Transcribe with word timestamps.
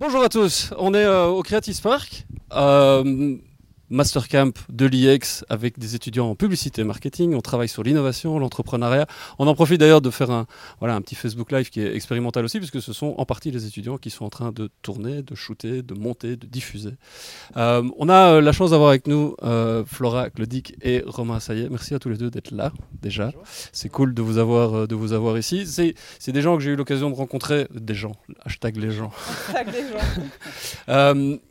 Bonjour 0.00 0.22
à 0.22 0.28
tous, 0.28 0.70
on 0.78 0.94
est 0.94 1.04
euh, 1.04 1.26
au 1.26 1.42
Creative 1.42 1.82
Park. 1.82 2.24
Euh, 2.52 3.36
Mastercamp 3.90 4.52
de 4.68 4.86
l'IEX 4.86 5.44
avec 5.48 5.78
des 5.78 5.94
étudiants 5.94 6.30
en 6.30 6.34
publicité 6.34 6.82
et 6.82 6.84
marketing. 6.84 7.34
On 7.34 7.40
travaille 7.40 7.68
sur 7.68 7.82
l'innovation, 7.82 8.38
l'entrepreneuriat. 8.38 9.06
On 9.38 9.46
en 9.46 9.54
profite 9.54 9.80
d'ailleurs 9.80 10.00
de 10.00 10.10
faire 10.10 10.30
un, 10.30 10.46
voilà, 10.80 10.94
un 10.94 11.00
petit 11.00 11.14
Facebook 11.14 11.52
Live 11.52 11.70
qui 11.70 11.80
est 11.80 11.94
expérimental 11.94 12.44
aussi, 12.44 12.58
puisque 12.58 12.82
ce 12.82 12.92
sont 12.92 13.14
en 13.16 13.24
partie 13.24 13.50
les 13.50 13.66
étudiants 13.66 13.98
qui 13.98 14.10
sont 14.10 14.24
en 14.24 14.30
train 14.30 14.52
de 14.52 14.70
tourner, 14.82 15.22
de 15.22 15.34
shooter, 15.34 15.82
de 15.82 15.94
monter, 15.94 16.36
de 16.36 16.46
diffuser. 16.46 16.92
Euh, 17.56 17.82
on 17.98 18.08
a 18.08 18.34
euh, 18.34 18.40
la 18.40 18.52
chance 18.52 18.70
d'avoir 18.70 18.90
avec 18.90 19.06
nous 19.06 19.34
euh, 19.42 19.84
Flora 19.86 20.30
Clodic 20.30 20.76
et 20.82 21.02
Romain 21.06 21.40
Saillet. 21.40 21.68
Merci 21.70 21.94
à 21.94 21.98
tous 21.98 22.08
les 22.08 22.16
deux 22.16 22.30
d'être 22.30 22.50
là 22.50 22.72
déjà. 23.00 23.32
C'est 23.72 23.88
cool 23.88 24.14
de 24.14 24.22
vous 24.22 24.38
avoir, 24.38 24.86
de 24.86 24.94
vous 24.94 25.12
avoir 25.12 25.38
ici. 25.38 25.66
C'est 25.66 26.32
des 26.32 26.42
gens 26.42 26.56
que 26.56 26.62
j'ai 26.62 26.70
eu 26.70 26.76
l'occasion 26.76 27.10
de 27.10 27.14
rencontrer. 27.14 27.66
Des 27.74 27.94
gens, 27.94 28.12
hashtag 28.44 28.76
les 28.76 28.90
gens. 28.90 29.10
Hashtag 29.48 29.68
les 29.72 29.82
gens. 29.88 31.38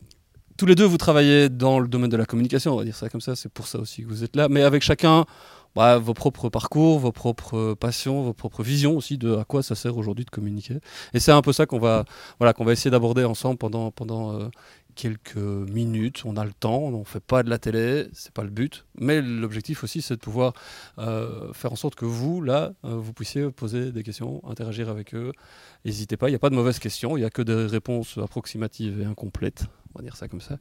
Euh, 0.57 0.59
tous 0.59 0.65
les 0.65 0.75
deux, 0.75 0.85
vous 0.85 0.97
travaillez 0.97 1.49
dans 1.49 1.79
le 1.79 1.87
domaine 1.87 2.09
de 2.09 2.17
la 2.17 2.25
communication, 2.25 2.73
on 2.73 2.77
va 2.77 2.83
dire 2.83 2.95
ça 2.95 3.09
comme 3.09 3.21
ça, 3.21 3.35
c'est 3.35 3.51
pour 3.51 3.67
ça 3.67 3.79
aussi 3.79 4.03
que 4.03 4.07
vous 4.07 4.23
êtes 4.23 4.35
là, 4.35 4.47
mais 4.49 4.63
avec 4.63 4.83
chacun 4.83 5.25
bah, 5.75 5.97
vos 5.99 6.13
propres 6.13 6.49
parcours, 6.49 6.99
vos 6.99 7.11
propres 7.11 7.75
passions, 7.79 8.23
vos 8.23 8.33
propres 8.33 8.63
visions 8.63 8.97
aussi 8.97 9.17
de 9.17 9.35
à 9.35 9.43
quoi 9.45 9.61
ça 9.61 9.75
sert 9.75 9.97
aujourd'hui 9.97 10.25
de 10.25 10.29
communiquer. 10.29 10.79
Et 11.13 11.19
c'est 11.19 11.31
un 11.31 11.41
peu 11.41 11.53
ça 11.53 11.65
qu'on 11.65 11.79
va, 11.79 12.05
voilà, 12.39 12.53
qu'on 12.53 12.65
va 12.65 12.71
essayer 12.73 12.91
d'aborder 12.91 13.23
ensemble 13.23 13.57
pendant, 13.57 13.91
pendant 13.91 14.33
euh, 14.33 14.49
quelques 14.97 15.37
minutes. 15.37 16.23
On 16.25 16.35
a 16.35 16.43
le 16.43 16.51
temps, 16.51 16.79
on 16.79 16.99
ne 16.99 17.03
fait 17.05 17.21
pas 17.21 17.43
de 17.43 17.49
la 17.49 17.59
télé, 17.59 18.07
c'est 18.13 18.33
pas 18.33 18.43
le 18.43 18.49
but, 18.49 18.85
mais 18.99 19.21
l'objectif 19.21 19.83
aussi 19.83 20.01
c'est 20.01 20.15
de 20.15 20.19
pouvoir 20.19 20.53
euh, 20.97 21.53
faire 21.53 21.71
en 21.71 21.75
sorte 21.75 21.95
que 21.95 22.05
vous, 22.05 22.41
là, 22.41 22.73
euh, 22.83 22.95
vous 22.95 23.13
puissiez 23.13 23.49
poser 23.51 23.91
des 23.91 24.03
questions, 24.03 24.41
interagir 24.49 24.89
avec 24.89 25.13
eux. 25.13 25.31
N'hésitez 25.85 26.17
pas, 26.17 26.27
il 26.27 26.31
n'y 26.31 26.35
a 26.35 26.39
pas 26.39 26.49
de 26.49 26.55
mauvaises 26.55 26.79
questions, 26.79 27.15
il 27.15 27.21
n'y 27.21 27.25
a 27.25 27.29
que 27.29 27.43
des 27.43 27.67
réponses 27.67 28.17
approximatives 28.17 28.99
et 28.99 29.05
incomplètes 29.05 29.65
on 29.95 29.99
va 29.99 30.03
dire 30.03 30.15
ça 30.15 30.27
comme 30.27 30.41
ça. 30.41 30.57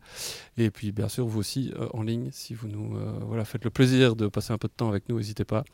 Et 0.56 0.70
puis 0.70 0.92
bien 0.92 1.08
sûr, 1.08 1.26
vous 1.26 1.40
aussi 1.40 1.72
euh, 1.76 1.88
en 1.92 2.02
ligne, 2.02 2.28
si 2.32 2.54
vous 2.54 2.68
nous 2.68 2.96
voilà, 3.26 3.44
faites 3.44 3.64
le 3.64 3.70
plaisir 3.70 4.16
de 4.16 4.28
passer 4.28 4.52
un 4.52 4.58
peu 4.58 4.68
de 4.68 4.72
temps 4.72 4.88
avec 4.88 5.08
nous, 5.08 5.16
n'hésitez 5.16 5.44
pas 5.44 5.64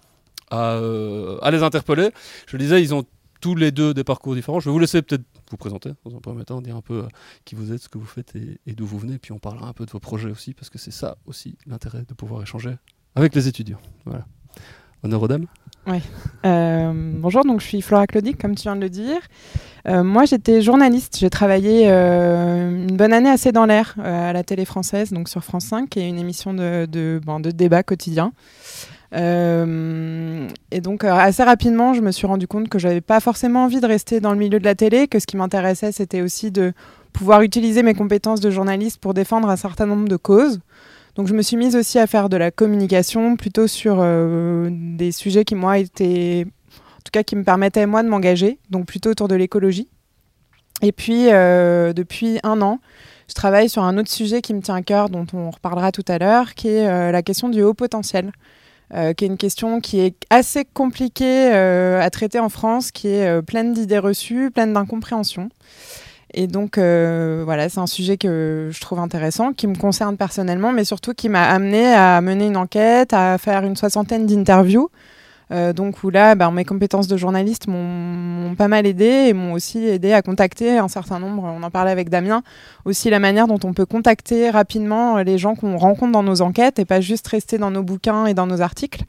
à, 0.50 1.50
les 1.50 1.62
interpeller. 1.62 2.10
Je 2.46 2.56
le 2.56 2.62
disais, 2.62 2.82
ils 2.82 2.94
ont 2.94 3.04
tous 3.40 3.54
les 3.56 3.72
deux 3.72 3.92
des 3.92 4.04
parcours 4.04 4.34
différents. 4.34 4.60
Je 4.60 4.68
vais 4.68 4.72
vous 4.72 4.78
laisser 4.78 5.02
peut-être 5.02 5.24
vous 5.52 5.56
présenter 5.56 5.92
dans 6.04 6.16
un 6.16 6.20
premier 6.20 6.44
temps, 6.44 6.60
dire 6.60 6.76
un 6.76 6.80
peu 6.80 7.06
qui 7.44 7.54
vous 7.54 7.72
êtes, 7.72 7.82
ce 7.82 7.88
que 7.88 7.98
vous 7.98 8.06
faites 8.06 8.34
et, 8.34 8.72
d'où 8.72 8.86
vous 8.86 8.98
venez. 8.98 9.18
Puis 9.18 9.32
on 9.32 9.38
parlera 9.38 9.68
un 9.68 9.72
peu 9.72 9.86
de 9.86 9.90
vos 9.90 10.00
projets 10.00 10.30
aussi, 10.30 10.54
parce 10.54 10.70
que 10.70 10.78
c'est 10.78 10.90
ça 10.90 11.16
aussi 11.26 11.56
l'intérêt 11.66 12.04
de 12.08 12.14
pouvoir 12.14 12.42
échanger 12.42 12.76
avec 13.14 13.34
les 13.34 13.46
étudiants. 13.46 13.80
Voilà. 14.04 14.26
Honneur 15.04 15.22
aux 15.22 15.28
dames. 15.28 15.46
Oui. 15.86 15.98
Euh, 16.46 16.92
bonjour, 16.94 17.44
donc 17.44 17.60
je 17.60 17.66
suis 17.66 17.82
Flora 17.82 18.06
Claudic, 18.06 18.40
comme 18.40 18.54
tu 18.54 18.62
viens 18.62 18.76
de 18.76 18.80
le 18.80 18.90
dire. 18.90 19.20
Euh, 19.88 20.04
moi, 20.04 20.24
j'étais 20.24 20.62
journaliste. 20.62 21.18
J'ai 21.18 21.30
travaillé 21.30 21.90
euh, 21.90 22.70
une 22.70 22.96
bonne 22.96 23.12
année 23.12 23.30
assez 23.30 23.50
dans 23.50 23.66
l'air 23.66 23.94
euh, 23.98 24.30
à 24.30 24.32
la 24.32 24.44
télé 24.44 24.64
française, 24.64 25.12
donc 25.12 25.28
sur 25.28 25.42
France 25.42 25.66
5, 25.66 25.88
qui 25.88 26.00
est 26.00 26.08
une 26.08 26.18
émission 26.18 26.54
de, 26.54 26.86
de, 26.86 27.20
bon, 27.24 27.40
de 27.40 27.50
débat 27.50 27.82
quotidien. 27.82 28.32
Euh, 29.14 30.48
et 30.70 30.80
donc 30.80 31.04
assez 31.04 31.42
rapidement, 31.42 31.94
je 31.94 32.00
me 32.00 32.10
suis 32.10 32.26
rendu 32.26 32.46
compte 32.46 32.68
que 32.68 32.78
j'avais 32.78 33.00
pas 33.00 33.20
forcément 33.20 33.64
envie 33.64 33.80
de 33.80 33.86
rester 33.86 34.20
dans 34.20 34.32
le 34.32 34.38
milieu 34.38 34.58
de 34.58 34.64
la 34.64 34.74
télé, 34.74 35.08
que 35.08 35.18
ce 35.18 35.26
qui 35.26 35.36
m'intéressait, 35.36 35.92
c'était 35.92 36.22
aussi 36.22 36.50
de 36.50 36.72
pouvoir 37.12 37.42
utiliser 37.42 37.82
mes 37.82 37.94
compétences 37.94 38.40
de 38.40 38.50
journaliste 38.50 38.98
pour 38.98 39.14
défendre 39.14 39.48
un 39.48 39.56
certain 39.56 39.86
nombre 39.86 40.08
de 40.08 40.16
causes. 40.16 40.60
Donc 41.14 41.26
je 41.26 41.34
me 41.34 41.42
suis 41.42 41.56
mise 41.56 41.76
aussi 41.76 41.98
à 41.98 42.06
faire 42.06 42.28
de 42.30 42.38
la 42.38 42.50
communication 42.50 43.36
plutôt 43.36 43.66
sur 43.66 43.96
euh, 43.98 44.70
des 44.70 45.12
sujets 45.12 45.44
qui 45.44 45.54
moi 45.54 45.78
étaient 45.78 46.46
en 46.46 47.02
tout 47.04 47.10
cas 47.12 47.22
qui 47.22 47.36
me 47.36 47.44
permettaient 47.44 47.84
moi 47.84 48.02
de 48.02 48.08
m'engager, 48.08 48.58
donc 48.70 48.86
plutôt 48.86 49.10
autour 49.10 49.28
de 49.28 49.34
l'écologie. 49.34 49.88
Et 50.80 50.92
puis 50.92 51.30
euh, 51.30 51.92
depuis 51.92 52.38
un 52.44 52.62
an, 52.62 52.78
je 53.28 53.34
travaille 53.34 53.68
sur 53.68 53.82
un 53.82 53.98
autre 53.98 54.10
sujet 54.10 54.40
qui 54.40 54.54
me 54.54 54.60
tient 54.60 54.74
à 54.74 54.82
cœur, 54.82 55.10
dont 55.10 55.26
on 55.32 55.50
reparlera 55.50 55.92
tout 55.92 56.04
à 56.08 56.18
l'heure, 56.18 56.54
qui 56.54 56.68
est 56.68 56.88
euh, 56.88 57.10
la 57.10 57.22
question 57.22 57.48
du 57.48 57.62
haut 57.62 57.74
potentiel. 57.74 58.32
Euh, 58.94 59.14
qui 59.14 59.24
est 59.24 59.28
une 59.28 59.38
question 59.38 59.80
qui 59.80 60.00
est 60.00 60.14
assez 60.28 60.66
compliquée 60.66 61.50
euh, 61.54 62.02
à 62.02 62.10
traiter 62.10 62.38
en 62.38 62.50
France, 62.50 62.90
qui 62.90 63.08
est 63.08 63.26
euh, 63.26 63.40
pleine 63.40 63.72
d'idées 63.72 63.98
reçues, 63.98 64.50
pleine 64.50 64.74
d'incompréhension. 64.74 65.48
Et 66.34 66.46
donc, 66.46 66.76
euh, 66.76 67.42
voilà, 67.44 67.70
c'est 67.70 67.80
un 67.80 67.86
sujet 67.86 68.18
que 68.18 68.68
je 68.70 68.80
trouve 68.80 68.98
intéressant, 68.98 69.52
qui 69.52 69.66
me 69.66 69.76
concerne 69.76 70.18
personnellement, 70.18 70.72
mais 70.72 70.84
surtout 70.84 71.14
qui 71.14 71.30
m'a 71.30 71.44
amené 71.44 71.92
à 71.92 72.20
mener 72.20 72.46
une 72.46 72.56
enquête, 72.56 73.14
à 73.14 73.38
faire 73.38 73.64
une 73.64 73.76
soixantaine 73.76 74.26
d'interviews. 74.26 74.90
Euh, 75.52 75.72
donc, 75.72 76.02
où 76.02 76.10
là, 76.10 76.34
bah, 76.34 76.50
mes 76.50 76.64
compétences 76.64 77.08
de 77.08 77.16
journaliste 77.16 77.66
m'ont 77.66 78.54
pas 78.56 78.68
mal 78.68 78.86
aidé 78.86 79.26
et 79.28 79.32
m'ont 79.32 79.52
aussi 79.52 79.84
aidé 79.84 80.12
à 80.12 80.22
contacter 80.22 80.78
un 80.78 80.88
certain 80.88 81.18
nombre, 81.18 81.44
on 81.44 81.62
en 81.62 81.70
parlait 81.70 81.90
avec 81.90 82.08
Damien, 82.08 82.42
aussi 82.84 83.10
la 83.10 83.18
manière 83.18 83.46
dont 83.46 83.60
on 83.64 83.72
peut 83.72 83.86
contacter 83.86 84.50
rapidement 84.50 85.18
les 85.18 85.38
gens 85.38 85.54
qu'on 85.54 85.76
rencontre 85.76 86.12
dans 86.12 86.22
nos 86.22 86.40
enquêtes 86.40 86.78
et 86.78 86.84
pas 86.84 87.00
juste 87.00 87.28
rester 87.28 87.58
dans 87.58 87.70
nos 87.70 87.82
bouquins 87.82 88.26
et 88.26 88.34
dans 88.34 88.46
nos 88.46 88.60
articles 88.60 89.04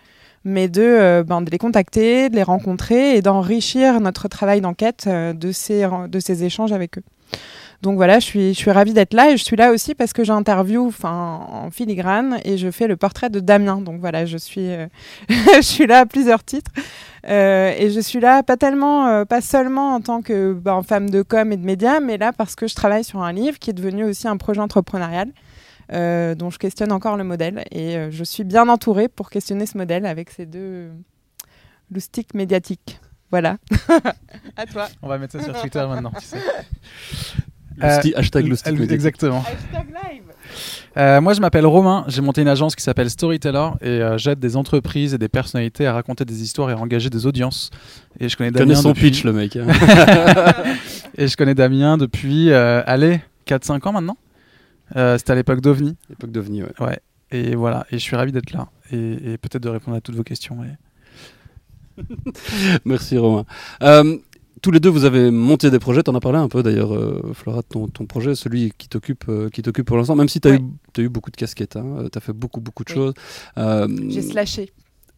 mais 0.45 0.67
de, 0.67 0.81
euh, 0.81 1.23
ben, 1.23 1.43
les 1.49 1.57
contacter, 1.57 2.29
de 2.29 2.35
les 2.35 2.43
rencontrer 2.43 3.15
et 3.15 3.21
d'enrichir 3.21 4.01
notre 4.01 4.27
travail 4.27 4.61
d'enquête 4.61 5.05
euh, 5.07 5.33
de 5.33 5.51
ces 5.51 6.43
échanges 6.43 6.73
avec 6.73 6.97
eux. 6.97 7.03
Donc 7.83 7.97
voilà, 7.97 8.19
je 8.19 8.25
suis, 8.25 8.53
je 8.53 8.57
suis 8.57 8.71
ravie 8.71 8.93
d'être 8.93 9.13
là 9.13 9.31
et 9.31 9.37
je 9.37 9.43
suis 9.43 9.57
là 9.57 9.71
aussi 9.73 9.93
parce 9.93 10.13
que 10.13 10.23
j'interview 10.23 10.89
en 11.03 11.69
filigrane 11.69 12.39
et 12.45 12.57
je 12.57 12.71
fais 12.71 12.87
le 12.87 12.95
portrait 12.95 13.29
de 13.29 13.41
Damien. 13.41 13.81
Donc 13.81 13.99
voilà, 13.99 14.25
je 14.25 14.37
suis, 14.37 14.69
euh, 14.69 14.87
je 15.29 15.61
suis 15.61 15.85
là 15.85 15.99
à 15.99 16.05
plusieurs 16.05 16.45
titres. 16.45 16.71
Euh, 17.27 17.73
et 17.77 17.89
je 17.89 17.99
suis 17.99 18.21
là 18.21 18.41
pas 18.41 18.55
tellement, 18.55 19.07
euh, 19.07 19.25
pas 19.25 19.41
seulement 19.41 19.95
en 19.95 19.99
tant 19.99 20.21
que 20.21 20.53
ben, 20.53 20.81
femme 20.81 21.09
de 21.09 21.23
com 21.23 21.51
et 21.51 21.57
de 21.57 21.65
médias, 21.65 21.99
mais 21.99 22.17
là 22.17 22.31
parce 22.31 22.55
que 22.55 22.67
je 22.67 22.73
travaille 22.73 23.03
sur 23.03 23.21
un 23.21 23.33
livre 23.33 23.59
qui 23.59 23.69
est 23.69 23.73
devenu 23.73 24.05
aussi 24.05 24.29
un 24.29 24.37
projet 24.37 24.61
entrepreneurial. 24.61 25.29
Euh, 25.91 26.33
dont 26.33 26.49
je 26.49 26.57
questionne 26.57 26.93
encore 26.93 27.17
le 27.17 27.25
modèle 27.25 27.65
et 27.69 27.97
euh, 27.97 28.09
je 28.09 28.23
suis 28.23 28.45
bien 28.45 28.69
entourée 28.69 29.09
pour 29.09 29.29
questionner 29.29 29.65
ce 29.65 29.77
modèle 29.77 30.05
avec 30.05 30.29
ces 30.29 30.45
deux 30.45 30.89
loustiques 31.91 32.33
médiatiques. 32.33 33.01
Voilà. 33.31 33.57
à 34.55 34.65
toi. 34.65 34.87
On 35.01 35.09
va 35.09 35.17
mettre 35.17 35.33
ça 35.33 35.43
sur 35.43 35.59
Twitter 35.59 35.85
maintenant. 35.85 36.13
Tu 36.17 36.25
sais. 36.25 36.37
Lousti, 37.77 38.13
euh, 38.13 38.19
hashtag 38.19 38.47
Loustic 38.47 38.91
Exactement. 38.91 39.39
Hashtag 39.41 39.87
live. 39.89 40.23
Euh, 40.95 41.21
moi, 41.21 41.33
je 41.33 41.41
m'appelle 41.41 41.65
Romain. 41.65 42.05
J'ai 42.07 42.21
monté 42.21 42.41
une 42.41 42.47
agence 42.47 42.75
qui 42.75 42.83
s'appelle 42.83 43.09
Storyteller 43.09 43.69
et 43.81 43.87
euh, 43.87 44.17
j'aide 44.17 44.39
des 44.39 44.55
entreprises 44.55 45.13
et 45.13 45.17
des 45.17 45.27
personnalités 45.29 45.87
à 45.87 45.93
raconter 45.93 46.23
des 46.25 46.43
histoires 46.43 46.69
et 46.69 46.73
à 46.73 46.77
engager 46.77 47.09
des 47.09 47.25
audiences. 47.25 47.71
Et 48.19 48.29
je 48.29 48.37
connais 48.37 48.51
Damien 48.51 48.75
son 48.75 48.89
depuis... 48.89 49.09
pitch, 49.09 49.23
le 49.23 49.33
mec. 49.33 49.55
hein. 49.55 49.65
et 51.17 51.27
je 51.27 51.35
connais 51.35 51.55
Damien 51.55 51.97
depuis, 51.97 52.51
euh, 52.51 52.83
allez, 52.85 53.21
4-5 53.47 53.87
ans 53.87 53.93
maintenant. 53.93 54.17
Euh, 54.95 55.17
C'était 55.17 55.31
à 55.31 55.35
l'époque 55.35 55.61
d'OVNI. 55.61 55.95
L'époque 56.09 56.31
d'OVNI, 56.31 56.63
ouais. 56.63 56.71
Ouais. 56.79 56.99
Et 57.31 57.55
voilà. 57.55 57.87
Et 57.89 57.97
je 57.97 58.03
suis 58.03 58.15
ravi 58.15 58.31
d'être 58.31 58.51
là 58.51 58.67
et, 58.91 59.31
et 59.33 59.37
peut-être 59.39 59.63
de 59.63 59.69
répondre 59.69 59.97
à 59.97 60.01
toutes 60.01 60.15
vos 60.15 60.23
questions. 60.23 60.57
et- 60.63 62.03
Merci 62.85 63.17
Romain. 63.17 63.45
Euh, 64.63 64.65
tous 64.65 64.71
les 64.71 64.79
deux, 64.79 64.89
vous 64.89 65.03
avez 65.05 65.29
monté 65.31 65.69
des 65.69 65.79
projets. 65.79 66.03
Tu 66.03 66.09
en 66.09 66.15
as 66.15 66.19
parlé 66.19 66.37
un 66.39 66.47
peu 66.47 66.63
d'ailleurs, 66.63 66.93
euh, 66.95 67.21
Flora, 67.33 67.61
de 67.61 67.65
ton, 67.67 67.87
ton 67.87 68.05
projet, 68.05 68.33
celui 68.35 68.71
qui 68.77 68.87
t'occupe 68.87 69.25
euh, 69.29 69.49
qui 69.49 69.61
t'occupe 69.61 69.85
pour 69.85 69.97
l'instant, 69.97 70.15
même 70.15 70.29
si 70.29 70.39
tu 70.39 70.47
as, 70.47 70.55
eu, 70.55 70.59
t'as 70.93 71.01
eu 71.01 71.09
beaucoup 71.09 71.31
de 71.31 71.35
casquettes. 71.35 71.75
Hein, 71.75 72.05
tu 72.11 72.17
as 72.17 72.21
fait 72.21 72.33
beaucoup, 72.33 72.61
beaucoup 72.61 72.83
de 72.83 72.89
Oui. 72.91 72.95
choses. 72.95 73.13
Euh, 73.57 73.87
J'ai 74.09 74.21
slashé. 74.21 74.71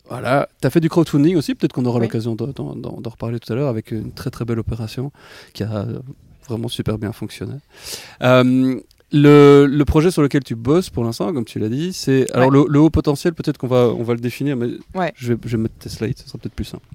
Voilà. 0.09 0.47
Tu 0.61 0.67
as 0.67 0.69
fait 0.69 0.79
du 0.81 0.89
crowdfunding 0.89 1.35
aussi. 1.35 1.55
Peut-être 1.55 1.73
qu'on 1.73 1.85
aura 1.85 1.99
Oui. 1.99 2.05
l'occasion 2.05 2.35
de- 2.35 2.51
d'en 2.51 3.09
reparler 3.09 3.39
tout 3.39 3.51
à 3.51 3.55
l'heure 3.55 3.69
avec 3.69 3.91
une 3.91 4.11
très, 4.11 4.29
très 4.29 4.45
belle 4.45 4.59
opération 4.59 5.11
qui 5.53 5.63
a 5.63 5.71
euh, 5.77 5.99
vraiment 6.47 6.67
super 6.67 6.97
bien 6.97 7.11
fonctionné. 7.11 7.55
Euh, 8.23 8.79
le, 9.11 9.65
le 9.67 9.85
projet 9.85 10.09
sur 10.11 10.21
lequel 10.23 10.43
tu 10.43 10.55
bosses 10.55 10.89
pour 10.89 11.03
l'instant, 11.03 11.31
comme 11.33 11.45
tu 11.45 11.57
l'as 11.59 11.69
dit, 11.69 11.93
c'est. 11.93 12.31
Alors, 12.33 12.49
le, 12.51 12.65
le 12.67 12.79
haut 12.79 12.89
potentiel, 12.89 13.33
peut-être 13.33 13.57
qu'on 13.57 13.67
va, 13.67 13.87
on 13.89 14.03
va 14.03 14.13
le 14.15 14.19
définir, 14.19 14.57
mais 14.57 14.69
Ouais. 14.95 15.13
je, 15.15 15.33
vais, 15.33 15.39
je 15.45 15.55
vais 15.57 15.63
mettre 15.63 15.75
tes 15.75 15.89
slides, 15.89 16.17
ce 16.17 16.27
sera 16.27 16.37
peut-être 16.39 16.55
plus 16.55 16.65
simple. 16.65 16.85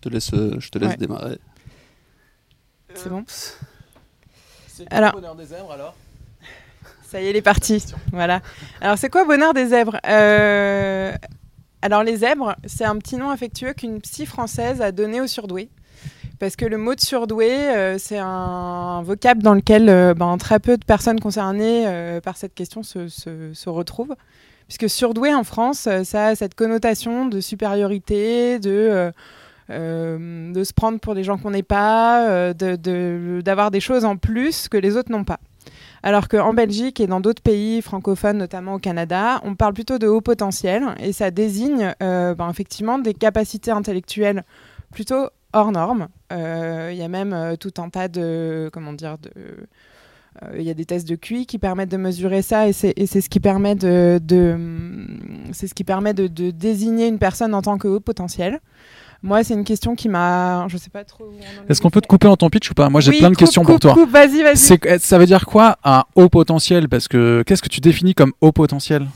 Je 0.00 0.08
te 0.08 0.14
laisse, 0.14 0.32
euh, 0.32 0.56
je 0.60 0.68
te 0.70 0.78
laisse 0.78 0.90
Ouais. 0.90 0.96
démarrer. 0.96 1.38
C'est 2.94 3.08
bon 3.08 3.24
Alors- 4.90 5.12
bonheur 5.12 5.34
des 5.34 5.46
zèbres 5.46 5.72
alors? 5.72 5.94
Ça 7.04 7.20
y 7.20 7.26
est, 7.26 7.30
il 7.30 7.36
est 7.36 7.42
parti. 7.42 7.84
Voilà. 8.12 8.40
Alors, 8.80 8.98
c'est 8.98 9.08
quoi 9.08 9.24
Bonheur 9.24 9.54
des 9.54 9.66
zèbres? 9.66 9.98
Euh, 10.06 11.12
Alors, 11.80 12.02
les 12.02 12.16
zèbres, 12.18 12.54
c'est 12.66 12.84
un 12.84 12.96
petit 12.98 13.16
nom 13.16 13.30
affectueux 13.30 13.72
qu'une 13.72 14.00
psy 14.00 14.26
française 14.26 14.82
a 14.82 14.90
donné 14.92 15.20
aux 15.20 15.26
surdoués. 15.28 15.68
Parce 16.38 16.54
que 16.56 16.64
le 16.66 16.76
mot 16.76 16.94
de 16.94 17.00
surdoué, 17.00 17.50
euh, 17.50 17.98
c'est 17.98 18.18
un 18.18 19.00
vocable 19.02 19.42
dans 19.42 19.54
lequel 19.54 19.88
euh, 19.88 20.12
ben, 20.14 20.36
très 20.38 20.58
peu 20.60 20.76
de 20.76 20.84
personnes 20.84 21.18
concernées 21.20 21.84
euh, 21.86 22.20
par 22.20 22.36
cette 22.36 22.54
question 22.54 22.82
se, 22.82 23.08
se- 23.08 23.52
se 23.54 23.68
retrouvent. 23.68 24.14
Puisque 24.68 24.88
surdoué 24.90 25.34
en 25.34 25.44
France, 25.44 25.86
euh, 25.86 26.04
ça 26.04 26.26
a 26.26 26.34
cette 26.34 26.54
connotation 26.54 27.26
de 27.26 27.40
supériorité, 27.40 28.58
de, 28.58 28.70
euh, 29.70 30.18
euh, 30.18 30.52
de 30.52 30.64
se 30.64 30.72
prendre 30.72 30.98
pour 30.98 31.14
des 31.14 31.24
gens 31.24 31.38
qu'on 31.38 31.50
n'est 31.50 31.62
pas, 31.62 32.28
euh, 32.28 32.52
d'avoir 33.42 33.70
des 33.70 33.80
choses 33.80 34.04
en 34.04 34.16
plus 34.16 34.68
que 34.68 34.76
les 34.76 34.96
autres 34.96 35.10
n'ont 35.10 35.24
pas. 35.24 35.38
Alors 36.02 36.28
qu'en 36.28 36.54
Belgique 36.54 37.00
et 37.00 37.06
dans 37.06 37.20
d'autres 37.20 37.42
pays 37.42 37.82
francophones, 37.82 38.38
notamment 38.38 38.74
au 38.74 38.78
Canada, 38.78 39.40
on 39.44 39.54
parle 39.54 39.74
plutôt 39.74 39.98
de 39.98 40.06
haut 40.06 40.20
potentiel 40.20 40.84
et 41.00 41.12
ça 41.12 41.30
désigne 41.30 41.94
euh, 42.02 42.34
ben, 42.34 42.48
effectivement 42.48 42.98
des 42.98 43.14
capacités 43.14 43.70
intellectuelles 43.70 44.44
plutôt 44.92 45.28
hors 45.52 45.72
normes. 45.72 46.08
Il 46.30 46.94
y 46.94 47.02
a 47.02 47.08
même 47.08 47.56
tout 47.58 47.72
un 47.78 47.88
tas 47.88 48.08
de, 48.08 48.70
comment 48.72 48.92
dire, 48.92 49.16
il 50.54 50.62
y 50.62 50.70
a 50.70 50.74
des 50.74 50.84
tests 50.84 51.08
de 51.08 51.16
QI 51.16 51.46
qui 51.46 51.58
permettent 51.58 51.90
de 51.90 51.96
mesurer 51.96 52.42
ça 52.42 52.68
et 52.68 52.72
c'est 52.72 52.94
ce 53.06 53.28
qui 53.28 53.40
permet 53.40 53.74
de, 53.74 54.20
ce 55.52 55.74
qui 55.74 55.84
permet 55.84 56.14
de, 56.14 56.50
désigner 56.50 57.08
une 57.08 57.18
personne 57.18 57.54
en 57.54 57.62
tant 57.62 57.76
que 57.76 57.88
haut 57.88 58.00
potentiel. 58.00 58.60
Moi, 59.22 59.42
c'est 59.42 59.54
une 59.54 59.64
question 59.64 59.96
qui 59.96 60.08
m'a. 60.08 60.66
Je 60.68 60.76
sais 60.76 60.90
pas 60.90 61.04
trop. 61.04 61.30
Est-ce 61.68 61.80
qu'on 61.80 61.90
peut 61.90 62.00
te 62.00 62.06
couper 62.06 62.28
en 62.28 62.36
ton 62.36 62.50
pitch 62.50 62.70
ou 62.70 62.74
pas 62.74 62.88
Moi, 62.88 63.00
j'ai 63.00 63.12
plein 63.18 63.30
de 63.30 63.36
questions 63.36 63.64
pour 63.64 63.80
toi. 63.80 63.94
Vas-y, 64.08 64.42
vas-y. 64.42 65.00
Ça 65.00 65.18
veut 65.18 65.26
dire 65.26 65.46
quoi 65.46 65.76
un 65.84 66.04
haut 66.14 66.28
potentiel 66.28 66.88
Parce 66.88 67.08
que 67.08 67.42
qu'est-ce 67.46 67.62
que 67.62 67.68
tu 67.68 67.80
définis 67.80 68.14
comme 68.14 68.32
haut 68.40 68.52
potentiel 68.52 69.06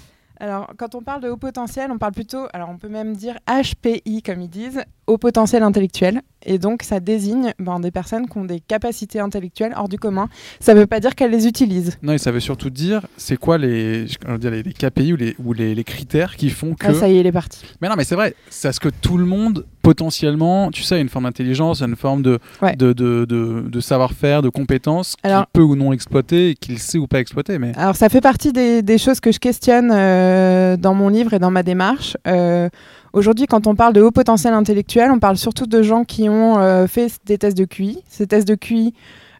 alors, 0.40 0.72
quand 0.76 0.96
on 0.96 1.02
parle 1.02 1.22
de 1.22 1.28
haut 1.28 1.36
potentiel, 1.36 1.92
on 1.92 1.98
parle 1.98 2.14
plutôt, 2.14 2.48
alors 2.52 2.68
on 2.68 2.76
peut 2.76 2.88
même 2.88 3.14
dire 3.14 3.36
HPI, 3.46 4.22
comme 4.22 4.40
ils 4.40 4.50
disent, 4.50 4.82
haut 5.06 5.18
potentiel 5.18 5.62
intellectuel. 5.62 6.22
Et 6.44 6.58
donc, 6.58 6.82
ça 6.82 7.00
désigne 7.00 7.52
ben, 7.58 7.78
des 7.80 7.90
personnes 7.90 8.28
qui 8.28 8.36
ont 8.38 8.44
des 8.44 8.60
capacités 8.60 9.20
intellectuelles 9.20 9.74
hors 9.76 9.88
du 9.88 9.98
commun. 9.98 10.28
Ça 10.60 10.74
ne 10.74 10.80
veut 10.80 10.86
pas 10.86 11.00
dire 11.00 11.14
qu'elles 11.14 11.30
les 11.30 11.46
utilisent. 11.46 11.98
Non, 12.02 12.14
et 12.14 12.18
ça 12.18 12.32
veut 12.32 12.40
surtout 12.40 12.70
dire, 12.70 13.06
c'est 13.16 13.36
quoi 13.36 13.58
les, 13.58 14.06
dire, 14.38 14.50
les, 14.50 14.62
KPI 14.64 15.12
ou, 15.12 15.16
les, 15.16 15.36
ou 15.38 15.52
les, 15.52 15.84
critères 15.84 16.36
qui 16.36 16.50
font 16.50 16.74
que... 16.74 16.88
Ah, 16.88 16.94
ça 16.94 17.08
y 17.08 17.16
est, 17.16 17.20
il 17.20 17.26
est 17.26 17.32
parti. 17.32 17.64
Mais 17.80 17.88
non, 17.88 17.94
mais 17.96 18.04
c'est 18.04 18.16
vrai, 18.16 18.34
c'est 18.50 18.72
ce 18.72 18.80
que 18.80 18.88
tout 18.88 19.18
le 19.18 19.24
monde, 19.24 19.66
potentiellement, 19.82 20.70
tu 20.70 20.82
sais, 20.82 20.96
a 20.96 20.98
une 20.98 21.08
forme 21.08 21.24
d'intelligence, 21.24 21.80
une 21.80 21.96
forme 21.96 22.22
de, 22.22 22.40
de, 22.76 22.92
de, 22.92 23.24
de, 23.24 23.80
savoir-faire, 23.80 24.42
de 24.42 24.48
compétences 24.48 25.14
qu'il 25.16 25.44
peut 25.52 25.62
ou 25.62 25.76
non 25.76 25.92
exploiter, 25.92 26.50
et 26.50 26.54
qu'il 26.54 26.78
sait 26.78 26.98
ou 26.98 27.06
pas 27.06 27.20
exploiter. 27.20 27.58
Mais... 27.58 27.72
Alors, 27.76 27.94
ça 27.96 28.08
fait 28.08 28.20
partie 28.20 28.52
des, 28.52 28.82
des 28.82 28.98
choses 28.98 29.20
que 29.20 29.30
je 29.30 29.38
questionne 29.38 29.90
euh, 29.92 30.76
dans 30.76 30.94
mon 30.94 31.08
livre 31.08 31.34
et 31.34 31.38
dans 31.38 31.50
ma 31.50 31.62
démarche. 31.62 32.16
Euh, 32.26 32.68
Aujourd'hui, 33.12 33.46
quand 33.46 33.66
on 33.66 33.74
parle 33.74 33.92
de 33.92 34.00
haut 34.00 34.10
potentiel 34.10 34.54
intellectuel, 34.54 35.10
on 35.10 35.18
parle 35.18 35.36
surtout 35.36 35.66
de 35.66 35.82
gens 35.82 36.04
qui 36.04 36.30
ont 36.30 36.58
euh, 36.58 36.86
fait 36.86 37.12
des 37.26 37.36
tests 37.36 37.56
de 37.58 37.66
QI. 37.66 38.02
Ces 38.08 38.26
tests 38.26 38.48
de 38.48 38.54
QI 38.54 38.94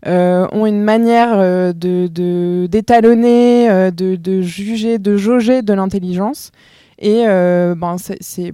euh, 0.07 0.47
ont 0.53 0.67
une 0.67 0.83
manière 0.83 1.39
euh, 1.39 1.73
de 1.73 2.67
d'étalonner, 2.67 3.91
de, 3.91 4.43
juger, 4.43 4.99
de 4.99 5.17
jauger 5.17 5.63
de 5.63 5.73
l'intelligence. 5.73 6.51
Et 6.99 7.25
ben, 7.25 7.97
c'est 7.99 8.53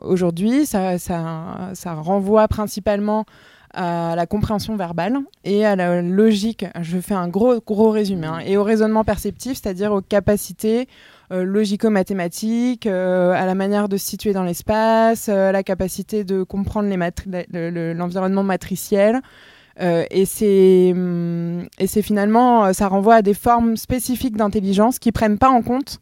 aujourd'hui, 0.00 0.64
ça, 0.64 0.96
renvoie 1.86 2.46
principalement 2.46 3.24
à 3.74 4.14
la 4.14 4.26
compréhension 4.26 4.76
verbale 4.76 5.18
et 5.44 5.66
à 5.66 5.76
la 5.76 6.02
logique. 6.02 6.66
Je 6.80 6.98
fais 6.98 7.14
un 7.14 7.28
gros, 7.28 7.60
gros 7.66 7.90
résumé. 7.90 8.26
Hein, 8.26 8.38
et 8.46 8.56
au 8.56 8.62
raisonnement 8.62 9.02
perceptif, 9.02 9.60
c'est-à-dire 9.60 9.92
aux 9.92 10.02
capacités 10.02 10.88
logico-mathématiques, 11.32 12.86
euh, 12.86 13.32
à 13.32 13.46
la 13.46 13.54
manière 13.54 13.88
de 13.88 13.96
se 13.96 14.06
situer 14.06 14.32
dans 14.32 14.44
l'espace, 14.44 15.28
euh, 15.28 15.48
à 15.48 15.52
la 15.52 15.62
capacité 15.62 16.24
de 16.24 16.42
comprendre 16.42 16.88
l'environnement 17.94 18.42
matriciel. 18.42 19.20
et 19.80 20.26
c'est 20.26 20.92
hum, 20.92 21.66
finalement, 22.02 22.72
ça 22.72 22.88
renvoie 22.88 23.16
à 23.16 23.22
des 23.22 23.34
formes 23.34 23.76
spécifiques 23.76 24.36
d'intelligence 24.36 24.98
qui 24.98 25.12
prennent 25.12 25.38
pas 25.38 25.48
en 25.48 25.62
compte 25.62 25.98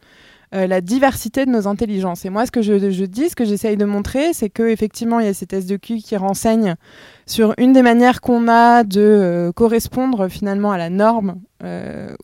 la 0.53 0.81
diversité 0.81 1.47
de 1.47 1.50
nos 1.50 1.69
intelligences. 1.69 2.25
Et 2.25 2.31
moi, 2.31 2.44
ce 2.44 2.50
que 2.50 2.61
je, 2.61 3.05
dis, 3.05 3.29
ce 3.29 3.37
que 3.37 3.44
j'essaye 3.44 3.77
de 3.77 3.85
montrer, 3.85 4.32
c'est 4.32 4.50
qu'effectivement, 4.50 5.21
il 5.21 5.27
y 5.27 5.29
a 5.29 5.35
ces 5.35 5.47
tests 5.47 5.71
de 5.71 5.77
QI 5.77 6.03
qui 6.03 6.17
renseignent 6.17 6.75
sur 7.25 7.55
une 7.56 7.73
des 7.73 7.82
manières 7.82 8.21
qu'on 8.21 8.49
a 8.49 8.82
de 8.82 9.53
correspondre 9.55 10.29
finalement 10.29 10.73
à 10.73 10.79
la 10.79 10.91
norme 10.91 11.37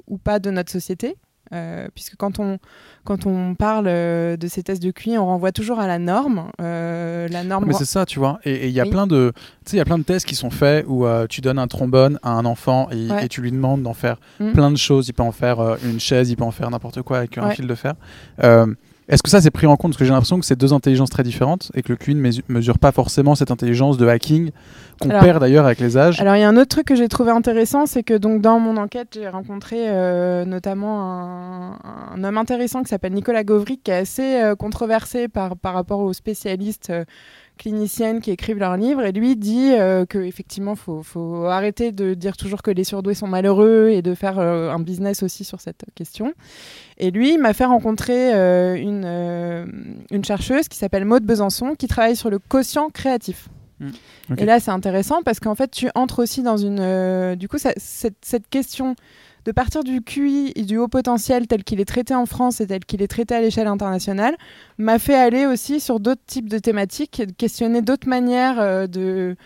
ou 0.09 0.19
pas 0.19 0.41
de 0.41 0.51
notre 0.51 0.73
société. 0.73 1.17
Euh, 1.53 1.87
puisque 1.95 2.17
quand 2.17 2.39
on, 2.41 2.59
quand 3.05 3.27
on 3.27 3.55
parle 3.55 3.87
euh, 3.89 4.37
de 4.37 4.49
ces 4.49 4.63
tests 4.63 4.83
de 4.83 4.91
QI, 4.91 5.17
on 5.19 5.27
renvoie 5.27 5.53
toujours 5.53 5.79
à 5.79 5.87
la 5.87 5.99
norme. 5.99 6.51
Euh, 6.61 7.29
la 7.29 7.45
norme 7.45 7.67
Mais 7.67 7.73
c'est 7.73 7.85
ça, 7.85 8.07
tu 8.07 8.19
vois. 8.19 8.41
Et 8.45 8.69
il 8.69 8.73
y 8.73 8.81
a 8.81 8.87
plein 8.87 9.07
de, 9.07 9.33
il 9.73 9.77
y 9.77 9.81
a 9.81 9.85
plein 9.85 9.99
de 9.99 10.05
tests 10.05 10.27
qui 10.27 10.35
sont 10.35 10.51
faits 10.51 10.85
où 10.89 11.07
tu 11.29 11.41
donnes 11.41 11.59
un 11.59 11.69
trombone 11.69 12.19
à 12.23 12.31
un 12.31 12.45
enfant 12.45 12.89
et, 12.91 13.29
tu 13.29 13.41
lui 13.41 13.51
demandes 13.51 13.83
d'en 13.83 13.95
faire 13.95 14.19
mm. 14.41 14.53
plein 14.53 14.71
de 14.71 14.77
choses. 14.77 15.09
Il 15.09 15.13
peut 15.13 15.23
en 15.23 15.33
faire 15.33 15.77
une 15.85 16.01
chaise, 16.01 16.31
il 16.31 16.37
peut 16.37 16.45
en 16.45 16.51
faire 16.51 16.71
n'importe 16.71 17.03
quoi 17.03 17.19
avec 17.19 17.39
un 17.39 17.51
fil 17.51 17.67
de 17.67 17.75
fer. 17.75 17.95
Est-ce 19.09 19.23
que 19.23 19.31
ça 19.31 19.41
c'est 19.41 19.53
pris 19.53 19.67
en 19.67 19.77
compte? 19.77 19.93
Parce 19.93 19.99
que 19.99 20.05
j'ai 20.05 20.11
l'impression 20.11 20.41
que 20.41 20.45
c'est 20.45 20.59
deux 20.59 20.73
intelligences 20.73 21.11
très 21.11 21.23
différentes 21.23 21.71
et 21.75 21.83
que 21.83 21.91
le 21.93 21.97
QI 21.97 22.15
ne 22.15 22.31
mesure 22.49 22.79
pas 22.79 22.91
forcément 22.91 23.37
cette 23.37 23.53
intelligence 23.53 23.99
de 23.99 24.07
hacking 24.07 24.51
qu'on 25.01 25.09
perd 25.09 25.41
d'ailleurs 25.41 25.67
avec 25.67 25.79
les 25.79 25.97
âges. 25.97 26.21
Alors 26.21 26.35
il 26.35 26.41
y 26.41 26.45
a 26.45 26.49
un 26.49 26.57
autre 26.57 26.69
truc 26.69 26.87
que 26.87 26.97
j'ai 26.97 27.09
trouvé 27.09 27.31
intéressant, 27.31 27.87
c'est 27.87 28.03
que 28.03 28.15
donc 28.15 28.41
dans 28.41 28.59
mon 28.59 28.77
enquête 28.77 29.09
j'ai 29.13 29.29
rencontré 29.29 29.77
euh, 29.89 30.45
notamment 30.45 31.77
un, 31.85 32.25
homme 32.25 32.39
intéressant 32.39 32.83
qui 32.83 32.89
s'appelle 32.89 33.13
Nicolas 33.13 33.45
Gauvry 33.45 33.79
qui 33.79 33.93
est 33.93 33.95
assez 33.95 34.43
euh, 34.43 34.57
controversé 34.57 35.29
par, 35.29 35.57
par 35.57 35.75
rapport 35.75 36.01
aux 36.01 36.13
spécialistes. 36.13 36.91
Euh, 36.91 37.05
cliniciennes 37.59 38.21
qui 38.21 38.31
écrivent 38.31 38.59
leurs 38.59 38.77
livres 38.77 39.05
et 39.05 39.13
lui 39.13 39.37
dit 39.37 39.73
euh, 39.73 40.05
qu'effectivement 40.07 40.77
faut, 40.77 41.03
faut 41.03 41.45
arrêter 41.47 41.93
de 41.93 42.15
dire 42.15 42.37
toujours 42.37 42.63
que 42.63 42.71
les 42.71 42.85
surdoués 42.85 43.15
sont 43.15 43.27
malheureux 43.27 43.89
et 43.91 44.03
de 44.03 44.15
faire 44.15 44.39
euh, 44.39 44.71
un 44.71 44.79
business 44.79 45.23
aussi 45.23 45.45
sur 45.45 45.61
cette 45.61 45.85
question. 45.95 46.35
Et 46.99 47.11
lui 47.11 47.39
m'a 47.39 47.53
fait 47.53 47.65
rencontrer 47.65 48.35
euh, 48.35 48.75
une, 48.75 49.05
euh, 49.05 49.67
une 50.11 50.25
chercheuse 50.25 50.69
qui 50.69 50.79
s'appelle 50.79 51.05
Maude 51.05 51.25
Besançon 51.25 51.75
qui 51.75 51.89
travaille 51.89 52.17
sur 52.17 52.31
le 52.31 52.39
quotient 52.39 52.91
créatif. 52.91 53.49
Mmh. 53.81 53.91
Et 54.39 54.45
là 54.47 54.61
c'est 54.61 54.71
intéressant 54.71 55.23
parce 55.23 55.41
qu'en 55.41 55.55
fait 55.55 55.71
tu 55.71 55.89
entres 55.95 56.21
aussi 56.21 56.43
dans 56.43 56.57
une... 56.57 57.35
du 57.35 57.47
coup 57.47 57.59
cette, 57.59 57.79
cette 58.23 58.49
question 58.49 58.97
de 59.47 59.53
partir 59.53 59.85
du 59.85 60.03
QI 60.03 60.53
et 60.57 60.63
du 60.63 60.77
haut 60.77 60.89
potentiel 60.89 61.47
tel 61.47 61.63
qu'il 61.63 61.81
est 61.81 61.85
traité 61.85 62.15
en 62.15 62.27
France 62.27 62.61
et 62.61 62.67
tel 62.67 62.85
qu'il 62.85 63.01
est 63.01 63.07
traité 63.07 63.37
à 63.37 63.41
l'échelle 63.41 63.69
internationale, 63.69 64.37
m'a 64.77 64.99
fait 64.99 65.15
aller 65.15 65.47
aussi 65.47 65.79
sur 65.79 66.01
d'autres 66.01 66.25
types 66.27 66.49
de 66.49 66.59
thématiques, 66.59 67.23
questionner 67.39 67.81
d'autres 67.81 68.09
manières 68.09 68.59
euh, 68.59 68.89
de, 68.89 69.37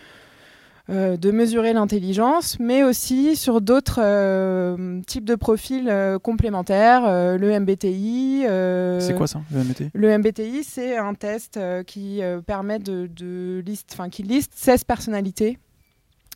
euh, 0.89 1.17
de 1.17 1.29
mesurer 1.29 1.73
l'intelligence, 1.73 2.57
mais 2.59 2.81
aussi 2.81 3.35
sur 3.35 3.61
d'autres 3.61 3.99
euh, 4.01 5.01
types 5.05 5.23
de 5.23 5.35
profils 5.35 5.93
complémentaires, 6.23 7.03
le 7.37 7.59
MBTI. 7.59 8.45
c'est 8.99 9.15
quoi 9.15 9.27
ça, 9.27 9.41
le 9.53 9.63
MBTI 9.63 9.89
Le 9.93 10.17
MBTI, 10.17 10.63
c'est 10.63 10.97
un 10.97 11.13
test 11.13 11.59
qui 11.85 12.21
permet 12.47 12.79
de, 12.79 13.05
de 13.05 13.61
liste, 13.63 13.95
qui 14.09 14.23
liste 14.23 14.53
16 14.55 14.83
personnalités 14.83 15.59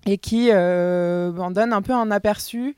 et 0.05 0.19
qui 0.19 0.53
en 0.53 1.49
donne 1.49 1.73
un 1.73 1.81
peu 1.81 1.93
un 1.93 2.11
aperçu 2.11 2.75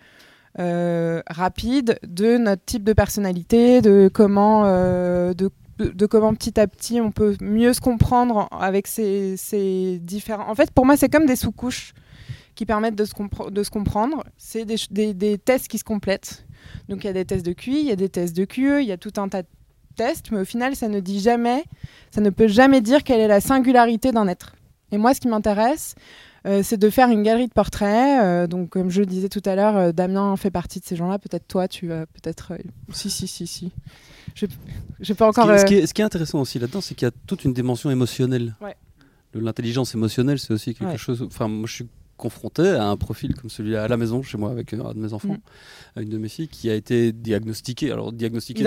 euh, 0.60 1.22
rapide 1.28 2.00
de 2.08 2.38
notre 2.38 2.66
type 2.66 2.84
de 2.84 2.94
personnalité, 2.94 3.82
de 3.82 4.10
comment, 4.12 4.64
euh, 4.66 5.34
de, 5.34 6.06
comment 6.08 6.34
petit 6.34 6.60
à 6.60 6.68
petit 6.68 7.00
on 7.00 7.12
peut 7.12 7.36
mieux 7.42 7.74
se 7.74 7.82
comprendre 7.82 8.48
avec 8.52 8.88
ces, 8.88 10.00
différents. 10.02 10.50
En 10.50 10.56
fait, 10.56 10.72
pour 10.72 10.86
moi, 10.86 10.98
c'est 10.98 11.10
comme 11.10 11.26
des 11.26 11.36
sous-couches 11.36 11.94
qui 12.56 12.66
permettent 12.66 12.96
de 12.96 13.06
se, 13.06 13.14
comprendre. 13.70 14.24
C'est 14.38 14.66
des, 14.66 14.78
des, 14.90 15.14
des, 15.14 15.38
tests 15.38 15.68
qui 15.68 15.78
se 15.78 15.84
complètent. 15.84 16.46
Donc 16.90 17.04
il 17.04 17.08
y 17.08 17.10
a 17.10 17.14
des 17.14 17.26
tests 17.26 17.46
de 17.46 17.54
QI, 17.54 17.80
il 17.82 17.86
y 17.86 17.92
a 17.92 17.96
des 17.96 18.10
tests 18.10 18.36
de 18.36 18.46
QE, 18.46 18.82
il 18.82 18.88
y 18.88 18.92
a 18.92 18.98
tout 18.98 19.14
un 19.18 19.30
tas 19.30 19.44
de 19.44 19.48
tests, 19.96 20.32
mais 20.32 20.40
au 20.40 20.46
final, 20.46 20.76
ça 20.76 20.88
ne 20.88 21.00
dit 21.00 21.20
jamais, 21.20 21.64
ça 22.10 22.22
ne 22.22 22.30
peut 22.30 22.48
jamais 22.48 22.82
dire 22.82 23.04
quelle 23.04 23.20
est 23.20 23.28
la 23.28 23.42
singularité 23.42 24.12
d'un 24.12 24.28
être. 24.28 24.56
Et 24.92 24.98
moi, 24.98 25.14
ce 25.14 25.20
qui 25.20 25.28
m'intéresse, 25.28 25.96
euh, 26.46 26.62
c'est 26.64 26.78
de 26.78 26.90
faire 26.90 27.10
une 27.10 27.24
galerie 27.24 27.48
de 27.48 27.54
portraits. 27.54 28.22
Euh, 28.22 28.48
donc, 28.48 28.70
comme 28.70 28.90
je 28.90 29.02
le 29.02 29.06
disais 29.06 29.30
tout 29.30 29.42
à 29.46 29.56
l'heure, 29.56 29.76
euh, 29.78 29.92
Damien 29.92 30.36
fait 30.38 30.52
partie 30.52 30.80
de 30.80 30.86
ces 30.86 30.96
gens-là. 30.96 31.20
Peut-être 31.20 31.48
toi, 31.48 31.68
tu 31.68 31.92
as 31.92 32.06
peut-être. 32.06 32.54
si, 32.92 33.10
si, 33.10 33.28
si, 33.28 33.48
si. 33.48 33.72
Je, 34.36 35.14
peux 35.14 35.26
encore. 35.26 35.48
Ce 35.60 35.66
qui, 35.66 35.76
est, 35.76 35.88
ce, 35.88 35.94
qui 35.94 36.02
est, 36.02 36.06
intéressant 36.06 36.40
aussi 36.40 36.60
là-dedans, 36.60 36.82
c'est 36.82 36.96
qu'il 36.96 37.06
y 37.06 37.10
a 37.10 37.14
toute 37.26 37.44
une 37.44 37.54
dimension 37.54 37.90
émotionnelle. 37.90 38.56
Ouais. 38.62 38.76
L'intelligence 39.34 39.94
émotionnelle, 39.94 40.40
c'est 40.40 40.54
aussi 40.54 40.74
quelque 40.74 40.98
chose. 40.98 41.22
Enfin, 41.24 41.48
moi, 41.48 41.68
je 41.68 41.74
suis 41.74 41.88
confronté 42.18 42.68
à 42.68 42.88
un 42.88 42.98
profil 42.98 43.36
comme 43.36 43.50
celui-là 43.50 43.84
à 43.84 43.88
la 43.88 43.98
maison, 43.98 44.24
chez 44.24 44.38
moi, 44.38 44.52
avec 44.52 44.74
un 44.74 44.94
de 44.94 45.00
mes 45.00 45.14
enfants, 45.14 45.38
mm. 45.96 46.02
une 46.02 46.10
de 46.10 46.18
mes 46.18 46.30
filles, 46.30 46.48
qui 46.48 46.70
a 46.70 46.76
été 46.76 47.12
diagnostiquée. 47.12 47.92
Alors, 47.92 48.12
diagnostiquée, 48.12 48.64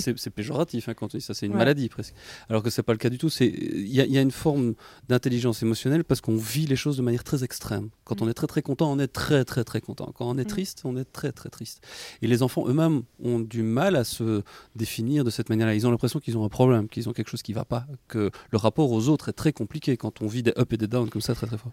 c'est 0.00 0.30
péjoratif 0.30 0.88
hein, 0.88 0.94
quand 0.94 1.14
on 1.14 1.18
dit 1.18 1.20
ça, 1.20 1.34
c'est 1.34 1.46
une 1.46 1.54
maladie 1.54 1.88
presque. 1.88 2.14
Alors 2.48 2.62
que 2.62 2.70
c'est 2.70 2.82
pas 2.82 2.92
le 2.92 2.98
cas 2.98 3.10
du 3.10 3.18
tout. 3.18 3.28
Il 3.40 3.86
y, 3.86 4.00
y, 4.00 4.18
a 4.18 4.22
une 4.22 4.30
forme 4.30 4.74
d'intelligence 5.08 5.62
émotionnelle 5.62 6.04
parce 6.04 6.20
qu'on 6.20 6.36
vit 6.36 6.66
les 6.66 6.76
choses 6.76 6.96
de 6.96 7.02
manière 7.02 7.24
très 7.24 7.44
extrême. 7.44 7.90
Quand 8.04 8.20
mm. 8.20 8.24
on 8.24 8.28
est 8.28 8.34
très 8.34 8.46
très 8.46 8.62
content, 8.62 8.92
on 8.92 8.98
est 8.98 9.08
très 9.08 9.44
très 9.44 9.64
très 9.64 9.80
content. 9.80 10.12
Quand 10.14 10.28
on 10.28 10.38
est 10.38 10.44
mm. 10.44 10.46
triste, 10.46 10.82
on 10.84 10.96
est 10.96 11.04
très 11.04 11.32
très 11.32 11.48
triste. 11.48 11.84
Et 12.22 12.26
les 12.26 12.42
enfants 12.42 12.66
eux-mêmes 12.68 13.02
ont 13.22 13.40
du 13.40 13.62
mal 13.62 13.96
à 13.96 14.04
se 14.04 14.42
définir 14.76 15.24
de 15.24 15.30
cette 15.30 15.48
manière-là. 15.48 15.74
Ils 15.74 15.86
ont 15.86 15.90
l'impression 15.90 16.20
qu'ils 16.20 16.36
ont 16.38 16.44
un 16.44 16.48
problème, 16.48 16.88
qu'ils 16.88 17.08
ont 17.08 17.12
quelque 17.12 17.30
chose 17.30 17.42
qui 17.42 17.52
va 17.52 17.64
pas, 17.64 17.86
que 18.08 18.30
le 18.50 18.58
rapport 18.58 18.90
aux 18.90 19.08
autres 19.08 19.28
est 19.28 19.32
très 19.32 19.52
compliqué 19.52 19.96
quand 19.96 20.22
on 20.22 20.26
vit 20.26 20.42
des 20.42 20.52
up 20.58 20.72
et 20.72 20.76
des 20.76 20.86
down 20.86 21.08
comme 21.08 21.22
ça 21.22 21.34
très 21.34 21.46
très 21.46 21.58
fort. 21.58 21.72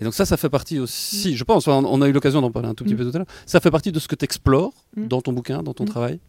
Et 0.00 0.04
donc 0.04 0.14
ça, 0.14 0.24
ça 0.24 0.36
fait 0.36 0.50
partie 0.50 0.78
aussi, 0.78 1.36
je 1.36 1.44
pense, 1.44 1.66
on 1.68 2.02
a 2.02 2.08
eu 2.08 2.12
l'occasion 2.12 2.40
d'en 2.40 2.50
parler 2.50 2.68
un 2.68 2.74
tout 2.74 2.84
petit 2.84 2.94
mm. 2.94 2.98
peu 2.98 3.10
tout 3.10 3.16
à 3.16 3.18
l'heure, 3.18 3.28
ça 3.46 3.60
fait 3.60 3.70
partie 3.70 3.92
de 3.92 3.98
ce 3.98 4.08
que 4.08 4.14
tu 4.14 4.24
explores 4.24 4.72
mm. 4.96 5.06
dans 5.08 5.20
ton 5.20 5.32
bouquin, 5.32 5.62
dans 5.62 5.74
ton 5.74 5.84
mm. 5.84 5.88
travail 5.88 6.20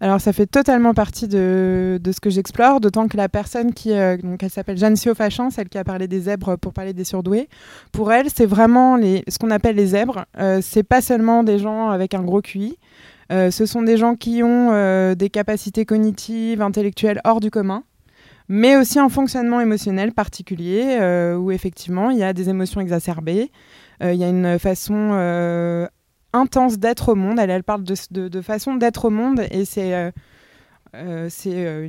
alors 0.00 0.20
ça 0.20 0.32
fait 0.32 0.46
totalement 0.46 0.94
partie 0.94 1.26
de, 1.28 1.98
ce 2.04 2.20
que 2.20 2.30
j'explore, 2.30 2.80
d'autant 2.80 3.08
que 3.08 3.16
la 3.16 3.28
personne 3.28 3.72
qui, 3.72 3.92
euh, 3.92 4.16
donc 4.18 4.42
elle 4.42 4.50
s'appelle 4.50 4.76
Jeanne 4.76 4.96
Siofachan, 4.96 5.50
celle 5.50 5.68
qui 5.68 5.78
a 5.78 5.84
parlé 5.84 6.06
des 6.06 6.20
zèbres 6.20 6.56
pour 6.56 6.72
parler 6.72 6.92
des 6.92 7.04
surdoués, 7.04 7.48
pour 7.92 8.12
elle 8.12 8.28
c'est 8.34 8.46
vraiment 8.46 8.98
ce 8.98 9.38
qu'on 9.38 9.50
appelle 9.50 9.76
les 9.76 9.86
zèbres, 9.86 10.26
euh, 10.38 10.60
c'est 10.62 10.82
pas 10.82 11.00
seulement 11.00 11.42
des 11.42 11.58
gens 11.58 11.88
avec 11.88 12.14
un 12.14 12.22
gros 12.22 12.42
QI, 12.42 12.78
euh, 13.32 13.50
ce 13.50 13.66
sont 13.66 13.82
des 13.82 13.96
gens 13.96 14.14
qui 14.16 14.42
ont 14.42 15.14
des 15.14 15.30
capacités 15.30 15.84
cognitives, 15.84 16.60
intellectuelles 16.60 17.20
hors 17.24 17.40
du 17.40 17.50
commun, 17.50 17.82
mais 18.48 18.76
aussi 18.76 18.98
un 18.98 19.08
fonctionnement 19.08 19.60
émotionnel 19.60 20.12
particulier 20.12 20.98
où 21.36 21.50
effectivement 21.50 22.10
il 22.10 22.18
y 22.18 22.22
a 22.22 22.32
des 22.32 22.48
émotions 22.48 22.80
exacerbées, 22.80 23.50
il 24.02 24.14
y 24.14 24.24
a 24.24 24.28
une 24.28 24.58
façon 24.58 25.88
intense 26.32 26.78
d'être 26.78 27.10
au 27.10 27.14
monde. 27.14 27.38
Elle, 27.38 27.50
elle 27.50 27.64
parle 27.64 27.84
de, 27.84 28.28
de 28.28 28.40
façon 28.40 28.74
d'être 28.74 29.06
au 29.06 29.10
monde 29.10 29.42
et 29.50 29.64
c'est 29.64 30.12
euh, 30.96 31.26
c'est 31.28 31.66
euh, 31.66 31.88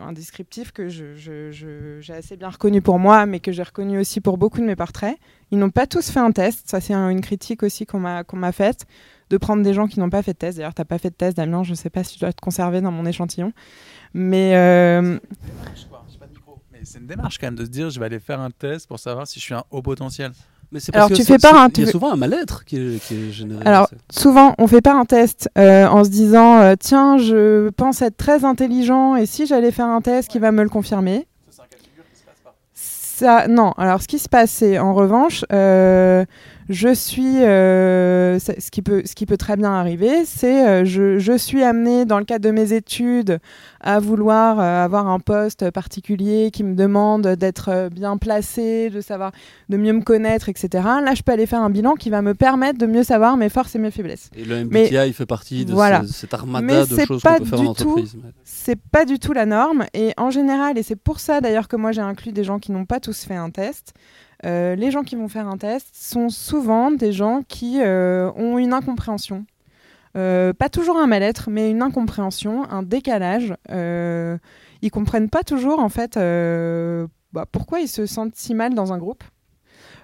un 0.00 0.12
descriptif 0.12 0.72
que 0.72 0.88
j'ai 0.88 2.12
assez 2.12 2.36
bien 2.36 2.50
reconnu 2.50 2.82
pour 2.82 2.98
moi, 2.98 3.24
mais 3.24 3.40
que 3.40 3.50
j'ai 3.50 3.62
reconnu 3.62 3.98
aussi 3.98 4.20
pour 4.20 4.36
beaucoup 4.36 4.60
de 4.60 4.66
mes 4.66 4.76
portraits. 4.76 5.16
Ils 5.50 5.58
n'ont 5.58 5.70
pas 5.70 5.86
tous 5.86 6.10
fait 6.10 6.20
un 6.20 6.32
test. 6.32 6.68
Ça, 6.68 6.80
c'est 6.80 6.92
une 6.92 7.20
critique 7.20 7.62
aussi 7.62 7.86
qu'on 7.86 8.00
m'a 8.00 8.52
faite, 8.52 8.86
de 9.30 9.36
prendre 9.38 9.62
des 9.62 9.72
gens 9.72 9.86
qui 9.86 10.00
n'ont 10.00 10.10
pas 10.10 10.22
fait 10.22 10.32
de 10.32 10.38
test. 10.38 10.58
D'ailleurs, 10.58 10.74
tu 10.74 10.80
n'as 10.80 10.86
pas 10.86 10.98
fait 10.98 11.10
de 11.10 11.14
test, 11.14 11.36
Damien. 11.36 11.62
Je 11.62 11.70
ne 11.70 11.76
sais 11.76 11.90
pas 11.90 12.04
si 12.04 12.16
je 12.16 12.20
dois 12.20 12.32
te 12.32 12.40
conserver 12.40 12.80
dans 12.80 12.92
mon 12.92 13.06
échantillon. 13.06 13.52
Mais. 14.12 14.54
Euh, 14.56 15.18
c'est 16.84 16.98
une 16.98 17.06
démarche 17.06 17.38
quand 17.38 17.46
même 17.46 17.54
de 17.54 17.64
se 17.64 17.70
dire 17.70 17.90
je 17.90 18.00
vais 18.00 18.06
aller 18.06 18.18
faire 18.18 18.40
un 18.40 18.50
test 18.50 18.88
pour 18.88 18.98
savoir 18.98 19.28
si 19.28 19.38
je 19.38 19.44
suis 19.44 19.54
un 19.54 19.62
haut 19.70 19.82
potentiel. 19.82 20.32
Mais 20.72 20.80
c'est 20.80 20.94
Alors, 20.96 21.10
tu 21.10 21.22
fais 21.22 21.36
pas 21.36 21.64
un. 21.64 21.68
Il 21.68 21.84
y 21.84 21.88
a 21.88 21.90
souvent 21.90 22.12
un 22.12 22.16
mal-être 22.16 22.64
qui, 22.64 22.76
est, 22.76 23.30
généré. 23.30 23.60
Alors, 23.66 23.90
souvent, 24.10 24.54
on 24.58 24.66
fait 24.66 24.80
pas 24.80 24.94
un 24.94 25.04
test 25.04 25.50
euh, 25.58 25.86
en 25.86 26.02
se 26.02 26.08
disant 26.08 26.60
euh, 26.60 26.74
tiens, 26.80 27.18
je 27.18 27.68
pense 27.70 28.00
être 28.00 28.16
très 28.16 28.44
intelligent 28.44 29.14
et 29.16 29.26
si 29.26 29.46
j'allais 29.46 29.70
faire 29.70 29.86
un 29.86 30.00
test 30.00 30.30
qui 30.30 30.38
va 30.38 30.50
me 30.50 30.62
le 30.62 30.70
confirmer. 30.70 31.26
Ça, 32.74 33.46
non. 33.48 33.72
Alors, 33.76 34.00
ce 34.00 34.08
qui 34.08 34.18
se 34.18 34.28
passe, 34.28 34.50
c'est 34.50 34.78
en 34.78 34.94
revanche. 34.94 35.44
Euh, 35.52 36.24
je 36.72 36.94
suis, 36.94 37.42
euh, 37.42 38.38
ce, 38.38 38.70
qui 38.70 38.80
peut, 38.80 39.02
ce 39.04 39.14
qui 39.14 39.26
peut 39.26 39.36
très 39.36 39.56
bien 39.56 39.72
arriver, 39.72 40.24
c'est 40.24 40.66
euh, 40.66 40.84
je, 40.86 41.18
je, 41.18 41.36
suis 41.36 41.62
amené 41.62 42.06
dans 42.06 42.18
le 42.18 42.24
cadre 42.24 42.44
de 42.44 42.50
mes 42.50 42.72
études 42.72 43.40
à 43.80 44.00
vouloir 44.00 44.58
euh, 44.58 44.84
avoir 44.84 45.06
un 45.06 45.20
poste 45.20 45.70
particulier 45.70 46.50
qui 46.50 46.64
me 46.64 46.74
demande 46.74 47.26
d'être 47.26 47.90
bien 47.90 48.16
placé, 48.16 48.88
de 48.88 49.02
savoir, 49.02 49.32
de 49.68 49.76
mieux 49.76 49.92
me 49.92 50.00
connaître, 50.00 50.48
etc. 50.48 50.68
Là, 51.04 51.14
je 51.14 51.22
peux 51.22 51.32
aller 51.32 51.46
faire 51.46 51.60
un 51.60 51.68
bilan 51.68 51.94
qui 51.94 52.08
va 52.08 52.22
me 52.22 52.32
permettre 52.32 52.78
de 52.78 52.86
mieux 52.86 53.02
savoir 53.02 53.36
mes 53.36 53.50
forces 53.50 53.74
et 53.74 53.78
mes 53.78 53.90
faiblesses. 53.90 54.30
Et 54.34 54.44
le 54.44 54.64
MBTI 54.64 55.08
il 55.08 55.12
fait 55.12 55.26
partie 55.26 55.66
de 55.66 55.72
voilà. 55.72 56.02
cette 56.06 56.32
armada 56.32 56.86
de 56.86 56.96
choses 57.04 57.22
qu'on 57.22 57.36
peut 57.36 57.44
faire 57.44 57.60
en 57.60 57.66
entreprise. 57.66 58.16
C'est 58.44 58.80
pas 58.80 59.04
du 59.04 59.18
tout 59.18 59.34
la 59.34 59.44
norme. 59.44 59.84
Et 59.92 60.14
en 60.16 60.30
général, 60.30 60.78
et 60.78 60.82
c'est 60.82 60.96
pour 60.96 61.20
ça 61.20 61.42
d'ailleurs 61.42 61.68
que 61.68 61.76
moi 61.76 61.92
j'ai 61.92 62.00
inclus 62.00 62.32
des 62.32 62.44
gens 62.44 62.58
qui 62.58 62.72
n'ont 62.72 62.86
pas 62.86 62.98
tous 62.98 63.24
fait 63.24 63.36
un 63.36 63.50
test. 63.50 63.92
Euh, 64.44 64.74
les 64.74 64.90
gens 64.90 65.02
qui 65.02 65.16
vont 65.16 65.28
faire 65.28 65.48
un 65.48 65.56
test 65.56 65.88
sont 65.92 66.28
souvent 66.28 66.90
des 66.90 67.12
gens 67.12 67.42
qui 67.46 67.80
euh, 67.80 68.30
ont 68.36 68.58
une 68.58 68.72
incompréhension. 68.72 69.44
Euh, 70.16 70.52
pas 70.52 70.68
toujours 70.68 70.98
un 70.98 71.06
mal-être, 71.06 71.48
mais 71.48 71.70
une 71.70 71.82
incompréhension, 71.82 72.68
un 72.68 72.82
décalage. 72.82 73.54
ils 73.70 74.90
comprennent 74.90 75.30
pas 75.30 75.42
toujours 75.42 75.78
en 75.78 75.88
fait 75.88 76.16
bah, 77.32 77.46
pourquoi 77.50 77.80
ils 77.80 77.88
se 77.88 78.04
sentent 78.04 78.36
si 78.36 78.54
mal 78.54 78.74
dans 78.74 78.92
un 78.92 78.98
groupe, 78.98 79.24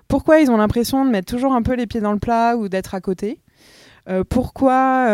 pourquoi 0.07 0.41
ils 0.41 0.51
ont 0.51 0.57
l'impression 0.57 1.05
de 1.05 1.11
mettre 1.11 1.31
toujours 1.31 1.53
un 1.53 1.63
peu 1.63 1.75
les 1.75 1.87
pieds 1.87 2.01
dans 2.01 2.13
le 2.13 2.19
plat 2.19 2.57
ou 2.57 2.69
d'être 2.69 2.95
à 2.95 3.01
côté. 3.01 3.41
pourquoi 4.31 5.09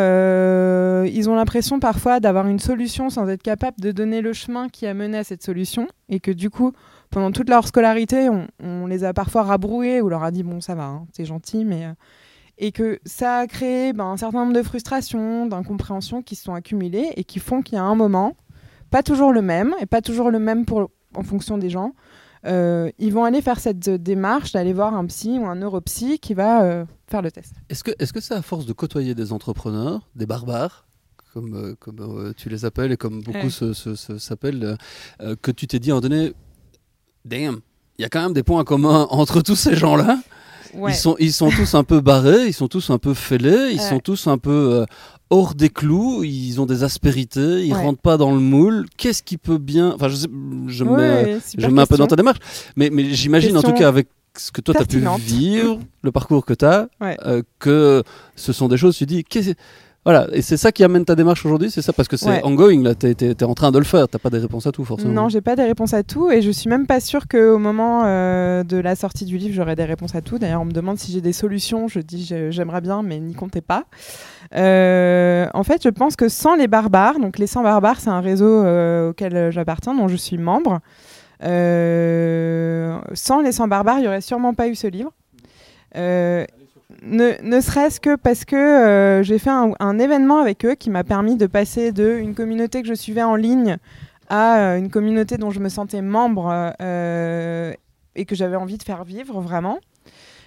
ils 1.06 1.28
ont 1.28 1.34
l'impression 1.34 1.80
parfois 1.80 2.20
d'avoir 2.20 2.46
une 2.46 2.60
solution 2.60 3.10
sans 3.10 3.28
être 3.28 3.42
capable 3.42 3.80
de 3.80 3.90
donner 3.90 4.20
le 4.20 4.32
chemin 4.32 4.68
qui 4.68 4.86
a 4.86 4.94
mené 4.94 5.18
à 5.18 5.24
cette 5.24 5.42
solution 5.42 5.88
et 6.08 6.20
que 6.20 6.30
du 6.30 6.50
coup 6.50 6.72
pendant 7.14 7.30
toute 7.30 7.48
leur 7.48 7.64
scolarité, 7.68 8.28
on, 8.60 8.86
les 8.86 9.04
a 9.04 9.14
parfois 9.14 9.44
rabroués 9.44 10.00
ou 10.00 10.08
leur 10.08 10.24
a 10.24 10.32
dit 10.32 10.42
bon 10.42 10.60
ça 10.60 10.74
va, 10.74 10.86
hein, 10.86 11.06
c'est 11.12 11.24
gentil, 11.24 11.64
mais 11.64 11.84
euh, 11.84 11.92
et 12.58 12.72
que 12.72 12.98
ça 13.04 13.36
a 13.36 13.46
créé 13.46 13.92
ben, 13.92 14.06
un 14.06 14.16
certain 14.16 14.40
nombre 14.40 14.52
de 14.52 14.64
frustrations, 14.64 15.46
d'incompréhensions 15.46 16.22
qui 16.22 16.34
se 16.34 16.42
sont 16.42 16.54
accumulées 16.54 17.12
et 17.14 17.22
qui 17.22 17.38
font 17.38 17.62
qu'il 17.62 17.76
y 17.76 17.78
a 17.78 17.84
un 17.84 17.94
moment, 17.94 18.36
pas 18.90 19.04
toujours 19.04 19.32
le 19.32 19.42
même 19.42 19.76
et 19.80 19.86
pas 19.86 20.02
toujours 20.02 20.32
le 20.32 20.40
même 20.40 20.64
pour 20.64 20.90
en 21.14 21.22
fonction 21.22 21.56
des 21.56 21.70
gens, 21.70 21.92
euh, 22.46 22.90
ils 22.98 23.12
vont 23.12 23.22
aller 23.22 23.42
faire 23.42 23.60
cette 23.60 23.88
démarche 23.88 24.50
d'aller 24.50 24.72
voir 24.72 24.92
un 24.92 25.06
psy 25.06 25.38
ou 25.38 25.46
un 25.46 25.54
neuropsy 25.54 26.18
qui 26.18 26.34
va 26.34 26.64
euh, 26.64 26.84
faire 27.06 27.22
le 27.22 27.30
test. 27.30 27.52
Est-ce 27.68 27.84
que 27.84 27.92
est-ce 28.00 28.12
que 28.12 28.20
c'est 28.20 28.34
à 28.34 28.42
force 28.42 28.66
de 28.66 28.72
côtoyer 28.72 29.14
des 29.14 29.32
entrepreneurs, 29.32 30.08
des 30.16 30.26
barbares 30.26 30.88
comme, 31.32 31.76
comme 31.78 32.32
tu 32.36 32.48
les 32.48 32.64
appelles 32.64 32.90
et 32.90 32.96
comme 32.96 33.20
beaucoup 33.20 33.50
s'appellent, 33.50 34.76
que 35.42 35.50
tu 35.50 35.66
t'es 35.66 35.80
dit 35.80 35.90
à 35.90 35.96
un 35.96 36.00
donné, 36.00 36.32
damn, 37.24 37.60
il 37.98 38.02
y 38.02 38.04
a 38.04 38.08
quand 38.08 38.22
même 38.22 38.32
des 38.32 38.42
points 38.42 38.64
communs 38.64 39.06
entre 39.10 39.40
tous 39.40 39.56
ces 39.56 39.76
gens-là. 39.76 40.18
Ils, 40.88 40.94
sont, 40.94 41.14
ils 41.20 41.32
sont 41.32 41.50
tous 41.50 41.74
un 41.76 41.84
peu 41.84 42.00
barrés, 42.00 42.46
ils 42.48 42.52
sont 42.52 42.66
tous 42.66 42.90
un 42.90 42.98
peu 42.98 43.14
fêlés, 43.14 43.70
ils 43.72 43.80
sont 43.80 44.00
tous 44.00 44.26
un 44.26 44.38
peu 44.38 44.50
euh, 44.50 44.86
hors 45.30 45.54
des 45.54 45.68
clous, 45.68 46.24
ils 46.24 46.60
ont 46.60 46.66
des 46.66 46.82
aspérités, 46.82 47.64
ils 47.64 47.74
rentrent 47.74 48.00
pas 48.00 48.16
dans 48.16 48.32
le 48.32 48.40
moule. 48.40 48.86
Qu'est-ce 48.96 49.22
qui 49.22 49.36
peut 49.36 49.58
bien. 49.58 49.92
Enfin, 49.94 50.08
je, 50.08 50.16
je, 50.66 50.84
me, 50.84 51.38
je 51.56 51.66
mets 51.68 51.82
un 51.82 51.86
peu 51.86 51.96
dans 51.96 52.08
ta 52.08 52.16
démarche, 52.16 52.38
mais, 52.74 52.90
mais 52.90 53.14
j'imagine 53.14 53.56
en 53.56 53.62
tout 53.62 53.72
cas 53.72 53.86
avec 53.86 54.08
ce 54.36 54.50
que 54.50 54.60
toi 54.60 54.74
tu 54.74 54.82
as 54.82 54.84
pu 54.84 55.04
vivre, 55.20 55.78
le 56.02 56.10
parcours 56.10 56.44
que 56.44 56.54
tu 56.54 56.64
as, 56.64 56.88
euh, 57.02 57.42
que 57.60 58.02
ce 58.34 58.52
sont 58.52 58.66
des 58.66 58.76
choses, 58.76 58.96
tu 58.96 59.06
dis, 59.06 59.24
voilà, 60.04 60.26
et 60.32 60.42
c'est 60.42 60.58
ça 60.58 60.70
qui 60.70 60.84
amène 60.84 61.06
ta 61.06 61.14
démarche 61.14 61.46
aujourd'hui, 61.46 61.70
c'est 61.70 61.80
ça 61.80 61.94
Parce 61.94 62.08
que 62.08 62.18
c'est 62.18 62.44
ongoing, 62.44 62.82
là, 62.82 62.94
tu 62.94 63.06
es, 63.06 63.42
en 63.42 63.54
train 63.54 63.72
de 63.72 63.78
le 63.78 63.84
faire, 63.84 64.06
tu 64.06 64.18
pas 64.18 64.28
des 64.28 64.38
réponses 64.38 64.66
à 64.66 64.72
tout 64.72 64.84
forcément. 64.84 65.14
Non, 65.14 65.28
j'ai 65.30 65.40
pas 65.40 65.56
des 65.56 65.62
réponses 65.62 65.94
à 65.94 66.02
tout, 66.02 66.30
et 66.30 66.42
je 66.42 66.50
suis 66.50 66.68
même 66.68 66.86
pas 66.86 67.00
sûre 67.00 67.26
qu'au 67.26 67.56
moment 67.56 68.02
euh, 68.04 68.64
de 68.64 68.76
la 68.76 68.96
sortie 68.96 69.24
du 69.24 69.38
livre, 69.38 69.54
j'aurai 69.54 69.76
des 69.76 69.84
réponses 69.84 70.14
à 70.14 70.20
tout. 70.20 70.38
D'ailleurs, 70.38 70.60
on 70.60 70.66
me 70.66 70.72
demande 70.72 70.98
si 70.98 71.10
j'ai 71.10 71.22
des 71.22 71.32
solutions, 71.32 71.88
je 71.88 72.00
dis 72.00 72.30
j'aimerais 72.50 72.82
bien, 72.82 73.02
mais 73.02 73.18
n'y 73.18 73.34
comptez 73.34 73.62
pas. 73.62 73.84
Euh, 74.54 75.46
en 75.54 75.64
fait, 75.64 75.82
je 75.82 75.88
pense 75.88 76.16
que 76.16 76.28
sans 76.28 76.54
les 76.54 76.68
barbares, 76.68 77.18
donc 77.18 77.38
les 77.38 77.46
100 77.46 77.62
barbares, 77.62 78.00
c'est 78.00 78.10
un 78.10 78.20
réseau 78.20 78.62
euh, 78.62 79.10
auquel 79.10 79.50
j'appartiens, 79.52 79.94
dont 79.94 80.08
je 80.08 80.16
suis 80.16 80.36
membre. 80.36 80.80
sans 81.40 83.40
les 83.40 83.52
100 83.52 83.68
barbares, 83.68 84.00
il 84.00 84.02
n'y 84.02 84.08
aurait 84.08 84.20
sûrement 84.20 84.52
pas 84.52 84.68
eu 84.68 84.74
ce 84.74 84.86
livre 84.86 85.12
ne, 87.04 87.60
serait-ce 87.60 88.00
que 88.00 88.16
parce 88.16 88.44
que 88.44 88.56
euh, 88.56 89.22
j'ai 89.22 89.38
fait 89.38 89.50
un, 89.50 89.98
événement 89.98 90.38
avec 90.38 90.64
eux 90.64 90.74
qui 90.74 90.90
m'a 90.90 91.04
permis 91.04 91.36
de 91.36 91.46
passer 91.46 91.92
de 91.92 92.18
une 92.18 92.34
communauté 92.34 92.82
que 92.82 92.88
je 92.88 92.94
suivais 92.94 93.22
en 93.22 93.36
ligne 93.36 93.76
à 94.28 94.58
euh, 94.58 94.78
une 94.78 94.90
communauté 94.90 95.36
dont 95.36 95.50
je 95.50 95.60
me 95.60 95.68
sentais 95.68 96.02
membre 96.02 96.74
euh, 96.80 97.72
et 98.14 98.24
que 98.24 98.34
j'avais 98.34 98.56
envie 98.56 98.78
de 98.78 98.82
faire 98.82 99.04
vivre 99.04 99.40
vraiment. 99.40 99.78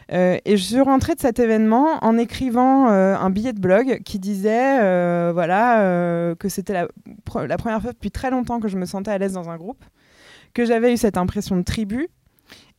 et 0.10 0.42
je 0.46 0.64
suis 0.64 0.82
rentrée 0.82 1.16
de 1.16 1.20
cet 1.20 1.40
événement 1.40 2.04
en 2.04 2.18
écrivant 2.18 2.88
un 2.88 3.30
billet 3.30 3.54
de 3.54 3.60
blog 3.60 4.02
qui 4.06 4.20
disait 4.20 5.32
voilà, 5.34 6.34
que 6.40 6.50
c'était 6.50 6.74
la, 6.74 6.88
la, 7.46 7.58
première 7.58 7.82
fois 7.82 7.92
depuis 7.92 8.12
très 8.12 8.32
longtemps 8.32 8.60
que 8.60 8.70
je 8.70 8.78
me 8.78 8.86
sentais 8.86 9.12
à 9.12 9.18
l'aise 9.18 9.34
dans 9.34 9.50
un 9.50 9.58
groupe, 9.58 9.84
que 10.54 10.66
j'avais 10.66 10.94
eu 10.94 10.98
cette 10.98 11.18
impression 11.18 11.58
de 11.58 11.64
tribu 11.64 12.08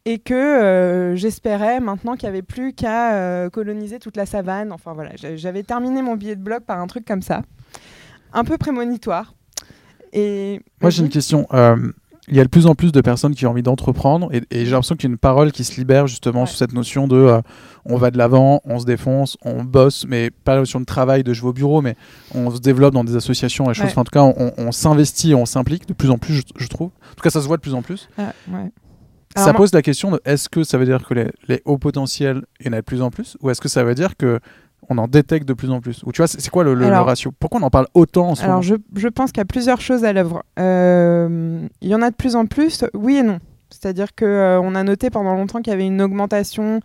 et 0.04 0.18
que 0.18 0.34
euh, 0.34 1.16
j'espérais 1.16 1.80
maintenant 1.80 2.14
qu'il 2.14 2.28
n'y 2.28 2.34
avait 2.34 2.42
plus 2.42 2.72
qu'à 2.72 3.14
euh, 3.14 3.50
coloniser 3.50 3.98
toute 3.98 4.16
la 4.16 4.26
savane. 4.26 4.72
Enfin 4.72 4.92
voilà, 4.92 5.10
j'avais 5.16 5.62
terminé 5.62 6.02
mon 6.02 6.16
billet 6.16 6.36
de 6.36 6.42
blog 6.42 6.60
par 6.60 6.80
un 6.80 6.86
truc 6.86 7.04
comme 7.04 7.22
ça, 7.22 7.42
un 8.32 8.44
peu 8.44 8.56
prémonitoire. 8.58 9.34
Et 10.12 10.60
moi 10.80 10.90
j'ai 10.90 11.02
une 11.02 11.10
question. 11.10 11.46
Euh, 11.52 11.76
il 12.30 12.36
y 12.36 12.40
a 12.40 12.44
de 12.44 12.48
plus 12.48 12.66
en 12.66 12.74
plus 12.74 12.92
de 12.92 13.00
personnes 13.00 13.34
qui 13.34 13.46
ont 13.46 13.50
envie 13.50 13.62
d'entreprendre 13.62 14.28
et, 14.34 14.42
j'ai 14.50 14.70
l'impression 14.70 14.96
qu'il 14.96 15.08
y 15.08 15.10
a 15.10 15.12
une 15.12 15.18
parole 15.18 15.50
qui 15.50 15.64
se 15.64 15.80
libère 15.80 16.06
justement 16.06 16.44
sur 16.44 16.58
cette 16.58 16.74
notion 16.74 17.08
de 17.08 17.40
on 17.86 17.96
va 17.96 18.10
de 18.10 18.18
l'avant, 18.18 18.60
on 18.66 18.78
se 18.78 18.84
défonce, 18.84 19.38
on 19.42 19.64
bosse, 19.64 20.04
mais 20.06 20.30
pas 20.30 20.52
la 20.52 20.60
notion 20.60 20.78
de 20.78 20.84
travail, 20.84 21.24
de 21.24 21.32
jouer 21.32 21.48
au 21.48 21.52
bureau, 21.54 21.80
mais 21.80 21.96
on 22.34 22.50
se 22.50 22.58
développe 22.58 22.92
dans 22.92 23.04
des 23.04 23.16
associations 23.16 23.70
et 23.70 23.74
choses. 23.74 23.96
en 23.96 24.04
tout 24.04 24.10
cas, 24.10 24.22
on, 24.22 24.72
s'investit, 24.72 25.34
on 25.34 25.46
s'implique 25.46 25.88
de 25.88 25.94
plus 25.94 26.10
en 26.10 26.18
plus, 26.18 26.42
je, 26.54 26.68
trouve. 26.68 26.88
En 26.88 27.14
tout 27.14 27.22
cas, 27.22 27.30
ça 27.30 27.40
se 27.40 27.46
voit 27.46 27.56
de 27.56 27.62
plus 27.62 27.72
en 27.72 27.80
plus. 27.80 28.10
Ah, 28.18 28.34
ça 29.36 29.52
pose 29.54 29.72
la 29.72 29.82
question 29.82 30.10
de 30.10 30.20
est-ce 30.24 30.48
que 30.48 30.64
ça 30.64 30.78
veut 30.78 30.84
dire 30.84 31.06
que 31.06 31.14
les, 31.14 31.62
hauts 31.64 31.78
potentiels, 31.78 32.42
il 32.60 32.66
y 32.66 32.68
en 32.70 32.72
a 32.72 32.76
de 32.76 32.82
plus 32.82 33.02
en 33.02 33.10
plus 33.10 33.36
Ou 33.40 33.50
est-ce 33.50 33.60
que 33.60 33.68
ça 33.68 33.84
veut 33.84 33.94
dire 33.94 34.16
que 34.16 34.40
on 34.90 34.96
en 34.98 35.06
détecte 35.06 35.46
de 35.46 35.52
plus 35.52 35.70
en 35.70 35.80
plus 35.80 36.02
Ou 36.04 36.12
tu 36.12 36.18
vois, 36.18 36.28
c'est 36.28 36.48
quoi 36.50 36.64
le, 36.64 36.72
ratio? 36.86 37.32
Pourquoi 37.38 37.60
on 37.60 37.64
en 37.64 37.70
parle 37.70 37.86
autant 37.94 38.30
en 38.30 38.34
ce 38.34 38.42
alors 38.42 38.56
moment? 38.56 38.62
je, 38.62 38.74
je, 38.96 39.08
pense 39.08 39.32
qu'il 39.32 39.40
y 39.40 39.42
a 39.42 39.46
plusieurs 39.46 39.80
choses 39.80 40.04
à 40.04 40.12
l'œuvre. 40.12 40.44
Euh, 40.58 41.66
il 41.80 41.88
y 41.88 41.94
en 41.94 42.02
a 42.02 42.10
de 42.10 42.16
plus 42.16 42.36
en 42.36 42.46
plus, 42.46 42.84
oui 42.94 43.16
et 43.16 43.22
non. 43.22 43.38
C'est-à-dire 43.70 44.14
qu'on 44.14 44.24
euh, 44.24 44.60
on 44.62 44.74
a 44.74 44.82
noté 44.82 45.10
pendant 45.10 45.34
longtemps 45.34 45.60
qu'il 45.60 45.72
y 45.72 45.74
avait 45.74 45.86
une 45.86 46.00
augmentation, 46.00 46.80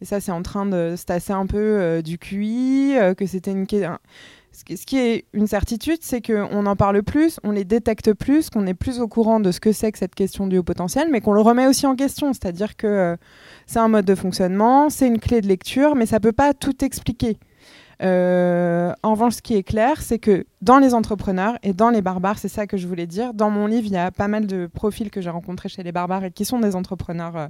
et 0.00 0.04
ça 0.04 0.20
c'est 0.20 0.30
en 0.30 0.42
train 0.42 0.66
de 0.66 0.94
se 0.96 1.04
tasser 1.04 1.32
un 1.32 1.46
peu 1.46 1.58
euh, 1.58 2.02
du 2.02 2.18
QI, 2.18 2.94
que 3.16 3.26
c'était 3.26 3.50
une 3.50 3.66
ce 4.68 4.86
qui 4.86 4.98
est 4.98 5.24
une 5.32 5.46
certitude, 5.46 5.98
c'est 6.00 6.20
qu'on 6.20 6.66
en 6.66 6.76
parle 6.76 7.02
plus, 7.02 7.38
on 7.44 7.50
les 7.50 7.64
détecte 7.64 8.12
plus, 8.12 8.50
qu'on 8.50 8.66
est 8.66 8.74
plus 8.74 9.00
au 9.00 9.08
courant 9.08 9.40
de 9.40 9.52
ce 9.52 9.60
que 9.60 9.72
c'est 9.72 9.92
que 9.92 9.98
cette 9.98 10.14
question 10.14 10.46
du 10.46 10.58
haut 10.58 10.62
potentiel, 10.62 11.08
mais 11.10 11.20
qu'on 11.20 11.32
le 11.32 11.40
remet 11.40 11.66
aussi 11.66 11.86
en 11.86 11.94
question. 11.94 12.32
C'est-à-dire 12.32 12.76
que 12.76 12.86
euh, 12.86 13.16
c'est 13.66 13.78
un 13.78 13.88
mode 13.88 14.04
de 14.04 14.14
fonctionnement, 14.14 14.90
c'est 14.90 15.06
une 15.06 15.18
clé 15.18 15.40
de 15.40 15.46
lecture, 15.46 15.94
mais 15.94 16.06
ça 16.06 16.16
ne 16.16 16.22
peut 16.22 16.32
pas 16.32 16.54
tout 16.54 16.84
expliquer. 16.84 17.38
Euh, 18.00 18.92
en 19.02 19.12
revanche, 19.12 19.34
ce 19.34 19.42
qui 19.42 19.56
est 19.56 19.62
clair, 19.62 20.00
c'est 20.00 20.18
que 20.18 20.46
dans 20.62 20.78
les 20.78 20.94
entrepreneurs 20.94 21.58
et 21.62 21.72
dans 21.72 21.90
les 21.90 22.00
barbares, 22.02 22.38
c'est 22.38 22.48
ça 22.48 22.66
que 22.66 22.76
je 22.76 22.86
voulais 22.86 23.06
dire. 23.06 23.34
Dans 23.34 23.50
mon 23.50 23.66
livre, 23.66 23.86
il 23.86 23.92
y 23.92 23.96
a 23.96 24.10
pas 24.10 24.28
mal 24.28 24.46
de 24.46 24.66
profils 24.66 25.10
que 25.10 25.20
j'ai 25.20 25.30
rencontrés 25.30 25.68
chez 25.68 25.82
les 25.82 25.92
barbares 25.92 26.24
et 26.24 26.30
qui 26.30 26.44
sont 26.44 26.60
des 26.60 26.76
entrepreneurs 26.76 27.36
euh, 27.36 27.48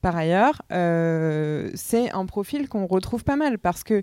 par 0.00 0.16
ailleurs. 0.16 0.62
Euh, 0.72 1.70
c'est 1.74 2.10
un 2.12 2.24
profil 2.26 2.68
qu'on 2.68 2.86
retrouve 2.86 3.24
pas 3.24 3.36
mal 3.36 3.58
parce 3.58 3.84
que 3.84 4.02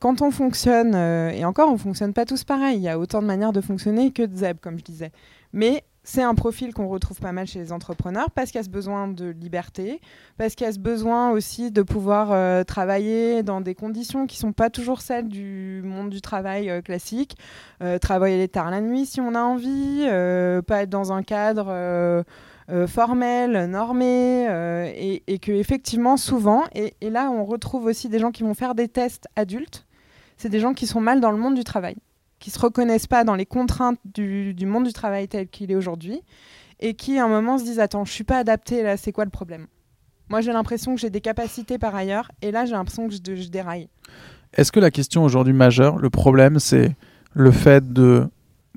quand 0.00 0.22
on 0.22 0.30
fonctionne, 0.30 0.96
et 0.96 1.44
encore, 1.44 1.70
on 1.70 1.78
fonctionne 1.78 2.12
pas 2.12 2.24
tous 2.24 2.42
pareil. 2.42 2.76
Il 2.76 2.82
y 2.82 2.88
a 2.88 2.98
autant 2.98 3.22
de 3.22 3.26
manières 3.26 3.52
de 3.52 3.60
fonctionner 3.60 4.10
que 4.10 4.22
de 4.22 4.34
Zeb, 4.34 4.58
comme 4.60 4.78
je 4.78 4.84
disais. 4.84 5.12
Mais 5.52 5.84
c'est 6.06 6.22
un 6.22 6.36
profil 6.36 6.72
qu'on 6.72 6.86
retrouve 6.86 7.18
pas 7.18 7.32
mal 7.32 7.48
chez 7.48 7.58
les 7.58 7.72
entrepreneurs 7.72 8.30
parce 8.30 8.52
qu'il 8.52 8.60
y 8.60 8.60
a 8.60 8.64
ce 8.64 8.70
besoin 8.70 9.08
de 9.08 9.26
liberté, 9.26 10.00
parce 10.38 10.54
qu'il 10.54 10.64
y 10.64 10.70
a 10.70 10.72
ce 10.72 10.78
besoin 10.78 11.30
aussi 11.30 11.72
de 11.72 11.82
pouvoir 11.82 12.30
euh, 12.30 12.62
travailler 12.62 13.42
dans 13.42 13.60
des 13.60 13.74
conditions 13.74 14.28
qui 14.28 14.36
sont 14.36 14.52
pas 14.52 14.70
toujours 14.70 15.00
celles 15.00 15.28
du 15.28 15.82
monde 15.84 16.10
du 16.10 16.20
travail 16.20 16.70
euh, 16.70 16.80
classique, 16.80 17.36
euh, 17.82 17.98
travailler 17.98 18.38
les 18.38 18.46
tard 18.46 18.70
la 18.70 18.80
nuit 18.80 19.04
si 19.04 19.20
on 19.20 19.34
a 19.34 19.40
envie, 19.40 20.06
pas 20.66 20.82
être 20.82 20.90
dans 20.90 21.12
un 21.12 21.24
cadre 21.24 22.24
formel, 22.86 23.66
normé, 23.68 24.46
et, 24.96 25.24
et, 25.26 25.38
que 25.40 25.50
effectivement 25.50 26.16
souvent, 26.16 26.62
et, 26.72 26.94
et 27.00 27.10
là 27.10 27.30
on 27.32 27.44
retrouve 27.44 27.86
aussi 27.86 28.08
des 28.08 28.20
gens 28.20 28.30
qui 28.30 28.44
vont 28.44 28.54
faire 28.54 28.76
des 28.76 28.86
tests 28.86 29.26
adultes, 29.34 29.86
c'est 30.36 30.50
des 30.50 30.60
gens 30.60 30.72
qui 30.72 30.86
sont 30.86 31.00
mal 31.00 31.20
dans 31.20 31.32
le 31.32 31.38
monde 31.38 31.56
du 31.56 31.64
travail 31.64 31.96
qui 32.38 32.50
se 32.50 32.58
reconnaissent 32.58 33.06
pas 33.06 33.24
dans 33.24 33.34
les 33.34 33.46
contraintes 33.46 33.98
du, 34.04 34.54
monde 34.66 34.84
du 34.84 34.92
travail 34.92 35.28
tel 35.28 35.48
qu'il 35.48 35.70
est 35.70 35.74
aujourd'hui 35.74 36.20
et 36.80 36.94
qui 36.94 37.18
à 37.18 37.24
un 37.24 37.28
moment 37.28 37.58
se 37.58 37.64
disent 37.64 37.80
attends 37.80 38.04
je 38.04 38.12
suis 38.12 38.24
pas 38.24 38.38
adapté 38.38 38.82
là 38.82 38.96
c'est 38.96 39.12
quoi 39.12 39.24
le 39.24 39.30
problème? 39.30 39.66
Moi 40.28 40.40
j'ai 40.40 40.52
l'impression 40.52 40.94
que 40.94 41.00
j'ai 41.00 41.10
des 41.10 41.20
capacités 41.20 41.78
par 41.78 41.94
ailleurs 41.94 42.30
et 42.42 42.50
là 42.50 42.66
j'ai 42.66 42.72
l'impression 42.72 43.08
que 43.08 43.14
je, 43.14 43.48
déraille. 43.48 43.88
Est-ce 44.54 44.72
que 44.72 44.80
la 44.80 44.90
question 44.90 45.24
aujourd'hui 45.24 45.54
majeure 45.54 45.98
le 45.98 46.10
problème 46.10 46.58
c'est 46.58 46.94
le 47.32 47.50
fait 47.50 47.92
de 47.92 48.28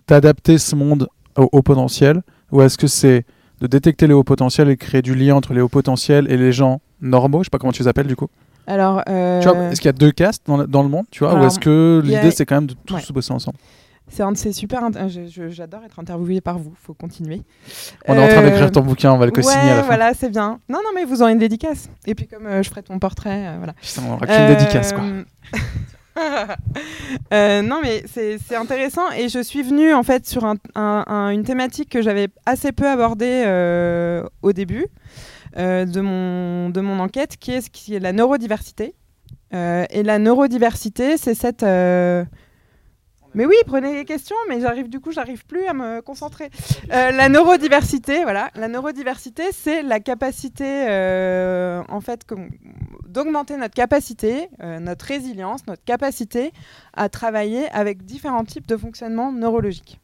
d'adapter 0.07 0.57
ce 0.57 0.75
monde 0.75 1.07
au 1.35 1.49
haut 1.51 1.61
potentiel 1.61 2.21
ou 2.51 2.61
est-ce 2.61 2.77
que 2.77 2.87
c'est 2.87 3.25
de 3.59 3.67
détecter 3.67 4.07
les 4.07 4.13
hauts 4.13 4.23
potentiels 4.23 4.69
et 4.69 4.77
créer 4.77 5.01
du 5.01 5.15
lien 5.15 5.35
entre 5.35 5.53
les 5.53 5.61
hauts 5.61 5.69
potentiels 5.69 6.31
et 6.31 6.37
les 6.37 6.53
gens 6.53 6.81
normaux? 7.01 7.39
Je 7.39 7.45
sais 7.45 7.49
pas 7.49 7.59
comment 7.59 7.73
tu 7.73 7.83
les 7.83 7.89
appelles 7.89 8.07
du 8.07 8.15
coup 8.15 8.29
alors, 8.69 9.01
euh, 9.09 9.71
est-ce 9.71 9.81
qu'il 9.81 9.87
y 9.87 9.89
a 9.89 9.93
deux 9.93 10.11
castes 10.11 10.43
dans, 10.45 10.63
dans 10.65 10.83
le 10.83 10.89
monde, 10.89 11.05
tu 11.09 11.23
vois, 11.23 11.33
ou 11.33 11.43
est-ce 11.43 11.59
que 11.59 12.01
l'idée 12.03 12.31
c'est 12.31 12.45
quand 12.45 12.55
même 12.55 12.67
de 12.67 12.75
tous 12.85 13.11
bosser 13.11 13.33
ensemble 13.33 13.57
c'est 14.11 14.23
un 14.23 14.33
super. 14.33 14.81
J'adore 15.49 15.83
être 15.85 15.99
interviewé 15.99 16.41
par 16.41 16.57
vous. 16.57 16.73
Faut 16.81 16.95
continuer. 16.95 17.43
On 18.07 18.15
est 18.15 18.23
en 18.23 18.27
train 18.27 18.41
d'écrire 18.41 18.71
ton 18.71 18.81
bouquin. 18.81 19.13
On 19.13 19.19
va 19.19 19.27
le 19.27 19.31
co-signer 19.31 19.69
à 19.69 19.75
la 19.75 19.81
fin. 19.81 19.85
Voilà, 19.85 20.15
c'est 20.15 20.31
bien. 20.31 20.59
Non, 20.67 20.79
non, 20.83 20.89
mais 20.95 21.05
vous 21.05 21.21
aurez 21.21 21.33
une 21.33 21.37
dédicace. 21.37 21.89
Et 22.07 22.15
puis 22.15 22.25
comme 22.25 22.47
euh, 22.47 22.63
je 22.63 22.69
ferai 22.71 22.81
ton 22.81 22.97
portrait, 22.97 23.45
euh, 23.45 23.57
voilà. 23.57 23.73
Putain, 23.73 24.01
on 24.09 24.13
aura 24.13 24.25
qu'une 24.25 24.47
dédicace 24.47 24.93
quoi. 24.93 25.03
non, 27.61 27.81
mais 27.83 28.03
c'est 28.07 28.55
intéressant 28.55 29.11
et 29.15 29.29
je 29.29 29.43
suis 29.43 29.61
venue 29.61 29.93
en 29.93 30.01
fait 30.01 30.27
sur 30.27 30.43
un, 30.43 31.29
une 31.29 31.43
thématique 31.43 31.89
que 31.89 32.01
j'avais 32.01 32.29
assez 32.47 32.71
peu 32.71 32.89
abordée 32.89 33.43
au 34.41 34.53
début. 34.53 34.87
Euh, 35.57 35.85
de, 35.85 36.01
mon, 36.01 36.69
de 36.69 36.81
mon 36.81 36.99
enquête, 36.99 37.37
qui 37.37 37.51
est, 37.51 37.69
qui 37.69 37.95
est 37.95 37.99
la 37.99 38.13
neurodiversité. 38.13 38.93
Euh, 39.53 39.85
et 39.89 40.03
la 40.03 40.19
neurodiversité, 40.19 41.17
c'est 41.17 41.33
cette... 41.33 41.63
Euh, 41.63 42.23
mais 43.33 43.45
oui, 43.45 43.55
prenez 43.65 43.93
les 43.93 44.05
questions, 44.05 44.35
mais 44.47 44.59
j'arrive 44.59 44.89
du 44.89 44.99
coup, 44.99 45.11
j'arrive 45.11 45.45
plus 45.45 45.65
à 45.67 45.73
me 45.73 46.01
concentrer. 46.01 46.49
la 46.89 47.29
neurodiversité, 47.29 48.23
voilà, 48.23 48.49
la 48.55 48.67
neurodiversité, 48.67 49.43
c'est 49.51 49.83
la 49.83 49.99
capacité, 49.99 50.65
en 51.87 52.01
fait, 52.01 52.25
d'augmenter 53.07 53.55
notre 53.55 53.75
capacité, 53.75 54.49
notre 54.59 55.05
résilience, 55.05 55.67
notre 55.67 55.83
capacité 55.83 56.51
à 56.93 57.07
travailler 57.07 57.69
avec 57.69 58.03
différents 58.03 58.45
types 58.45 58.65
de 58.65 58.77
fonctionnement 58.77 59.31
neurologique. 59.31 59.99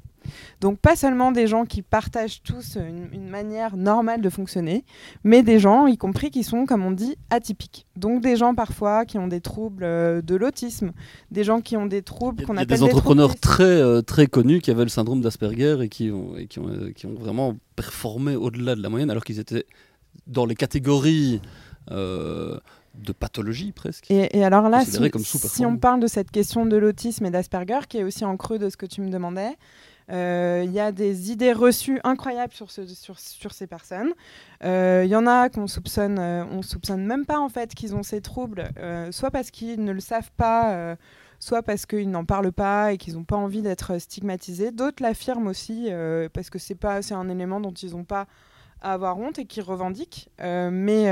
Donc 0.61 0.79
pas 0.79 0.95
seulement 0.95 1.31
des 1.31 1.47
gens 1.47 1.65
qui 1.65 1.81
partagent 1.81 2.41
tous 2.43 2.77
une, 2.77 3.27
manière 3.29 3.75
normale 3.75 4.21
de 4.21 4.29
fonctionner, 4.29 4.85
mais 5.23 5.43
des 5.43 5.59
gens, 5.59 5.87
y 5.87 5.97
compris 5.97 6.31
qui 6.31 6.43
sont, 6.43 6.65
comme 6.65 6.85
on 6.85 6.91
dit, 6.91 7.17
atypiques. 7.29 7.85
Donc 7.95 8.21
des 8.21 8.35
gens 8.35 8.55
parfois 8.55 9.05
qui 9.05 9.17
ont 9.17 9.27
des 9.27 9.41
troubles 9.41 9.83
euh, 9.83 10.21
de 10.21 10.35
l'autisme, 10.35 10.91
des 11.31 11.43
gens 11.43 11.61
qui 11.61 11.75
ont 11.75 11.85
des 11.85 12.01
troubles 12.01 12.45
qu'on 12.45 12.57
appelle 12.57 12.77
des 12.77 12.83
entrepreneurs 12.83 13.35
très 13.35 13.63
euh, 13.63 14.01
très 14.01 14.27
connus 14.27 14.61
qui 14.61 14.71
avaient 14.71 14.83
le 14.83 14.89
syndrome 14.89 15.21
d'Asperger 15.21 15.77
et 15.81 15.89
qui 15.89 16.11
ont, 16.11 16.33
qui, 16.49 16.59
ont, 16.59 16.69
euh, 16.69 16.91
qui 16.91 17.05
ont 17.07 17.15
vraiment 17.15 17.55
performé 17.75 18.35
au-delà 18.35 18.75
de 18.75 18.81
la 18.81 18.89
moyenne 18.89 19.09
alors 19.09 19.23
qu'ils 19.23 19.39
étaient 19.39 19.65
dans 20.27 20.45
les 20.45 20.55
catégories 20.55 21.41
de 23.03 23.11
pathologie 23.11 23.71
presque. 23.71 24.09
Et, 24.09 24.43
alors 24.43 24.69
là, 24.69 24.83
si, 24.85 24.99
si, 25.23 25.65
on 25.65 25.77
parle 25.77 25.99
de 25.99 26.07
cette 26.07 26.31
question 26.31 26.65
de 26.65 26.77
l'autisme 26.77 27.25
et 27.25 27.31
d'Asperger, 27.31 27.79
qui 27.87 27.97
est 27.97 28.03
aussi 28.03 28.25
en 28.25 28.37
creux 28.37 28.59
de 28.59 28.69
ce 28.69 28.77
que 28.77 28.85
tu 28.85 29.01
me 29.01 29.09
demandais, 29.09 29.55
il 30.07 30.13
euh, 30.13 30.63
y 30.65 30.79
a 30.79 30.91
des 30.91 31.31
idées 31.31 31.53
reçues 31.53 31.99
incroyables 32.03 32.53
sur, 32.53 32.69
ce, 32.69 32.85
sur, 32.85 33.19
sur 33.19 33.53
ces 33.53 33.65
personnes. 33.65 34.13
Il 34.61 34.67
euh, 34.67 35.05
y 35.05 35.15
en 35.15 35.25
a 35.25 35.49
qu'on 35.49 35.65
soupçonne, 35.65 36.19
euh, 36.19 36.45
on 36.45 36.61
soupçonne 36.61 37.03
même 37.05 37.25
pas 37.25 37.39
en 37.39 37.49
fait 37.49 37.73
qu'ils 37.73 37.95
ont 37.95 38.03
ces 38.03 38.21
troubles, 38.21 38.69
soit 39.11 39.31
parce 39.31 39.49
qu'ils 39.49 39.83
ne 39.83 39.91
le 39.91 39.99
savent 39.99 40.31
pas 40.37 40.95
soit 41.39 41.63
parce 41.63 41.85
qu'ils 41.85 42.09
n'en 42.09 42.23
parlent 42.23 42.53
pas 42.53 42.93
et 42.93 42.97
qu'ils 42.97 43.15
n'ont 43.15 43.23
pas 43.23 43.35
envie 43.35 43.61
d'être 43.61 43.99
stigmatisés. 43.99 44.71
D'autres 44.71 45.01
l'affirment 45.01 45.47
aussi 45.47 45.89
parce 46.33 46.49
que 46.49 46.59
c'est 46.59 46.75
pas 46.75 47.01
c'est 47.01 47.13
un 47.13 47.29
élément 47.29 47.59
dont 47.59 47.73
ils 47.73 47.91
n'ont 47.91 48.05
pas 48.05 48.27
à 48.81 48.93
avoir 48.93 49.17
honte 49.17 49.39
et 49.39 49.45
qui 49.45 49.61
revendiquent. 49.61 50.29
mais 50.39 51.05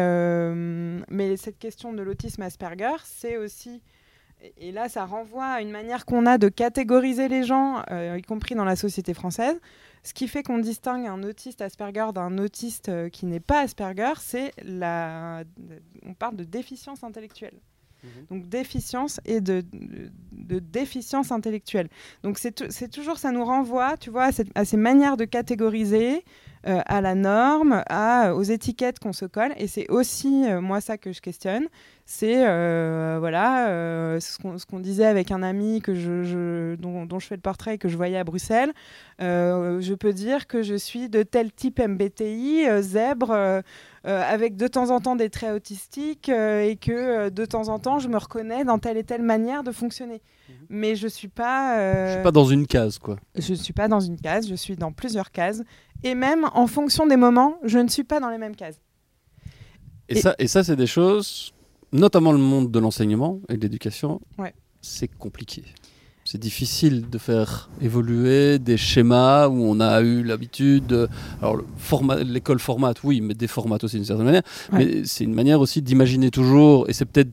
cette 1.37 1.57
question 1.57 1.93
de 1.93 2.03
l'autisme 2.03 2.43
Asperger, 2.43 2.97
c'est 3.03 3.37
aussi 3.37 3.81
et 4.57 4.71
là, 4.71 4.89
ça 4.89 5.05
renvoie 5.05 5.45
à 5.45 5.61
une 5.61 5.71
manière 5.71 6.05
qu'on 6.05 6.25
a 6.25 6.37
de 6.37 6.49
catégoriser 6.49 7.27
les 7.27 7.43
gens, 7.43 7.81
euh, 7.91 8.17
y 8.17 8.21
compris 8.21 8.55
dans 8.55 8.65
la 8.65 8.75
société 8.75 9.13
française. 9.13 9.59
Ce 10.03 10.13
qui 10.13 10.27
fait 10.27 10.43
qu'on 10.43 10.57
distingue 10.57 11.07
un 11.07 11.23
autiste 11.23 11.61
Asperger 11.61 12.07
d'un 12.13 12.37
autiste 12.37 12.89
euh, 12.89 13.09
qui 13.09 13.25
n'est 13.25 13.39
pas 13.39 13.61
Asperger, 13.61 14.13
c'est 14.19 14.51
la. 14.61 15.43
On 16.05 16.13
parle 16.13 16.35
de 16.35 16.43
déficience 16.43 17.03
intellectuelle. 17.03 17.57
Mhm. 18.03 18.09
Donc 18.29 18.49
déficience 18.49 19.21
et 19.25 19.39
de, 19.39 19.63
de, 19.71 20.59
déficience 20.59 21.31
intellectuelle. 21.31 21.87
Donc 22.23 22.37
c'est 22.37 22.89
toujours, 22.91 23.17
ça 23.17 23.31
nous 23.31 23.45
renvoie, 23.45 23.95
tu 23.95 24.09
vois, 24.09 24.29
à, 24.55 24.65
ces 24.65 24.77
manières 24.77 25.15
de 25.15 25.23
catégoriser, 25.23 26.25
euh, 26.67 26.81
à 26.85 27.01
la 27.01 27.15
norme, 27.15 27.83
à, 27.87 28.33
aux 28.35 28.43
étiquettes 28.43 28.99
qu'on 28.99 29.13
se 29.13 29.25
colle. 29.25 29.53
Et 29.57 29.67
c'est 29.67 29.89
aussi, 29.89 30.45
moi, 30.61 30.81
ça 30.81 30.97
que 30.97 31.11
je 31.11 31.21
questionne 31.21 31.67
c'est 32.05 32.45
euh, 32.45 33.15
voilà 33.19 33.69
euh, 33.69 34.19
ce 34.19 34.65
qu'on 34.65 34.79
disait 34.79 35.05
avec 35.05 35.31
un 35.31 35.41
ami 35.41 35.81
que 35.81 35.95
je, 35.95 36.75
dont, 36.75 37.19
je 37.19 37.25
fais 37.25 37.35
le 37.35 37.41
portrait 37.41 37.75
et 37.75 37.77
que 37.77 37.87
je 37.87 37.95
voyais 37.95 38.17
à 38.17 38.25
Bruxelles. 38.25 38.73
Euh, 39.21 39.79
je 39.79 39.93
peux 39.93 40.11
dire 40.11 40.47
que 40.47 40.63
je 40.63 40.75
suis 40.75 41.07
de 41.07 41.23
tel 41.23 41.51
type 41.53 41.79
MBTI, 41.79 42.65
zèbre, 42.81 43.61
avec 44.03 44.57
de 44.57 44.67
temps 44.67 44.89
en 44.89 44.99
temps 44.99 45.15
des 45.15 45.29
traits 45.29 45.53
autistiques 45.53 46.27
et 46.27 46.77
que 46.79 47.29
de 47.29 47.45
temps 47.45 47.69
en 47.69 47.79
temps 47.79 47.99
je 47.99 48.09
me 48.09 48.17
reconnais 48.17 48.65
dans 48.65 48.79
telle 48.79 48.97
et 48.97 49.03
telle 49.03 49.23
manière 49.23 49.63
de 49.63 49.71
fonctionner. 49.71 50.21
Mhm. 50.49 50.55
Mais 50.69 50.95
je 50.95 51.07
suis 51.07 51.29
pas. 51.29 52.07
Je 52.07 52.13
suis 52.15 52.23
pas 52.23 52.31
dans 52.31 52.45
une 52.45 52.67
case 52.67 52.99
quoi. 52.99 53.15
Je 53.35 53.53
suis 53.53 53.73
pas 53.73 53.87
dans 53.87 54.01
une 54.01 54.19
case, 54.19 54.49
je 54.49 54.55
suis 54.55 54.75
dans 54.75 54.91
plusieurs 54.91 55.31
cases 55.31 55.61
et 56.03 56.15
même 56.15 56.49
en 56.53 56.67
fonction 56.67 57.05
des 57.07 57.17
moments, 57.17 57.57
je 57.63 57.79
ne 57.79 57.87
suis 57.87 58.03
pas 58.03 58.19
dans 58.19 58.29
les 58.29 58.37
mêmes 58.37 58.55
cases. 58.55 58.79
Et, 60.09 60.15
ça, 60.15 60.35
et 60.37 60.47
ça 60.47 60.63
c'est 60.63 60.75
des 60.75 60.87
choses 60.87 61.53
notamment 61.93 62.31
le 62.31 62.39
monde 62.39 62.71
de 62.71 62.79
l'enseignement 62.79 63.39
et 63.47 63.55
de 63.55 63.61
l'éducation, 63.61 64.19
c'est 64.81 65.07
compliqué. 65.07 65.63
C'est 66.25 66.39
difficile 66.39 67.09
de 67.09 67.17
faire 67.17 67.69
évoluer 67.81 68.57
des 68.57 68.77
schémas 68.77 69.47
où 69.47 69.61
on 69.63 69.79
a 69.79 70.01
eu 70.01 70.23
l'habitude. 70.23 71.09
Alors, 71.41 71.57
l'école 72.25 72.59
formate, 72.59 73.03
oui, 73.03 73.21
mais 73.21 73.33
des 73.33 73.47
formats 73.47 73.77
aussi 73.81 73.97
d'une 73.97 74.05
certaine 74.05 74.25
manière. 74.25 74.43
Mais 74.71 75.03
c'est 75.05 75.25
une 75.25 75.33
manière 75.33 75.59
aussi 75.59 75.81
d'imaginer 75.81 76.31
toujours, 76.31 76.89
et 76.89 76.93
c'est 76.93 77.05
peut-être 77.05 77.31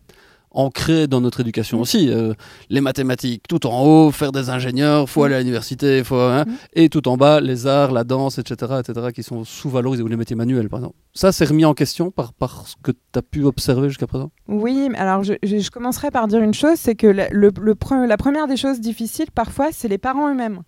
ancré 0.50 1.06
dans 1.06 1.20
notre 1.20 1.40
éducation 1.40 1.78
mm. 1.78 1.80
aussi. 1.80 2.10
Euh, 2.10 2.34
les 2.68 2.80
mathématiques, 2.80 3.46
tout 3.48 3.66
en 3.66 3.82
haut, 3.84 4.10
faire 4.10 4.32
des 4.32 4.50
ingénieurs, 4.50 5.08
faut 5.08 5.22
mm. 5.22 5.24
aller 5.24 5.34
à 5.34 5.38
l'université, 5.38 6.04
faut, 6.04 6.16
hein, 6.16 6.44
mm. 6.44 6.52
et 6.74 6.88
tout 6.88 7.08
en 7.08 7.16
bas, 7.16 7.40
les 7.40 7.66
arts, 7.66 7.92
la 7.92 8.04
danse, 8.04 8.38
etc., 8.38 8.80
etc., 8.80 9.08
qui 9.14 9.22
sont 9.22 9.44
sous-valorisés, 9.44 10.02
ou 10.02 10.08
les 10.08 10.16
métiers 10.16 10.36
manuels, 10.36 10.68
par 10.68 10.80
exemple. 10.80 10.96
Ça, 11.14 11.32
c'est 11.32 11.44
remis 11.44 11.64
en 11.64 11.74
question 11.74 12.10
par, 12.10 12.32
par 12.32 12.66
ce 12.66 12.76
que 12.82 12.92
tu 12.92 13.18
as 13.18 13.22
pu 13.22 13.44
observer 13.44 13.88
jusqu'à 13.88 14.06
présent? 14.06 14.30
Oui, 14.48 14.88
alors 14.96 15.22
je, 15.22 15.34
je, 15.42 15.70
commencerai 15.70 16.10
par 16.10 16.28
dire 16.28 16.40
une 16.40 16.54
chose, 16.54 16.76
c'est 16.76 16.94
que 16.94 17.06
le, 17.06 17.26
le, 17.30 18.06
la 18.06 18.16
première 18.16 18.46
des 18.46 18.56
choses 18.56 18.80
difficiles, 18.80 19.30
parfois, 19.30 19.68
c'est 19.72 19.88
les 19.88 19.98
parents 19.98 20.30
eux-mêmes. 20.30 20.62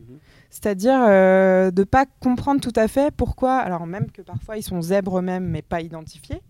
Mm-hmm. 0.00 0.16
C'est-à-dire 0.50 1.04
euh, 1.08 1.70
de 1.70 1.82
ne 1.82 1.84
pas 1.84 2.06
comprendre 2.20 2.60
tout 2.60 2.72
à 2.76 2.88
fait 2.88 3.12
pourquoi, 3.14 3.56
alors 3.56 3.86
même 3.86 4.10
que 4.10 4.22
parfois 4.22 4.56
ils 4.56 4.62
sont 4.62 4.80
zèbres 4.80 5.18
eux-mêmes 5.18 5.44
mais 5.44 5.62
pas 5.62 5.80
identifiés, 5.80 6.40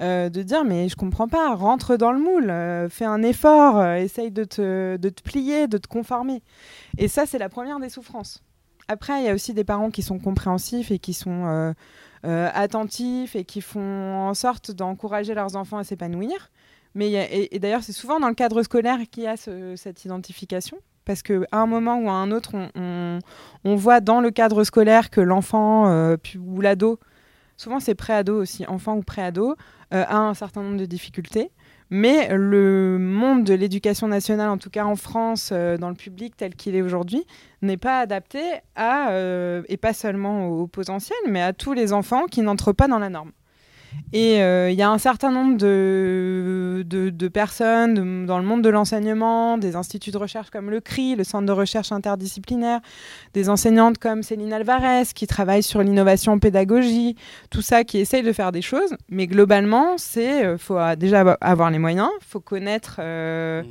euh, 0.00 0.28
de 0.28 0.42
dire 0.42 0.64
mais 0.64 0.88
je 0.88 0.94
comprends 0.94 1.26
pas, 1.26 1.54
rentre 1.56 1.96
dans 1.96 2.12
le 2.12 2.20
moule, 2.20 2.50
euh, 2.50 2.88
fais 2.88 3.04
un 3.04 3.20
effort, 3.22 3.78
euh, 3.78 3.96
essaye 3.96 4.30
de 4.30 4.44
te, 4.44 4.96
de 4.96 5.08
te, 5.08 5.22
plier, 5.22 5.66
de 5.66 5.76
te 5.76 5.88
conformer. 5.88 6.40
Et 6.98 7.08
ça, 7.08 7.26
c'est 7.26 7.38
la 7.38 7.48
première 7.48 7.80
des 7.80 7.88
souffrances. 7.88 8.44
Après, 8.86 9.20
il 9.20 9.26
y 9.26 9.28
a 9.28 9.34
aussi 9.34 9.54
des 9.54 9.64
parents 9.64 9.90
qui 9.90 10.02
sont 10.02 10.20
compréhensifs 10.20 10.92
et 10.92 10.98
qui 10.98 11.12
sont 11.12 11.74
attentifs 12.22 13.36
et 13.36 13.44
qui 13.44 13.60
font 13.60 14.16
en 14.16 14.32
sorte 14.32 14.70
d'encourager 14.70 15.34
leurs 15.34 15.56
enfants 15.56 15.76
à 15.76 15.84
s'épanouir. 15.84 16.50
Mais 16.94 17.12
et, 17.52 17.58
d'ailleurs, 17.58 17.82
c'est 17.82 17.92
souvent 17.92 18.18
dans 18.18 18.28
le 18.28 18.34
cadre 18.34 18.62
scolaire 18.62 18.98
qu'il 19.10 19.24
y 19.24 19.26
a 19.26 19.36
cette 19.36 20.04
identification. 20.06 20.78
Parce 21.04 21.22
qu'à 21.22 21.34
un 21.52 21.66
moment 21.66 21.98
ou 21.98 22.08
à 22.08 22.12
un 22.12 22.30
autre, 22.30 22.52
on, 22.54 23.18
on, 23.64 23.76
voit 23.76 24.00
dans 24.00 24.22
le 24.22 24.30
cadre 24.30 24.64
scolaire 24.64 25.10
que 25.10 25.20
l'enfant 25.20 26.14
ou 26.38 26.60
l'ado, 26.62 26.98
souvent 27.58 27.80
c'est 27.80 27.94
pré-ado 27.94 28.40
aussi, 28.40 28.64
enfant 28.66 28.96
ou 28.96 29.02
pré-ado, 29.02 29.56
euh, 29.92 30.04
a 30.08 30.16
un 30.16 30.32
certain 30.32 30.62
nombre 30.62 30.78
de 30.78 30.86
difficultés. 30.86 31.50
Mais 31.90 32.28
le 32.30 32.98
monde 32.98 33.44
de 33.44 33.54
l'éducation 33.54 34.08
nationale, 34.08 34.50
en 34.50 34.58
tout 34.58 34.68
cas 34.68 34.84
en 34.84 34.96
France, 34.96 35.50
euh, 35.52 35.78
dans 35.78 35.88
le 35.88 35.94
public 35.94 36.36
tel 36.36 36.54
qu'il 36.54 36.76
est 36.76 36.82
aujourd'hui, 36.82 37.24
n'est 37.62 37.78
pas 37.78 38.00
adapté 38.00 38.40
à, 38.76 39.10
euh, 39.10 39.62
et 39.68 39.78
pas 39.78 39.94
seulement 39.94 40.48
aux 40.48 40.66
potentiels, 40.66 41.18
mais 41.28 41.42
à 41.42 41.52
tous 41.52 41.72
les 41.72 41.92
enfants 41.92 42.26
qui 42.26 42.42
n'entrent 42.42 42.72
pas 42.72 42.88
dans 42.88 42.98
la 42.98 43.08
norme. 43.08 43.32
Et 44.12 44.42
euh, 44.42 44.70
il 44.70 44.78
y 44.78 44.82
a 44.82 44.90
un 44.90 44.98
certain 44.98 45.30
nombre 45.30 45.58
de, 45.58 46.82
de, 46.86 47.28
personnes 47.28 48.24
dans 48.24 48.38
le 48.38 48.44
monde 48.44 48.62
de 48.62 48.70
l'enseignement, 48.70 49.58
des 49.58 49.76
instituts 49.76 50.10
de 50.10 50.16
recherche 50.16 50.48
comme 50.50 50.70
le 50.70 50.80
CRI, 50.80 51.14
le 51.14 51.24
Centre 51.24 51.44
de 51.44 51.52
recherche 51.52 51.92
interdisciplinaire, 51.92 52.80
des 53.34 53.50
enseignantes 53.50 53.98
comme 53.98 54.22
Céline 54.22 54.52
Alvarez 54.52 55.04
qui 55.14 55.26
travaillent 55.26 55.62
sur 55.62 55.82
l'innovation 55.82 56.32
en 56.32 56.38
pédagogie, 56.38 57.16
tout 57.50 57.60
ça 57.60 57.84
qui 57.84 57.98
essaye 57.98 58.22
de 58.22 58.32
faire 58.32 58.50
des 58.50 58.62
choses. 58.62 58.96
Mais 59.10 59.26
globalement, 59.26 59.98
c'est 59.98 60.44
euh, 60.44 60.56
faut 60.56 60.78
déjà 60.96 61.36
avoir 61.40 61.70
les 61.70 61.78
moyens, 61.78 62.08
il 62.20 62.26
faut 62.26 62.40
connaître. 62.40 62.96
Euh, 63.00 63.62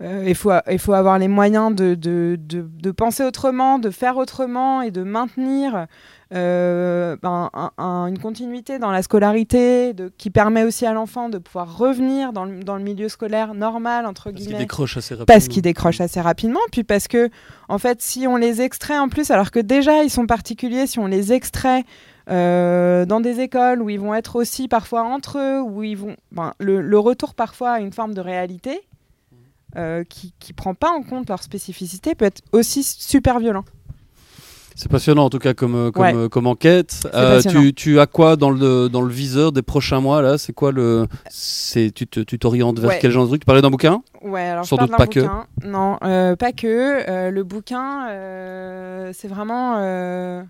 mmh. 0.00 0.26
il, 0.26 0.34
faut, 0.34 0.52
il 0.70 0.78
faut 0.78 0.92
avoir 0.92 1.18
les 1.18 1.28
moyens 1.28 1.74
de, 1.74 1.94
de, 1.94 2.38
de, 2.38 2.90
penser 2.90 3.24
autrement, 3.24 3.78
de 3.78 3.88
faire 3.88 4.18
autrement 4.18 4.82
et 4.82 4.90
de 4.90 5.02
maintenir 5.02 5.86
euh, 6.34 7.16
ben, 7.22 7.50
une 7.78 8.18
continuité 8.18 8.78
dans 8.78 8.90
la 8.90 9.02
scolarité 9.02 9.94
de, 9.94 10.12
qui 10.18 10.28
permet 10.30 10.62
aussi 10.62 10.84
à 10.84 10.92
l'enfant 10.92 11.30
de 11.30 11.38
pouvoir 11.38 11.78
revenir 11.78 12.34
dans 12.34 12.44
le, 12.44 12.62
dans 12.62 12.76
le, 12.76 12.82
milieu 12.82 13.08
scolaire 13.08 13.54
normal, 13.54 14.04
entre 14.04 14.30
guillemets. 14.30 14.52
Parce 14.52 14.58
qu'il 14.58 14.66
décroche 14.66 14.96
assez 14.98 15.14
rapidement. 15.14 15.26
Parce 15.26 15.48
qu'il 15.48 15.62
décroche 15.62 16.00
assez 16.00 16.20
rapidement. 16.20 16.60
Puis 16.70 16.84
parce 16.84 17.08
que, 17.08 17.30
en 17.68 17.78
fait, 17.78 18.02
si 18.02 18.26
on 18.26 18.36
les 18.36 18.60
extrait 18.60 18.98
en 18.98 19.08
plus, 19.08 19.30
alors 19.30 19.50
que 19.50 19.58
déjà 19.58 20.02
ils 20.02 20.10
sont 20.10 20.26
particuliers, 20.26 20.86
si 20.86 20.98
on 20.98 21.06
les 21.06 21.32
extrait 21.32 21.84
euh, 22.28 23.06
dans 23.06 23.20
des 23.20 23.40
écoles 23.40 23.80
où 23.80 23.88
ils 23.88 24.00
vont 24.00 24.14
être 24.14 24.36
aussi 24.36 24.68
parfois 24.68 25.04
entre 25.04 25.38
eux, 25.38 25.62
où 25.62 25.82
ils 25.82 25.96
vont. 25.96 26.14
Ben, 26.32 26.52
le, 26.58 26.82
le, 26.82 26.98
retour 26.98 27.34
parfois 27.34 27.70
à 27.70 27.80
une 27.80 27.92
forme 27.92 28.12
de 28.12 28.20
réalité 28.20 28.82
euh, 29.76 30.04
qui 30.04 30.34
ne 30.48 30.54
prend 30.54 30.74
pas 30.74 30.90
en 30.90 31.02
compte 31.02 31.28
leur 31.28 31.42
spécificité 31.42 32.14
peut 32.14 32.26
être 32.26 32.42
aussi 32.52 32.82
super 32.82 33.38
violent. 33.38 33.64
C'est 34.78 34.88
passionnant 34.88 35.24
en 35.24 35.28
tout 35.28 35.40
cas 35.40 35.54
comme, 35.54 35.74
euh, 35.74 35.90
comme, 35.90 36.04
euh, 36.04 36.28
comme 36.28 36.46
enquête. 36.46 37.08
Euh, 37.12 37.42
tu, 37.42 37.74
tu, 37.74 37.98
as 37.98 38.06
quoi 38.06 38.36
dans 38.36 38.50
le, 38.50 38.88
dans 38.88 39.02
le 39.02 39.12
viseur 39.12 39.50
des 39.50 39.62
prochains 39.62 40.00
mois 40.00 40.22
là? 40.22 40.38
C'est 40.38 40.52
quoi 40.52 40.70
le 40.70 41.08
c'est 41.28 41.90
tu 41.90 42.06
t'orientes 42.06 42.78
vers 42.78 43.00
quel 43.00 43.10
genre 43.10 43.24
de 43.24 43.30
truc? 43.30 43.40
Tu 43.40 43.44
parlais 43.44 43.60
d'un 43.60 43.70
bouquin? 43.70 44.04
Ouais, 44.22 44.44
alors 44.44 44.64
Sans 44.64 44.76
doute 44.76 44.96
pas 44.96 45.08
que. 45.08 45.26
Non, 45.64 45.98
pas 46.00 46.52
que. 46.52 47.28
le 47.28 47.42
bouquin, 47.42 48.06
c'est 49.12 49.26
vraiment. 49.26 49.80
je 49.80 50.44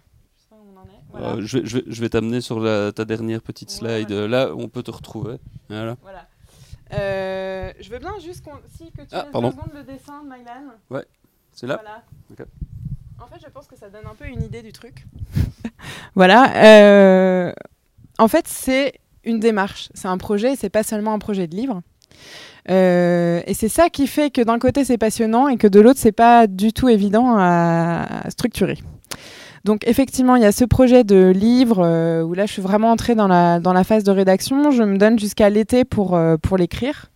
vais, 1.58 1.64
je 1.64 1.78
vais, 1.78 1.84
je 1.86 2.00
vais 2.02 2.10
t'amener 2.10 2.42
sur 2.42 2.60
la, 2.60 2.92
ta 2.92 3.06
dernière 3.06 3.40
petite 3.40 3.70
slide. 3.70 4.10
Là, 4.10 4.50
on 4.54 4.68
peut 4.68 4.82
te 4.82 4.90
retrouver. 4.90 5.36
Voilà. 5.70 5.96
voilà. 6.02 6.26
je 6.90 7.90
veux 7.90 7.98
bien 7.98 8.12
juste. 8.22 8.44
Si, 8.76 8.92
que 8.92 9.00
tu 9.00 9.08
ah, 9.12 9.26
pardon. 9.32 9.54
le 9.72 9.84
dessin 9.84 10.22
de 10.22 10.28
Mylan. 10.28 10.74
Ouais, 10.90 11.06
c'est 11.54 11.66
là. 11.66 11.80
Voilà. 11.82 12.02
En 13.20 13.26
fait, 13.26 13.40
je 13.44 13.50
pense 13.50 13.66
que 13.66 13.76
ça 13.76 13.88
donne 13.88 14.06
un 14.06 14.14
peu 14.14 14.26
une 14.26 14.42
idée 14.42 14.62
du 14.62 14.72
truc. 14.72 15.04
voilà. 16.14 16.52
Euh, 16.56 17.52
en 18.18 18.28
fait, 18.28 18.46
c'est 18.46 18.94
une 19.24 19.40
démarche. 19.40 19.88
C'est 19.94 20.06
un 20.06 20.18
projet, 20.18 20.54
c'est 20.54 20.70
pas 20.70 20.84
seulement 20.84 21.14
un 21.14 21.18
projet 21.18 21.48
de 21.48 21.56
livre. 21.56 21.82
Euh, 22.70 23.40
et 23.46 23.54
c'est 23.54 23.68
ça 23.68 23.90
qui 23.90 24.06
fait 24.06 24.30
que 24.30 24.42
d'un 24.42 24.58
côté 24.58 24.84
c'est 24.84 24.98
passionnant 24.98 25.48
et 25.48 25.56
que 25.56 25.66
de 25.66 25.80
l'autre 25.80 25.98
c'est 25.98 26.12
pas 26.12 26.46
du 26.46 26.74
tout 26.74 26.90
évident 26.90 27.36
à, 27.38 28.28
structurer. 28.28 28.76
Donc 29.64 29.86
effectivement 29.88 30.36
il 30.36 30.42
y 30.42 30.46
a 30.46 30.52
ce 30.52 30.66
projet 30.66 31.02
de 31.02 31.32
livre 31.34 31.82
euh, 31.82 32.22
où 32.22 32.34
là 32.34 32.44
je 32.44 32.52
suis 32.52 32.60
vraiment 32.60 32.90
entrée 32.90 33.14
dans 33.14 33.26
la, 33.26 33.58
dans 33.58 33.72
la 33.72 33.84
phase 33.84 34.04
de 34.04 34.10
rédaction. 34.10 34.70
Je 34.70 34.82
me 34.82 34.98
donne 34.98 35.18
jusqu'à 35.18 35.48
l'été 35.48 35.84
pour, 35.84 36.18
pour 36.42 36.56
l'écrire. 36.56 37.10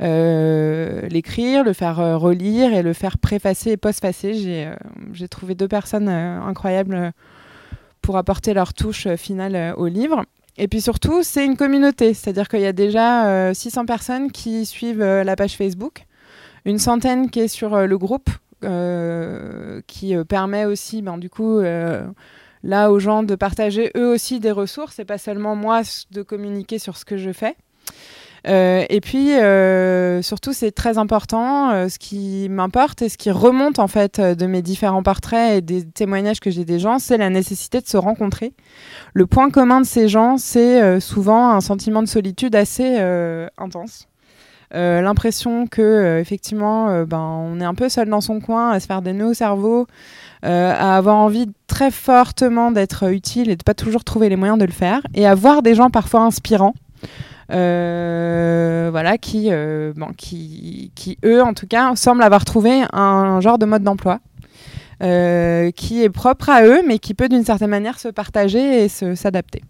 Euh, 0.00 1.02
l'écrire, 1.08 1.62
le 1.62 1.72
faire 1.72 2.00
euh, 2.00 2.16
relire 2.16 2.74
et 2.74 2.82
le 2.82 2.92
faire 2.92 3.18
préfacer 3.18 3.70
et 3.70 3.76
postfacer. 3.76 4.34
J'ai 4.34 4.66
euh, 4.66 5.26
trouvé 5.28 5.54
deux 5.54 5.68
personnes 5.68 6.08
incroyables 6.08 7.12
pour 8.02 8.16
apporter 8.16 8.54
leur 8.54 8.74
touche 8.74 9.08
finale 9.16 9.74
au 9.76 9.86
livre. 9.86 10.24
Et 10.56 10.68
puis 10.68 10.80
surtout, 10.80 11.22
c'est 11.22 11.44
une 11.44 11.56
communauté, 11.56 12.14
c'est-à-dire 12.14 12.48
qu'il 12.48 12.60
y 12.60 12.66
a 12.66 12.72
déjà 12.72 13.52
600 13.52 13.86
personnes 13.86 14.30
qui 14.30 14.66
suivent 14.66 15.02
la 15.02 15.36
page 15.36 15.56
Facebook, 15.56 16.04
une 16.64 16.78
centaine 16.78 17.28
qui 17.28 17.40
est 17.40 17.48
sur 17.48 17.76
le 17.86 17.98
groupe, 17.98 18.30
qui 19.88 20.14
permet 20.28 20.64
aussi, 20.64 21.02
ben, 21.02 21.18
du 21.18 21.28
coup, 21.28 21.60
là 21.60 22.92
aux 22.92 22.98
gens 23.00 23.24
de 23.24 23.34
partager 23.34 23.90
eux 23.96 24.12
aussi 24.12 24.38
des 24.38 24.52
ressources, 24.52 25.00
et 25.00 25.04
pas 25.04 25.18
seulement 25.18 25.56
moi 25.56 25.80
de 26.12 26.22
communiquer 26.22 26.78
sur 26.78 26.96
ce 26.96 27.04
que 27.04 27.16
je 27.16 27.32
fais. 27.32 27.56
Euh, 28.46 28.84
et 28.90 29.00
puis, 29.00 29.32
euh, 29.32 30.20
surtout, 30.22 30.52
c'est 30.52 30.72
très 30.72 30.98
important. 30.98 31.70
Euh, 31.70 31.88
ce 31.88 31.98
qui 31.98 32.48
m'importe 32.50 33.02
et 33.02 33.08
ce 33.08 33.16
qui 33.16 33.30
remonte 33.30 33.78
en 33.78 33.88
fait 33.88 34.20
de 34.20 34.46
mes 34.46 34.62
différents 34.62 35.02
portraits 35.02 35.58
et 35.58 35.60
des 35.60 35.84
témoignages 35.84 36.40
que 36.40 36.50
j'ai 36.50 36.64
des 36.64 36.78
gens, 36.78 36.98
c'est 36.98 37.16
la 37.16 37.30
nécessité 37.30 37.80
de 37.80 37.86
se 37.86 37.96
rencontrer. 37.96 38.52
Le 39.14 39.26
point 39.26 39.50
commun 39.50 39.80
de 39.80 39.86
ces 39.86 40.08
gens, 40.08 40.36
c'est 40.36 41.00
souvent 41.00 41.50
un 41.50 41.60
sentiment 41.60 42.02
de 42.02 42.08
solitude 42.08 42.54
assez 42.54 42.98
intense. 43.58 44.08
l'impression 44.72 45.66
que 45.66 46.18
effectivement 46.20 47.04
ben, 47.04 47.18
on 47.18 47.60
est 47.60 47.64
un 47.64 47.74
peu 47.74 47.88
seul 47.88 48.08
dans 48.08 48.20
son 48.20 48.40
coin 48.40 48.70
à 48.70 48.80
se 48.80 48.86
faire 48.86 49.02
des 49.02 49.12
nœuds 49.12 49.28
au 49.28 49.34
cerveau 49.34 49.86
à 50.42 50.96
avoir 50.96 51.16
envie 51.16 51.46
très 51.66 51.90
fortement 51.90 52.70
d'être 52.70 53.10
utile 53.12 53.50
et 53.50 53.56
de 53.56 53.62
pas 53.62 53.74
toujours 53.74 54.04
trouver 54.04 54.28
les 54.28 54.36
moyens 54.36 54.58
de 54.58 54.64
le 54.64 54.72
faire 54.72 55.00
et 55.14 55.26
à 55.26 55.34
voir 55.34 55.62
des 55.62 55.74
gens 55.74 55.90
parfois 55.90 56.22
inspirants 56.22 56.74
voilà, 57.48 59.18
qui, 59.18 59.48
euh, 59.50 59.92
bon, 59.96 60.12
qui, 60.16 60.92
qui, 60.94 61.18
eux, 61.24 61.42
en 61.42 61.54
tout 61.54 61.66
cas, 61.66 61.94
semblent 61.96 62.22
avoir 62.22 62.44
trouvé 62.44 62.84
un, 62.92 63.40
genre 63.40 63.58
de 63.58 63.66
mode 63.66 63.82
d'emploi. 63.82 64.20
Euh, 65.02 65.72
qui 65.72 66.04
est 66.04 66.08
propre 66.08 66.48
à 66.50 66.64
eux, 66.64 66.80
mais 66.86 67.00
qui 67.00 67.14
peut 67.14 67.28
d'une 67.28 67.44
certaine 67.44 67.68
manière 67.68 67.98
se 67.98 68.06
partager 68.06 68.84
et 68.84 68.88
s'adapter. 68.88 69.62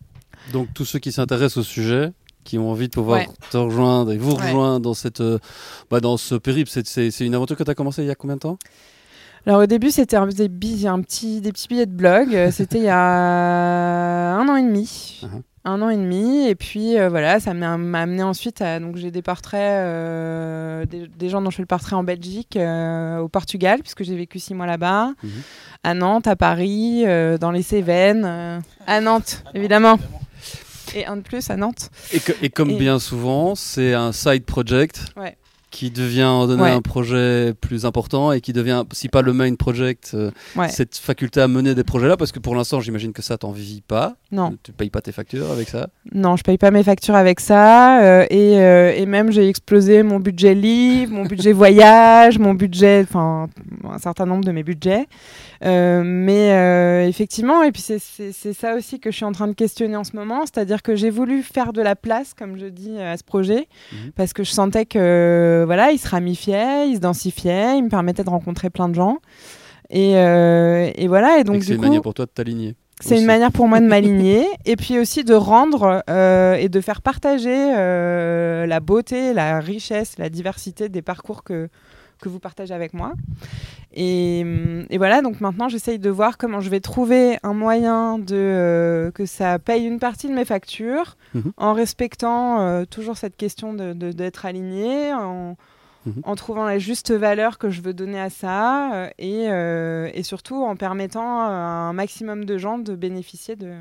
Donc 0.53 0.69
tous 0.75 0.85
ceux 0.85 0.99
qui 0.99 1.13
s'intéressent 1.13 1.57
au 1.57 1.63
sujet, 1.63 2.13
qui 2.45 2.59
ont 2.59 2.71
envie 2.71 2.89
de 2.89 2.93
pouvoir 2.93 3.23
te 3.51 3.57
rejoindre 3.57 4.13
et 4.13 4.19
vous 4.19 4.35
rejoindre 4.35 4.81
dans, 4.81 4.93
cette, 4.93 5.23
bah, 5.91 6.01
dans 6.01 6.19
ce 6.19 6.35
périple, 6.35 6.71
c'est 6.71 7.21
une 7.21 7.35
aventure 7.35 7.57
que 7.57 7.65
tu 7.65 7.71
as 7.71 7.75
commencé 7.75 8.03
il 8.03 8.07
y 8.07 8.11
a 8.11 8.15
combien 8.15 8.37
de 8.37 8.41
temps? 8.41 8.59
Alors 9.47 9.63
au 9.63 9.67
début, 9.67 9.91
c'était 9.91 10.17
un, 10.17 10.27
des, 10.27 10.51
un 10.87 11.01
petit, 11.01 11.41
des 11.41 11.53
petits 11.53 11.69
billets 11.69 11.87
de 11.87 11.93
blog. 11.93 12.51
C'était 12.51 12.79
il 12.79 12.85
y 12.85 12.89
a 12.89 14.37
un 14.37 14.47
an 14.47 14.57
et 14.57 14.63
demi. 14.63 15.23
Uh-huh 15.35 15.43
un 15.65 15.81
an 15.81 15.89
et 15.89 15.97
demi 15.97 16.47
et 16.47 16.55
puis 16.55 16.99
euh, 16.99 17.09
voilà 17.09 17.41
ça 17.41 17.55
m'a 17.55 17.73
amené 17.73 18.23
ensuite 18.23 18.61
à 18.61 18.81
donc 18.81 18.97
j'ai 18.97 19.11
des 19.11 19.23
portraits 19.23 19.61
euh, 19.61 20.85
des, 20.85 21.29
gens 21.29 21.41
dont 21.41 21.51
je 21.51 21.57
fais 21.57 21.63
le 21.63 21.67
portrait 21.67 21.97
en 21.97 22.05
Belgique 22.05 22.57
euh, 22.57 23.19
au 23.19 23.29
Portugal 23.29 23.81
puisque 23.81 24.05
j'ai 24.05 24.15
vécu 24.15 24.39
six 24.39 24.55
mois 24.55 24.67
là-bas. 24.67 25.13
Mhm. 25.23 25.31
à 25.83 25.95
Nantes 25.95 26.27
à 26.27 26.37
Paris 26.37 27.05
dans 27.41 27.51
les 27.51 27.63
Cévennes 27.63 28.63
à 28.87 29.01
Nantes 29.01 29.43
évidemment. 29.55 29.99
et 30.95 31.07
un 31.07 31.17
de 31.17 31.23
plus 31.23 31.51
à 31.51 31.57
Nantes. 31.57 31.91
Et, 32.43 32.51
comme 32.51 32.77
bien 32.77 32.99
souvent 32.99 33.55
c'est 33.55 33.95
un 33.95 34.13
side 34.13 34.45
project. 34.45 35.07
Ouais 35.17 35.37
qui 35.75 35.91
devient 35.91 36.47
donner 36.47 36.71
un 36.71 36.81
projet 36.81 37.53
plus 37.61 37.85
important 37.85 38.31
et 38.31 38.41
qui 38.41 38.53
devient, 38.53 38.85
si 38.93 39.09
pas 39.09 39.23
le 39.23 39.33
main 39.33 39.53
project, 39.57 40.13
euh, 40.15 40.31
cette 40.69 40.97
faculté 40.97 41.41
à 41.41 41.49
mener 41.49 41.75
des 41.75 41.83
projets-là 41.83 42.17
Parce 42.17 42.31
que 42.31 42.39
pour 42.39 42.55
l'instant, 42.55 42.81
j'imagine 42.81 43.13
que 43.13 43.23
ça, 43.23 43.39
t'en 43.39 43.51
vis 43.51 43.81
pas. 43.81 44.15
Non. 44.31 44.55
Tu 44.63 44.71
payes 44.71 44.91
pas 44.91 45.01
tes 45.01 45.11
factures 45.11 45.51
avec 45.51 45.69
ça? 45.69 45.89
Non, 46.13 46.37
je 46.37 46.45
paye 46.45 46.59
pas 46.59 46.71
mes 46.71 46.85
factures 46.85 47.17
avec 47.17 47.41
ça. 47.41 48.01
Euh, 48.05 48.25
et, 48.31 48.61
euh, 48.61 48.95
et, 48.95 49.05
même, 49.05 49.33
j'ai 49.33 49.49
explosé 49.49 50.05
mon 50.05 50.21
budget 50.21 50.55
livre, 50.55 51.13
mon 51.13 51.25
budget 51.25 51.53
voyage, 51.65 52.39
mon 52.39 52.55
budget, 52.55 53.03
enfin, 53.03 53.49
un 53.83 53.99
certain 53.99 54.27
nombre 54.27 54.45
de 54.45 54.53
mes 54.53 54.63
budgets. 54.63 55.07
mais 55.61 57.09
effectivement, 57.09 57.65
et 57.65 57.73
puis 57.73 57.83
c'est 57.83 58.53
ça 58.53 58.77
aussi 58.77 59.01
que 59.01 59.11
je 59.11 59.17
suis 59.17 59.25
en 59.25 59.33
train 59.33 59.49
de 59.49 59.55
questionner 59.55 59.97
en 59.97 60.05
ce 60.05 60.15
moment, 60.15 60.43
c'est-à-dire 60.43 60.83
que 60.83 60.95
j'ai 60.95 61.11
voulu 61.11 61.43
faire 61.43 61.73
de 61.73 61.83
la 61.83 61.97
place, 61.97 62.33
comme 62.33 62.57
je 62.59 62.67
dis, 62.67 62.97
à 63.01 63.17
ce 63.17 63.25
projet, 63.25 63.67
mhm. 63.93 64.13
parce 64.15 64.33
que 64.33 64.45
je 64.45 64.53
sentais 64.53 64.87
que 64.87 65.64
voilà, 65.65 65.91
il 65.93 65.99
se 65.99 66.09
ramifiait, 66.09 66.89
il 66.89 66.97
se 66.97 67.01
densifiait, 67.01 67.79
il 67.79 67.85
me 67.85 67.89
permettait 67.89 68.25
de 68.25 68.31
rencontrer 68.31 68.71
plein 68.71 68.89
de 68.89 68.95
gens. 68.95 69.19
Et, 69.91 70.17
euh, 70.17 70.91
voilà. 71.07 71.39
Et 71.39 71.45
donc, 71.45 71.63
c'est 71.63 71.75
une 71.75 71.81
manière 71.81 72.03
pour 72.03 72.15
toi 72.15 72.27
de 72.27 72.31
t'aligner. 72.31 72.75
C'est 73.01 73.19
une 73.19 73.27
manière 73.27 73.53
pour 73.53 73.69
moi 73.69 73.81
de 73.81 73.87
m'aligner 73.89 74.47
et 74.65 74.77
puis 74.77 74.99
aussi 74.99 75.25
de 75.25 75.35
rendre 75.35 76.03
euh, 76.09 76.55
et 76.55 76.69
de 76.69 76.81
faire 76.81 77.03
partager 77.03 77.75
euh, 77.77 78.67
la 78.67 78.81
beauté, 78.81 79.35
la 79.35 79.61
richesse, 79.61 80.17
la 80.19 80.31
diversité 80.31 80.89
des 80.89 81.03
parcours 81.03 81.43
que, 81.43 81.69
que 82.25 82.29
vous 82.29 82.41
partagez 82.41 82.75
avec 82.75 82.95
moi. 82.95 83.13
Et, 83.93 84.45
voilà, 84.97 85.23
donc 85.23 85.41
maintenant 85.41 85.69
j'essaye 85.69 85.99
de 85.99 86.11
voir 86.11 86.37
comment 86.39 86.61
je 86.61 86.71
vais 86.71 86.81
trouver 86.81 87.39
un 87.43 87.55
moyen 87.55 88.19
de 88.19 89.13
que 89.15 89.27
ça 89.27 89.59
paye 89.59 89.85
une 89.85 90.01
partie 90.01 90.29
de 90.29 90.35
mes 90.35 90.45
factures 90.45 91.17
mhm. 91.35 91.53
en 91.57 91.73
respectant 91.75 92.85
toujours 92.87 93.17
cette 93.17 93.37
question 93.37 93.73
d'être 93.75 94.43
de, 94.43 94.49
aligné, 94.49 95.13
en, 95.13 95.57
Mhm. 96.07 96.21
en 96.25 96.35
trouvant 96.35 96.65
la 96.65 96.79
juste 96.79 97.13
valeur 97.13 97.59
que 97.59 97.71
je 97.71 97.81
veux 97.81 97.95
donner 97.95 98.21
à 98.21 98.29
ça 98.29 98.95
euh, 98.95 99.11
euh, 99.21 100.11
et, 100.13 100.23
surtout 100.23 100.63
en 100.63 100.77
permettant 100.77 101.41
à 101.41 101.49
un 101.49 101.93
maximum 101.93 102.45
de 102.45 102.59
gens 102.59 102.79
de 102.79 102.95
bénéficier 102.95 103.57
de, 103.57 103.75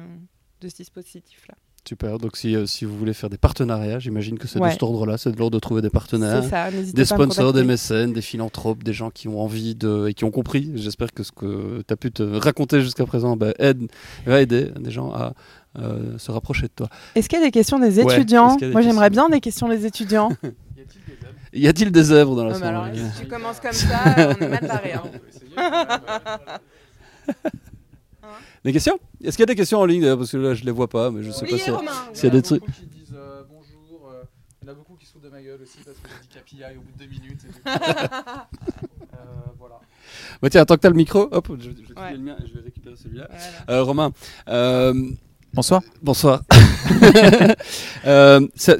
ce 0.61 0.75
dispositif-là. 0.75 1.55
Super, 1.85 2.17
donc 2.17 2.37
si, 2.37 2.55
euh, 2.55 2.65
si 2.65 2.85
vous 2.85 2.97
voulez 2.97 3.13
faire 3.13 3.29
des 3.29 3.37
partenariats, 3.37 3.99
j'imagine 3.99 4.39
que 4.39 4.47
c'est 4.47 4.57
de 4.57 4.69
cet 4.69 4.83
ordre-là, 4.83 5.17
c'est 5.17 5.31
de 5.31 5.37
l'ordre 5.37 5.55
de 5.55 5.59
trouver 5.59 5.81
des 5.81 5.89
partenaires, 5.89 6.43
ça, 6.45 6.71
des 6.71 7.05
sponsors, 7.05 7.51
des 7.51 7.65
mécènes, 7.65 8.13
des 8.13 8.21
philanthropes, 8.21 8.83
des 8.83 8.93
gens 8.93 9.09
qui 9.09 9.27
ont 9.27 9.41
envie 9.41 9.75
de, 9.75 10.07
et 10.07 10.13
qui 10.13 10.23
ont 10.23 10.31
compris. 10.31 10.71
J'espère 10.75 11.11
que 11.11 11.23
ce 11.23 11.33
que 11.33 11.83
tu 11.85 11.93
as 11.93 11.97
pu 11.97 12.11
te 12.11 12.23
raconter 12.23 12.81
jusqu'à 12.81 13.05
présent 13.05 13.35
bah, 13.35 13.51
aide, 13.59 13.91
va 14.25 14.39
aider 14.39 14.71
des 14.79 14.91
gens 14.91 15.11
à 15.11 15.33
euh, 15.77 16.17
se 16.17 16.31
rapprocher 16.31 16.63
de 16.63 16.73
toi. 16.73 16.87
Est-ce 17.15 17.27
qu'il 17.27 17.39
y 17.39 17.41
a 17.41 17.45
des 17.45 17.51
questions 17.51 17.79
des 17.79 17.99
étudiants 17.99 18.57
Moi 18.71 18.81
j'aimerais 18.81 19.09
bien 19.09 19.27
des 19.27 19.41
questions 19.41 19.67
des 19.67 19.85
étudiants. 19.85 20.29
y 21.53 21.67
a-t-il 21.67 21.91
des 21.91 22.11
œuvres 22.11 22.37
dans 22.37 22.45
la 22.45 22.53
salle 22.53 22.75
alors, 22.75 22.87
Si 22.93 23.23
tu 23.23 23.27
commences 23.27 23.59
comme 23.59 23.73
ça, 23.73 24.35
on 24.39 24.41
est 24.41 24.47
mal 24.47 24.67
barré. 24.67 24.93
Hein. 24.93 26.59
Des 28.63 28.71
questions? 28.71 28.97
Est-ce 29.21 29.35
qu'il 29.35 29.41
y 29.41 29.43
a 29.43 29.47
des 29.47 29.55
questions 29.55 29.79
en 29.79 29.85
ligne 29.85 30.15
Parce 30.15 30.31
que 30.31 30.37
là, 30.37 30.53
je 30.53 30.63
les 30.63 30.71
vois 30.71 30.87
pas, 30.87 31.11
mais 31.11 31.21
je 31.21 31.31
sais 31.31 31.45
pas 31.45 31.57
si 31.57 31.63
s'il 32.13 32.23
y 32.23 32.27
a 32.27 32.29
des 32.29 32.41
trucs. 32.41 32.63
Qui 32.63 32.85
disent 32.85 33.13
euh, 33.13 33.43
bonjour. 33.49 34.09
Euh, 34.09 34.23
il 34.61 34.67
y 34.67 34.69
en 34.69 34.71
a 34.71 34.75
beaucoup 34.75 34.95
qui 34.95 35.05
se 35.05 35.11
foutent 35.11 35.23
de 35.23 35.29
ma 35.29 35.41
gueule 35.41 35.59
aussi 35.61 35.79
parce 35.85 35.97
que 35.97 36.07
j'ai 36.07 36.21
dit 36.21 36.61
KPI 36.61 36.77
au 36.77 36.81
bout 36.81 36.91
de 36.97 37.03
deux 37.03 37.09
minutes. 37.09 37.41
euh, 37.67 37.77
voilà. 39.59 39.81
Bah 40.41 40.49
tiens, 40.49 40.63
tant 40.63 40.75
que 40.75 40.81
tu 40.81 40.87
as 40.87 40.91
le 40.91 40.95
micro, 40.95 41.27
hop, 41.29 41.51
je, 41.59 41.71
vais 41.71 41.99
ouais. 41.99 42.13
le 42.13 42.19
mien 42.19 42.37
et 42.41 42.47
je 42.47 42.53
vais 42.53 42.61
récupérer 42.61 42.95
celui-là. 42.95 43.27
Voilà. 43.29 43.79
Euh, 43.79 43.83
Romain. 43.83 44.13
bonsoir. 45.53 45.81
Bonsoir. 46.01 46.41
ça, 48.55 48.75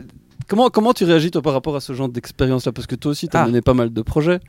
comment, 0.48 0.70
comment 0.70 0.94
tu 0.94 1.04
réagis 1.04 1.32
toi 1.32 1.42
par 1.42 1.52
rapport 1.52 1.76
à 1.76 1.82
ce 1.82 1.92
genre 1.92 2.08
d'expérience-là? 2.08 2.72
Parce 2.72 2.88
que 2.88 2.96
toi 2.96 3.12
aussi, 3.12 3.28
tu 3.28 3.36
as 3.36 3.42
ah. 3.42 3.48
mené 3.48 3.62
pas 3.62 3.74
mal 3.74 3.92
de 3.92 4.02
projets. 4.02 4.40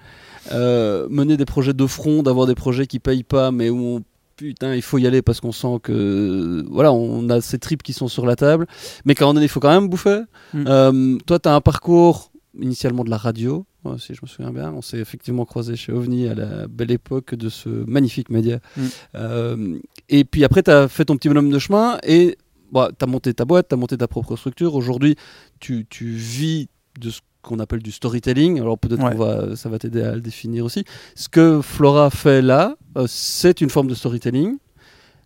mener 0.53 1.37
des 1.37 1.45
projets 1.45 1.75
de 1.75 1.87
front, 1.89 2.23
d'avoir 2.23 2.47
des 2.47 2.55
projets 2.55 2.87
qui 2.87 3.01
payent 3.01 3.25
pas, 3.25 3.51
mais 3.51 3.69
où 3.69 3.97
on 3.97 4.03
putain, 4.37 4.75
il 4.75 4.83
faut 4.83 4.99
y 4.99 5.07
aller 5.07 5.23
parce 5.23 5.41
qu'on 5.41 5.53
sent 5.53 5.79
que 5.83 6.65
voilà, 6.69 6.93
on 6.93 7.29
a 7.29 7.41
ces 7.41 7.59
tripes 7.59 7.83
qui 7.83 7.93
sont 7.93 8.09
sur 8.09 8.27
la 8.27 8.37
table, 8.37 8.67
mais 9.05 9.15
quand 9.15 9.33
on 9.33 9.37
est, 9.39 9.43
il 9.43 9.49
faut 9.49 9.61
quand 9.61 9.73
même 9.73 9.89
bouffer. 9.89 10.23
Mm. 10.53 10.65
Euh, 10.67 11.19
toi, 11.27 11.39
tu 11.39 11.49
as 11.49 11.55
un 11.55 11.61
parcours 11.61 12.33
initialement 12.61 13.05
de 13.05 13.11
la 13.11 13.17
radio, 13.17 13.67
si 13.99 14.15
je 14.15 14.21
me 14.23 14.27
souviens 14.27 14.53
bien. 14.53 14.73
On 14.73 14.83
s'est 14.83 14.99
effectivement 14.99 15.45
croisé 15.45 15.77
chez 15.77 15.93
OVNI 15.93 16.29
à 16.29 16.35
la 16.35 16.69
belle 16.69 16.91
époque 16.91 17.35
de 17.35 17.49
ce 17.49 17.69
magnifique 17.69 18.31
média. 18.31 18.59
Mm. 18.77 18.83
Euh, 19.17 19.79
et 20.09 20.25
puis 20.25 20.45
après, 20.45 20.63
tu 20.63 20.71
as 20.71 20.89
fait 20.89 21.05
ton 21.05 21.17
petit 21.17 21.29
bonhomme 21.29 21.51
de 21.51 21.59
chemin 21.59 21.99
et 22.03 22.37
bah, 22.73 22.91
tu 22.97 23.05
as 23.05 23.09
monté 23.09 23.35
ta 23.35 23.45
boîte, 23.45 23.69
tu 23.69 23.75
as 23.75 23.79
monté 23.79 23.97
ta 23.97 24.09
propre 24.09 24.37
structure. 24.37 24.75
Aujourd'hui, 24.75 25.17
tu, 25.61 25.87
tu 25.89 26.07
vis 26.07 26.69
de 27.01 27.11
ce 27.11 27.21
qu'on 27.45 27.59
appelle 27.59 27.83
du 27.83 27.93
storytelling. 27.93 28.61
Alors 28.61 28.79
peut-être 28.79 29.17
va, 29.17 29.57
ça 29.57 29.69
va 29.69 29.79
t'aider 29.79 30.03
à 30.03 30.15
le 30.15 30.21
définir 30.21 30.65
aussi. 30.65 30.85
Ce 31.15 31.29
que 31.29 31.61
Flora 31.63 32.11
fait 32.11 32.43
là, 32.43 32.77
euh, 32.97 33.07
c'est 33.09 33.61
une 33.61 33.71
forme 33.71 33.89
de 33.89 33.95
storytelling. 33.95 34.57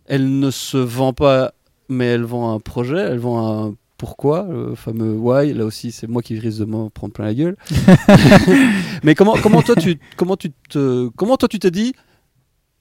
Elle 0.05 0.39
ne 0.39 0.51
se 0.51 0.77
vend 0.77 1.13
pas, 1.13 1.53
mais 1.87 2.05
elle 2.05 2.23
vend 2.23 2.53
un 2.53 2.59
projet, 2.59 2.97
elle 2.97 3.19
vend 3.19 3.67
un 3.67 3.75
pourquoi, 3.97 4.47
le 4.49 4.75
fameux 4.75 5.13
why. 5.13 5.53
Là 5.53 5.65
aussi, 5.65 5.91
c'est 5.91 6.07
moi 6.07 6.21
qui 6.21 6.37
risque 6.39 6.59
de 6.59 6.65
m'en 6.65 6.89
prendre 6.89 7.13
plein 7.13 7.25
la 7.25 7.33
gueule. 7.33 7.57
mais 9.03 9.15
comment, 9.15 9.35
comment 9.41 9.61
toi 9.61 9.75
tu 9.75 9.99
comment 10.15 10.37
tu 10.37 10.51
te 10.69 11.09
comment 11.15 11.37
toi 11.37 11.47
tu 11.47 11.59
t'es 11.59 11.71
dit 11.71 11.93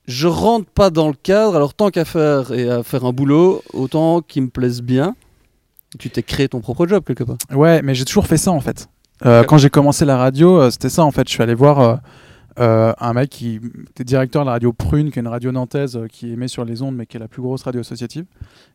je 0.09 0.27
rentre 0.27 0.71
pas 0.71 0.89
dans 0.89 1.09
le 1.09 1.15
cadre, 1.15 1.55
alors 1.55 1.75
tant 1.75 1.91
qu'à 1.91 2.07
faire 2.07 2.51
et 2.53 2.69
à 2.69 2.83
faire 2.83 3.05
un 3.05 3.13
boulot, 3.13 3.63
autant 3.75 4.23
qu'il 4.23 4.45
me 4.45 4.49
plaise 4.49 4.81
bien. 4.81 5.15
Tu 5.99 6.11
t'es 6.11 6.23
créé 6.23 6.49
ton 6.49 6.61
propre 6.61 6.87
job 6.87 7.05
quelque 7.07 7.25
part. 7.25 7.37
Ouais, 7.51 7.83
mais 7.83 7.95
j'ai 7.95 8.05
toujours 8.05 8.27
fait 8.27 8.37
ça 8.37 8.51
en 8.51 8.61
fait. 8.61 8.89
Euh, 9.27 9.45
quand 9.45 9.59
j'ai 9.59 9.71
commencé 9.71 10.05
la 10.05 10.17
radio, 10.17 10.61
euh, 10.61 10.71
c'était 10.71 10.89
ça 10.91 11.05
en 11.05 11.11
fait. 11.11 11.29
Je 11.29 11.33
suis 11.33 11.43
allé 11.43 11.55
voir 11.55 12.01
euh, 12.59 12.93
un 12.99 13.13
mec 13.13 13.31
qui 13.31 13.61
était 13.91 14.05
directeur 14.05 14.43
de 14.43 14.47
la 14.47 14.53
radio 14.53 14.73
Prune, 14.73 15.11
qui 15.11 15.19
est 15.19 15.23
une 15.23 15.29
radio 15.29 15.53
nantaise 15.53 15.99
qui 16.11 16.33
émet 16.33 16.49
sur 16.49 16.65
les 16.65 16.83
ondes, 16.83 16.95
mais 16.95 17.07
qui 17.07 17.17
est 17.17 17.21
la 17.21 17.29
plus 17.29 17.43
grosse 17.43 17.63
radio 17.63 17.81
associative. 17.81 18.25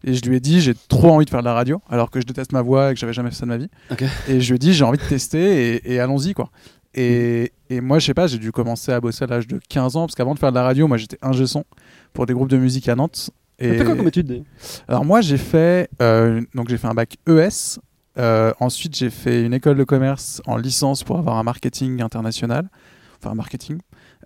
Et 0.03 0.13
je 0.13 0.21
lui 0.23 0.35
ai 0.35 0.39
dit, 0.39 0.61
j'ai 0.61 0.73
trop 0.73 1.11
envie 1.11 1.25
de 1.25 1.29
faire 1.29 1.41
de 1.41 1.45
la 1.45 1.53
radio, 1.53 1.81
alors 1.89 2.11
que 2.11 2.19
je 2.19 2.25
déteste 2.25 2.51
ma 2.51 2.61
voix 2.61 2.91
et 2.91 2.93
que 2.93 2.99
j'avais 2.99 3.13
jamais 3.13 3.29
fait 3.29 3.37
ça 3.37 3.45
de 3.45 3.51
ma 3.51 3.57
vie. 3.57 3.69
Et 4.27 4.41
je 4.41 4.49
lui 4.49 4.55
ai 4.55 4.59
dit, 4.59 4.73
j'ai 4.73 4.83
envie 4.83 4.97
de 4.97 5.03
tester 5.03 5.91
et, 5.91 5.99
allons-y 5.99 6.33
quoi. 6.33 6.49
Et, 6.95 7.51
et, 7.71 7.81
moi, 7.81 7.97
je 7.97 8.05
sais 8.05 8.13
pas, 8.13 8.27
j'ai 8.27 8.37
dû 8.37 8.51
commencer 8.51 8.91
à 8.91 9.01
bosser 9.01 9.23
à 9.23 9.27
l'âge 9.27 9.47
de 9.47 9.59
15 9.67 9.95
ans, 9.95 10.01
parce 10.01 10.13
qu'avant 10.13 10.35
de 10.35 10.39
faire 10.39 10.51
de 10.51 10.55
la 10.55 10.63
radio, 10.63 10.87
moi 10.87 10.97
j'étais 10.97 11.17
ingé 11.23 11.47
son 11.47 11.63
pour 12.13 12.27
des 12.27 12.33
groupes 12.33 12.49
de 12.49 12.57
musique 12.57 12.87
à 12.87 12.95
Nantes. 12.95 13.31
Et... 13.57 13.77
fait 13.77 13.85
quoi 13.85 13.95
comme 13.95 14.07
étude 14.07 14.43
Alors 14.87 15.03
moi, 15.03 15.21
j'ai 15.21 15.37
fait, 15.37 15.89
donc 16.53 16.69
j'ai 16.69 16.77
fait 16.77 16.87
un 16.87 16.93
bac 16.93 17.17
ES 17.27 17.79
euh, 18.17 18.53
ensuite, 18.59 18.95
j'ai 18.95 19.09
fait 19.09 19.43
une 19.43 19.53
école 19.53 19.77
de 19.77 19.83
commerce 19.83 20.41
en 20.45 20.57
licence 20.57 21.03
pour 21.03 21.17
avoir 21.17 21.37
un 21.37 21.43
marketing 21.43 22.01
international, 22.01 22.69
enfin 23.19 23.31
un 23.31 23.35
marketing. 23.35 23.79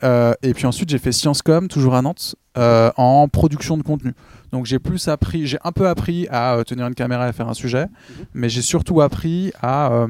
Euh, 0.04 0.34
et 0.44 0.54
puis 0.54 0.66
ensuite, 0.66 0.90
j'ai 0.90 1.00
fait 1.00 1.12
Sciences 1.12 1.42
Com, 1.42 1.68
toujours 1.68 1.96
à 1.96 2.02
Nantes, 2.02 2.36
euh, 2.58 2.92
en 2.98 3.28
production 3.28 3.78
de 3.78 3.84
contenu. 3.84 4.14
Donc 4.52 4.66
j'ai 4.66 4.80
plus 4.80 5.08
appris, 5.08 5.48
j'ai 5.48 5.58
un 5.64 5.72
peu 5.72 5.88
appris 5.88 6.28
à 6.30 6.62
tenir 6.66 6.88
une 6.88 6.96
caméra 6.96 7.26
et 7.26 7.30
à 7.30 7.34
faire 7.34 7.50
un 7.50 7.54
sujet, 7.54 7.86
mhm. 7.86 8.26
mais 8.34 8.50
j'ai 8.50 8.62
surtout 8.62 9.02
appris 9.02 9.52
à 9.62 10.08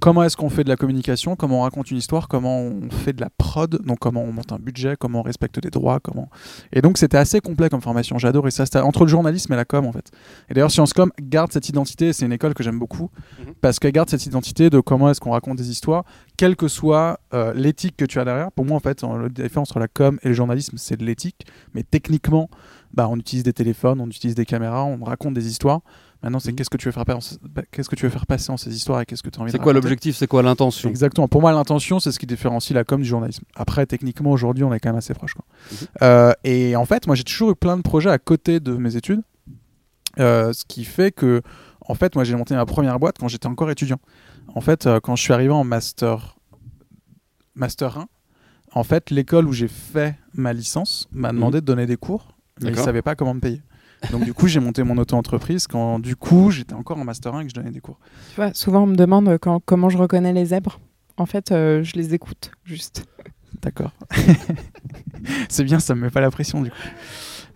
comment 0.00 0.22
est-ce 0.22 0.36
qu'on 0.36 0.50
fait 0.50 0.64
de 0.64 0.68
la 0.68 0.76
communication, 0.76 1.36
comment 1.36 1.60
on 1.60 1.62
raconte 1.62 1.90
une 1.90 1.96
histoire, 1.96 2.28
comment 2.28 2.60
on 2.60 2.90
fait 2.90 3.12
de 3.12 3.20
la 3.20 3.30
prod, 3.30 3.80
donc 3.84 3.98
comment 3.98 4.22
on 4.22 4.32
monte 4.32 4.52
un 4.52 4.58
budget, 4.58 4.96
comment 4.98 5.20
on 5.20 5.22
respecte 5.22 5.60
des 5.60 5.70
droits, 5.70 6.00
comment. 6.00 6.28
Et 6.72 6.80
donc 6.80 6.98
c'était 6.98 7.16
assez 7.16 7.40
complet 7.40 7.68
comme 7.68 7.80
formation. 7.80 8.18
J'adore 8.18 8.46
et 8.48 8.50
ça 8.50 8.66
c'était 8.66 8.80
entre 8.80 9.04
le 9.04 9.08
journalisme 9.08 9.52
et 9.52 9.56
la 9.56 9.64
com 9.64 9.86
en 9.86 9.92
fait. 9.92 10.10
Et 10.48 10.54
d'ailleurs 10.54 10.70
Sciences 10.70 10.92
Com 10.92 11.10
garde 11.20 11.52
cette 11.52 11.68
identité. 11.68 12.12
C'est 12.12 12.26
une 12.26 12.32
école 12.32 12.54
que 12.54 12.62
j'aime 12.62 12.78
beaucoup 12.78 13.10
mhm. 13.38 13.54
parce 13.60 13.78
qu'elle 13.78 13.92
garde 13.92 14.10
cette 14.10 14.26
identité 14.26 14.70
de 14.70 14.80
comment 14.80 15.10
est-ce 15.10 15.20
qu'on 15.20 15.32
raconte 15.32 15.56
des 15.56 15.70
histoires, 15.70 16.04
quelle 16.36 16.56
que 16.56 16.68
soit 16.68 17.20
euh, 17.34 17.52
l'éthique 17.54 17.96
que 17.96 18.04
tu 18.04 18.20
as 18.20 18.24
derrière. 18.24 18.52
Pour 18.52 18.64
moi 18.64 18.76
en 18.76 18.80
fait, 18.80 19.02
la 19.02 19.28
différence 19.28 19.70
entre 19.70 19.80
la 19.80 19.88
com 19.88 20.18
et 20.22 20.28
le 20.28 20.34
journalisme 20.34 20.76
c'est 20.78 20.96
de 20.96 21.04
l'éthique, 21.04 21.46
mais 21.74 21.82
techniquement, 21.82 22.48
bah 22.94 23.08
on 23.10 23.16
utilise 23.16 23.42
des 23.42 23.52
téléphones, 23.52 24.00
on 24.00 24.06
utilise 24.06 24.34
des 24.34 24.46
caméras, 24.46 24.84
on 24.84 25.02
raconte 25.04 25.34
des 25.34 25.48
histoires. 25.48 25.80
Maintenant, 26.22 26.40
c'est 26.40 26.50
mm. 26.50 26.56
qu'est-ce 26.56 26.70
que 26.70 26.76
tu 26.76 26.86
veux 26.86 26.92
faire 26.92 27.04
passer, 27.04 27.36
bah, 27.42 27.62
qu'est-ce 27.70 27.88
que 27.88 27.94
tu 27.94 28.04
veux 28.04 28.10
faire 28.10 28.26
passer 28.26 28.50
en 28.50 28.56
ces 28.56 28.74
histoires 28.74 29.00
et 29.00 29.06
qu'est-ce 29.06 29.22
que 29.22 29.30
tu 29.30 29.38
as 29.38 29.42
envie 29.42 29.52
C'est 29.52 29.58
quoi 29.58 29.72
l'objectif 29.72 30.16
C'est 30.16 30.26
quoi 30.26 30.42
l'intention? 30.42 30.88
Exactement. 30.88 31.28
Pour 31.28 31.40
moi, 31.40 31.52
l'intention, 31.52 32.00
c'est 32.00 32.10
ce 32.10 32.18
qui 32.18 32.26
différencie 32.26 32.74
la 32.74 32.82
com 32.84 33.00
du 33.00 33.06
journalisme. 33.06 33.44
Après, 33.54 33.86
techniquement, 33.86 34.32
aujourd'hui, 34.32 34.64
on 34.64 34.74
est 34.74 34.80
quand 34.80 34.88
même 34.88 34.98
assez 34.98 35.14
proche. 35.14 35.34
Quoi. 35.34 35.44
Mm-hmm. 35.72 35.86
Euh, 36.02 36.32
et 36.42 36.76
en 36.76 36.84
fait, 36.86 37.06
moi, 37.06 37.14
j'ai 37.14 37.22
toujours 37.22 37.50
eu 37.50 37.54
plein 37.54 37.76
de 37.76 37.82
projets 37.82 38.10
à 38.10 38.18
côté 38.18 38.58
de 38.58 38.72
mes 38.72 38.96
études, 38.96 39.22
euh, 40.18 40.52
ce 40.52 40.64
qui 40.64 40.84
fait 40.84 41.12
que, 41.12 41.40
en 41.86 41.94
fait, 41.94 42.16
moi, 42.16 42.24
j'ai 42.24 42.34
monté 42.34 42.54
ma 42.56 42.66
première 42.66 42.98
boîte 42.98 43.18
quand 43.20 43.28
j'étais 43.28 43.46
encore 43.46 43.70
étudiant. 43.70 44.00
En 44.54 44.60
fait, 44.60 44.86
euh, 44.86 44.98
quand 44.98 45.14
je 45.14 45.22
suis 45.22 45.32
arrivé 45.32 45.52
en 45.52 45.62
master, 45.62 46.36
master 47.54 47.96
1, 47.96 48.08
en 48.72 48.82
fait, 48.82 49.10
l'école 49.10 49.46
où 49.46 49.52
j'ai 49.52 49.68
fait 49.68 50.16
ma 50.34 50.52
licence 50.52 51.06
m'a 51.12 51.32
demandé 51.32 51.58
mm-hmm. 51.58 51.60
de 51.60 51.66
donner 51.66 51.86
des 51.86 51.96
cours, 51.96 52.36
mais 52.60 52.70
ils 52.70 52.76
ne 52.76 52.82
savaient 52.82 53.02
pas 53.02 53.14
comment 53.14 53.34
me 53.34 53.40
payer. 53.40 53.62
Donc 54.12 54.24
du 54.24 54.32
coup, 54.32 54.46
j'ai 54.48 54.60
monté 54.60 54.82
mon 54.82 54.96
auto-entreprise 54.98 55.66
quand 55.66 55.98
du 55.98 56.16
coup, 56.16 56.50
j'étais 56.50 56.74
encore 56.74 56.98
en 56.98 57.04
master 57.04 57.34
1 57.34 57.40
et 57.40 57.44
que 57.44 57.50
je 57.50 57.54
donnais 57.54 57.70
des 57.70 57.80
cours. 57.80 57.98
Tu 58.30 58.36
vois, 58.36 58.54
souvent 58.54 58.84
on 58.84 58.86
me 58.86 58.96
demande 58.96 59.38
quand, 59.40 59.60
comment 59.64 59.88
je 59.88 59.98
reconnais 59.98 60.32
les 60.32 60.46
zèbres. 60.46 60.80
En 61.16 61.26
fait, 61.26 61.50
euh, 61.50 61.82
je 61.82 61.94
les 61.94 62.14
écoute 62.14 62.52
juste. 62.64 63.04
D'accord. 63.62 63.92
c'est 65.48 65.64
bien, 65.64 65.80
ça 65.80 65.94
me 65.94 66.02
met 66.02 66.10
pas 66.10 66.20
la 66.20 66.30
pression 66.30 66.62
du 66.62 66.70
coup. 66.70 66.76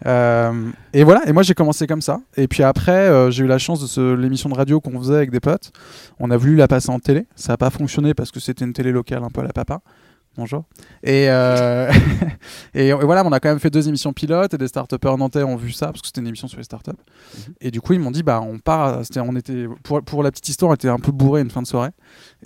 Euh, 0.05 0.71
et 0.93 1.05
voilà, 1.05 1.23
et 1.29 1.33
moi 1.33 1.45
j'ai 1.45 1.55
commencé 1.55 1.87
comme 1.87 2.03
ça. 2.03 2.21
Et 2.37 2.49
puis 2.49 2.63
après, 2.63 3.09
euh, 3.09 3.31
j'ai 3.31 3.45
eu 3.45 3.47
la 3.47 3.59
chance 3.59 3.97
de 3.97 4.13
l'émission 4.13 4.49
de 4.49 4.55
radio 4.55 4.81
qu'on 4.81 4.99
faisait 4.99 5.15
avec 5.15 5.31
des 5.31 5.41
potes. 5.41 5.73
On 6.19 6.31
a 6.31 6.37
voulu 6.37 6.57
la 6.57 6.67
passer 6.67 6.91
en 6.91 6.99
télé. 6.99 7.27
Ça 7.37 7.53
n'a 7.53 7.57
pas 7.57 7.71
fonctionné 7.71 8.15
parce 8.15 8.33
que 8.33 8.41
c'était 8.41 8.65
une 8.65 8.73
télé 8.73 8.91
locale 8.91 9.23
un 9.23 9.31
peu 9.31 9.43
à 9.43 9.45
la 9.45 9.53
papa. 9.53 9.81
Bonjour. 10.35 10.65
Et, 11.03 11.29
euh, 11.29 11.93
et, 12.75 12.93
voilà, 12.93 13.23
on 13.27 13.33
a 13.33 13.41
quand 13.41 13.51
même 13.51 13.59
fait 13.59 13.69
deux 13.69 13.87
émissions 13.87 14.15
pilotes 14.15 14.55
et 14.55 14.59
des 14.59 14.67
start 14.67 14.91
nantais 15.05 15.43
ont 15.43 15.57
vu 15.57 15.73
ça 15.73 15.87
parce 15.89 16.01
que 16.01 16.07
c'était 16.07 16.23
une 16.23 16.27
émission 16.27 16.49
sur 16.49 16.57
les 16.57 16.65
startups. 16.65 16.91
Mhm. 16.91 17.55
Et 17.61 17.71
du 17.71 17.83
coup, 17.83 17.93
ils 17.93 18.01
m'ont 18.01 18.11
dit, 18.11 18.23
bah, 18.23 18.41
on 18.41 18.59
part. 18.59 19.03
On 19.19 19.37
était, 19.37 19.67
pour, 19.83 20.03
pour, 20.03 20.23
la 20.23 20.31
petite 20.31 20.49
histoire, 20.49 20.71
on 20.71 20.75
était 20.75 20.89
un 20.89 20.99
peu 20.99 21.13
bourré 21.13 21.43
une 21.43 21.51
fin 21.51 21.61
de 21.61 21.67
soirée. 21.67 21.91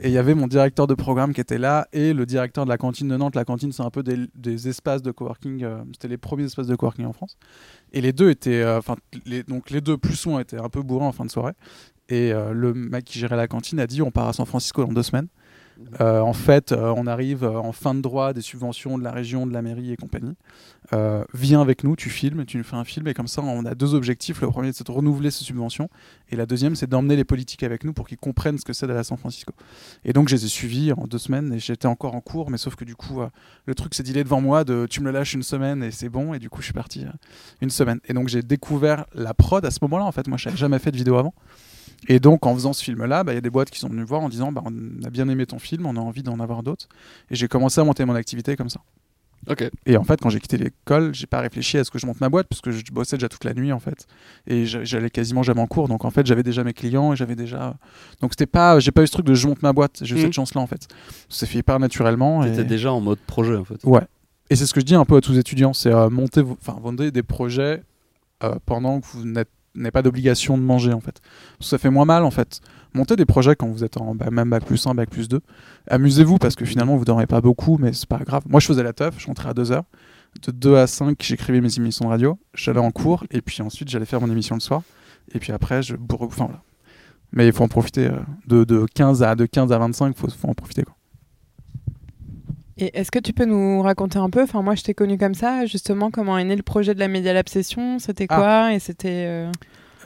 Et 0.01 0.09
il 0.09 0.13
y 0.13 0.19
avait 0.19 0.35
mon 0.35 0.49
directeur 0.49 0.89
de 0.89 0.95
programme 0.95 1.33
qui 1.33 1.41
était 1.41 1.59
là 1.59 1.87
et 1.93 2.13
le 2.13 2.27
directeur 2.27 2.65
de 2.65 2.71
la 2.71 2.77
cantine 2.77 3.07
de 3.07 3.17
Nantes. 3.17 3.37
La 3.37 3.45
cantine, 3.45 3.71
c'est 3.71 3.85
un 3.85 3.91
peu 3.91 4.03
des, 4.03 4.27
des, 4.35 4.69
espaces 4.69 5.03
de 5.03 5.13
coworking. 5.13 5.63
Euh, 5.63 5.79
c'était 5.93 6.09
les 6.09 6.19
premiers 6.19 6.45
espaces 6.45 6.67
de 6.67 6.75
coworking 6.75 7.07
en 7.07 7.13
France. 7.13 7.39
Et 7.93 8.01
les 8.01 8.13
deux 8.13 8.31
étaient, 8.31 8.63
euh, 8.63 8.79
enfin, 8.79 8.97
donc 9.47 9.71
les 9.71 9.81
deux 9.81 9.97
plus 9.97 10.17
soins 10.17 10.41
étaient 10.41 10.59
un 10.59 10.69
peu 10.69 10.83
bourrés 10.83 11.07
en 11.07 11.13
fin 11.13 11.25
de 11.25 11.31
soirée. 11.31 11.53
Et 12.09 12.31
le 12.31 12.73
mec 12.73 13.05
qui 13.05 13.19
gérait 13.19 13.35
la 13.35 13.49
cantine 13.49 13.81
a 13.81 13.87
dit, 13.89 14.01
on 14.01 14.13
part 14.13 14.29
à 14.29 14.33
San 14.33 14.47
Francisco 14.47 14.85
dans 14.85 14.93
deux 14.93 15.03
semaines. 15.03 15.27
Euh, 16.01 16.21
en 16.21 16.33
fait, 16.33 16.73
euh, 16.73 16.93
on 16.97 17.07
arrive 17.07 17.45
euh, 17.45 17.59
en 17.59 17.73
fin 17.73 17.95
de 17.95 18.01
droit 18.01 18.33
des 18.33 18.41
subventions 18.41 18.99
de 18.99 19.05
la 19.05 19.13
région, 19.13 19.47
de 19.47 19.53
la 19.53 19.63
mairie 19.63 19.93
et 19.93 19.97
compagnie. 19.97 20.35
viens 21.35 21.61
avec 21.61 21.85
nous, 21.85 21.97
tu 21.97 22.11
filmes, 22.11 22.45
tu 22.45 22.57
nous 22.57 22.65
fais 22.65 22.77
un 22.77 22.85
film 22.85 23.07
et 23.09 23.15
comme 23.15 23.29
ça, 23.29 23.43
on 23.43 23.65
a 23.67 23.75
deux 23.75 23.95
objectifs. 23.95 24.41
Le 24.41 24.49
premier, 24.49 24.73
c'est 24.73 24.87
de 24.87 24.93
renouveler 24.93 25.31
ces 25.31 25.45
subventions 25.45 25.89
et 26.31 26.37
la 26.37 26.47
deuxième, 26.47 26.77
c'est 26.77 26.87
d'emmener 26.87 27.17
les 27.17 27.25
politiques 27.25 27.63
avec 27.63 27.85
nous 27.85 27.93
pour 27.93 28.07
qu'ils 28.07 28.19
comprennent 28.19 28.59
ce 28.59 28.65
que 28.65 28.73
c'est 28.73 28.87
d'aller 28.87 29.01
à 29.01 29.05
San 29.05 29.19
Francisco. 29.19 29.53
Et 30.05 30.13
donc, 30.13 30.29
je 30.29 30.37
les 30.37 30.45
ai 30.45 30.49
suivis 30.49 30.93
en 30.93 31.07
deux 31.07 31.19
semaines 31.19 31.53
et 31.53 31.59
j'étais 31.59 31.87
encore 31.87 32.15
en 32.15 32.21
cours, 32.21 32.51
mais 32.51 32.59
sauf 32.59 32.77
que 32.77 32.85
du 32.85 32.97
coup, 32.97 33.21
le 33.67 33.75
truc 33.75 33.95
s'est 33.95 34.03
dilé 34.03 34.25
devant 34.25 34.41
moi 34.41 34.65
de 34.65 34.87
tu 34.89 35.01
me 35.01 35.07
le 35.07 35.13
lâches 35.13 35.35
une 35.35 35.43
semaine 35.43 35.83
et 35.83 35.91
c'est 35.91 36.09
bon. 36.09 36.35
Et 36.35 36.39
du 36.39 36.49
coup, 36.49 36.61
je 36.61 36.67
suis 36.67 36.75
parti 36.75 37.05
une 37.61 37.71
semaine. 37.71 38.01
Et 38.09 38.13
donc, 38.13 38.29
j'ai 38.29 38.43
découvert 38.43 39.07
la 39.15 39.35
prod 39.35 39.65
à 39.65 39.71
ce 39.71 39.79
moment-là. 39.83 40.05
En 40.05 40.13
fait, 40.13 40.29
moi, 40.29 40.39
je 40.39 40.49
n'avais 40.49 40.59
jamais 40.59 40.79
fait 40.79 40.93
de 40.93 40.97
vidéo 40.97 41.17
avant. 41.17 41.35
Et 42.09 42.21
donc, 42.21 42.47
en 42.47 42.55
faisant 42.55 42.73
ce 42.73 42.85
film-là, 42.85 43.25
bah, 43.25 43.33
il 43.33 43.37
y 43.37 43.39
a 43.39 43.43
des 43.43 43.51
boîtes 43.51 43.71
qui 43.71 43.79
sont 43.79 43.89
venues 43.89 44.05
voir 44.05 44.21
en 44.21 44.29
disant 44.29 44.53
bah, 44.53 44.63
On 44.65 45.05
a 45.05 45.11
bien 45.11 45.29
aimé 45.29 45.47
ton 45.47 45.59
film, 45.59 45.87
on 45.87 45.97
a 45.97 46.01
envie 46.01 46.23
d'en 46.23 46.39
avoir 46.41 46.63
d'autres. 46.63 46.89
Et 47.31 47.35
j'ai 47.35 47.49
commencé 47.49 47.81
à 47.81 47.85
monter 47.85 48.05
mon 48.05 48.15
activité 48.15 48.57
comme 48.57 48.71
ça. 48.71 48.81
Et 49.87 49.97
en 49.97 50.05
fait, 50.05 50.21
quand 50.21 50.31
j'ai 50.31 50.41
quitté 50.41 50.57
l'école, 50.57 51.15
j'ai 51.15 51.27
pas 51.27 51.41
réfléchi 51.41 51.79
à 51.79 51.85
ce 51.85 51.91
que 51.91 51.99
je 51.99 52.07
monte 52.07 52.21
ma 52.21 52.29
boîte 52.29 52.49
parce 52.49 52.61
que 52.61 52.73
je 52.73 52.83
bossais 52.93 53.17
déjà 53.17 53.29
toute 53.29 53.45
la 53.45 53.55
nuit 53.55 53.73
en 53.73 53.79
fait, 53.79 54.07
et 54.47 54.67
j'allais 54.67 55.11
quasiment 55.11 55.43
jamais 55.43 55.61
en 55.61 55.67
cours. 55.67 55.89
Donc 55.89 56.05
en 56.05 56.11
fait, 56.11 56.27
j'avais 56.27 56.43
déjà 56.43 56.65
mes 56.65 56.73
clients 56.73 57.13
et 57.13 57.17
j'avais 57.17 57.37
déjà. 57.37 57.77
Donc 58.21 58.33
c'était 58.33 58.47
pas, 58.47 58.81
j'ai 58.81 58.91
pas 58.91 59.03
eu 59.03 59.07
ce 59.07 59.13
truc 59.13 59.27
de 59.27 59.35
je 59.35 59.47
monte 59.47 59.63
ma 59.63 59.73
boîte. 59.73 59.99
J'ai 60.03 60.17
eu 60.17 60.19
cette 60.19 60.31
mmh. 60.31 60.33
chance-là 60.33 60.61
en 60.61 60.67
fait. 60.67 60.89
Ça 61.29 61.41
s'est 61.41 61.47
fait 61.47 61.59
hyper 61.59 61.79
naturellement. 61.79 62.43
T'étais 62.43 62.65
déjà 62.65 62.93
en 62.93 63.01
mode 63.01 63.19
projet 63.21 63.55
en 63.55 63.65
fait. 63.65 63.83
Ouais. 63.85 64.03
Et 64.51 64.57
c'est 64.57 64.67
ce 64.67 64.75
que 64.75 64.81
je 64.81 64.87
dis 64.87 64.95
un 64.95 65.05
peu 65.05 65.17
à 65.17 65.21
tous 65.21 65.33
les 65.33 65.39
étudiants, 65.39 65.73
c'est 65.73 65.93
euh, 65.93 66.09
monter, 66.09 66.41
enfin 66.41 66.79
vendre 66.81 67.05
des 67.09 67.23
projets 67.23 67.83
euh, 68.45 68.55
pendant 68.65 69.01
que 69.01 69.07
vous 69.07 69.25
n'avez 69.77 69.91
pas 69.91 70.03
d'obligation 70.03 70.59
de 70.59 70.63
manger 70.63 70.93
en 70.93 71.01
fait. 71.01 71.21
Ça 71.61 71.79
fait 71.79 71.91
moins 71.91 72.05
mal 72.05 72.25
en 72.25 72.31
fait. 72.31 72.61
Montez 72.95 73.17
des 73.17 73.27
projets 73.27 73.57
quand 73.57 73.69
vous 73.69 73.85
êtes 73.85 73.99
en 73.99 74.15
même 74.15 74.51
bac 74.51 74.65
plus 74.65 74.87
1, 74.87 74.95
bac 74.95 75.11
plus 75.11 75.29
2. 75.29 75.41
Amusez-vous 75.89 76.39
parce 76.39 76.57
que 76.57 76.65
finalement 76.65 76.97
vous 76.97 77.05
dormez 77.05 77.27
pas 77.27 77.41
beaucoup, 77.41 77.79
mais 77.79 77.93
c'est 77.93 78.09
pas 78.09 78.19
grave. 78.19 78.43
Moi 78.49 78.61
je 78.61 78.67
faisais 78.67 78.83
la 78.83 78.93
teuf, 78.93 79.15
je 79.19 79.27
rentrais 79.27 79.51
à 79.51 79.55
2 79.55 79.73
heures. 79.73 79.85
De 80.43 80.51
2 80.51 80.77
à 80.77 80.87
5, 80.87 81.17
j'écrivais 81.23 81.61
mes 81.61 81.77
émissions 81.77 82.07
de 82.07 82.11
radio, 82.11 82.39
j'allais 82.55 82.81
en 82.81 82.91
cours 82.91 83.25
et 83.31 83.41
puis 83.41 83.63
ensuite 83.63 83.89
j'allais 83.89 84.07
faire 84.07 84.21
mon 84.21 84.31
émission 84.31 84.55
le 84.55 84.61
soir. 84.61 84.83
Et 85.33 85.39
puis 85.39 85.53
après, 85.53 85.83
je. 85.83 85.97
Enfin 86.21 86.47
voilà. 86.47 86.63
Mais 87.33 87.47
il 87.47 87.53
faut 87.53 87.65
en 87.65 87.69
profiter. 87.69 88.07
Euh, 88.07 88.19
de, 88.47 88.65
de, 88.65 88.87
15 88.95 89.23
à, 89.23 89.35
de 89.35 89.47
15 89.47 89.73
à 89.73 89.79
25, 89.79 90.09
il 90.09 90.15
faut, 90.15 90.29
faut 90.29 90.49
en 90.49 90.55
profiter. 90.55 90.83
Quoi. 90.83 90.95
Et 92.79 92.99
est-ce 92.99 93.11
que 93.11 93.19
tu 93.19 93.33
peux 93.33 93.47
nous 93.47 93.81
raconter 93.81 94.19
un 94.19 94.29
peu 94.29 94.43
Enfin, 94.43 94.61
moi, 94.61 94.75
je 94.75 94.83
t'ai 94.83 94.93
connu 94.93 95.17
comme 95.17 95.35
ça, 95.35 95.65
justement, 95.65 96.11
comment 96.11 96.37
est 96.37 96.45
né 96.45 96.57
le 96.57 96.63
projet 96.63 96.95
de 96.95 97.01
la 97.01 97.09
Media 97.09 97.33
Lab 97.33 97.49
Session 97.49 97.99
C'était 97.99 98.27
ah. 98.29 98.37
quoi 98.37 98.75
Et 98.75 98.79
c'était. 98.79 99.27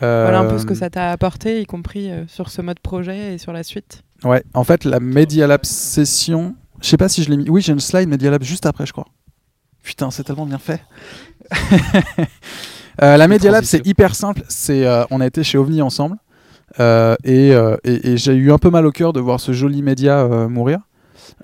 Euh, 0.03 0.23
voilà 0.25 0.39
un 0.39 0.49
peu 0.49 0.59
ce 0.59 0.65
que 0.65 0.73
euh, 0.73 0.77
ça 0.77 0.89
t'a 0.89 1.11
apporté, 1.11 1.61
y 1.61 1.67
compris 1.67 2.11
euh, 2.11 2.25
sur 2.27 2.49
ce 2.49 2.63
mode 2.63 2.79
projet 2.79 3.35
et 3.35 3.39
sur 3.39 3.53
la 3.53 3.65
suite. 3.65 4.03
Ouais, 4.25 4.43
en 4.55 4.65
fait, 4.65 4.85
la 4.85 5.01
Media 5.01 5.47
Lab 5.47 5.65
Session. 5.65 6.55
Je 6.81 6.89
sais 6.89 6.97
pas 6.97 7.09
si 7.09 7.25
je 7.25 7.31
l'ai 7.31 7.37
mis. 7.37 7.51
Oui, 7.51 7.61
j'ai 7.61 7.73
une 7.73 7.81
slide 7.81 8.09
Media 8.09 8.31
Lab 8.31 8.43
juste 8.43 8.67
après, 8.67 8.87
je 8.87 8.93
crois. 8.93 9.07
Putain, 9.83 10.11
c'est 10.11 10.23
tellement 10.23 10.47
bien 10.47 10.59
fait. 10.59 10.81
la 12.99 13.27
Media 13.27 13.51
Lab, 13.51 13.65
c'est 13.65 13.85
hyper 13.85 14.15
simple. 14.15 14.43
C'est, 14.49 14.87
on 15.11 15.21
a 15.21 15.27
été 15.27 15.43
chez 15.43 15.59
OVNI 15.59 15.83
ensemble. 15.83 16.17
et, 16.79 17.51
et 17.85 18.17
j'ai 18.17 18.35
eu 18.35 18.53
un 18.53 18.59
peu 18.59 18.71
mal 18.71 18.87
au 18.87 18.93
cœur 18.93 19.13
de 19.13 19.21
voir 19.21 19.41
ce 19.41 19.53
joli 19.53 19.83
média 19.83 20.25
mourir. 20.49 20.81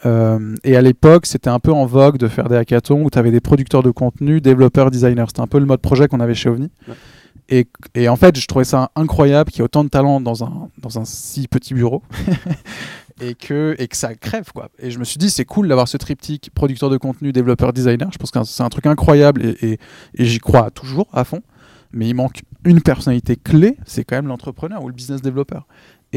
Euh, 0.05 0.55
et 0.65 0.77
à 0.77 0.83
l'époque, 0.83 1.27
c'était 1.27 1.51
un 1.51 1.59
peu 1.59 1.73
en 1.73 1.87
vogue 1.87 2.19
de 2.19 2.29
faire 2.29 2.49
des 2.49 2.57
hackathons 2.57 3.03
où 3.03 3.11
tu 3.11 3.19
avais 3.19 3.31
des 3.31 3.41
producteurs 3.41 3.83
de 3.83 3.91
contenu, 3.91 4.41
développeurs, 4.41 4.91
designers. 4.91 5.25
C'était 5.29 5.41
un 5.41 5.47
peu 5.47 5.59
le 5.59 5.67
mode 5.67 5.81
projet 5.81 6.09
qu'on 6.09 6.21
avait 6.21 6.35
chez 6.35 6.49
OVNI. 6.49 6.71
Et, 7.49 7.69
et, 7.95 8.09
en 8.09 8.17
fait, 8.17 8.39
je 8.39 8.47
trouvais 8.47 8.65
ça 8.65 8.91
incroyable 8.97 9.51
qu'il 9.51 9.61
y 9.61 9.63
ait 9.63 9.65
autant 9.65 9.85
de 9.85 9.89
talent 9.89 10.21
dans 10.21 10.43
un, 10.43 10.69
dans 10.79 10.99
un 10.99 11.05
si 11.05 11.47
petit 11.47 11.75
bureau. 11.75 12.03
et, 13.21 13.35
que, 13.35 13.77
et 13.79 13.87
que 13.87 13.97
ça 13.97 14.15
crève, 14.15 14.51
quoi. 14.53 14.69
Et 14.81 14.91
je 14.91 14.99
me 14.99 15.05
suis 15.05 15.19
dit, 15.19 15.31
c'est 15.31 15.45
cool 15.45 15.69
d'avoir 15.69 15.87
ce 15.87 15.97
triptyque 15.97 16.51
producteur 16.55 16.91
de 16.91 16.97
contenu, 16.97 17.33
développeur, 17.33 17.73
designer. 17.73 18.11
Je 18.13 18.19
pense 18.19 18.33
que 18.33 18.43
c'est 18.45 18.63
un 18.65 18.69
truc 18.69 18.87
incroyable 18.87 19.45
et, 19.45 19.73
et, 19.73 19.79
et 20.15 20.25
j'y 20.25 20.39
crois 20.39 20.71
toujours 20.71 21.07
à 21.13 21.25
fond. 21.25 21.43
Mais 21.93 22.09
il 22.09 22.15
manque 22.15 22.43
une 22.65 22.81
personnalité 22.81 23.37
clé, 23.37 23.77
c'est 23.87 24.05
quand 24.05 24.17
même 24.17 24.27
l'entrepreneur 24.27 24.83
ou 24.83 24.89
le 24.89 24.95
business 24.95 25.23
développeur. 25.23 25.67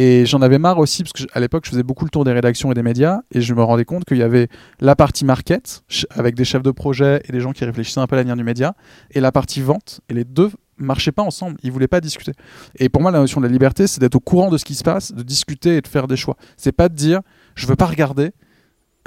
Et 0.01 0.25
j'en 0.25 0.41
avais 0.41 0.59
marre 0.59 0.79
aussi, 0.79 1.03
parce 1.03 1.11
qu'à 1.11 1.39
l'époque, 1.41 1.65
je 1.65 1.71
faisais 1.71 1.83
beaucoup 1.83 2.05
le 2.05 2.09
tour 2.09 2.23
des 2.23 2.31
rédactions 2.31 2.71
et 2.71 2.73
des 2.73 2.83
médias, 2.83 3.19
et 3.33 3.41
je 3.41 3.53
me 3.53 3.61
rendais 3.61 3.83
compte 3.83 4.05
qu'il 4.05 4.15
y 4.15 4.23
avait 4.23 4.47
la 4.79 4.95
partie 4.95 5.25
market, 5.25 5.83
avec 6.11 6.35
des 6.35 6.45
chefs 6.45 6.63
de 6.63 6.71
projet 6.71 7.21
et 7.27 7.33
des 7.33 7.41
gens 7.41 7.51
qui 7.51 7.65
réfléchissaient 7.65 7.99
un 7.99 8.07
peu 8.07 8.15
à 8.15 8.19
l'avenir 8.19 8.37
du 8.37 8.45
média, 8.45 8.75
et 9.11 9.19
la 9.19 9.33
partie 9.33 9.59
vente, 9.59 9.99
et 10.07 10.13
les 10.13 10.23
deux 10.23 10.51
marchaient 10.77 11.11
pas 11.11 11.23
ensemble, 11.23 11.57
ils 11.63 11.71
voulaient 11.73 11.89
pas 11.89 11.99
discuter. 11.99 12.31
Et 12.77 12.87
pour 12.87 13.01
moi, 13.01 13.11
la 13.11 13.19
notion 13.19 13.41
de 13.41 13.45
la 13.47 13.51
liberté, 13.51 13.87
c'est 13.87 13.99
d'être 13.99 14.15
au 14.15 14.21
courant 14.21 14.49
de 14.49 14.57
ce 14.57 14.63
qui 14.63 14.75
se 14.75 14.85
passe, 14.85 15.11
de 15.11 15.21
discuter 15.21 15.75
et 15.75 15.81
de 15.81 15.87
faire 15.89 16.07
des 16.07 16.15
choix. 16.15 16.37
C'est 16.55 16.71
pas 16.71 16.87
de 16.87 16.95
dire, 16.95 17.19
je 17.55 17.67
veux 17.67 17.75
pas 17.75 17.87
regarder, 17.87 18.31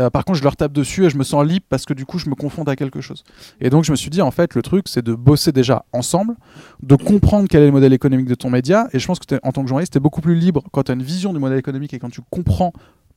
euh, 0.00 0.10
par 0.10 0.24
contre, 0.24 0.38
je 0.38 0.44
leur 0.44 0.56
tape 0.56 0.72
dessus 0.72 1.04
et 1.04 1.10
je 1.10 1.18
me 1.18 1.24
sens 1.24 1.44
libre 1.44 1.66
parce 1.68 1.84
que 1.84 1.92
du 1.92 2.06
coup, 2.06 2.18
je 2.18 2.28
me 2.28 2.34
confonds 2.34 2.64
à 2.64 2.76
quelque 2.76 3.00
chose. 3.00 3.24
Et 3.60 3.70
donc, 3.70 3.84
je 3.84 3.90
me 3.90 3.96
suis 3.96 4.10
dit, 4.10 4.22
en 4.22 4.30
fait, 4.30 4.54
le 4.54 4.62
truc, 4.62 4.88
c'est 4.88 5.02
de 5.02 5.14
bosser 5.14 5.52
déjà 5.52 5.84
ensemble, 5.92 6.36
de 6.82 6.96
comprendre 6.96 7.46
quel 7.48 7.62
est 7.62 7.66
le 7.66 7.72
modèle 7.72 7.92
économique 7.92 8.26
de 8.26 8.34
ton 8.34 8.50
média. 8.50 8.88
Et 8.92 8.98
je 8.98 9.06
pense 9.06 9.18
que 9.18 9.34
en 9.42 9.52
tant 9.52 9.62
que 9.62 9.68
journaliste, 9.68 9.92
tu 9.92 9.98
es 9.98 10.00
beaucoup 10.00 10.22
plus 10.22 10.34
libre 10.34 10.64
quand 10.72 10.84
tu 10.84 10.92
as 10.92 10.94
une 10.94 11.02
vision 11.02 11.32
du 11.32 11.38
modèle 11.38 11.58
économique 11.58 11.92
et 11.92 11.98
quand 11.98 12.10
tu 12.10 12.22
comprends 12.30 12.72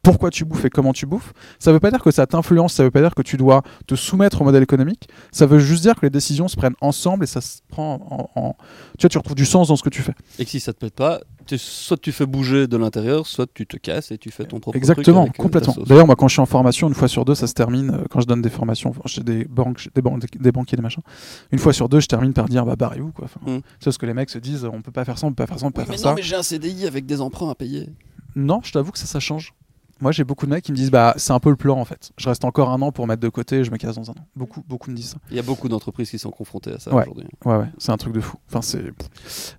pourquoi 0.05 0.29
tu 0.29 0.45
bouffes 0.45 0.65
et 0.65 0.69
comment 0.69 0.93
tu 0.93 1.07
bouffes. 1.07 1.33
Ça 1.57 1.71
veut 1.71 1.79
pas 1.79 1.89
dire 1.89 2.01
que 2.01 2.11
ça 2.11 2.27
t'influence, 2.27 2.73
ça 2.73 2.83
veut 2.83 2.91
pas 2.91 3.01
dire 3.01 3.15
que 3.15 3.23
tu 3.23 3.37
dois 3.37 3.63
te 3.87 3.95
soumettre 3.95 4.41
au 4.41 4.43
modèle 4.43 4.61
économique. 4.61 5.09
Ça 5.31 5.47
veut 5.47 5.57
juste 5.57 5.81
dire 5.81 5.95
que 5.95 6.05
les 6.05 6.11
décisions 6.11 6.47
se 6.47 6.55
prennent 6.55 6.75
ensemble 6.79 7.23
et 7.23 7.27
ça 7.27 7.41
se 7.41 7.57
prend 7.67 8.29
en, 8.35 8.55
Tu 8.99 9.03
vois, 9.03 9.09
tu 9.09 9.17
retrouves 9.17 9.35
du 9.35 9.45
sens 9.45 9.69
dans 9.69 9.75
ce 9.75 9.83
que 9.83 9.89
tu 9.89 10.03
fais. 10.03 10.13
Et 10.37 10.45
que 10.45 10.51
si 10.51 10.59
ça 10.59 10.73
te 10.73 10.79
plaît 10.79 10.91
pas, 10.91 11.21
soit 11.57 11.97
tu 11.97 12.11
fais 12.11 12.27
bouger 12.27 12.67
de 12.67 12.77
l'intérieur, 12.77 13.25
soit 13.25 13.47
tu 13.51 13.65
te 13.65 13.77
casses 13.77 14.11
et 14.11 14.17
tu 14.19 14.29
fais 14.29 14.45
ton 14.45 14.59
propre 14.59 14.77
Exactement, 14.77 15.25
truc 15.25 15.39
euh, 15.39 15.43
complètement. 15.43 15.75
D'ailleurs, 15.87 16.05
moi, 16.05 16.15
quand 16.15 16.27
je 16.27 16.33
suis 16.33 16.41
en 16.41 16.45
formation, 16.45 16.87
une 16.87 16.93
fois 16.93 17.07
sur 17.07 17.25
deux, 17.25 17.35
ça 17.35 17.47
se 17.47 17.53
termine. 17.53 17.89
Euh, 17.91 18.03
quand 18.09 18.21
je 18.21 18.27
donne 18.27 18.41
des 18.41 18.49
formations 18.49 18.93
chez 19.05 19.21
des 19.21 19.45
banques, 19.45 19.89
des, 19.95 20.01
banques, 20.01 20.23
des 20.39 20.51
banquiers, 20.51 20.75
des 20.75 20.83
machins, 20.83 21.03
une 21.51 21.59
fois 21.59 21.73
sur 21.73 21.89
deux, 21.89 21.99
je 21.99 22.07
termine 22.07 22.33
par 22.33 22.47
dire 22.47 22.63
bah 22.65 22.75
barrez-vous 22.75 23.11
quoi. 23.11 23.25
Enfin, 23.25 23.61
C'est 23.79 23.89
hmm. 23.89 23.91
ce 23.91 23.97
que 23.97 24.05
les 24.05 24.13
mecs 24.13 24.29
se 24.29 24.37
disent, 24.37 24.65
on 24.65 24.81
peut 24.81 24.91
pas 24.91 25.05
faire 25.05 25.17
ça, 25.17 25.25
on 25.25 25.31
peut 25.31 25.43
pas 25.43 25.47
faire 25.47 25.59
ça, 25.59 25.65
on 25.65 25.71
peut 25.71 25.81
pas 25.81 25.85
faire 25.85 25.95
mais 25.95 26.09
non, 26.09 26.15
Mais 26.15 26.21
j'ai 26.21 26.35
un 26.35 26.43
CDI 26.43 26.85
avec 26.85 27.05
des 27.05 27.21
emprunts 27.21 27.49
à 27.49 27.55
payer. 27.55 27.89
Non, 28.35 28.61
je 28.63 28.71
t'avoue 28.71 28.91
que 28.91 28.99
ça, 28.99 29.05
ça 29.05 29.19
change. 29.19 29.53
Moi, 30.01 30.11
j'ai 30.11 30.25
beaucoup 30.25 30.45
de 30.45 30.51
mecs 30.51 30.63
qui 30.63 30.73
me 30.73 30.77
disent 30.77 30.91
bah 30.91 31.13
c'est 31.15 31.31
un 31.31 31.39
peu 31.39 31.49
le 31.49 31.55
plan 31.55 31.79
en 31.79 31.85
fait. 31.85 32.11
Je 32.17 32.27
reste 32.27 32.43
encore 32.43 32.69
un 32.69 32.81
an 32.81 32.91
pour 32.91 33.07
mettre 33.07 33.21
de 33.21 33.29
côté, 33.29 33.63
je 33.63 33.71
me 33.71 33.77
casse 33.77 33.95
dans 33.95 34.09
un 34.09 34.13
an. 34.13 34.27
Beaucoup, 34.35 34.61
beaucoup 34.67 34.91
me 34.91 34.95
disent 34.95 35.11
ça. 35.11 35.17
Il 35.31 35.37
y 35.37 35.39
a 35.39 35.43
beaucoup 35.43 35.69
d'entreprises 35.69 36.09
qui 36.09 36.19
sont 36.19 36.31
confrontées 36.31 36.73
à 36.73 36.79
ça 36.79 36.93
aujourd'hui. 36.93 37.27
Ouais, 37.45 37.55
ouais, 37.55 37.65
c'est 37.77 37.93
un 37.93 37.97
truc 37.97 38.13
de 38.13 38.19
fou. 38.19 38.37
Enfin, 38.49 38.61
c'est. 38.61 38.83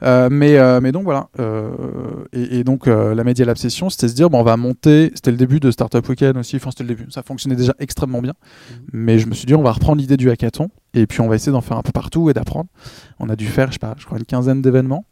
Euh, 0.02 0.28
mais, 0.30 0.58
euh, 0.58 0.80
mais 0.82 0.92
donc 0.92 1.04
voilà. 1.04 1.28
Euh, 1.40 2.26
et, 2.32 2.64
donc 2.64 2.86
la 2.86 3.24
média 3.24 3.46
l'obsession, 3.46 3.88
c'était 3.88 4.08
se 4.08 4.14
dire 4.14 4.28
bon, 4.28 4.40
on 4.40 4.44
va 4.44 4.58
monter. 4.58 5.10
C'était 5.14 5.30
le 5.30 5.38
début 5.38 5.58
de 5.58 5.70
Startup 5.70 6.06
Weekend 6.06 6.36
aussi. 6.36 6.56
Enfin, 6.56 6.70
c'était 6.70 6.84
le 6.84 6.94
début. 6.94 7.10
Ça 7.10 7.22
fonctionnait 7.22 7.56
déjà 7.56 7.74
extrêmement 7.78 8.20
bien. 8.20 8.34
Mhm. 8.70 8.76
Mais 8.92 9.18
je 9.18 9.26
me 9.26 9.34
suis 9.34 9.46
dit 9.46 9.54
on 9.54 9.62
va 9.62 9.72
reprendre 9.72 10.00
l'idée 10.00 10.18
du 10.18 10.30
hackathon 10.30 10.68
et 10.92 11.06
puis 11.06 11.22
on 11.22 11.28
va 11.28 11.36
essayer 11.36 11.52
d'en 11.52 11.62
faire 11.62 11.78
un 11.78 11.82
peu 11.82 11.92
partout 11.92 12.28
et 12.28 12.34
d'apprendre. 12.34 12.68
On 13.18 13.30
a 13.30 13.36
dû 13.36 13.46
faire, 13.46 13.68
je 13.68 13.74
sais 13.74 13.78
pas, 13.78 13.94
je 13.96 14.04
crois 14.04 14.18
une 14.18 14.26
quinzaine 14.26 14.60
d'événements. 14.60 15.06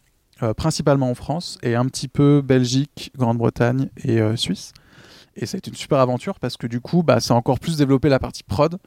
principalement 0.58 1.08
en 1.08 1.14
France 1.14 1.56
et 1.62 1.74
un 1.74 1.86
petit 1.86 2.08
peu 2.08 2.42
Belgique, 2.44 3.10
Grande-Bretagne 3.16 3.88
et 4.04 4.20
Suisse. 4.36 4.74
Et 5.36 5.46
ça 5.46 5.56
a 5.56 5.58
été 5.58 5.70
une 5.70 5.76
super 5.76 5.98
aventure 5.98 6.38
parce 6.38 6.56
que 6.56 6.66
du 6.66 6.80
coup, 6.80 7.02
bah, 7.02 7.20
ça 7.20 7.34
a 7.34 7.36
encore 7.36 7.58
plus 7.58 7.76
développé 7.76 8.08
la 8.08 8.18
partie 8.18 8.42
prod. 8.42 8.78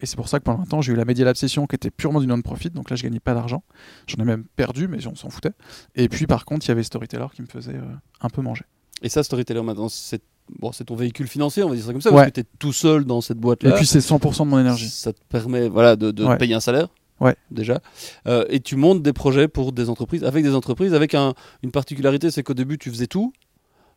Et 0.00 0.06
c'est 0.06 0.16
pour 0.16 0.28
ça 0.28 0.38
que 0.38 0.44
pendant 0.44 0.62
un 0.62 0.66
temps, 0.66 0.80
j'ai 0.80 0.92
eu 0.92 0.96
la 0.96 1.04
Media 1.04 1.24
Lab 1.24 1.36
Session 1.36 1.66
qui 1.66 1.74
était 1.74 1.90
purement 1.90 2.20
du 2.20 2.26
non-profit. 2.26 2.70
Donc 2.70 2.90
là, 2.90 2.96
je 2.96 3.02
gagnais 3.02 3.20
pas 3.20 3.34
d'argent. 3.34 3.64
J'en 4.06 4.22
ai 4.22 4.26
même 4.26 4.44
perdu, 4.56 4.88
mais 4.88 5.04
on 5.06 5.14
s'en 5.14 5.30
foutait. 5.30 5.52
Et 5.94 6.08
puis, 6.08 6.26
par 6.26 6.44
contre, 6.44 6.66
il 6.66 6.68
y 6.68 6.72
avait 6.72 6.82
Storyteller 6.82 7.26
qui 7.34 7.42
me 7.42 7.46
faisait 7.46 7.74
euh, 7.74 7.94
un 8.20 8.28
peu 8.28 8.42
manger. 8.42 8.64
Et 9.02 9.08
ça, 9.08 9.22
Storyteller, 9.22 9.62
maintenant, 9.62 9.88
c'est 9.88 10.22
bon, 10.58 10.70
ton 10.70 10.94
véhicule 10.94 11.26
financier, 11.26 11.62
on 11.62 11.68
va 11.68 11.74
dire 11.74 11.84
ça 11.84 11.92
comme 11.92 12.00
ça, 12.00 12.10
parce 12.10 12.26
que 12.26 12.30
tu 12.30 12.40
es 12.40 12.44
tout 12.58 12.72
seul 12.72 13.04
dans 13.04 13.20
cette 13.20 13.38
boîte-là. 13.38 13.70
Et 13.70 13.74
puis, 13.74 13.86
c'est 13.86 13.98
100% 13.98 14.44
de 14.44 14.50
mon 14.50 14.58
énergie. 14.58 14.88
Ça 14.88 15.12
te 15.12 15.20
permet 15.28 15.68
voilà, 15.68 15.96
de, 15.96 16.10
de 16.10 16.36
payer 16.36 16.54
un 16.54 16.60
salaire. 16.60 16.88
Ouais. 17.20 17.34
Déjà. 17.50 17.80
Euh, 18.26 18.44
et 18.48 18.60
tu 18.60 18.76
montes 18.76 19.02
des 19.02 19.12
projets 19.12 19.48
pour 19.48 19.72
des 19.72 19.88
entreprises, 19.88 20.22
avec 20.24 20.44
des 20.44 20.54
entreprises, 20.54 20.94
avec 20.94 21.14
un, 21.14 21.34
une 21.62 21.70
particularité, 21.70 22.30
c'est 22.30 22.42
qu'au 22.42 22.54
début, 22.54 22.78
tu 22.78 22.90
faisais 22.90 23.06
tout. 23.06 23.32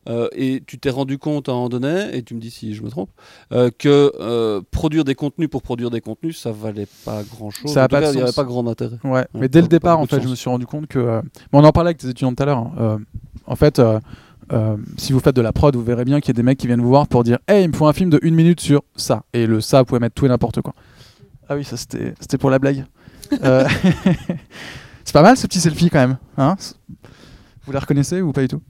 Euh, 0.08 0.28
et 0.32 0.62
tu 0.66 0.78
t'es 0.78 0.90
rendu 0.90 1.18
compte 1.18 1.48
à 1.48 1.52
un 1.52 1.56
moment 1.56 1.68
donné, 1.68 2.16
et 2.16 2.22
tu 2.22 2.34
me 2.34 2.40
dis 2.40 2.50
si 2.50 2.74
je 2.74 2.82
me 2.82 2.88
trompe, 2.88 3.10
euh, 3.52 3.70
que 3.76 4.12
euh, 4.18 4.62
produire 4.70 5.04
des 5.04 5.14
contenus 5.14 5.50
pour 5.50 5.62
produire 5.62 5.90
des 5.90 6.00
contenus, 6.00 6.38
ça 6.38 6.52
valait 6.52 6.88
pas 7.04 7.22
grand 7.22 7.50
chose. 7.50 7.72
Ça 7.72 7.86
il 7.90 7.98
n'y 7.98 8.22
avait 8.22 8.32
pas 8.32 8.44
grand 8.44 8.66
intérêt. 8.66 8.96
Ouais, 9.04 9.26
mais 9.34 9.48
dès 9.48 9.60
le 9.60 9.68
départ, 9.68 10.00
en 10.00 10.06
fait, 10.06 10.22
je 10.22 10.28
me 10.28 10.34
suis 10.34 10.48
rendu 10.48 10.66
compte 10.66 10.86
que. 10.86 11.20
on 11.52 11.64
en 11.64 11.72
parlait 11.72 11.88
avec 11.88 11.98
tes 11.98 12.08
étudiants 12.08 12.32
tout 12.34 12.42
à 12.42 12.46
l'heure. 12.46 12.58
Hein, 12.58 13.00
en 13.46 13.56
fait, 13.56 13.80
si 14.96 15.12
vous 15.12 15.20
faites 15.20 15.36
de 15.36 15.42
la 15.42 15.52
prod, 15.52 15.74
vous 15.76 15.84
verrez 15.84 16.04
bien 16.04 16.20
qu'il 16.20 16.28
y 16.28 16.36
a 16.36 16.38
des 16.38 16.42
mecs 16.42 16.58
qui 16.58 16.66
viennent 16.66 16.80
vous 16.80 16.88
voir 16.88 17.06
pour 17.06 17.22
dire 17.22 17.38
Hey, 17.46 17.64
il 17.64 17.68
me 17.68 17.74
faut 17.74 17.86
un 17.86 17.92
film 17.92 18.10
de 18.10 18.18
une 18.22 18.34
minute 18.34 18.60
sur 18.60 18.82
ça. 18.96 19.24
Et 19.32 19.46
le 19.46 19.60
ça, 19.60 19.80
vous 19.80 19.84
pouvez 19.84 20.00
mettre 20.00 20.14
tout 20.14 20.24
et 20.24 20.28
n'importe 20.28 20.62
quoi. 20.62 20.74
Ah 21.48 21.56
oui, 21.56 21.64
ça 21.64 21.76
c'était 21.76 22.38
pour 22.38 22.50
la 22.50 22.58
blague. 22.58 22.86
C'est 25.04 25.14
pas 25.14 25.22
mal 25.22 25.36
ce 25.36 25.46
petit 25.46 25.60
selfie 25.60 25.90
quand 25.90 25.98
même. 25.98 26.18
Hein? 26.36 26.56
Vous 27.64 27.72
les 27.72 27.78
reconnaissez 27.78 28.20
ou 28.20 28.32
pas 28.32 28.42
du 28.42 28.48
tout? 28.48 28.62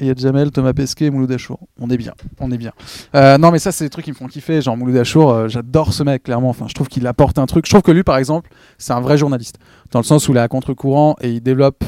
Il 0.00 0.06
y 0.06 0.10
a 0.10 0.14
Jamel, 0.14 0.50
Thomas 0.50 0.72
Pesquet 0.72 1.06
et 1.06 1.10
Mouloud 1.10 1.30
Achour. 1.32 1.60
On 1.80 1.90
est 1.90 1.96
bien, 1.96 2.12
on 2.40 2.50
est 2.50 2.58
bien. 2.58 2.72
Euh, 3.14 3.38
non, 3.38 3.50
mais 3.50 3.58
ça, 3.58 3.72
c'est 3.72 3.84
des 3.84 3.90
trucs 3.90 4.04
qui 4.04 4.10
me 4.10 4.16
font 4.16 4.26
kiffer. 4.26 4.62
Genre 4.62 4.76
Mouloud 4.76 4.96
Achour, 4.96 5.30
euh, 5.30 5.48
j'adore 5.48 5.92
ce 5.92 6.02
mec, 6.02 6.24
clairement. 6.24 6.50
Enfin, 6.50 6.66
je 6.68 6.74
trouve 6.74 6.88
qu'il 6.88 7.06
apporte 7.06 7.38
un 7.38 7.46
truc. 7.46 7.66
Je 7.66 7.70
trouve 7.70 7.82
que 7.82 7.90
lui, 7.90 8.02
par 8.02 8.16
exemple, 8.16 8.50
c'est 8.78 8.92
un 8.92 9.00
vrai 9.00 9.18
journaliste. 9.18 9.58
Dans 9.90 9.98
le 9.98 10.04
sens 10.04 10.28
où 10.28 10.32
il 10.32 10.36
est 10.36 10.40
à 10.40 10.48
contre-courant 10.48 11.16
et 11.20 11.30
il 11.30 11.40
développe 11.40 11.84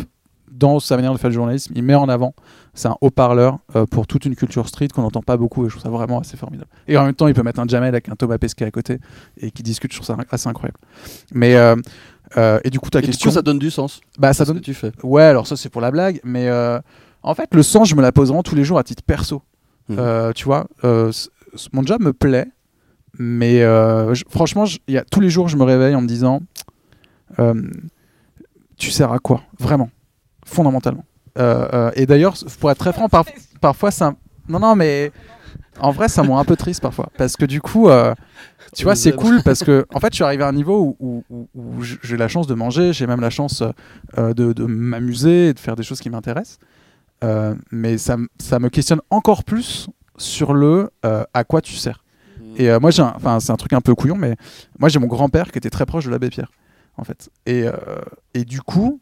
dans 0.50 0.78
sa 0.80 0.96
manière 0.96 1.12
de 1.12 1.18
faire 1.18 1.30
le 1.30 1.34
journalisme, 1.34 1.72
il 1.74 1.82
met 1.82 1.94
en 1.94 2.08
avant. 2.08 2.34
C'est 2.74 2.88
un 2.88 2.96
haut-parleur 3.00 3.58
euh, 3.76 3.86
pour 3.86 4.06
toute 4.06 4.26
une 4.26 4.36
culture 4.36 4.68
street 4.68 4.88
qu'on 4.88 5.02
n'entend 5.02 5.22
pas 5.22 5.36
beaucoup 5.36 5.64
et 5.64 5.68
je 5.68 5.74
trouve 5.74 5.82
ça 5.82 5.88
vraiment 5.88 6.20
assez 6.20 6.36
formidable. 6.36 6.68
Et 6.86 6.96
en 6.98 7.04
même 7.04 7.14
temps, 7.14 7.28
il 7.28 7.34
peut 7.34 7.42
mettre 7.42 7.60
un 7.60 7.66
Jamel 7.66 7.88
avec 7.88 8.08
un 8.08 8.16
Thomas 8.16 8.38
Pesquet 8.38 8.66
à 8.66 8.70
côté 8.70 8.98
et 9.38 9.50
qui 9.50 9.62
discute, 9.62 9.92
je 9.92 9.98
trouve 9.98 10.06
ça 10.06 10.16
assez 10.30 10.48
incroyable. 10.48 10.78
Mais. 11.32 11.56
et 12.64 12.70
du 12.70 12.78
coup, 12.78 12.90
ta 12.90 13.00
question. 13.00 13.28
Du 13.28 13.32
coup, 13.32 13.34
ça 13.34 13.42
donne 13.42 13.58
du 13.58 13.70
sens. 13.70 14.00
Bah, 14.18 14.32
ça 14.32 14.44
donne. 14.44 14.56
Ce 14.56 14.60
que 14.60 14.64
tu 14.64 14.74
fais. 14.74 14.92
Ouais, 15.02 15.22
alors 15.22 15.46
ça, 15.46 15.56
c'est 15.56 15.70
pour 15.70 15.80
la 15.80 15.90
blague, 15.90 16.20
mais 16.24 16.48
en 17.22 17.34
fait, 17.34 17.54
le 17.54 17.62
sens, 17.62 17.88
je 17.88 17.94
me 17.94 18.02
la 18.02 18.12
pose 18.12 18.28
vraiment 18.28 18.42
tous 18.42 18.54
les 18.54 18.64
jours 18.64 18.78
à 18.78 18.84
titre 18.84 19.02
perso. 19.02 19.42
Hmm. 19.88 19.96
Euh, 19.98 20.32
tu 20.32 20.44
vois, 20.44 20.66
euh, 20.84 21.12
mon 21.72 21.84
job 21.84 22.02
me 22.02 22.12
plaît, 22.12 22.46
mais 23.18 23.62
euh, 23.62 24.14
franchement, 24.28 24.64
y 24.88 24.96
a, 24.96 25.04
tous 25.04 25.20
les 25.20 25.30
jours, 25.30 25.48
je 25.48 25.56
me 25.56 25.64
réveille 25.64 25.94
en 25.94 26.00
me 26.00 26.06
disant 26.06 26.40
Tu 28.76 28.90
sers 28.90 29.12
à 29.12 29.18
quoi 29.18 29.42
Vraiment, 29.58 29.90
fondamentalement. 30.44 31.04
et 31.36 32.06
d'ailleurs, 32.06 32.34
pour 32.60 32.70
être 32.70 32.78
très 32.78 32.92
franc, 32.92 33.08
parfois, 33.60 33.90
ça. 33.90 34.14
Non, 34.48 34.58
non, 34.58 34.76
mais. 34.76 35.12
en 35.80 35.92
vrai, 35.92 36.08
ça 36.08 36.22
me 36.22 36.28
rend 36.28 36.38
un 36.38 36.44
peu 36.44 36.56
triste 36.56 36.80
parfois. 36.82 37.10
Parce 37.16 37.36
que 37.36 37.44
du 37.44 37.60
coup, 37.60 37.88
euh, 37.88 38.14
tu 38.74 38.84
vois, 38.84 38.94
c'est 38.94 39.12
cool 39.12 39.42
parce 39.42 39.64
que, 39.64 39.86
en 39.94 40.00
fait, 40.00 40.08
je 40.12 40.16
suis 40.16 40.24
arrivé 40.24 40.44
à 40.44 40.48
un 40.48 40.52
niveau 40.52 40.96
où, 41.00 41.24
j'ai 42.02 42.16
la 42.16 42.28
chance 42.28 42.46
de 42.46 42.54
manger, 42.54 42.92
j'ai 42.92 43.06
même 43.06 43.20
la 43.20 43.30
chance 43.30 43.62
euh, 44.18 44.34
de, 44.34 44.64
m'amuser 44.64 45.48
et 45.48 45.54
de 45.54 45.58
faire 45.58 45.76
des 45.76 45.82
choses 45.82 46.00
qui 46.00 46.10
m'intéressent. 46.10 46.58
Euh, 47.22 47.54
mais 47.70 47.98
ça, 47.98 48.16
ça, 48.38 48.58
me 48.58 48.68
questionne 48.68 49.00
encore 49.10 49.44
plus 49.44 49.88
sur 50.16 50.54
le 50.54 50.90
à 51.02 51.44
quoi 51.44 51.60
tu 51.60 51.74
sers. 51.74 52.04
Mmh. 52.38 52.60
Et 52.60 52.78
moi, 52.78 52.90
j'ai 52.90 53.02
enfin, 53.02 53.40
c'est 53.40 53.52
un 53.52 53.56
truc 53.56 53.72
un 53.72 53.80
peu 53.80 53.94
couillon, 53.94 54.16
mais 54.16 54.36
moi, 54.78 54.88
j'ai 54.88 54.98
mon 54.98 55.06
grand-père 55.06 55.50
qui 55.52 55.58
était 55.58 55.70
très 55.70 55.86
proche 55.86 56.04
de 56.04 56.10
l'abbé 56.10 56.30
Pierre, 56.30 56.50
en 56.96 57.04
fait. 57.04 57.30
Et, 57.46 57.64
et 58.34 58.44
du 58.44 58.60
coup, 58.60 59.00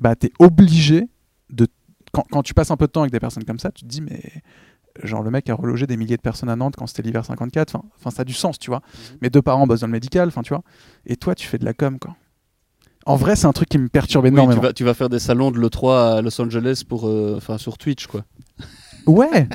bah, 0.00 0.16
tu 0.16 0.26
es 0.26 0.32
obligé 0.38 1.08
de. 1.50 1.66
Quand, 2.12 2.24
quand 2.30 2.42
tu 2.42 2.54
passes 2.54 2.72
un 2.72 2.76
peu 2.76 2.86
de 2.86 2.92
temps 2.92 3.02
avec 3.02 3.12
des 3.12 3.20
personnes 3.20 3.44
comme 3.44 3.60
ça, 3.60 3.70
tu 3.70 3.84
te 3.84 3.88
dis, 3.88 4.00
mais 4.00 4.20
genre 5.02 5.22
le 5.22 5.30
mec 5.30 5.48
a 5.48 5.54
relogé 5.54 5.86
des 5.86 5.96
milliers 5.96 6.16
de 6.16 6.22
personnes 6.22 6.48
à 6.48 6.56
Nantes 6.56 6.74
quand 6.76 6.86
c'était 6.86 7.02
l'hiver 7.02 7.24
54 7.24 7.76
enfin 7.76 8.10
ça 8.10 8.22
a 8.22 8.24
du 8.24 8.32
sens 8.32 8.58
tu 8.58 8.70
vois 8.70 8.80
mhm. 8.80 9.18
mes 9.22 9.30
deux 9.30 9.42
parents 9.42 9.66
bossent 9.66 9.80
dans 9.80 9.86
le 9.86 9.92
médical 9.92 10.28
enfin 10.28 10.42
tu 10.42 10.50
vois 10.50 10.62
et 11.06 11.16
toi 11.16 11.34
tu 11.34 11.46
fais 11.46 11.58
de 11.58 11.64
la 11.64 11.74
com 11.74 11.98
quoi 11.98 12.16
en 13.06 13.16
vrai 13.16 13.36
c'est 13.36 13.46
un 13.46 13.52
truc 13.52 13.68
qui 13.68 13.78
me 13.78 13.88
perturbe 13.88 14.26
énormément 14.26 14.60
tu 14.60 14.66
vas, 14.66 14.72
tu 14.72 14.84
vas 14.84 14.94
faire 14.94 15.08
des 15.08 15.18
salons 15.18 15.50
de 15.50 15.58
l'E3 15.58 16.18
à 16.18 16.22
Los 16.22 16.40
Angeles 16.40 16.82
pour 16.88 17.08
euh, 17.08 17.40
sur 17.58 17.78
Twitch 17.78 18.06
quoi. 18.06 18.24
Ouais. 19.06 19.48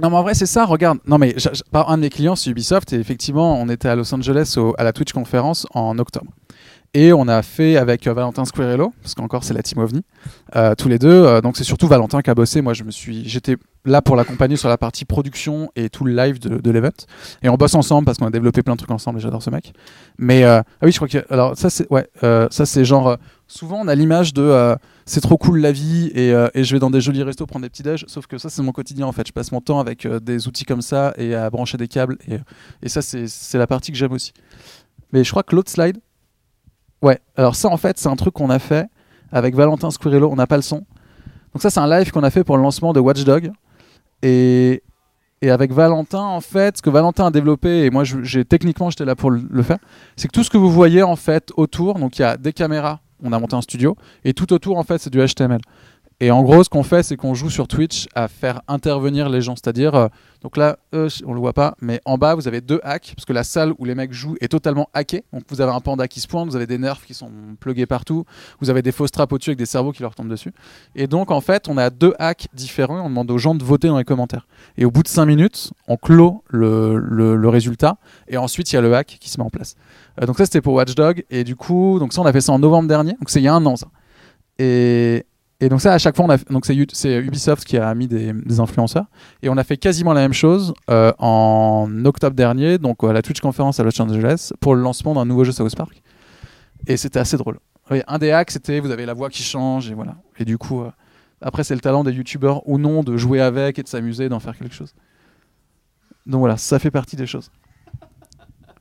Non 0.00 0.10
mais 0.10 0.16
en 0.16 0.22
vrai 0.22 0.34
c'est 0.34 0.46
ça 0.46 0.64
regarde. 0.66 0.98
Non 1.06 1.18
mais 1.18 1.34
un 1.72 1.96
de 1.96 2.02
mes 2.02 2.10
clients 2.10 2.36
c'est 2.36 2.50
Ubisoft 2.50 2.92
et 2.92 2.96
effectivement 2.96 3.60
on 3.60 3.68
était 3.68 3.88
à 3.88 3.96
Los 3.96 4.14
Angeles 4.14 4.56
à 4.76 4.84
la 4.84 4.92
Twitch 4.92 5.12
conférence 5.12 5.66
en 5.74 5.98
octobre 5.98 6.30
et 6.94 7.12
on 7.12 7.28
a 7.28 7.42
fait 7.42 7.76
avec 7.76 8.06
euh, 8.06 8.14
Valentin 8.14 8.44
Squirello, 8.44 8.92
parce 9.02 9.14
qu'encore 9.14 9.44
c'est 9.44 9.52
la 9.52 9.62
team 9.62 9.78
OVNI, 9.78 10.02
euh, 10.56 10.74
tous 10.74 10.88
les 10.88 10.98
deux. 10.98 11.08
Euh, 11.08 11.40
donc 11.40 11.56
c'est 11.56 11.64
surtout 11.64 11.86
Valentin 11.86 12.22
qui 12.22 12.30
a 12.30 12.34
bossé. 12.34 12.62
Moi, 12.62 12.72
j'étais 12.72 13.56
là 13.84 14.00
pour 14.00 14.16
l'accompagner 14.16 14.56
sur 14.56 14.70
la 14.70 14.78
partie 14.78 15.04
production 15.04 15.70
et 15.76 15.90
tout 15.90 16.04
le 16.04 16.14
live 16.14 16.38
de, 16.38 16.58
de 16.58 16.70
l'event. 16.70 16.88
Et 17.42 17.50
on 17.50 17.56
bosse 17.56 17.74
ensemble 17.74 18.06
parce 18.06 18.16
qu'on 18.16 18.26
a 18.26 18.30
développé 18.30 18.62
plein 18.62 18.72
de 18.72 18.78
trucs 18.78 18.90
ensemble. 18.90 19.18
Et 19.18 19.22
j'adore 19.22 19.42
ce 19.42 19.50
mec. 19.50 19.72
Mais 20.18 20.44
ah 20.44 20.64
oui, 20.82 20.90
je 20.90 20.96
crois 20.96 21.08
que 21.08 21.24
alors 21.30 21.56
ça 21.56 21.68
c'est 21.68 21.90
ouais, 21.90 22.08
ça 22.22 22.66
c'est 22.66 22.84
genre 22.84 23.16
souvent 23.46 23.80
on 23.82 23.88
a 23.88 23.94
l'image 23.94 24.32
de 24.32 24.76
c'est 25.04 25.20
trop 25.20 25.38
cool 25.38 25.60
la 25.60 25.72
vie 25.72 26.10
et, 26.14 26.30
et, 26.54 26.64
je 26.64 26.74
vais 26.74 26.80
dans 26.80 26.90
des 26.90 27.00
jolis 27.00 27.22
restos 27.22 27.46
prendre 27.46 27.64
des 27.64 27.70
petits 27.70 27.82
déj. 27.82 28.04
Sauf 28.08 28.26
que 28.26 28.38
ça 28.38 28.50
c'est 28.50 28.62
mon 28.62 28.72
quotidien 28.72 29.06
en 29.06 29.12
fait. 29.12 29.26
Je 29.26 29.32
passe 29.32 29.52
mon 29.52 29.60
temps 29.60 29.78
avec 29.78 30.06
des 30.06 30.48
outils 30.48 30.64
comme 30.64 30.82
ça 30.82 31.14
et 31.16 31.34
à 31.34 31.48
brancher 31.50 31.76
des 31.76 31.88
câbles. 31.88 32.18
Et, 32.28 32.38
et 32.82 32.88
ça 32.88 33.02
c'est 33.02 33.58
la 33.58 33.66
partie 33.66 33.92
que 33.92 33.98
j'aime 33.98 34.12
aussi. 34.12 34.32
Mais 35.12 35.24
je 35.24 35.30
crois 35.30 35.42
que 35.42 35.54
l'autre 35.54 35.70
slide 35.70 35.98
Ouais, 37.02 37.18
alors 37.36 37.54
ça 37.54 37.68
en 37.68 37.76
fait 37.76 37.98
c'est 37.98 38.08
un 38.08 38.16
truc 38.16 38.34
qu'on 38.34 38.50
a 38.50 38.58
fait 38.58 38.86
avec 39.30 39.54
Valentin 39.54 39.90
Squirello, 39.90 40.30
on 40.30 40.36
n'a 40.36 40.46
pas 40.46 40.56
le 40.56 40.62
son. 40.62 40.84
Donc 41.52 41.62
ça 41.62 41.70
c'est 41.70 41.80
un 41.80 41.88
live 41.88 42.10
qu'on 42.10 42.22
a 42.24 42.30
fait 42.30 42.44
pour 42.44 42.56
le 42.56 42.62
lancement 42.62 42.92
de 42.92 43.00
Watchdog. 43.00 43.52
Et, 44.22 44.82
et 45.40 45.50
avec 45.50 45.72
Valentin 45.72 46.22
en 46.22 46.40
fait, 46.40 46.78
ce 46.78 46.82
que 46.82 46.90
Valentin 46.90 47.26
a 47.26 47.30
développé, 47.30 47.84
et 47.84 47.90
moi 47.90 48.02
j'ai 48.04 48.44
techniquement 48.44 48.90
j'étais 48.90 49.04
là 49.04 49.14
pour 49.14 49.30
le 49.30 49.62
faire, 49.62 49.78
c'est 50.16 50.28
que 50.28 50.32
tout 50.32 50.42
ce 50.42 50.50
que 50.50 50.58
vous 50.58 50.70
voyez 50.70 51.02
en 51.02 51.16
fait 51.16 51.52
autour, 51.56 51.98
donc 51.98 52.18
il 52.18 52.22
y 52.22 52.24
a 52.24 52.36
des 52.36 52.52
caméras, 52.52 53.00
on 53.22 53.32
a 53.32 53.38
monté 53.38 53.54
un 53.54 53.60
studio, 53.60 53.96
et 54.24 54.34
tout 54.34 54.52
autour 54.52 54.78
en 54.78 54.82
fait 54.82 54.98
c'est 54.98 55.10
du 55.10 55.24
HTML. 55.24 55.60
Et 56.20 56.32
en 56.32 56.42
gros, 56.42 56.64
ce 56.64 56.68
qu'on 56.68 56.82
fait, 56.82 57.04
c'est 57.04 57.16
qu'on 57.16 57.34
joue 57.34 57.48
sur 57.48 57.68
Twitch 57.68 58.08
à 58.12 58.26
faire 58.26 58.60
intervenir 58.66 59.28
les 59.28 59.40
gens. 59.40 59.54
C'est-à-dire, 59.54 59.94
euh, 59.94 60.08
donc 60.42 60.56
là, 60.56 60.78
euh, 60.92 61.08
on 61.24 61.32
le 61.32 61.38
voit 61.38 61.52
pas, 61.52 61.76
mais 61.80 62.00
en 62.04 62.18
bas, 62.18 62.34
vous 62.34 62.48
avez 62.48 62.60
deux 62.60 62.80
hacks, 62.82 63.12
parce 63.14 63.24
que 63.24 63.32
la 63.32 63.44
salle 63.44 63.72
où 63.78 63.84
les 63.84 63.94
mecs 63.94 64.12
jouent 64.12 64.36
est 64.40 64.48
totalement 64.48 64.88
hackée. 64.94 65.22
Donc 65.32 65.44
vous 65.48 65.60
avez 65.60 65.70
un 65.70 65.80
panda 65.80 66.08
qui 66.08 66.18
se 66.20 66.26
pointe, 66.26 66.48
vous 66.48 66.56
avez 66.56 66.66
des 66.66 66.78
nerfs 66.78 67.04
qui 67.06 67.14
sont 67.14 67.30
plugués 67.60 67.86
partout, 67.86 68.24
vous 68.60 68.68
avez 68.68 68.82
des 68.82 68.90
fausses 68.90 69.12
trappes 69.12 69.32
au-dessus 69.32 69.50
avec 69.50 69.58
des 69.58 69.66
cerveaux 69.66 69.92
qui 69.92 70.02
leur 70.02 70.16
tombent 70.16 70.28
dessus. 70.28 70.52
Et 70.96 71.06
donc, 71.06 71.30
en 71.30 71.40
fait, 71.40 71.68
on 71.68 71.78
a 71.78 71.88
deux 71.90 72.14
hacks 72.18 72.48
différents. 72.52 73.00
On 73.00 73.10
demande 73.10 73.30
aux 73.30 73.38
gens 73.38 73.54
de 73.54 73.62
voter 73.62 73.86
dans 73.86 73.98
les 73.98 74.04
commentaires. 74.04 74.48
Et 74.76 74.84
au 74.84 74.90
bout 74.90 75.04
de 75.04 75.08
5 75.08 75.24
minutes, 75.24 75.72
on 75.86 75.96
clôt 75.96 76.42
le, 76.48 76.98
le, 76.98 77.48
résultat. 77.48 77.96
Et 78.26 78.36
ensuite, 78.36 78.72
il 78.72 78.74
y 78.74 78.78
a 78.78 78.80
le 78.80 78.92
hack 78.92 79.18
qui 79.20 79.30
se 79.30 79.38
met 79.38 79.44
en 79.44 79.50
place. 79.50 79.76
Euh, 80.20 80.26
donc 80.26 80.36
ça, 80.36 80.46
c'était 80.46 80.60
pour 80.60 80.74
Watchdog. 80.74 81.24
Et 81.30 81.44
du 81.44 81.54
coup, 81.54 81.98
donc 82.00 82.12
ça, 82.12 82.20
on 82.20 82.26
a 82.26 82.32
fait 82.32 82.40
ça 82.40 82.52
en 82.52 82.58
novembre 82.58 82.88
dernier. 82.88 83.12
Donc 83.12 83.30
c'est 83.30 83.40
il 83.40 83.44
y 83.44 83.48
a 83.48 83.54
un 83.54 83.64
an, 83.66 83.76
ça. 83.76 83.86
Et, 84.58 85.24
et 85.60 85.68
donc 85.68 85.80
ça, 85.80 85.92
à 85.92 85.98
chaque 85.98 86.14
fois, 86.14 86.36
donc 86.50 86.66
c'est 86.66 87.16
Ubisoft 87.16 87.64
qui 87.64 87.78
a 87.78 87.92
mis 87.94 88.06
des, 88.06 88.60
influenceurs. 88.60 89.06
Et 89.42 89.48
on 89.48 89.56
a 89.56 89.64
fait 89.64 89.76
quasiment 89.76 90.12
la 90.12 90.20
même 90.20 90.32
chose 90.32 90.72
euh, 90.88 91.12
en 91.18 91.88
octobre 92.04 92.36
dernier, 92.36 92.78
donc 92.78 93.02
à 93.02 93.12
la 93.12 93.22
Twitch 93.22 93.40
conférence 93.40 93.80
à 93.80 93.82
Los 93.82 94.00
Angeles, 94.00 94.52
pour 94.60 94.76
le 94.76 94.82
lancement 94.82 95.14
d'un 95.14 95.24
nouveau 95.24 95.42
jeu 95.42 95.50
South 95.50 95.74
Park. 95.74 96.00
Et 96.86 96.96
c'était 96.96 97.18
assez 97.18 97.36
drôle. 97.36 97.58
un 97.90 98.18
des 98.18 98.30
hacks, 98.30 98.52
c'était 98.52 98.78
vous 98.78 98.92
avez 98.92 99.04
la 99.04 99.14
voix 99.14 99.30
qui 99.30 99.42
change 99.42 99.90
et 99.90 99.94
voilà. 99.94 100.14
Et 100.38 100.44
du 100.44 100.58
coup, 100.58 100.82
euh, 100.82 100.90
après, 101.40 101.64
c'est 101.64 101.74
le 101.74 101.80
talent 101.80 102.04
des 102.04 102.12
youtubeurs 102.12 102.68
ou 102.68 102.78
non 102.78 103.02
de 103.02 103.16
jouer 103.16 103.40
avec 103.40 103.80
et 103.80 103.82
de 103.82 103.88
s'amuser, 103.88 104.28
d'en 104.28 104.38
faire 104.38 104.56
quelque 104.56 104.74
chose. 104.74 104.94
Donc 106.26 106.38
voilà, 106.38 106.56
ça 106.56 106.78
fait 106.78 106.92
partie 106.92 107.16
des 107.16 107.26
choses. 107.26 107.50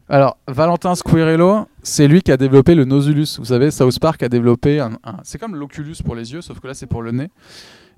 Alors, 0.10 0.38
Valentin 0.48 0.96
Squirello, 0.96 1.68
c'est 1.84 2.08
lui 2.08 2.22
qui 2.22 2.32
a 2.32 2.38
développé 2.38 2.76
le 2.76 2.86
Nosulus. 2.86 3.38
Vous 3.40 3.46
savez, 3.46 3.72
South 3.72 4.00
Park 4.00 4.24
a 4.24 4.30
développé 4.30 4.80
un. 4.80 4.98
C'est 5.24 5.38
comme 5.38 5.56
l'Oculus 5.56 5.98
pour 6.04 6.16
les 6.16 6.32
yeux, 6.32 6.42
sauf 6.42 6.62
que 6.62 6.68
là, 6.68 6.74
c'est 6.74 6.88
pour 6.88 7.02
le 7.02 7.12
nez. 7.12 7.30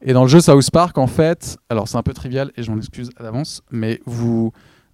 Et 0.01 0.14
dans 0.14 0.24
le 0.24 0.28
jeu 0.28 0.39
South 0.39 0.72
Park, 0.72 0.97
en 0.97 1.05
fait, 1.05 1.57
alors 1.70 1.88
c'est 1.88 1.97
un 1.97 2.03
peu 2.03 2.14
trivial 2.14 2.51
et 2.57 2.64
je 2.64 2.72
m'en 2.72 2.78
excuse 2.78 3.12
à 3.18 3.24
l'avance, 3.24 3.62
mais 3.72 4.01
vous. 4.05 4.51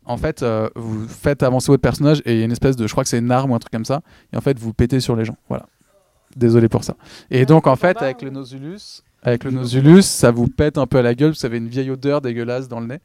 En 0.07 0.18
fait, 0.18 0.43
euh, 0.43 0.70
vous 0.76 1.07
faites 1.07 1.41
avancer 1.41 1.72
votre 1.72 1.82
personnage 1.82 2.22
et 2.26 2.34
il 2.34 2.39
y 2.39 2.41
a 2.41 2.45
une 2.45 2.51
espèce 2.51 2.76
de. 2.76 2.86
Je 2.86 2.91
crois 2.91 3.03
que 3.03 3.09
c'est 3.09 3.18
une 3.18 3.32
arme 3.32 3.51
ou 3.51 3.55
un 3.55 3.59
truc 3.59 3.72
comme 3.72 3.86
ça. 3.86 4.01
Et 4.34 4.38
en 4.38 4.41
fait, 4.41 4.59
vous 4.59 4.74
pétez 4.74 4.99
sur 4.99 5.16
les 5.16 5.26
gens. 5.26 5.38
Voilà. 5.47 5.66
Désolé 6.36 6.68
pour 6.68 6.84
ça. 6.84 6.95
Et 7.32 7.45
donc, 7.45 7.66
en 7.66 7.76
fait, 7.76 7.97
avec 8.01 8.22
le 8.22 8.30
Nosulus, 8.30 9.01
avec 9.24 9.45
le 9.45 9.51
Nosulus, 9.51 10.03
ça 10.03 10.32
vous 10.32 10.47
pète 10.47 10.78
un 10.78 10.86
peu 10.86 10.97
à 10.97 11.01
la 11.01 11.16
gueule, 11.16 11.32
vous 11.32 11.45
avez 11.45 11.57
une 11.57 11.70
vieille 11.70 11.89
odeur 11.89 12.22
dégueulasse 12.22 12.68
dans 12.68 12.80
le 12.82 12.88
nez. 12.88 12.99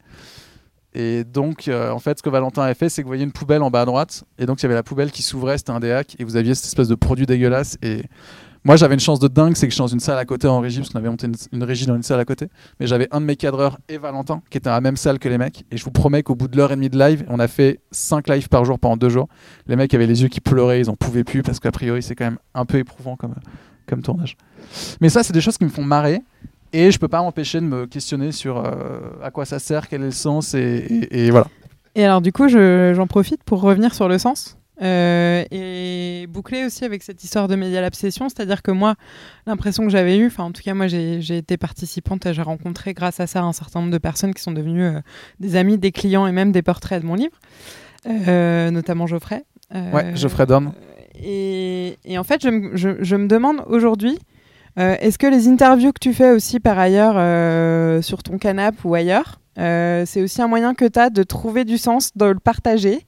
Et 0.93 1.23
donc, 1.23 1.67
euh, 1.67 1.91
en 1.91 1.99
fait, 1.99 2.17
ce 2.17 2.23
que 2.23 2.29
Valentin 2.29 2.63
a 2.63 2.73
fait, 2.73 2.89
c'est 2.89 3.01
que 3.01 3.05
vous 3.05 3.11
voyez 3.11 3.23
une 3.23 3.31
poubelle 3.31 3.61
en 3.61 3.69
bas 3.69 3.81
à 3.81 3.85
droite. 3.85 4.25
Et 4.37 4.45
donc, 4.45 4.59
il 4.59 4.63
y 4.63 4.65
avait 4.65 4.75
la 4.75 4.83
poubelle 4.83 5.11
qui 5.11 5.23
s'ouvrait, 5.23 5.57
c'était 5.57 5.71
un 5.71 5.79
des. 5.79 6.01
Et 6.19 6.23
vous 6.23 6.35
aviez 6.35 6.53
cette 6.53 6.65
espèce 6.65 6.89
de 6.89 6.95
produit 6.95 7.25
dégueulasse. 7.25 7.77
Et 7.81 8.03
moi, 8.63 8.75
j'avais 8.75 8.93
une 8.93 8.99
chance 8.99 9.19
de 9.19 9.27
dingue, 9.27 9.55
c'est 9.55 9.67
que 9.67 9.71
je 9.71 9.75
suis 9.75 9.81
dans 9.81 9.87
une 9.87 10.01
salle 10.01 10.19
à 10.19 10.25
côté 10.25 10.47
en 10.47 10.59
régie, 10.59 10.79
parce 10.79 10.89
qu'on 10.89 10.99
avait 10.99 11.09
monté 11.09 11.27
une, 11.51 11.63
régie 11.63 11.85
dans 11.85 11.95
une 11.95 12.03
salle 12.03 12.19
à 12.19 12.25
côté. 12.25 12.47
Mais 12.79 12.87
j'avais 12.87 13.07
un 13.11 13.21
de 13.21 13.25
mes 13.25 13.37
cadreurs 13.37 13.79
et 13.87 13.97
Valentin, 13.97 14.43
qui 14.49 14.57
était 14.57 14.69
dans 14.69 14.75
la 14.75 14.81
même 14.81 14.97
salle 14.97 15.17
que 15.17 15.29
les 15.29 15.37
mecs. 15.37 15.63
Et 15.71 15.77
je 15.77 15.83
vous 15.83 15.91
promets 15.91 16.23
qu'au 16.23 16.35
bout 16.35 16.49
de 16.49 16.57
l'heure 16.57 16.71
et 16.71 16.75
demie 16.75 16.89
de 16.89 16.99
live, 16.99 17.25
on 17.29 17.39
a 17.39 17.47
fait 17.47 17.79
5 17.91 18.27
lives 18.27 18.49
par 18.49 18.65
jour 18.65 18.77
pendant 18.77 18.97
2 18.97 19.09
jours. 19.09 19.27
Les 19.67 19.77
mecs 19.77 19.93
avaient 19.93 20.07
les 20.07 20.21
yeux 20.21 20.27
qui 20.27 20.41
pleuraient, 20.41 20.81
ils 20.81 20.89
en 20.89 20.95
pouvaient 20.95 21.23
plus, 21.23 21.41
parce 21.41 21.59
qu'a 21.59 21.71
priori, 21.71 22.03
c'est 22.03 22.15
quand 22.15 22.25
même 22.25 22.39
un 22.53 22.65
peu 22.65 22.77
éprouvant 22.77 23.15
comme, 23.15 23.35
comme 23.87 24.01
tournage. 24.01 24.35
Mais 24.99 25.09
ça, 25.09 25.23
c'est 25.23 25.33
des 25.33 25.41
choses 25.41 25.57
qui 25.57 25.65
me 25.65 25.69
font 25.69 25.83
marrer. 25.83 26.21
Et 26.73 26.91
je 26.91 26.99
peux 26.99 27.07
pas 27.07 27.21
m'empêcher 27.21 27.59
de 27.59 27.65
me 27.65 27.85
questionner 27.85 28.31
sur 28.31 28.57
euh, 28.57 28.99
à 29.21 29.31
quoi 29.31 29.45
ça 29.45 29.59
sert, 29.59 29.89
quel 29.89 30.01
est 30.01 30.05
le 30.05 30.11
sens, 30.11 30.53
et, 30.53 31.29
voilà. 31.29 31.47
Et 31.95 32.05
alors 32.05 32.21
du 32.21 32.31
coup, 32.31 32.47
j'en 32.47 33.07
profite 33.07 33.43
pour 33.43 33.61
revenir 33.61 33.93
sur 33.93 34.07
le 34.07 34.17
sens. 34.17 34.57
Euh, 34.81 35.43
et 35.51 36.25
boucler 36.27 36.65
aussi 36.65 36.85
avec 36.85 37.03
cette 37.03 37.23
histoire 37.23 37.47
de 37.47 37.55
média 37.55 37.81
l'obsession, 37.81 38.29
c'est-à-dire 38.29 38.63
que 38.63 38.71
moi, 38.71 38.95
l'impression 39.45 39.83
que 39.83 39.91
j'avais 39.91 40.17
eue, 40.17 40.25
enfin 40.25 40.45
en 40.45 40.51
tout 40.51 40.63
cas 40.63 40.73
moi 40.73 40.87
j'ai 40.87 41.37
été 41.37 41.55
participante, 41.55 42.31
j'ai 42.31 42.41
rencontré 42.41 42.95
grâce 42.95 43.19
à 43.19 43.27
ça 43.27 43.43
un 43.43 43.53
certain 43.53 43.81
nombre 43.81 43.91
de 43.91 43.99
personnes 43.99 44.33
qui 44.33 44.41
sont 44.41 44.53
devenues 44.53 44.85
euh, 44.85 44.99
des 45.39 45.55
amis, 45.55 45.77
des 45.77 45.91
clients 45.91 46.25
et 46.25 46.31
même 46.31 46.51
des 46.51 46.63
portraits 46.63 46.99
de 46.99 47.05
mon 47.05 47.13
livre, 47.13 47.37
notamment 48.71 49.05
Geoffrey. 49.05 49.43
ouais, 49.71 50.15
Geoffrey 50.15 50.47
Dorn. 50.47 50.73
Et, 51.21 51.99
et, 52.03 52.17
en 52.17 52.23
fait, 52.23 52.41
je, 52.41 52.71
je, 52.73 53.03
je 53.03 53.15
me 53.15 53.27
demande 53.27 53.63
aujourd'hui, 53.67 54.17
euh, 54.79 54.95
est-ce 54.99 55.17
que 55.17 55.27
les 55.27 55.47
interviews 55.47 55.91
que 55.91 55.99
tu 55.99 56.13
fais 56.13 56.31
aussi 56.31 56.59
par 56.59 56.79
ailleurs 56.79 57.15
euh, 57.17 58.01
sur 58.01 58.23
ton 58.23 58.37
canapé 58.37 58.77
ou 58.83 58.95
ailleurs, 58.95 59.39
euh, 59.57 60.03
c'est 60.05 60.21
aussi 60.21 60.41
un 60.41 60.47
moyen 60.47 60.73
que 60.73 60.85
tu 60.85 60.99
as 60.99 61.09
de 61.09 61.23
trouver 61.23 61.65
du 61.65 61.77
sens, 61.77 62.11
de 62.15 62.25
le 62.25 62.39
partager? 62.39 63.05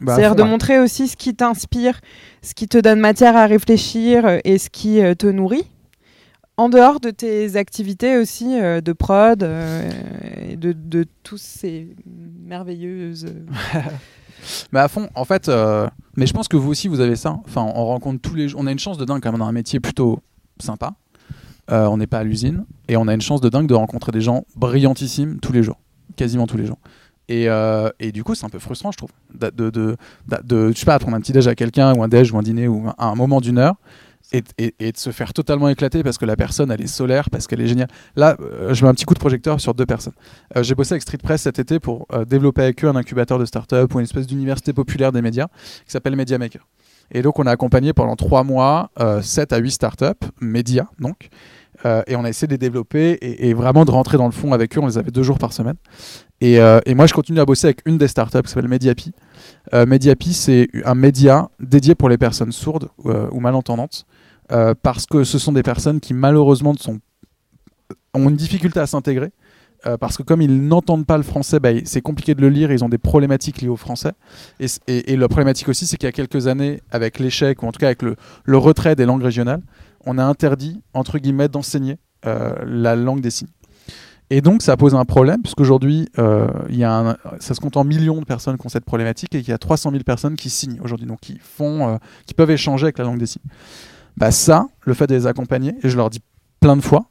Bah, 0.00 0.14
C'est-à-dire 0.14 0.34
de 0.34 0.42
montrer 0.42 0.78
aussi 0.78 1.08
ce 1.08 1.16
qui 1.16 1.34
t'inspire, 1.34 2.00
ce 2.42 2.54
qui 2.54 2.68
te 2.68 2.78
donne 2.78 3.00
matière 3.00 3.36
à 3.36 3.46
réfléchir 3.46 4.40
et 4.44 4.58
ce 4.58 4.68
qui 4.68 5.00
te 5.16 5.26
nourrit? 5.26 5.70
En 6.58 6.68
dehors 6.68 7.00
de 7.00 7.10
tes 7.10 7.56
activités 7.56 8.16
aussi 8.16 8.58
de 8.58 8.92
prod 8.92 9.42
et 9.42 10.56
de, 10.56 10.72
de 10.72 11.06
tous 11.22 11.38
ces 11.38 11.94
merveilleuses. 12.44 13.26
mais 14.72 14.80
à 14.80 14.88
fond, 14.88 15.08
en 15.14 15.24
fait, 15.24 15.50
mais 16.16 16.26
je 16.26 16.32
pense 16.34 16.48
que 16.48 16.56
vous 16.58 16.70
aussi 16.70 16.88
vous 16.88 17.00
avez 17.00 17.16
ça. 17.16 17.38
Enfin, 17.46 17.62
on 17.74 17.86
rencontre 17.86 18.20
tous 18.20 18.34
les 18.34 18.48
jours. 18.48 18.60
On 18.62 18.66
a 18.66 18.72
une 18.72 18.78
chance 18.78 18.98
de 18.98 19.04
dingue 19.06 19.22
quand 19.22 19.32
même 19.32 19.38
dans 19.38 19.46
un 19.46 19.52
métier 19.52 19.80
plutôt 19.80 20.20
sympa. 20.58 20.94
Euh, 21.70 21.86
on 21.86 21.96
n'est 21.96 22.06
pas 22.06 22.18
à 22.18 22.24
l'usine 22.24 22.64
et 22.88 22.96
on 22.96 23.08
a 23.08 23.14
une 23.14 23.20
chance 23.20 23.40
de 23.40 23.48
dingue 23.48 23.66
de 23.66 23.74
rencontrer 23.74 24.12
des 24.12 24.20
gens 24.20 24.44
brillantissimes 24.54 25.40
tous 25.40 25.52
les 25.52 25.62
jours, 25.62 25.80
quasiment 26.14 26.46
tous 26.46 26.56
les 26.56 26.66
jours. 26.66 26.78
Et, 27.28 27.48
euh, 27.48 27.90
et 27.98 28.12
du 28.12 28.22
coup, 28.22 28.36
c'est 28.36 28.46
un 28.46 28.50
peu 28.50 28.60
frustrant, 28.60 28.92
je 28.92 28.98
trouve, 28.98 29.10
de, 29.34 29.50
de, 29.50 29.96
de, 30.44 30.68
je 30.72 30.78
sais 30.78 30.86
pas, 30.86 30.98
prendre 31.00 31.16
un 31.16 31.20
petit 31.20 31.32
déj 31.32 31.48
à 31.48 31.56
quelqu'un 31.56 31.92
ou 31.94 32.04
un 32.04 32.08
déj 32.08 32.32
ou 32.32 32.38
un 32.38 32.42
dîner 32.42 32.68
ou 32.68 32.88
à 32.96 33.06
un 33.06 33.16
moment 33.16 33.40
d'une 33.40 33.58
heure 33.58 33.74
et, 34.32 34.44
et, 34.58 34.92
de 34.92 34.96
se 34.96 35.10
faire 35.10 35.32
totalement 35.32 35.68
éclater 35.68 36.04
parce 36.04 36.18
que 36.18 36.24
la 36.24 36.36
personne 36.36 36.70
elle 36.70 36.82
est 36.82 36.86
solaire, 36.86 37.30
parce 37.30 37.48
qu'elle 37.48 37.60
est 37.60 37.66
géniale. 37.66 37.88
Là, 38.14 38.36
euh, 38.40 38.74
je 38.74 38.84
mets 38.84 38.90
un 38.90 38.94
petit 38.94 39.04
coup 39.04 39.14
de 39.14 39.18
projecteur 39.18 39.60
sur 39.60 39.74
deux 39.74 39.86
personnes. 39.86 40.14
J'ai 40.60 40.76
bossé 40.76 40.92
avec 40.92 41.02
Street 41.02 41.18
Press 41.18 41.42
cet 41.42 41.58
été 41.58 41.80
pour 41.80 42.06
développer 42.28 42.62
avec 42.62 42.84
eux 42.84 42.88
un 42.88 42.96
incubateur 42.96 43.40
de 43.40 43.44
start-up 43.44 43.92
ou 43.92 43.98
une 43.98 44.04
espèce 44.04 44.28
d'université 44.28 44.72
populaire 44.72 45.10
des 45.10 45.22
médias 45.22 45.48
qui 45.84 45.90
s'appelle 45.90 46.14
Media 46.14 46.38
Maker. 46.38 46.64
Et 47.10 47.22
donc, 47.22 47.38
on 47.38 47.46
a 47.46 47.50
accompagné 47.50 47.92
pendant 47.92 48.16
trois 48.16 48.44
mois 48.44 48.90
7 49.22 49.52
euh, 49.52 49.56
à 49.56 49.58
8 49.58 49.70
startups, 49.70 50.26
médias 50.40 50.86
donc, 50.98 51.28
et 52.08 52.16
on 52.16 52.24
a 52.24 52.28
essayé 52.28 52.48
de 52.48 52.52
les 52.52 52.58
développer 52.58 53.16
et, 53.20 53.54
vraiment 53.54 53.84
de 53.84 53.92
rentrer 53.92 54.16
dans 54.16 54.26
le 54.26 54.32
fond 54.32 54.52
avec 54.52 54.76
eux. 54.76 54.80
On 54.80 54.86
les 54.86 54.98
avait 54.98 55.12
deux 55.12 55.22
jours 55.22 55.38
par 55.38 55.52
semaine. 55.52 55.76
Et, 56.40 56.54
et 56.56 56.94
moi, 56.96 57.06
je 57.06 57.14
continue 57.14 57.38
à 57.38 57.44
bosser 57.44 57.68
avec 57.68 57.82
une 57.86 57.96
des 57.96 58.08
startups 58.08 58.42
qui 58.42 58.48
s'appelle 58.48 58.68
Mediapi. 58.68 59.12
Mediapi, 59.72 60.32
c'est 60.32 60.68
un 60.84 60.96
média 60.96 61.48
dédié 61.60 61.94
pour 61.94 62.08
les 62.08 62.18
personnes 62.18 62.50
sourdes 62.50 62.88
ou 63.04 63.38
malentendantes. 63.38 64.04
parce 64.82 65.06
que 65.06 65.22
ce 65.22 65.38
sont 65.38 65.52
des 65.52 65.62
personnes 65.62 66.00
qui 66.00 66.12
malheureusement 66.12 66.74
ont 68.14 68.28
une 68.28 68.36
difficulté 68.36 68.80
à 68.80 68.86
s'intégrer 68.86 69.30
euh, 69.86 69.96
parce 69.96 70.16
que 70.16 70.22
comme 70.22 70.42
ils 70.42 70.66
n'entendent 70.66 71.06
pas 71.06 71.16
le 71.16 71.22
français, 71.22 71.60
bah, 71.60 71.70
c'est 71.84 72.00
compliqué 72.00 72.34
de 72.34 72.40
le 72.40 72.48
lire, 72.48 72.72
ils 72.72 72.84
ont 72.84 72.88
des 72.88 72.98
problématiques 72.98 73.62
liées 73.62 73.68
au 73.68 73.76
français. 73.76 74.12
Et, 74.58 74.66
et, 74.86 75.16
la 75.16 75.28
problématique 75.28 75.68
aussi, 75.68 75.86
c'est 75.86 75.96
qu'il 75.96 76.06
y 76.06 76.08
a 76.08 76.12
quelques 76.12 76.46
années, 76.46 76.80
avec 76.90 77.18
l'échec, 77.18 77.62
ou 77.62 77.66
en 77.66 77.72
tout 77.72 77.78
cas 77.78 77.86
avec 77.86 78.02
le, 78.02 78.58
retrait 78.58 78.96
des 78.96 79.06
langues 79.06 79.22
régionales, 79.22 79.62
on 80.04 80.18
a 80.18 80.24
interdit, 80.24 80.82
entre 80.92 81.18
guillemets, 81.18 81.48
d'enseigner 81.48 81.98
euh, 82.26 82.54
la 82.64 82.96
langue 82.96 83.20
des 83.20 83.30
signes. 83.30 83.48
Et 84.28 84.40
donc 84.40 84.62
ça 84.62 84.76
pose 84.76 84.96
un 84.96 85.04
problème, 85.04 85.40
puisqu'aujourd'hui, 85.42 86.08
euh, 86.18 86.48
ça 87.38 87.54
se 87.54 87.60
compte 87.60 87.76
en 87.76 87.84
millions 87.84 88.18
de 88.18 88.24
personnes 88.24 88.58
qui 88.58 88.66
ont 88.66 88.70
cette 88.70 88.84
problématique, 88.84 89.34
et 89.36 89.40
qu'il 89.40 89.50
y 89.50 89.54
a 89.54 89.58
300 89.58 89.92
000 89.92 90.02
personnes 90.02 90.34
qui 90.34 90.50
signent 90.50 90.80
aujourd'hui, 90.82 91.06
donc 91.06 91.20
euh, 91.60 91.98
qui 92.26 92.34
peuvent 92.34 92.50
échanger 92.50 92.84
avec 92.84 92.98
la 92.98 93.04
langue 93.04 93.18
des 93.18 93.26
signes. 93.26 93.42
Bah 94.16 94.32
ça, 94.32 94.66
le 94.80 94.94
fait 94.94 95.06
de 95.06 95.14
les 95.14 95.26
accompagner, 95.28 95.76
et 95.82 95.88
je 95.88 95.96
leur 95.96 96.10
dis 96.10 96.20
plein 96.58 96.76
de 96.76 96.80
fois, 96.80 97.04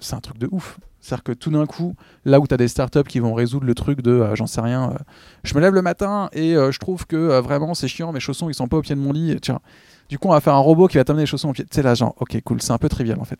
c'est 0.00 0.14
un 0.14 0.20
truc 0.20 0.38
de 0.38 0.48
ouf. 0.50 0.78
C'est-à-dire 1.00 1.24
que 1.24 1.32
tout 1.32 1.50
d'un 1.50 1.66
coup, 1.66 1.94
là 2.24 2.40
où 2.40 2.46
tu 2.46 2.52
as 2.54 2.56
des 2.56 2.68
startups 2.68 3.04
qui 3.04 3.20
vont 3.20 3.32
résoudre 3.32 3.66
le 3.66 3.74
truc 3.74 4.02
de, 4.02 4.10
euh, 4.10 4.34
j'en 4.34 4.46
sais 4.46 4.60
rien, 4.60 4.90
euh, 4.90 4.98
je 5.44 5.54
me 5.54 5.60
lève 5.60 5.72
le 5.72 5.82
matin 5.82 6.28
et 6.32 6.54
euh, 6.54 6.70
je 6.72 6.78
trouve 6.78 7.06
que 7.06 7.40
vraiment 7.40 7.72
c'est 7.74 7.88
chiant, 7.88 8.12
mes 8.12 8.20
chaussons 8.20 8.50
ils 8.50 8.54
sont 8.54 8.68
pas 8.68 8.76
au 8.76 8.82
pied 8.82 8.94
de 8.94 9.00
mon 9.00 9.12
lit. 9.12 9.36
Tiens. 9.40 9.60
Du 10.08 10.18
coup, 10.18 10.28
on 10.28 10.32
va 10.32 10.40
faire 10.40 10.54
un 10.54 10.58
robot 10.58 10.88
qui 10.88 10.98
va 10.98 11.04
t'amener 11.04 11.22
les 11.22 11.26
chaussons 11.26 11.50
au 11.50 11.52
pied. 11.52 11.64
Sais, 11.70 11.82
là, 11.82 11.94
genre, 11.94 12.14
ok, 12.20 12.38
cool, 12.44 12.60
c'est 12.60 12.72
un 12.72 12.78
peu 12.78 12.88
trivial 12.88 13.18
en 13.18 13.24
fait. 13.24 13.38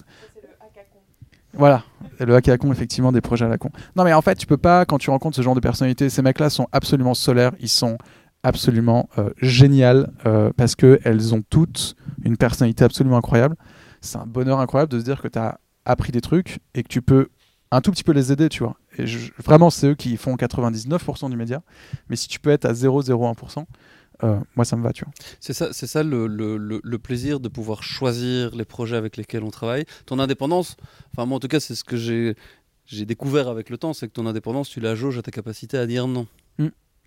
Voilà, 1.53 1.83
le 2.21 2.33
hackathon, 2.37 2.71
effectivement, 2.71 3.11
des 3.11 3.21
projets 3.21 3.45
à 3.45 3.49
la 3.49 3.59
con. 3.59 3.71
Non, 3.97 4.05
mais 4.05 4.13
en 4.13 4.23
fait, 4.23 4.37
tu 4.37 4.47
peux 4.47 4.57
pas, 4.57 4.85
quand 4.85 4.99
tu 4.99 5.11
rencontres 5.11 5.35
ce 5.37 5.43
genre 5.43 5.57
de 5.57 5.61
personnalités, 5.61 6.09
ces 6.09 6.23
mecs-là 6.23 6.49
sont 6.49 6.69
absolument 6.71 7.13
solaires, 7.13 7.51
ils 7.59 7.69
sont 7.69 7.99
absolument 8.45 9.09
géniales 9.43 10.13
parce 10.57 10.77
qu'elles 10.77 11.35
ont 11.35 11.43
toutes 11.51 11.97
une 12.25 12.37
personnalité 12.37 12.85
absolument 12.85 13.17
incroyable. 13.17 13.57
C'est 14.01 14.19
un 14.19 14.27
bonheur 14.27 14.61
incroyable 14.61 14.93
de 14.93 15.01
se 15.01 15.05
dire 15.05 15.21
que 15.21 15.27
tu 15.27 15.41
as 15.41 15.59
appris 15.91 16.13
des 16.13 16.21
trucs 16.21 16.61
et 16.75 16.83
que 16.83 16.89
tu 16.89 17.03
peux 17.03 17.29
un 17.71 17.81
tout 17.81 17.91
petit 17.93 18.05
peu 18.05 18.13
les 18.13 18.33
aider, 18.33 18.49
tu 18.49 18.63
vois. 18.63 18.77
Et 18.99 19.05
vraiment, 19.39 19.71
c'est 19.71 19.89
eux 19.89 19.95
qui 19.95 20.17
font 20.17 20.35
99% 20.35 21.31
du 21.31 21.37
média. 21.37 21.63
Mais 22.09 22.17
si 22.17 22.29
tu 22.29 22.41
peux 22.41 22.51
être 22.51 22.65
à 22.65 22.73
0,01%, 22.73 23.65
euh, 24.23 24.39
moi, 24.57 24.65
ça 24.65 24.77
me 24.77 24.83
va, 24.83 24.93
tu 24.93 25.05
vois. 25.05 25.13
C'est 25.39 25.53
ça, 25.53 25.73
c'est 25.73 25.87
ça 25.87 26.03
le, 26.03 26.97
plaisir 26.99 27.41
de 27.41 27.49
pouvoir 27.49 27.83
choisir 27.83 28.55
les 28.55 28.65
projets 28.65 28.97
avec 28.97 29.17
lesquels 29.17 29.45
on 29.45 29.51
travaille. 29.51 29.85
Ton 30.07 30.19
indépendance, 30.19 30.77
enfin, 31.15 31.27
moi, 31.27 31.37
en 31.37 31.41
tout 31.41 31.49
cas, 31.49 31.61
c'est 31.61 31.75
ce 31.75 31.85
que 31.85 31.97
j'ai, 31.97 32.35
j'ai 32.87 33.07
découvert 33.07 33.49
avec 33.49 33.71
le 33.71 33.79
temps, 33.79 33.93
c'est 33.93 34.09
que 34.09 34.13
ton 34.13 34.27
indépendance, 34.27 34.69
tu 34.69 34.81
la 34.81 34.95
jauges 34.95 35.19
à 35.19 35.23
ta 35.23 35.31
capacité 35.31 35.79
à 35.79 35.87
dire 35.87 36.07
non. 36.09 36.27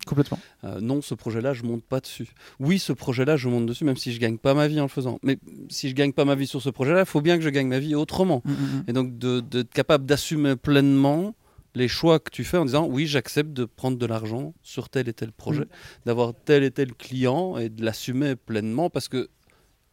Complètement. 0.05 0.39
Euh, 0.63 0.81
non, 0.81 1.01
ce 1.01 1.15
projet-là, 1.15 1.53
je 1.53 1.63
monte 1.63 1.83
pas 1.83 1.99
dessus. 1.99 2.29
Oui, 2.59 2.77
ce 2.79 2.91
projet-là, 2.93 3.37
je 3.37 3.47
monte 3.47 3.65
dessus, 3.65 3.85
même 3.85 3.95
si 3.95 4.11
je 4.11 4.19
gagne 4.19 4.37
pas 4.37 4.53
ma 4.53 4.67
vie 4.67 4.79
en 4.79 4.83
le 4.83 4.89
faisant. 4.89 5.19
Mais 5.23 5.37
si 5.69 5.89
je 5.89 5.95
gagne 5.95 6.11
pas 6.11 6.25
ma 6.25 6.35
vie 6.35 6.47
sur 6.47 6.61
ce 6.61 6.69
projet-là, 6.69 7.01
il 7.01 7.05
faut 7.05 7.21
bien 7.21 7.37
que 7.37 7.43
je 7.43 7.49
gagne 7.49 7.67
ma 7.67 7.79
vie 7.79 7.95
autrement. 7.95 8.41
Mm, 8.45 8.51
mm, 8.51 8.55
mm. 8.55 8.83
Et 8.87 8.93
donc, 8.93 9.17
d'être 9.17 9.73
capable 9.73 10.05
d'assumer 10.05 10.55
pleinement 10.55 11.35
les 11.75 11.87
choix 11.87 12.19
que 12.19 12.29
tu 12.29 12.43
fais 12.43 12.57
en 12.57 12.65
disant 12.65 12.85
oui, 12.85 13.07
j'accepte 13.07 13.51
de 13.51 13.65
prendre 13.65 13.97
de 13.97 14.05
l'argent 14.05 14.53
sur 14.61 14.89
tel 14.89 15.09
et 15.09 15.13
tel 15.13 15.31
projet, 15.31 15.65
d'avoir 16.05 16.33
tel 16.45 16.63
et 16.63 16.71
tel 16.71 16.93
client 16.93 17.57
et 17.57 17.69
de 17.69 17.83
l'assumer 17.83 18.35
pleinement 18.35 18.89
parce 18.89 19.07
que 19.07 19.29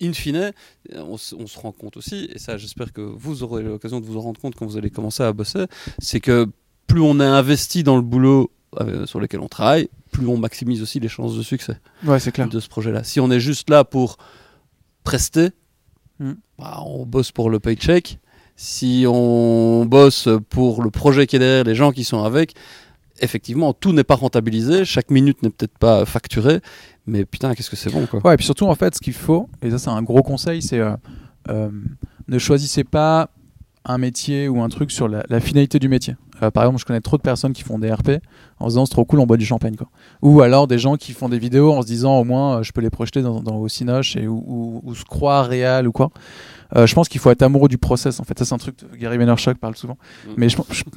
in 0.03 0.13
fine, 0.13 0.53
on, 0.95 1.13
on, 1.13 1.47
se 1.47 1.59
rend 1.59 1.73
compte 1.73 1.97
aussi, 1.97 2.29
et 2.33 2.39
ça 2.39 2.57
j'espère 2.57 2.93
que 2.93 3.03
vous 3.03 3.43
aurez 3.43 3.63
l'occasion 3.63 4.01
de 4.01 4.07
vous 4.07 4.17
en 4.17 4.23
rendre 4.23 4.41
compte 4.41 4.55
quand 4.55 4.67
vous 4.67 4.79
allez 4.79 4.91
commencer 4.91 5.23
à 5.23 5.33
bosser, 5.33 5.67
c'est 5.99 6.21
que 6.21 6.47
plus 6.87 7.01
on 7.01 7.21
est 7.21 7.25
investi 7.25 7.83
dans 7.83 7.97
le 7.97 8.03
boulot 8.03 8.51
euh, 8.79 9.05
sur 9.05 9.19
lequel 9.19 9.41
on 9.41 9.49
travaille, 9.49 9.89
plus 10.13 10.27
on 10.29 10.37
maximise 10.37 10.81
aussi 10.81 11.01
les 11.01 11.09
chances 11.09 11.37
de 11.37 11.43
succès 11.43 11.79
clair. 12.33 12.49
de 12.49 12.61
ce 12.61 12.69
projet-là. 12.69 13.03
Si 13.03 13.19
on 13.19 13.29
est 13.31 13.41
juste 13.41 13.69
là 13.69 13.83
pour 13.83 14.17
prester, 15.03 15.51
hmm. 16.21 16.35
bah, 16.57 16.81
on 16.87 17.05
bosse 17.05 17.33
pour 17.33 17.51
le 17.51 17.59
paycheck. 17.59 18.21
Si 18.55 19.07
on 19.09 19.87
bosse 19.87 20.29
pour 20.51 20.85
le 20.85 20.91
projet 20.91 21.27
qui 21.27 21.35
est 21.35 21.39
derrière, 21.41 21.65
les 21.65 21.75
gens 21.75 21.91
qui 21.91 22.05
sont 22.05 22.23
avec, 22.23 22.55
effectivement, 23.21 23.73
tout 23.73 23.93
n'est 23.93 24.05
pas 24.05 24.15
rentabilisé, 24.15 24.85
chaque 24.85 25.11
minute 25.11 25.43
n'est 25.43 25.51
peut-être 25.51 25.79
pas 25.79 26.05
facturée, 26.05 26.61
mais 27.07 27.25
putain, 27.25 27.55
qu'est-ce 27.55 27.71
que 27.71 27.77
c'est 27.77 27.91
bon 27.91 28.07
quoi. 28.07 28.21
Ouais, 28.25 28.35
et 28.35 28.37
puis 28.37 28.47
surtout, 28.47 28.67
en 28.67 28.75
fait, 28.77 28.95
ce 28.95 29.01
qu'il 29.01 29.15
faut, 29.15 29.49
et 29.63 29.71
ça 29.71 29.79
c'est 29.79 29.91
un 29.91 30.03
gros 30.03 30.23
conseil, 30.23 30.63
c'est 30.63 30.79
euh, 30.79 30.95
euh, 31.49 31.71
ne 32.29 32.39
choisissez 32.39 32.85
pas 32.85 33.31
un 33.85 33.99
métier 33.99 34.47
ou 34.47 34.63
un 34.63 34.69
truc 34.69 34.93
sur 34.93 35.09
la 35.09 35.41
finalité 35.41 35.79
du 35.79 35.89
métier. 35.89 36.15
Euh, 36.43 36.51
par 36.51 36.65
exemple, 36.65 36.81
je 36.81 36.85
connais 36.85 37.01
trop 37.01 37.17
de 37.17 37.23
personnes 37.23 37.53
qui 37.53 37.63
font 37.63 37.79
des 37.79 37.93
RP 37.93 38.11
en 38.59 38.67
se 38.67 38.71
disant 38.71 38.87
c'est 38.87 38.93
trop 38.93 39.05
cool, 39.05 39.21
on 39.21 39.27
boit 39.27 39.37
du 39.37 39.47
champagne. 39.47 39.77
Quoi. 39.77 39.89
Ou 40.23 40.41
alors 40.43 40.67
des 40.67 40.79
gens 40.79 40.97
qui 40.97 41.13
font 41.13 41.29
des 41.29 41.39
vidéos 41.39 41.73
en 41.73 41.83
se 41.83 41.87
disant 41.87 42.19
au 42.19 42.25
moins 42.25 42.59
euh, 42.59 42.63
je 42.63 42.73
peux 42.73 42.81
les 42.81 42.91
projeter 42.91 43.23
dans, 43.23 43.41
dans 43.41 43.57
au 43.57 43.69
Cinoche 43.69 44.17
et, 44.17 44.27
ou, 44.27 44.81
ou, 44.85 44.95
se 44.95 45.05
croire 45.05 45.47
réel 45.47 45.89
ou 45.89 45.93
quoi. 45.93 46.11
Euh, 46.77 46.87
je 46.87 46.95
pense 46.95 47.09
qu'il 47.09 47.21
faut 47.21 47.31
être 47.31 47.43
amoureux 47.43 47.69
du 47.69 47.79
process. 47.79 48.21
En 48.21 48.25
fait, 48.25 48.39
ça 48.39 48.45
c'est 48.45 48.55
un 48.55 48.59
truc 48.59 48.77
que 48.77 48.97
Gary 48.97 49.19
Vaynerchuk 49.19 49.59
parle 49.59 49.77
souvent. 49.77 49.99
Mm. 50.27 50.31
Mais 50.37 50.49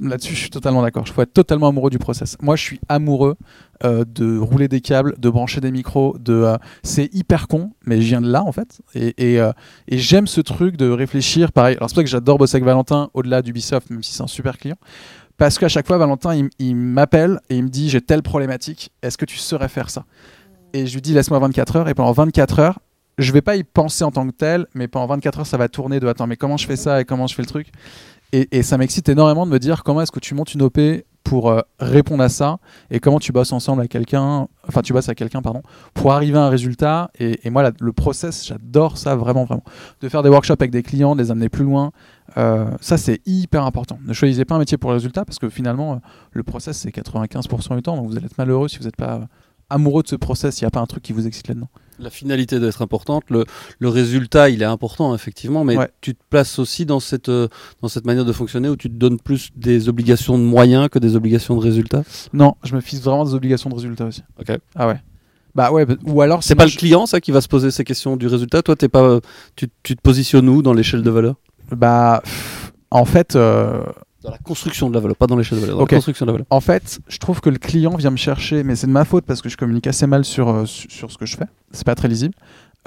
là-dessus, 0.02 0.36
je 0.36 0.40
suis 0.40 0.50
totalement 0.50 0.82
d'accord. 0.82 1.04
Il 1.08 1.12
faut 1.12 1.22
être 1.22 1.34
totalement 1.34 1.68
amoureux 1.68 1.90
du 1.90 2.00
process. 2.00 2.38
Moi, 2.42 2.56
je 2.56 2.62
suis 2.62 2.80
amoureux 2.90 3.36
euh, 3.84 4.06
de 4.08 4.38
rouler 4.38 4.68
des 4.68 4.82
câbles, 4.82 5.16
de 5.18 5.30
brancher 5.30 5.62
des 5.62 5.72
micros. 5.72 6.16
De, 6.20 6.34
euh, 6.34 6.58
c'est 6.84 7.14
hyper 7.14 7.48
con, 7.48 7.72
mais 7.86 8.02
je 8.02 8.08
viens 8.08 8.22
de 8.22 8.30
là 8.30 8.44
en 8.44 8.52
fait. 8.52 8.82
Et, 8.94 9.36
et, 9.36 9.50
et 9.88 9.98
j'aime 9.98 10.28
ce 10.28 10.42
truc 10.42 10.78
de 10.78 10.90
réfléchir. 10.90 11.52
Pareil. 11.52 11.76
Alors 11.78 11.90
c'est 11.90 11.96
pour 11.96 12.02
ça 12.02 12.04
que 12.04 12.10
j'adore 12.10 12.38
bosser 12.38 12.58
avec 12.58 12.66
Valentin 12.66 13.10
au-delà 13.14 13.42
d'Ubisoft, 13.42 13.90
même 13.90 14.04
si 14.04 14.14
c'est 14.14 14.24
un 14.24 14.28
super 14.28 14.58
client. 14.58 14.78
Parce 15.38 15.58
qu'à 15.58 15.68
chaque 15.68 15.88
fois, 15.88 15.98
Valentin, 15.98 16.48
il, 16.60 16.76
m'appelle 16.76 17.40
et 17.50 17.58
il 17.58 17.64
me 17.64 17.70
dit 17.70 17.90
j'ai 17.90 18.02
telle 18.02 18.22
problématique. 18.22 18.92
Est-ce 19.02 19.18
que 19.18 19.26
tu 19.26 19.38
saurais 19.38 19.68
faire 19.68 19.90
ça? 19.90 20.06
Et 20.74 20.86
je 20.88 20.94
lui 20.94 21.02
dis 21.02 21.14
laisse-moi 21.14 21.40
24 21.40 21.76
heures. 21.78 21.90
Et 21.90 21.94
pendant 21.94 22.12
24 22.12 22.60
heures, 22.60 22.80
je 23.18 23.32
vais 23.32 23.42
pas 23.42 23.56
y 23.56 23.64
penser 23.64 24.04
en 24.04 24.12
tant 24.12 24.28
que 24.28 24.32
tel, 24.34 24.68
mais 24.74 24.88
pendant 24.88 25.08
24 25.08 25.40
heures, 25.40 25.48
ça 25.48 25.58
va 25.58 25.70
tourner 25.70 26.00
de 26.00 26.08
attends, 26.08 26.28
mais 26.28 26.38
comment 26.38 26.58
je 26.58 26.66
fais 26.66 26.76
ça 26.76 27.02
et 27.02 27.06
comment 27.06 27.28
je 27.28 27.36
fais 27.36 27.42
le 27.42 27.48
truc? 27.48 27.68
Et, 28.32 28.64
ça 28.64 28.80
m'excite 28.80 29.08
énormément 29.10 29.46
de 29.46 29.52
me 29.52 29.60
dire 29.60 29.84
comment 29.84 30.02
est-ce 30.02 30.12
que 30.12 30.20
tu 30.20 30.34
montes 30.34 30.56
une 30.56 30.64
OP 30.64 30.80
pour 31.24 31.50
euh, 31.50 31.62
répondre 31.80 32.24
à 32.24 32.30
ça 32.30 32.58
et 32.92 33.00
comment 33.00 33.20
tu 33.20 33.32
bosses 33.32 33.54
ensemble 33.54 33.82
avec 33.82 33.92
quelqu'un, 33.92 34.48
enfin 34.68 34.82
tu 34.82 34.94
bosses 34.94 35.08
avec 35.08 35.18
quelqu'un, 35.18 35.42
pardon, 35.42 35.62
pour 35.94 36.12
arriver 36.12 36.38
à 36.38 36.44
un 36.44 36.50
résultat. 36.50 37.12
Et, 37.20 37.50
moi, 37.50 37.72
le 37.80 37.94
process, 37.94 38.46
j'adore 38.46 38.98
ça 38.98 39.16
vraiment, 39.16 39.46
vraiment. 39.46 39.64
De 40.02 40.10
faire 40.10 40.24
des 40.24 40.30
workshops 40.30 40.56
avec 40.60 40.72
des 40.72 40.84
clients, 40.84 41.16
de 41.16 41.22
les 41.22 41.32
amener 41.32 41.50
plus 41.50 41.64
loin, 41.64 41.92
euh, 42.38 42.66
ça 42.82 42.98
c'est 42.98 43.22
hyper 43.26 43.66
important. 43.66 44.00
Ne 44.06 44.14
choisissez 44.14 44.46
pas 44.46 44.56
un 44.56 44.60
métier 44.60 44.78
pour 44.78 44.90
le 44.90 44.96
résultat 44.96 45.26
parce 45.26 45.40
que 45.40 45.50
finalement, 45.50 45.94
euh, 45.94 45.98
le 46.32 46.44
process 46.44 46.78
c'est 46.78 46.90
95% 46.90 47.76
du 47.76 47.82
temps, 47.82 47.96
donc 47.96 48.08
vous 48.08 48.18
allez 48.18 48.26
être 48.26 48.38
malheureux 48.38 48.68
si 48.68 48.78
vous 48.78 48.86
n'êtes 48.86 48.98
pas 48.98 49.22
amoureux 49.70 50.04
de 50.04 50.08
ce 50.08 50.16
process, 50.16 50.62
il 50.62 50.64
n'y 50.64 50.68
a 50.68 50.72
pas 50.72 50.80
un 50.80 50.86
truc 50.86 51.04
qui 51.04 51.14
vous 51.14 51.28
excite 51.28 51.48
là-dedans? 51.48 51.70
La 52.00 52.10
finalité 52.10 52.60
doit 52.60 52.70
être 52.70 52.82
importante, 52.82 53.24
le, 53.30 53.46
le, 53.80 53.90
résultat 53.90 54.50
il 54.50 54.62
est 54.62 54.66
important 54.66 55.14
effectivement, 55.14 55.64
mais 55.64 55.78
tu 56.02 56.16
te 56.16 56.22
places 56.30 56.58
aussi 56.58 56.86
dans 56.86 57.00
cette, 57.00 57.30
euh, 57.30 57.48
dans 57.82 57.88
cette 57.88 58.06
manière 58.06 58.26
de 58.26 58.34
fonctionner 58.34 58.68
où 58.68 58.76
tu 58.76 58.90
te 58.90 58.96
donnes 58.96 59.20
plus 59.20 59.50
des 59.56 59.90
obligations 59.90 60.38
de 60.38 60.44
moyens 60.44 60.90
que 60.90 61.00
des 61.00 61.16
obligations 61.16 61.56
de 61.56 61.62
résultats? 61.62 62.04
Non, 62.34 62.56
je 62.64 62.76
me 62.76 62.82
fixe 62.82 63.04
vraiment 63.04 63.26
des 63.26 63.36
obligations 63.36 63.70
de 63.70 63.76
résultats 63.76 64.06
aussi. 64.06 64.24
Ok. 64.40 64.58
Ah 64.76 64.88
ouais. 64.88 65.00
Bah 65.56 65.72
ouais, 65.72 65.86
bah, 65.86 65.96
ou 66.06 66.22
alors 66.22 66.44
c'est 66.44 66.56
pas 66.56 66.66
le 66.66 66.72
client 66.72 67.06
ça 67.06 67.22
qui 67.22 67.32
va 67.32 67.40
se 67.40 67.48
poser 67.48 67.70
ces 67.70 67.84
questions 67.84 68.18
du 68.18 68.28
résultat? 68.28 68.64
Toi, 68.64 68.76
t'es 68.76 68.90
pas, 68.90 69.20
tu, 69.56 69.68
tu, 69.84 69.96
te 69.96 70.02
positionnes 70.02 70.50
où 70.50 70.64
dans 70.64 70.74
l'échelle 70.74 71.04
de 71.04 71.12
valeur? 71.12 71.36
Bah, 71.72 72.24
en 72.90 73.06
fait, 73.06 73.36
euh, 73.36 73.84
dans 74.24 74.32
la 74.32 74.38
construction 74.38 74.90
de 74.90 74.94
la 74.94 75.02
valeur, 75.02 75.18
pas 75.18 75.28
dans 75.28 75.36
l'échelle 75.36 75.60
de 75.60 75.64
valeur, 75.64 75.78
dans 75.78 75.84
la 75.84 75.88
construction 75.88 76.26
de 76.26 76.32
la 76.32 76.34
valeur. 76.34 76.48
En 76.50 76.62
fait, 76.62 77.00
je 77.08 77.18
trouve 77.18 77.42
que 77.42 77.50
le 77.50 77.58
client 77.58 77.96
vient 77.96 78.10
me 78.10 78.18
chercher, 78.18 78.64
mais 78.64 78.76
c'est 78.76 78.88
de 78.88 78.92
ma 78.92 79.06
faute 79.06 79.26
parce 79.26 79.42
que 79.42 79.50
je 79.50 79.58
communique 79.58 79.86
assez 79.86 80.08
mal 80.08 80.24
sur, 80.24 80.50
euh, 80.50 80.66
sur 80.66 81.12
ce 81.12 81.18
que 81.18 81.26
je 81.26 81.36
fais. 81.36 81.46
C'est 81.72 81.86
pas 81.86 81.96
très 81.96 82.08
lisible. 82.08 82.34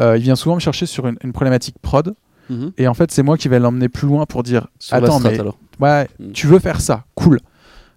Euh, 0.01 0.17
il 0.17 0.23
vient 0.23 0.37
souvent 0.37 0.55
me 0.55 0.61
chercher 0.61 0.87
sur 0.87 1.07
une, 1.07 1.33
problématique 1.33 1.77
prod. 1.81 2.15
Mhm. 2.49 2.73
Et 2.79 2.89
en 2.89 2.95
fait, 2.95 3.11
c'est 3.11 3.23
moi 3.23 3.37
qui 3.37 3.49
vais 3.49 3.59
l'emmener 3.59 3.89
plus 3.89 4.07
loin 4.07 4.25
pour 4.25 4.43
dire 4.43 4.69
Attends, 4.91 5.21
mais 5.21 5.39
ouais, 5.81 6.09
mhm. 6.19 6.33
tu 6.33 6.47
veux 6.47 6.59
faire 6.59 6.81
ça, 6.81 7.05
cool. 7.15 7.41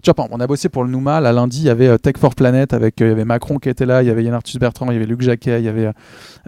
Tu 0.01 0.11
vois, 0.11 0.27
on 0.31 0.39
a 0.39 0.47
bossé 0.47 0.69
pour 0.69 0.83
le 0.83 0.89
Nouma. 0.89 1.19
Là, 1.19 1.33
lundi, 1.33 1.59
il 1.59 1.65
y 1.65 1.69
avait 1.69 1.87
euh, 1.87 1.97
Tech 1.97 2.15
for 2.17 2.33
Planet 2.33 2.73
avec 2.73 2.95
il 2.99 3.07
y 3.07 3.09
avait 3.09 3.25
Macron 3.25 3.57
qui 3.57 3.69
était 3.69 3.85
là, 3.85 4.01
il 4.01 4.07
y 4.07 4.11
avait 4.11 4.23
Yann 4.23 4.33
Arthus 4.33 4.57
Bertrand, 4.57 4.89
il 4.91 4.93
y 4.93 4.95
avait 4.97 5.05
Luc 5.05 5.21
Jacquet, 5.21 5.59
il 5.59 5.65
y 5.65 5.69
avait, 5.69 5.91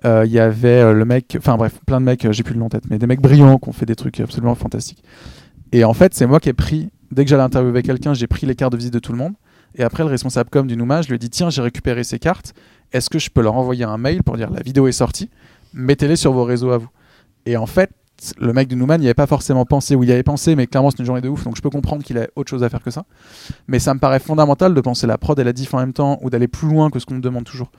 il 0.06 0.32
y 0.32 0.40
avait 0.40 0.94
le 0.94 1.06
mec, 1.06 1.36
enfin 1.38 1.56
bref, 1.56 1.80
plein 1.86 2.02
de 2.02 2.06
mecs, 2.06 2.30
j'ai 2.32 2.44
plus 2.44 2.54
le 2.54 2.60
nom 2.60 2.66
en 2.66 2.70
tête, 2.70 2.84
mais 2.90 2.98
des 2.98 3.08
mecs 3.08 3.22
brillants 3.22 3.58
qui 3.60 3.70
ont 3.70 3.74
fait 3.74 3.86
des 3.86 3.96
trucs 3.96 4.20
absolument 4.20 4.56
fantastiques. 4.56 5.04
Et 5.72 5.84
en 5.84 5.94
fait, 5.94 6.14
c'est 6.14 6.28
moi 6.28 6.40
qui 6.40 6.50
ai 6.50 6.54
pris 6.54 6.90
dès 7.12 7.24
que 7.24 7.30
j'allais 7.30 7.44
interviewer 7.44 7.84
quelqu'un, 7.84 8.14
j'ai 8.14 8.28
pris 8.28 8.46
les 8.46 8.56
cartes 8.56 8.72
de 8.72 8.78
visite 8.78 8.94
de 8.94 9.00
tout 9.00 9.12
le 9.12 9.18
monde. 9.18 9.34
Et 9.76 9.84
après, 9.84 10.04
le 10.04 10.10
responsable 10.10 10.50
com 10.50 10.68
du 10.68 10.76
Nouma, 10.76 11.02
je 11.02 11.08
lui 11.08 11.16
ai 11.16 11.18
dit 11.18 11.30
tiens, 11.30 11.50
j'ai 11.50 11.62
récupéré 11.62 12.04
ces 12.04 12.20
cartes. 12.20 12.54
Est-ce 12.92 13.10
que 13.10 13.20
je 13.20 13.30
peux 13.30 13.42
leur 13.42 13.56
envoyer 13.56 13.86
un 13.86 13.98
mail 13.98 14.24
pour 14.24 14.36
dire 14.38 14.50
la 14.50 14.62
vidéo 14.62 14.88
est 14.88 14.92
sortie 14.92 15.30
Mettez-les 15.74 16.18
sur 16.18 16.34
vos 16.34 16.44
réseaux 16.44 16.72
à 16.72 16.78
vous. 16.78 16.90
Et 17.46 17.56
en 17.56 17.66
fait, 17.66 17.92
le 18.38 18.54
mec 18.54 18.68
du 18.68 18.76
Newman 18.76 19.00
n'y 19.00 19.08
avait 19.08 19.14
pas 19.14 19.28
forcément 19.28 19.66
pensé, 19.66 19.96
ou 19.96 20.04
il 20.04 20.10
y 20.10 20.12
avait 20.12 20.24
pensé, 20.24 20.56
mais 20.56 20.68
clairement 20.68 20.92
c'est 20.92 21.00
une 21.00 21.06
journée 21.06 21.22
de 21.22 21.30
ouf, 21.30 21.44
donc 21.44 21.56
je 21.56 21.62
peux 21.62 21.70
comprendre 21.70 22.04
qu'il 22.04 22.18
a 22.18 22.28
autre 22.36 22.50
chose 22.50 22.64
à 22.64 22.70
faire 22.70 22.84
que 22.84 22.92
ça. 22.92 23.06
Mais 23.68 23.80
ça 23.80 23.94
me 23.94 24.00
paraît 24.00 24.20
fondamental 24.20 24.74
de 24.74 24.82
penser 24.82 25.08
la 25.08 25.18
prod 25.18 25.40
et 25.40 25.44
la 25.44 25.54
diff 25.54 25.74
en 25.74 25.80
même 25.80 25.94
temps, 25.94 26.20
ou 26.22 26.30
d'aller 26.30 26.48
plus 26.48 26.68
loin 26.68 26.90
que 26.90 27.00
ce 27.00 27.06
qu'on 27.06 27.16
me 27.16 27.22
demande 27.22 27.46
toujours. 27.46 27.72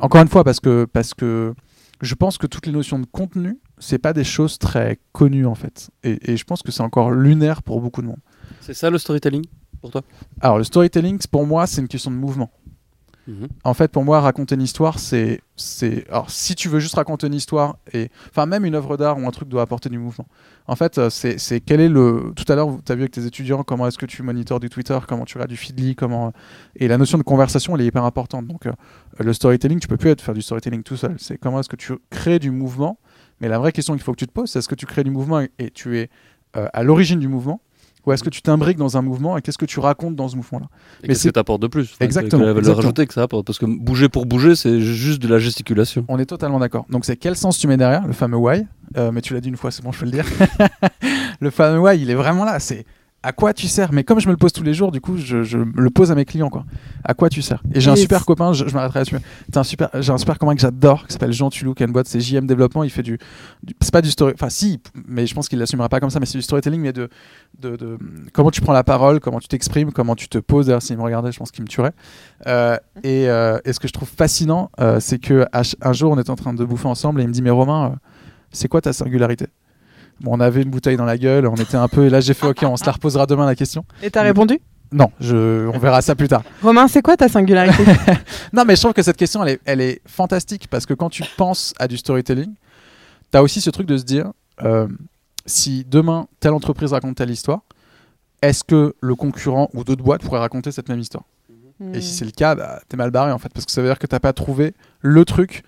Encore 0.00 0.22
une 0.22 0.28
fois, 0.28 0.42
parce 0.42 0.60
que, 0.60 0.86
parce 0.86 1.14
que 1.14 1.54
je 2.00 2.14
pense 2.14 2.36
que 2.38 2.46
toutes 2.46 2.66
les 2.66 2.72
notions 2.72 2.98
de 2.98 3.06
contenu 3.06 3.58
c'est 3.78 3.98
pas 3.98 4.12
des 4.12 4.24
choses 4.24 4.58
très 4.58 4.98
connues 5.12 5.46
en 5.46 5.54
fait. 5.54 5.90
Et, 6.02 6.36
je 6.36 6.44
pense 6.44 6.62
que 6.62 6.72
c'est 6.72 6.82
encore 6.82 7.10
lunaire 7.10 7.62
pour 7.62 7.80
beaucoup 7.80 8.02
de 8.02 8.06
monde. 8.06 8.20
C'est 8.60 8.74
ça 8.74 8.90
le 8.90 8.98
storytelling 8.98 9.44
pour 9.80 9.90
toi? 9.90 10.02
Alors 10.40 10.58
le 10.58 10.64
storytelling, 10.64 11.18
pour 11.30 11.46
moi, 11.46 11.66
c'est 11.66 11.80
une 11.80 11.88
question 11.88 12.10
de 12.10 12.16
mouvement. 12.16 12.50
Mhm. 13.26 13.48
En 13.64 13.74
fait, 13.74 13.90
pour 13.90 14.04
moi, 14.04 14.20
raconter 14.20 14.54
une 14.54 14.62
histoire, 14.62 15.00
c'est, 15.00 15.40
c'est, 15.56 16.08
alors 16.08 16.30
si 16.30 16.54
tu 16.54 16.68
veux 16.68 16.78
juste 16.78 16.94
raconter 16.94 17.26
une 17.26 17.34
histoire 17.34 17.76
et, 17.92 18.08
enfin, 18.30 18.46
même 18.46 18.64
une 18.64 18.76
œuvre 18.76 18.96
d'art 18.96 19.18
ou 19.18 19.26
un 19.26 19.30
truc 19.32 19.48
doit 19.48 19.62
apporter 19.62 19.88
du 19.88 19.98
mouvement. 19.98 20.26
En 20.68 20.76
fait, 20.76 20.98
euh, 20.98 21.10
c'est, 21.10 21.38
c'est 21.38 21.60
quel 21.60 21.80
est 21.80 21.88
le. 21.88 22.32
Tout 22.36 22.44
à 22.52 22.54
l'heure, 22.54 22.78
tu 22.84 22.92
as 22.92 22.94
vu 22.94 23.02
avec 23.02 23.12
tes 23.12 23.26
étudiants 23.26 23.64
comment 23.64 23.88
est-ce 23.88 23.98
que 23.98 24.06
tu 24.06 24.22
monitors 24.22 24.60
du 24.60 24.68
Twitter, 24.68 24.96
comment 25.08 25.24
tu 25.24 25.34
regardes 25.34 25.50
du 25.50 25.56
Feedly, 25.56 25.96
comment. 25.96 26.32
Et 26.76 26.86
la 26.86 26.98
notion 26.98 27.18
de 27.18 27.24
conversation, 27.24 27.74
elle 27.74 27.82
est 27.82 27.86
hyper 27.86 28.04
importante. 28.04 28.46
Donc, 28.46 28.66
euh, 28.66 28.72
le 29.18 29.32
storytelling, 29.32 29.80
tu 29.80 29.88
peux 29.88 29.96
plus 29.96 30.10
être 30.10 30.20
faire 30.20 30.34
du 30.34 30.42
storytelling 30.42 30.84
tout 30.84 30.96
seul. 30.96 31.16
C'est 31.18 31.36
comment 31.36 31.58
est-ce 31.58 31.68
que 31.68 31.76
tu 31.76 31.94
crées 32.10 32.38
du 32.38 32.52
mouvement. 32.52 32.98
Mais 33.40 33.48
la 33.48 33.58
vraie 33.58 33.72
question 33.72 33.94
qu'il 33.94 34.02
faut 34.02 34.12
que 34.12 34.18
tu 34.18 34.26
te 34.26 34.32
poses, 34.32 34.50
c'est 34.50 34.58
est-ce 34.58 34.68
que 34.68 34.74
tu 34.74 34.86
crées 34.86 35.04
du 35.04 35.10
mouvement 35.10 35.40
et, 35.40 35.70
tu 35.70 35.98
es 35.98 36.10
euh, 36.56 36.68
à 36.72 36.82
l'origine 36.82 37.18
du 37.18 37.28
mouvement 37.28 37.60
ou 38.06 38.12
est-ce 38.12 38.22
que 38.22 38.30
tu 38.30 38.40
t'imbriques 38.40 38.78
dans 38.78 38.96
un 38.96 39.02
mouvement 39.02 39.36
et 39.36 39.42
qu'est-ce 39.42 39.58
que 39.58 39.66
tu 39.66 39.80
racontes 39.80 40.14
dans 40.14 40.28
ce 40.28 40.36
mouvement-là? 40.36 40.66
Mais 41.02 41.08
qu'est-ce 41.08 41.26
que 41.26 41.32
tu 41.32 41.38
apportes 41.40 41.60
de 41.60 41.66
plus? 41.66 41.96
Exactement. 41.98 42.44
La 42.44 42.52
valeur 42.52 42.78
ajoutée 42.78 43.04
que 43.04 43.12
ça 43.12 43.22
apporte? 43.22 43.44
Parce 43.44 43.58
que 43.58 43.66
bouger 43.66 44.08
pour 44.08 44.26
bouger, 44.26 44.54
c'est 44.54 44.80
juste 44.80 45.20
de 45.20 45.26
la 45.26 45.40
gesticulation. 45.40 46.04
On 46.06 46.18
est 46.20 46.26
totalement 46.26 46.60
d'accord. 46.60 46.86
Donc 46.88 47.04
c'est 47.04 47.16
quel 47.16 47.34
sens 47.34 47.58
tu 47.58 47.66
mets 47.66 47.76
derrière, 47.76 48.06
le 48.06 48.12
fameux 48.12 48.36
why. 48.36 48.64
Euh, 48.96 49.10
mais 49.10 49.22
tu 49.22 49.34
l'as 49.34 49.40
dit 49.40 49.48
une 49.48 49.56
fois, 49.56 49.72
c'est 49.72 49.82
bon, 49.82 49.90
je 49.90 49.98
peux 49.98 50.04
le 50.04 50.12
dire. 50.12 50.24
le 51.40 51.50
fameux 51.50 51.80
why, 51.80 52.00
il 52.00 52.08
est 52.08 52.14
vraiment 52.14 52.44
là. 52.44 52.60
C'est 52.60 52.86
à 53.26 53.32
quoi 53.32 53.52
tu 53.52 53.66
sers? 53.66 53.92
Mais 53.92 54.04
comme 54.04 54.20
je 54.20 54.28
me 54.28 54.32
le 54.32 54.36
pose 54.36 54.52
tous 54.52 54.62
les 54.62 54.72
jours, 54.72 54.92
du 54.92 55.00
coup, 55.00 55.16
je, 55.16 55.58
le 55.58 55.90
pose 55.90 56.12
à 56.12 56.14
mes 56.14 56.24
clients. 56.24 56.48
Quoi. 56.48 56.64
À 57.02 57.12
quoi 57.12 57.28
tu 57.28 57.42
sers? 57.42 57.60
Et 57.74 57.80
j'ai 57.80 57.90
un 57.90 57.96
super 57.96 58.24
copain, 58.24 58.52
je, 58.52 58.64
m'arrêterai 58.66 59.00
là-dessus. 59.00 59.16
Un 59.52 59.64
super, 59.64 59.90
j'ai 59.94 60.12
un 60.12 60.18
super 60.18 60.38
copain 60.38 60.54
que 60.54 60.60
j'adore, 60.60 61.08
qui 61.08 61.12
s'appelle 61.12 61.32
Jean 61.32 61.50
Tulou, 61.50 61.74
qui 61.74 61.82
a 61.82 61.86
une 61.86 61.92
boîte, 61.92 62.06
c'est 62.06 62.20
JM 62.20 62.46
Développement. 62.46 62.84
Il 62.84 62.90
fait 62.90 63.02
du. 63.02 63.18
c'est 63.80 63.90
pas 63.92 64.00
du 64.00 64.12
story. 64.12 64.32
Enfin, 64.36 64.48
si, 64.48 64.80
mais 65.08 65.26
je 65.26 65.34
pense 65.34 65.48
qu'il 65.48 65.58
l'assumera 65.58 65.88
pas 65.88 65.98
comme 65.98 66.10
ça, 66.10 66.20
mais 66.20 66.26
c'est 66.26 66.38
du 66.38 66.42
storytelling, 66.42 66.80
mais 66.80 66.92
de, 66.92 67.08
de, 67.58 67.98
comment 68.32 68.52
tu 68.52 68.60
prends 68.60 68.72
la 68.72 68.84
parole, 68.84 69.18
comment 69.18 69.40
tu 69.40 69.48
t'exprimes, 69.48 69.90
comment 69.90 70.14
tu 70.14 70.28
te 70.28 70.38
poses. 70.38 70.66
D'ailleurs, 70.66 70.82
s'il 70.82 70.96
me 70.96 71.02
regardait, 71.02 71.32
je 71.32 71.38
pense 71.38 71.50
qu'il 71.50 71.64
me 71.64 71.68
tuerait. 71.68 71.94
Euh, 72.46 72.76
euh, 73.04 73.58
et, 73.64 73.72
ce 73.72 73.80
que 73.80 73.88
je 73.88 73.92
trouve 73.92 74.08
fascinant, 74.08 74.70
euh, 74.78 75.00
c'est 75.00 75.18
que 75.18 75.46
un 75.52 75.92
jour, 75.92 76.12
on 76.12 76.18
est 76.18 76.30
en 76.30 76.36
train 76.36 76.54
de 76.54 76.64
bouffer 76.64 76.86
ensemble 76.86 77.20
et 77.20 77.24
il 77.24 77.28
me 77.28 77.32
dit 77.32 77.42
Mais 77.42 77.50
Romain, 77.50 77.96
c'est 78.52 78.68
quoi 78.68 78.80
ta 78.80 78.92
singularité? 78.92 79.46
On 80.24 80.40
avait 80.40 80.62
une 80.62 80.70
bouteille 80.70 80.96
dans 80.96 81.04
la 81.04 81.18
gueule, 81.18 81.46
on 81.46 81.56
était 81.56 81.76
un 81.76 81.88
peu. 81.88 82.06
Et 82.06 82.10
là, 82.10 82.20
j'ai 82.20 82.34
fait 82.34 82.46
OK, 82.46 82.62
on 82.62 82.76
se 82.76 82.84
la 82.84 82.92
reposera 82.92 83.26
demain 83.26 83.46
la 83.46 83.54
question. 83.54 83.84
Et 84.02 84.10
t'as 84.10 84.22
répondu? 84.22 84.60
Non, 84.92 85.10
je, 85.20 85.66
on 85.68 85.78
verra 85.78 86.00
ça 86.00 86.14
plus 86.14 86.28
tard. 86.28 86.42
Romain, 86.62 86.86
c'est 86.88 87.02
quoi 87.02 87.16
ta 87.16 87.28
singularité? 87.28 87.82
Non, 88.52 88.64
mais 88.64 88.76
je 88.76 88.80
trouve 88.80 88.92
que 88.92 89.02
cette 89.02 89.16
question, 89.16 89.42
elle 89.42 89.54
est, 89.54 89.60
elle 89.64 89.80
est 89.80 90.00
fantastique 90.06 90.68
parce 90.68 90.86
que 90.86 90.94
quand 90.94 91.10
tu 91.10 91.24
penses 91.36 91.74
à 91.78 91.88
du 91.88 91.96
storytelling, 91.96 92.54
tu 93.32 93.38
as 93.38 93.42
aussi 93.42 93.60
ce 93.60 93.70
truc 93.70 93.86
de 93.86 93.96
se 93.96 94.04
dire 94.04 94.30
euh, 94.62 94.86
si 95.44 95.84
demain, 95.84 96.28
telle 96.40 96.52
entreprise 96.52 96.92
raconte 96.92 97.16
telle 97.16 97.30
histoire, 97.30 97.60
est-ce 98.42 98.62
que 98.62 98.94
le 99.00 99.14
concurrent 99.14 99.68
ou 99.74 99.82
d'autres 99.82 100.04
boîtes 100.04 100.22
pourraient 100.22 100.38
raconter 100.38 100.70
cette 100.70 100.88
même 100.88 101.00
histoire? 101.00 101.24
Et 101.92 102.00
si 102.00 102.14
c'est 102.14 102.24
le 102.24 102.30
cas, 102.30 102.54
bah, 102.54 102.80
t'es 102.88 102.96
mal 102.96 103.10
barré 103.10 103.32
en 103.32 103.38
fait, 103.38 103.50
parce 103.52 103.66
que 103.66 103.72
ça 103.72 103.82
veut 103.82 103.88
dire 103.88 103.98
que 103.98 104.06
t'as 104.06 104.20
pas 104.20 104.32
trouvé 104.32 104.72
le 105.00 105.24
truc 105.26 105.62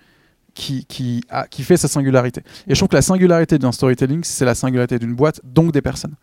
qui, 0.59 0.83
qui, 0.85 1.23
a, 1.29 1.47
qui 1.47 1.63
fait 1.63 1.77
sa 1.77 1.87
singularité. 1.87 2.41
Et 2.67 2.75
je 2.75 2.79
trouve 2.79 2.89
que 2.89 2.95
la 2.95 3.01
singularité 3.01 3.57
d'un 3.57 3.71
storytelling, 3.71 4.25
c'est 4.25 4.43
la 4.43 4.55
singularité 4.55 4.99
d'une 4.99 5.15
boîte, 5.15 5.39
donc 5.45 5.71
des 5.71 5.81
personnes. 5.81 6.15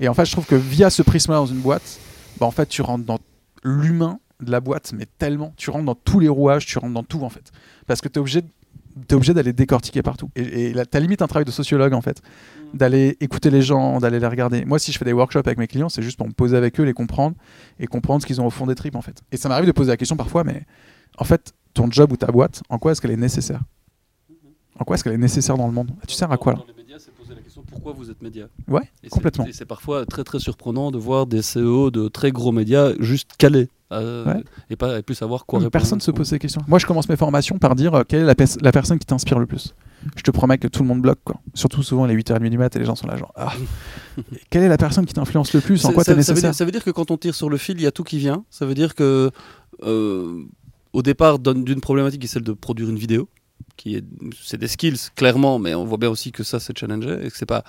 Et 0.00 0.08
en 0.08 0.14
fait, 0.14 0.24
je 0.24 0.32
trouve 0.32 0.46
que 0.46 0.56
via 0.56 0.90
ce 0.90 1.02
prisme-là 1.02 1.38
dans 1.38 1.46
une 1.46 1.60
boîte, 1.60 2.00
bah, 2.40 2.46
en 2.46 2.50
fait, 2.50 2.66
tu 2.66 2.82
rentres 2.82 3.04
dans 3.04 3.20
l'humain 3.62 4.18
de 4.40 4.50
la 4.50 4.58
boîte, 4.58 4.92
mais 4.96 5.06
tellement. 5.18 5.54
Tu 5.56 5.70
rentres 5.70 5.84
dans 5.84 5.94
tous 5.94 6.18
les 6.18 6.28
rouages, 6.28 6.66
tu 6.66 6.76
rentres 6.78 6.92
dans 6.92 7.04
tout, 7.04 7.22
en 7.22 7.28
fait. 7.28 7.52
Parce 7.86 8.00
que 8.00 8.08
tu 8.08 8.18
es 8.18 8.20
obligé 8.20 8.42
obligé 9.12 9.34
d'aller 9.34 9.52
décortiquer 9.52 10.02
partout. 10.02 10.30
Et, 10.36 10.70
et 10.70 10.72
tu 10.72 10.96
as 10.96 11.00
limite 11.00 11.22
un 11.22 11.26
travail 11.28 11.44
de 11.44 11.52
sociologue, 11.52 11.94
en 11.94 12.00
fait. 12.00 12.20
Mm. 12.20 12.76
D'aller 12.76 13.16
écouter 13.20 13.50
les 13.50 13.62
gens, 13.62 14.00
d'aller 14.00 14.18
les 14.18 14.26
regarder. 14.26 14.64
Moi, 14.64 14.80
si 14.80 14.90
je 14.90 14.98
fais 14.98 15.04
des 15.04 15.12
workshops 15.12 15.46
avec 15.46 15.58
mes 15.58 15.68
clients, 15.68 15.88
c'est 15.88 16.02
juste 16.02 16.16
pour 16.16 16.26
me 16.26 16.32
poser 16.32 16.56
avec 16.56 16.80
eux, 16.80 16.84
les 16.84 16.94
comprendre 16.94 17.36
et 17.78 17.86
comprendre 17.86 18.22
ce 18.22 18.26
qu'ils 18.26 18.40
ont 18.40 18.46
au 18.46 18.50
fond 18.50 18.66
des 18.66 18.74
tripes, 18.74 18.96
en 18.96 19.02
fait. 19.02 19.22
Et 19.30 19.36
ça 19.36 19.48
m'arrive 19.48 19.66
de 19.66 19.72
poser 19.72 19.92
la 19.92 19.96
question 19.96 20.16
parfois, 20.16 20.42
mais 20.42 20.64
en 21.16 21.24
fait, 21.24 21.54
ton 21.74 21.88
job 21.90 22.10
ou 22.12 22.16
ta 22.16 22.28
boîte, 22.28 22.62
en 22.68 22.78
quoi 22.78 22.90
est-ce 22.92 23.00
qu'elle 23.00 23.12
est 23.12 23.16
nécessaire? 23.16 23.60
En 24.78 24.84
quoi 24.84 24.94
est-ce 24.94 25.04
qu'elle 25.04 25.12
est 25.12 25.18
nécessaire 25.18 25.56
dans 25.56 25.66
le 25.66 25.72
monde 25.72 25.90
Tu 26.06 26.14
sers 26.14 26.30
à 26.30 26.36
quoi 26.36 26.52
là 26.52 26.58
Dans 26.58 26.66
les 26.66 26.82
médias, 26.82 26.96
c'est 26.98 27.12
poser 27.12 27.34
la 27.34 27.40
question 27.40 27.62
pourquoi 27.68 27.92
vous 27.92 28.10
êtes 28.10 28.22
média? 28.22 28.46
Ouais, 28.68 28.88
complètement. 29.10 29.46
C'est 29.52 29.64
parfois 29.64 30.06
très 30.06 30.24
très 30.24 30.38
surprenant 30.38 30.90
de 30.90 30.98
voir 30.98 31.26
des 31.26 31.40
CEO 31.40 31.90
de 31.90 32.08
très 32.08 32.32
gros 32.32 32.52
médias 32.52 32.92
juste 32.98 33.32
calés 33.38 33.68
euh, 33.92 34.42
et 34.70 34.76
pas 34.76 34.98
et 34.98 35.02
plus 35.02 35.14
savoir 35.14 35.46
quoi 35.46 35.58
répondre. 35.58 35.70
Personne 35.70 35.98
ne 35.98 36.02
se 36.02 36.10
pose 36.10 36.28
ces 36.28 36.38
questions. 36.38 36.62
Moi, 36.66 36.78
je 36.78 36.86
commence 36.86 37.08
mes 37.08 37.16
formations 37.16 37.58
par 37.58 37.74
dire 37.74 37.94
euh, 37.94 38.02
quelle 38.06 38.22
est 38.22 38.24
la, 38.24 38.34
la 38.62 38.72
personne 38.72 38.98
qui 38.98 39.06
t'inspire 39.06 39.38
le 39.38 39.46
plus? 39.46 39.74
Je 40.16 40.22
te 40.22 40.30
promets 40.30 40.58
que 40.58 40.68
tout 40.68 40.82
le 40.82 40.88
monde 40.88 41.00
bloque, 41.00 41.20
quoi. 41.24 41.36
Surtout 41.54 41.82
souvent 41.82 42.04
les 42.04 42.14
8h30 42.14 42.48
du 42.50 42.58
mat 42.58 42.74
et 42.74 42.78
les 42.78 42.84
gens 42.84 42.96
sont 42.96 43.06
là, 43.06 43.16
genre. 43.16 43.32
Ah. 43.36 43.52
quelle 44.50 44.62
est 44.62 44.68
la 44.68 44.76
personne 44.76 45.06
qui 45.06 45.14
t'influence 45.14 45.52
le 45.54 45.60
plus? 45.60 45.84
En 45.84 45.92
quoi 45.92 46.04
t'es 46.04 46.14
nécessaire 46.14 46.36
ça 46.36 46.40
veut, 46.40 46.40
dire, 46.40 46.54
ça 46.54 46.64
veut 46.64 46.70
dire 46.72 46.84
que 46.84 46.90
quand 46.90 47.10
on 47.10 47.16
tire 47.16 47.34
sur 47.34 47.48
le 47.48 47.56
fil, 47.56 47.76
il 47.76 47.82
y 47.82 47.86
a 47.86 47.92
tout 47.92 48.04
qui 48.04 48.18
vient. 48.18 48.44
Ça 48.50 48.66
veut 48.66 48.74
dire 48.74 48.94
que 48.94 49.30
euh, 49.82 50.44
au 50.92 51.02
départ, 51.02 51.38
d'une 51.38 51.80
problématique 51.80 52.20
qui 52.20 52.26
est 52.26 52.28
celle 52.28 52.42
de 52.42 52.52
produire 52.52 52.88
une 52.90 52.98
vidéo 52.98 53.28
qui 53.76 53.96
est, 53.96 54.04
c'est 54.42 54.58
des 54.58 54.68
skills 54.68 55.10
clairement, 55.16 55.58
mais 55.58 55.74
on 55.74 55.84
voit 55.84 55.98
bien 55.98 56.10
aussi 56.10 56.32
que 56.32 56.42
ça 56.42 56.60
c'est 56.60 56.76
challenger 56.76 57.18
et 57.24 57.30
que 57.30 57.36
c'est 57.36 57.46
pas, 57.46 57.64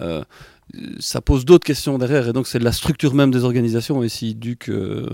euh, 0.00 0.22
ça 0.98 1.20
pose 1.20 1.44
d'autres 1.44 1.64
questions 1.64 1.96
derrière 1.96 2.28
et 2.28 2.32
donc 2.32 2.46
c'est 2.48 2.58
la 2.58 2.72
structure 2.72 3.14
même 3.14 3.30
des 3.30 3.44
organisations. 3.44 4.02
Et 4.02 4.08
si 4.08 4.34
Duc 4.34 4.68
euh, 4.68 5.08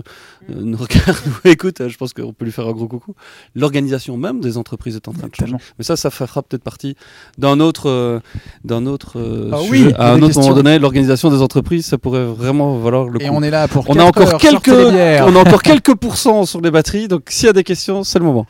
euh, 0.49 0.53
nous 0.55 0.77
regarde 0.77 1.17
ou 1.27 1.47
écoute, 1.47 1.87
je 1.87 1.95
pense 1.95 2.13
qu'on 2.13 2.33
peut 2.33 2.45
lui 2.45 2.51
faire 2.51 2.67
un 2.67 2.71
gros 2.71 2.87
coucou. 2.87 3.13
L'organisation 3.55 4.17
même 4.17 4.41
des 4.41 4.57
entreprises 4.57 4.95
est 4.95 5.07
en 5.07 5.13
train 5.13 5.27
de 5.27 5.35
changer. 5.35 5.55
Mais 5.77 5.83
ça, 5.83 5.95
ça 5.95 6.09
fera 6.09 6.41
peut-être 6.41 6.63
partie 6.63 6.95
d'un 7.37 7.59
autre, 7.59 8.21
d'un 8.63 8.85
autre 8.85 9.49
ah 9.51 9.59
oui, 9.69 9.93
à 9.97 10.13
un 10.13 10.21
autre 10.21 10.39
moment 10.39 10.55
donné. 10.55 10.79
L'organisation 10.79 11.29
des 11.29 11.41
entreprises, 11.41 11.85
ça 11.85 11.97
pourrait 11.97 12.25
vraiment 12.25 12.77
valoir 12.79 13.05
le 13.05 13.19
coup. 13.19 13.25
Et 13.25 13.29
on 13.29 13.43
est 13.43 13.51
là 13.51 13.67
pour. 13.67 13.89
On 13.89 13.97
a 13.97 14.03
encore 14.03 14.37
quelques, 14.37 14.67
on 14.69 15.35
a 15.35 15.39
encore 15.39 15.61
quelques 15.61 15.95
pourcents 15.95 16.45
sur 16.45 16.61
les 16.61 16.71
batteries. 16.71 17.07
Donc 17.07 17.27
s'il 17.29 17.45
y 17.45 17.49
a 17.49 17.53
des 17.53 17.63
questions, 17.63 18.03
c'est 18.03 18.19
le 18.19 18.25
moment. 18.25 18.47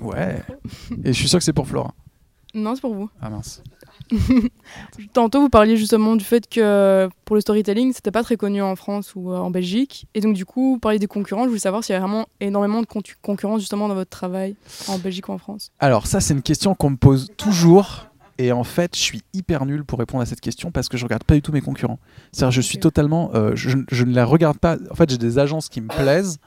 Ouais. 0.00 0.42
Et 1.04 1.12
je 1.12 1.18
suis 1.18 1.28
sûr 1.28 1.38
que 1.38 1.44
c'est 1.44 1.52
pour 1.52 1.66
Flora. 1.66 1.94
Non, 2.54 2.74
c'est 2.74 2.80
pour 2.80 2.94
vous. 2.94 3.10
Ah 3.20 3.30
mince. 3.30 3.62
Tantôt, 5.12 5.40
vous 5.40 5.48
parliez 5.48 5.76
justement 5.76 6.16
du 6.16 6.24
fait 6.24 6.48
que 6.48 7.08
pour 7.24 7.36
le 7.36 7.40
storytelling, 7.40 7.92
c'était 7.92 8.10
pas 8.10 8.22
très 8.22 8.36
connu 8.36 8.62
en 8.62 8.74
France 8.76 9.14
ou 9.14 9.32
euh, 9.32 9.36
en 9.36 9.50
Belgique. 9.50 10.06
Et 10.14 10.20
donc, 10.20 10.34
du 10.34 10.44
coup, 10.46 10.74
vous 10.74 10.78
parliez 10.78 10.98
des 10.98 11.06
concurrents. 11.06 11.42
Je 11.42 11.48
voulais 11.48 11.60
savoir 11.60 11.84
s'il 11.84 11.92
y 11.92 11.96
a 11.96 12.00
vraiment 12.00 12.26
énormément 12.40 12.80
de 12.80 12.86
concurrence 13.22 13.60
justement 13.60 13.88
dans 13.88 13.94
votre 13.94 14.10
travail 14.10 14.56
en 14.88 14.98
Belgique 14.98 15.28
ou 15.28 15.32
en 15.32 15.38
France. 15.38 15.70
Alors, 15.78 16.06
ça, 16.06 16.20
c'est 16.20 16.34
une 16.34 16.42
question 16.42 16.74
qu'on 16.74 16.90
me 16.90 16.96
pose 16.96 17.30
toujours. 17.36 18.06
Et 18.38 18.52
en 18.52 18.64
fait, 18.64 18.94
je 18.94 19.00
suis 19.00 19.22
hyper 19.34 19.66
nul 19.66 19.84
pour 19.84 19.98
répondre 19.98 20.22
à 20.22 20.26
cette 20.26 20.40
question 20.40 20.70
parce 20.70 20.88
que 20.88 20.96
je 20.96 21.04
regarde 21.04 21.24
pas 21.24 21.34
du 21.34 21.42
tout 21.42 21.52
mes 21.52 21.60
concurrents. 21.60 21.98
C'est-à-dire, 22.32 22.52
je 22.52 22.60
suis 22.60 22.78
totalement. 22.78 23.30
Euh, 23.34 23.52
je, 23.56 23.78
je, 23.90 24.04
ne 24.04 24.14
la 24.14 24.24
regarde 24.24 24.58
pas. 24.58 24.76
En 24.90 24.94
fait, 24.94 25.10
j'ai 25.10 25.18
des 25.18 25.38
agences 25.38 25.68
qui 25.68 25.80
me 25.80 25.88
plaisent. 25.88 26.38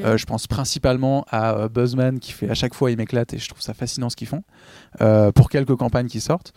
Euh, 0.00 0.16
je 0.16 0.26
pense 0.26 0.46
principalement 0.46 1.24
à 1.30 1.54
euh, 1.54 1.68
Buzzman 1.68 2.18
qui 2.18 2.32
fait 2.32 2.50
à 2.50 2.54
chaque 2.54 2.74
fois 2.74 2.90
il 2.90 2.96
m'éclate 2.96 3.34
et 3.34 3.38
je 3.38 3.48
trouve 3.48 3.62
ça 3.62 3.74
fascinant 3.74 4.10
ce 4.10 4.16
qu'ils 4.16 4.26
font 4.26 4.42
euh, 5.00 5.30
pour 5.32 5.48
quelques 5.48 5.76
campagnes 5.76 6.08
qui 6.08 6.20
sortent. 6.20 6.52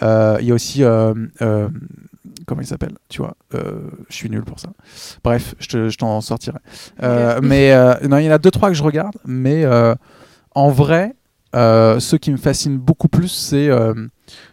Il 0.00 0.44
y 0.46 0.50
a 0.50 0.54
aussi 0.54 0.82
comment 2.46 2.60
il 2.60 2.66
s'appelle? 2.66 2.94
Tu 3.08 3.18
vois, 3.18 3.36
je 3.52 4.14
suis 4.14 4.30
nul 4.30 4.44
pour 4.44 4.60
ça. 4.60 4.70
Bref, 5.22 5.54
je 5.58 5.96
t'en 5.96 6.20
sortirai. 6.20 6.58
mais 7.42 7.74
non, 8.06 8.18
il 8.18 8.24
y 8.24 8.28
en 8.28 8.32
a 8.32 8.38
deux 8.38 8.50
trois 8.50 8.68
que 8.68 8.74
je 8.74 8.82
regarde, 8.82 9.16
mais 9.24 9.64
en 10.54 10.70
vrai, 10.70 11.14
ceux 11.54 12.18
qui 12.18 12.30
me 12.30 12.36
fascinent 12.36 12.78
beaucoup 12.78 13.08
plus, 13.08 13.28
c'est 13.28 13.70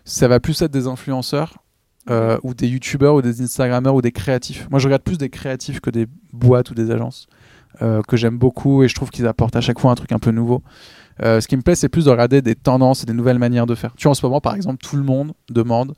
ça 0.05 0.27
va 0.27 0.39
plus 0.39 0.61
être 0.61 0.71
des 0.71 0.87
influenceurs. 0.87 1.55
ou 2.43 2.53
des 2.53 2.67
youtubeurs 2.67 3.15
ou 3.15 3.21
des 3.21 3.41
instagrammeurs 3.41 3.95
ou 3.95 4.01
des 4.01 4.11
créatifs. 4.11 4.69
Moi 4.69 4.79
je 4.79 4.87
regarde 4.87 5.03
plus 5.03 5.17
des 5.17 5.29
créatifs 5.29 5.81
que 5.81 5.89
des 5.89 6.07
boîtes 6.31 6.71
ou 6.71 6.75
des 6.75 6.91
agences. 6.91 7.27
Euh, 7.81 8.01
que 8.01 8.17
j'aime 8.17 8.37
beaucoup 8.37 8.83
et 8.83 8.89
je 8.89 8.95
trouve 8.95 9.09
qu'ils 9.09 9.25
apportent 9.27 9.55
à 9.55 9.61
chaque 9.61 9.79
fois 9.79 9.91
un 9.91 9.95
truc 9.95 10.11
un 10.11 10.19
peu 10.19 10.31
nouveau. 10.31 10.61
Euh, 11.23 11.39
ce 11.39 11.47
qui 11.47 11.55
me 11.55 11.61
plaît, 11.61 11.75
c'est 11.75 11.89
plus 11.89 12.05
de 12.05 12.09
regarder 12.09 12.41
des 12.41 12.55
tendances 12.55 13.03
et 13.03 13.05
des 13.05 13.13
nouvelles 13.13 13.39
manières 13.39 13.65
de 13.65 13.75
faire. 13.75 13.93
Tu 13.95 14.03
vois, 14.03 14.11
en 14.11 14.13
ce 14.13 14.25
moment, 14.25 14.41
par 14.41 14.55
exemple, 14.55 14.83
tout 14.83 14.97
le 14.97 15.03
monde 15.03 15.33
demande 15.49 15.93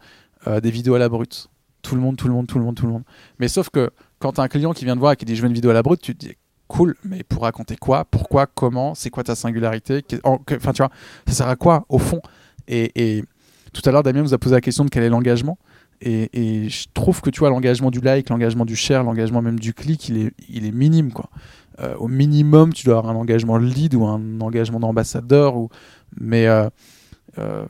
euh, 0.48 0.60
des 0.60 0.70
vidéos 0.70 0.96
à 0.96 1.00
la 1.00 1.10
brute. 1.10 1.50
Tout 1.82 1.96
le 1.96 2.02
monde, 2.02 2.16
tout 2.16 2.28
le 2.28 2.34
monde, 2.34 2.48
tout 2.48 2.60
le 2.60 2.64
monde, 2.64 2.76
tout 2.76 2.86
le 2.86 2.92
monde. 2.94 3.04
Mais 3.40 3.48
sauf 3.48 3.70
que 3.70 3.90
quand 4.20 4.40
as 4.40 4.44
un 4.44 4.48
client 4.48 4.74
qui 4.74 4.86
vient 4.86 4.94
te 4.94 5.00
voir 5.00 5.14
et 5.14 5.16
qui 5.16 5.26
dit 5.26 5.36
je 5.36 5.42
veux 5.42 5.48
une 5.48 5.54
vidéo 5.54 5.72
à 5.72 5.74
la 5.74 5.82
brute, 5.82 6.00
tu 6.00 6.16
te 6.16 6.26
dis 6.26 6.36
cool, 6.68 6.96
mais 7.04 7.24
pour 7.24 7.42
raconter 7.44 7.76
quoi? 7.76 8.06
Pourquoi? 8.06 8.48
Comment? 8.48 8.96
C'est 8.96 9.10
quoi 9.10 9.24
ta 9.24 9.36
singularité? 9.36 10.04
Enfin, 10.24 10.74
tu 10.74 10.82
vois, 10.82 10.92
ça 11.28 11.34
sert 11.34 11.48
à 11.48 11.56
quoi 11.56 11.86
au 11.90 12.00
fond? 12.00 12.22
Et, 12.68 13.24
tout 13.74 13.82
à 13.86 13.92
l'heure, 13.92 14.04
Damien 14.04 14.22
nous 14.22 14.34
a 14.34 14.38
posé 14.38 14.54
la 14.56 14.62
question 14.62 14.86
de 14.86 14.90
quel 14.90 15.04
est 15.04 15.10
l'engagement. 15.10 15.58
Et, 16.02 16.30
et, 16.34 16.70
je 16.70 16.88
trouve 16.94 17.22
que 17.22 17.30
tu 17.30 17.40
vois 17.40 17.50
l'engagement 17.50 17.92
du 17.92 18.02
like, 18.02 18.30
l'engagement 18.30 18.66
du 18.66 18.76
share, 18.76 19.04
l'engagement 19.04 19.42
même 19.42 19.60
du 19.60 19.74
clic, 19.74 20.10
il 20.10 20.18
est, 20.18 20.34
il 20.50 20.66
est 20.66 20.72
minime 20.72 21.14
quoi. 21.14 21.30
Euh, 21.80 21.96
au 21.96 22.08
minimum, 22.08 22.74
tu 22.74 22.86
dois 22.86 22.98
avoir 22.98 23.14
un 23.14 23.18
engagement 23.18 23.58
lead 23.58 23.96
ou 23.96 24.06
un 24.06 24.42
engagement 24.42 24.80
d'ambassadeur. 24.80 25.58
Ou... 25.58 25.70
Mais 26.20 26.48
euh, 26.48 26.70
euh, 27.40 27.66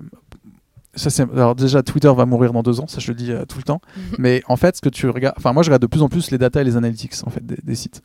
ça, 0.93 1.09
c'est... 1.09 1.24
Alors 1.32 1.55
déjà, 1.55 1.84
Twitter 1.84 2.11
va 2.13 2.26
mourir 2.26 2.53
dans 2.53 2.63
deux 2.63 2.80
ans, 2.80 2.88
ça 2.88 2.99
je 2.99 3.11
le 3.11 3.15
dis 3.15 3.32
tout 3.47 3.57
le 3.57 3.63
temps. 3.63 3.82
Mhm. 3.95 4.15
Mais 4.19 4.43
en 4.47 4.55
fait, 4.55 4.76
ce 4.76 4.82
que 4.82 4.89
tu 4.89 5.09
regardes... 5.09 5.36
Enfin, 5.38 5.53
moi, 5.53 5.63
je 5.63 5.69
regarde 5.69 5.82
de 5.82 5.88
plus 5.88 6.01
en 6.01 6.09
plus 6.09 6.32
les 6.32 6.38
data 6.38 6.61
et 6.61 6.63
les 6.63 6.76
analytics 6.76 7.13
en 7.26 7.30
fait, 7.30 7.45
des, 7.45 7.76
sites. 7.76 8.01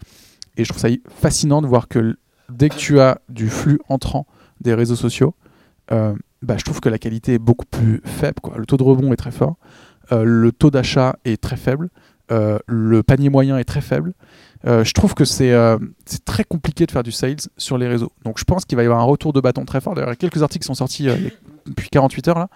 Et 0.56 0.64
je 0.64 0.68
trouve 0.68 0.80
ça 0.80 0.88
fascinant 1.08 1.62
de 1.62 1.66
voir 1.66 1.88
que 1.88 2.16
dès 2.48 2.68
que 2.68 2.76
tu 2.76 3.00
as 3.00 3.20
du 3.28 3.48
flux 3.48 3.80
entrant 3.88 4.26
des 4.60 4.74
réseaux 4.74 4.96
sociaux, 4.96 5.34
bah, 5.90 6.56
je 6.56 6.64
trouve 6.64 6.80
que 6.80 6.88
la 6.88 6.98
qualité 6.98 7.34
est 7.34 7.38
beaucoup 7.38 7.66
plus 7.66 8.00
faible. 8.04 8.40
Quoi. 8.40 8.56
Le 8.58 8.66
taux 8.66 8.76
de 8.76 8.82
rebond 8.82 9.12
est 9.12 9.16
très 9.16 9.32
fort, 9.32 9.56
le 10.10 10.52
taux 10.52 10.70
d'achat 10.70 11.16
est 11.24 11.40
très 11.40 11.56
faible, 11.56 11.90
euh, 12.30 12.58
le 12.66 13.02
panier 13.02 13.30
moyen 13.30 13.58
est 13.58 13.64
très 13.64 13.80
faible. 13.80 14.12
Euh, 14.66 14.84
je 14.84 14.92
trouve 14.92 15.14
que 15.14 15.24
c'est 15.24 15.54
très 16.24 16.44
compliqué 16.44 16.86
de 16.86 16.90
faire 16.90 17.02
du 17.02 17.12
sales 17.12 17.36
sur 17.56 17.78
les 17.78 17.88
réseaux. 17.88 18.12
Donc 18.24 18.38
je 18.38 18.44
pense 18.44 18.64
qu'il 18.64 18.76
va 18.76 18.82
y 18.82 18.86
avoir 18.86 19.00
un 19.00 19.04
retour 19.04 19.32
de 19.32 19.40
bâton 19.40 19.64
très 19.64 19.80
fort. 19.80 19.94
D'ailleurs, 19.94 20.10
il 20.10 20.12
y 20.12 20.14
a 20.14 20.16
quelques 20.16 20.42
articles 20.42 20.62
qui 20.62 20.66
sont 20.66 20.74
sortis 20.74 21.08
depuis 21.66 21.88
48 21.90 22.28
heures 22.28 22.48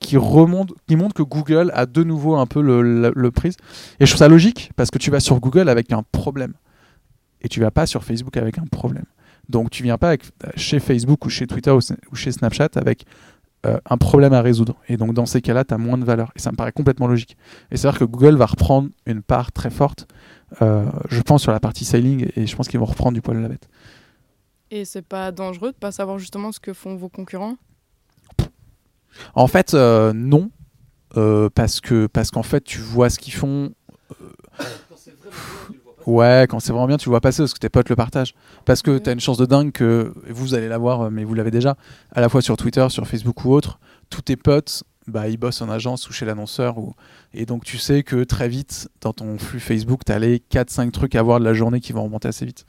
qui, 0.00 0.16
montrent 0.16 1.14
que 1.14 1.22
Google 1.22 1.70
a 1.74 1.86
de 1.86 2.02
nouveau 2.02 2.36
un 2.36 2.46
peu 2.46 2.60
le, 2.62 3.30
prise. 3.30 3.56
Et 4.00 4.06
je 4.06 4.10
trouve 4.10 4.18
ça 4.18 4.28
logique 4.28 4.72
parce 4.76 4.90
que 4.90 4.98
tu 4.98 5.10
vas 5.10 5.20
sur 5.20 5.38
Google 5.40 5.68
avec 5.68 5.92
un 5.92 6.02
problème 6.10 6.54
et 7.42 7.48
tu 7.48 7.60
vas 7.60 7.70
pas 7.70 7.86
sur 7.86 8.02
Facebook 8.02 8.36
avec 8.36 8.58
un 8.58 8.64
problème. 8.64 9.04
Donc 9.48 9.70
tu 9.70 9.82
viens 9.82 9.98
pas 9.98 10.16
chez 10.56 10.80
Facebook 10.80 11.24
ou 11.26 11.28
chez 11.28 11.46
Twitter 11.46 11.70
ou, 11.70 12.16
chez 12.16 12.32
Snapchat 12.32 12.70
avec 12.76 13.04
euh, 13.66 13.78
un 13.88 13.98
problème 13.98 14.32
à 14.32 14.40
résoudre. 14.40 14.76
Et 14.88 14.96
donc 14.96 15.12
dans 15.12 15.26
ces 15.26 15.42
cas-là, 15.42 15.64
tu 15.64 15.74
as 15.74 15.78
moins 15.78 15.98
de 15.98 16.04
valeur. 16.04 16.32
Et 16.34 16.38
ça 16.38 16.50
me 16.50 16.56
paraît 16.56 16.72
complètement 16.72 17.06
logique. 17.06 17.36
Et 17.70 17.76
c'est-à-dire 17.76 17.98
que 17.98 18.04
Google 18.04 18.36
va 18.36 18.46
reprendre 18.46 18.88
une 19.06 19.22
part 19.22 19.52
très 19.52 19.70
forte, 19.70 20.08
euh, 20.62 20.86
je 21.10 21.20
pense, 21.20 21.42
sur 21.42 21.52
la 21.52 21.60
partie 21.60 21.84
sailing, 21.84 22.28
et 22.36 22.46
je 22.46 22.56
pense 22.56 22.68
qu'ils 22.68 22.80
vont 22.80 22.86
reprendre 22.86 23.14
du 23.14 23.20
poil 23.20 23.36
de 23.36 23.42
la 23.42 23.48
bête. 23.48 23.68
Et 24.70 24.84
c'est 24.84 25.02
pas 25.02 25.30
dangereux 25.30 25.72
de 25.72 25.76
pas 25.76 25.92
savoir 25.92 26.18
justement 26.18 26.52
ce 26.52 26.60
que 26.60 26.72
font 26.72 26.96
vos 26.96 27.08
concurrents? 27.08 27.56
En 29.34 29.46
fait, 29.46 29.74
euh, 29.74 30.12
non. 30.14 30.50
parce 31.54 31.80
que 31.80 32.06
parce 32.06 32.30
qu'en 32.30 32.44
fait, 32.44 32.62
tu 32.62 32.78
vois 32.78 33.10
ce 33.10 33.18
qu'ils 33.18 33.34
font. 33.34 33.72
Ouais, 36.10 36.46
quand 36.50 36.58
c'est 36.58 36.72
vraiment 36.72 36.88
bien, 36.88 36.96
tu 36.96 37.08
le 37.08 37.10
vois 37.10 37.20
passer 37.20 37.42
parce 37.42 37.54
que 37.54 37.60
tes 37.60 37.68
potes 37.68 37.88
le 37.88 37.94
partagent. 37.94 38.34
Parce 38.64 38.82
que 38.82 38.98
tu 38.98 39.08
as 39.08 39.12
une 39.12 39.20
chance 39.20 39.38
de 39.38 39.46
dingue 39.46 39.70
que 39.70 40.12
vous 40.28 40.54
allez 40.54 40.66
l'avoir, 40.66 41.08
mais 41.08 41.22
vous 41.22 41.34
l'avez 41.34 41.52
déjà, 41.52 41.76
à 42.10 42.20
la 42.20 42.28
fois 42.28 42.42
sur 42.42 42.56
Twitter, 42.56 42.84
sur 42.88 43.06
Facebook 43.06 43.44
ou 43.44 43.52
autre. 43.52 43.78
Tous 44.10 44.20
tes 44.20 44.34
potes, 44.34 44.82
bah, 45.06 45.28
ils 45.28 45.36
bossent 45.36 45.62
en 45.62 45.70
agence 45.70 46.08
ou 46.08 46.12
chez 46.12 46.26
l'annonceur. 46.26 46.78
Ou... 46.78 46.94
Et 47.32 47.46
donc 47.46 47.64
tu 47.64 47.78
sais 47.78 48.02
que 48.02 48.24
très 48.24 48.48
vite, 48.48 48.88
dans 49.00 49.12
ton 49.12 49.38
flux 49.38 49.60
Facebook, 49.60 50.04
tu 50.04 50.10
as 50.10 50.18
les 50.18 50.38
4-5 50.38 50.90
trucs 50.90 51.14
à 51.14 51.22
voir 51.22 51.38
de 51.38 51.44
la 51.44 51.54
journée 51.54 51.78
qui 51.78 51.92
vont 51.92 52.02
remonter 52.02 52.26
assez 52.26 52.44
vite. 52.44 52.66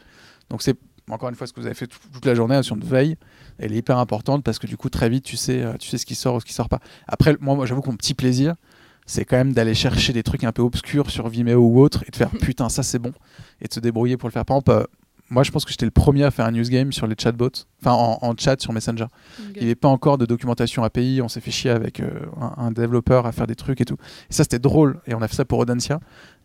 Donc 0.52 0.62
c'est 0.62 0.78
encore 1.10 1.30
une 1.30 1.36
fois 1.36 1.48
ce 1.48 1.54
que 1.54 1.60
vous 1.60 1.66
avez 1.66 1.76
fait 1.76 1.88
toute 1.88 2.26
la 2.26 2.36
journée, 2.36 2.62
sur 2.62 2.76
de 2.76 2.86
veille, 2.86 3.18
elle 3.58 3.74
est 3.74 3.78
hyper 3.78 3.98
importante 3.98 4.44
parce 4.44 4.60
que 4.60 4.68
du 4.68 4.78
coup, 4.78 4.90
très 4.90 5.10
vite, 5.10 5.24
tu 5.24 5.36
sais, 5.36 5.64
euh, 5.64 5.74
tu 5.80 5.90
sais 5.90 5.98
ce 5.98 6.06
qui 6.06 6.14
sort 6.14 6.36
ou 6.36 6.40
ce 6.40 6.46
qui 6.46 6.54
sort 6.54 6.70
pas. 6.70 6.80
Après, 7.08 7.36
moi, 7.42 7.56
moi 7.56 7.66
j'avoue 7.66 7.82
que 7.82 7.90
mon 7.90 7.98
petit 7.98 8.14
plaisir, 8.14 8.54
c'est 9.12 9.26
quand 9.26 9.36
même 9.36 9.52
d'aller 9.52 9.74
chercher 9.74 10.14
des 10.14 10.24
trucs 10.24 10.46
un 10.46 10.54
peu 10.54 10.62
obscurs 10.62 11.12
sur 11.12 11.28
Vimeo 11.28 11.60
ou 11.60 11.82
autre 11.82 12.06
et 12.08 12.12
de 12.12 12.16
faire 12.16 12.30
putain 12.42 12.70
ça 12.70 12.82
c'est 12.82 12.98
bon 12.98 13.12
et 13.62 13.68
de 13.68 13.74
se 13.74 13.82
débrouiller 13.82 14.16
pour 14.16 14.30
le 14.30 14.32
faire. 14.32 14.46
Par 14.46 14.56
exemple, 14.56 14.72
euh, 14.72 14.84
moi 15.30 15.44
je 15.44 15.52
pense 15.52 15.66
que 15.66 15.72
j'étais 15.72 15.86
le 15.86 15.92
premier 15.92 16.24
à 16.24 16.32
faire 16.32 16.46
un 16.46 16.52
news 16.52 16.64
game 16.64 16.94
sur 16.94 17.08
les 17.08 17.16
chatbots, 17.20 17.66
enfin 17.82 17.92
en, 17.92 18.34
chat 18.38 18.62
sur 18.62 18.72
Messenger. 18.72 19.08
Il 19.56 19.60
n'y 19.60 19.64
avait 19.64 19.76
pas 19.76 19.90
encore 19.90 20.18
de 20.18 20.26
documentation 20.26 20.86
API, 20.86 21.20
on 21.22 21.28
s'est 21.28 21.42
fait 21.42 21.52
chier 21.52 21.72
avec 21.72 22.00
euh, 22.00 22.10
un, 22.58 22.72
développeur 22.72 23.26
à 23.26 23.34
faire 23.34 23.48
des 23.48 23.56
trucs 23.56 23.82
et 23.82 23.86
tout. 23.86 23.98
Et 24.30 24.34
ça 24.34 24.44
c'était 24.44 24.60
drôle 24.60 25.02
et 25.06 25.14
on 25.14 25.22
a 25.22 25.28
fait 25.28 25.36
ça 25.36 25.46
pour 25.46 25.60
Audencia 25.60 26.00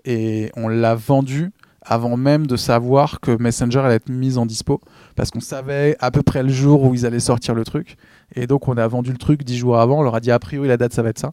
et 0.05 0.51
on 0.57 0.67
l'a 0.67 0.97
vendu 0.97 1.53
avant 1.87 2.17
même 2.17 2.47
de 2.47 2.57
savoir 2.57 3.21
que 3.21 3.31
Messenger 3.41 3.81
allait 3.81 3.95
être 3.95 4.09
mis 4.09 4.39
en 4.39 4.47
dispo 4.47 4.81
parce 5.15 5.31
qu'on 5.31 5.41
savait 5.41 5.97
à 6.01 6.11
peu 6.11 6.23
près 6.23 6.43
le 6.43 6.49
jour 6.49 6.83
où 6.83 6.95
ils 6.95 7.07
allaient 7.07 7.21
sortir 7.21 7.55
le 7.55 7.65
truc 7.65 7.97
et 8.35 8.47
donc 8.47 8.69
on 8.69 8.77
a 8.77 8.87
vendu 8.87 9.13
le 9.13 9.19
truc 9.19 9.45
dix 9.45 9.57
jours 9.57 9.79
avant, 9.79 10.01
on 10.01 10.03
leur 10.03 10.15
a 10.15 10.21
dit 10.21 10.31
a 10.31 10.39
priori 10.39 10.69
la 10.69 10.77
date 10.77 10.93
ça 10.93 11.03
va 11.03 11.11
être 11.11 11.19
ça. 11.19 11.33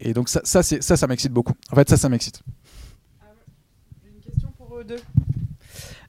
Et 0.00 0.14
donc 0.14 0.28
ça, 0.28 0.40
ça, 0.44 0.62
ça, 0.62 0.96
ça 0.96 1.06
m'excite 1.06 1.32
beaucoup. 1.32 1.54
En 1.70 1.76
fait 1.76 1.88
ça, 1.88 1.96
ça 1.96 2.08
m'excite. 2.08 2.42
Une 4.04 4.20
question 4.22 4.48
pour 4.56 4.78
eux 4.78 4.84
deux. 4.84 4.96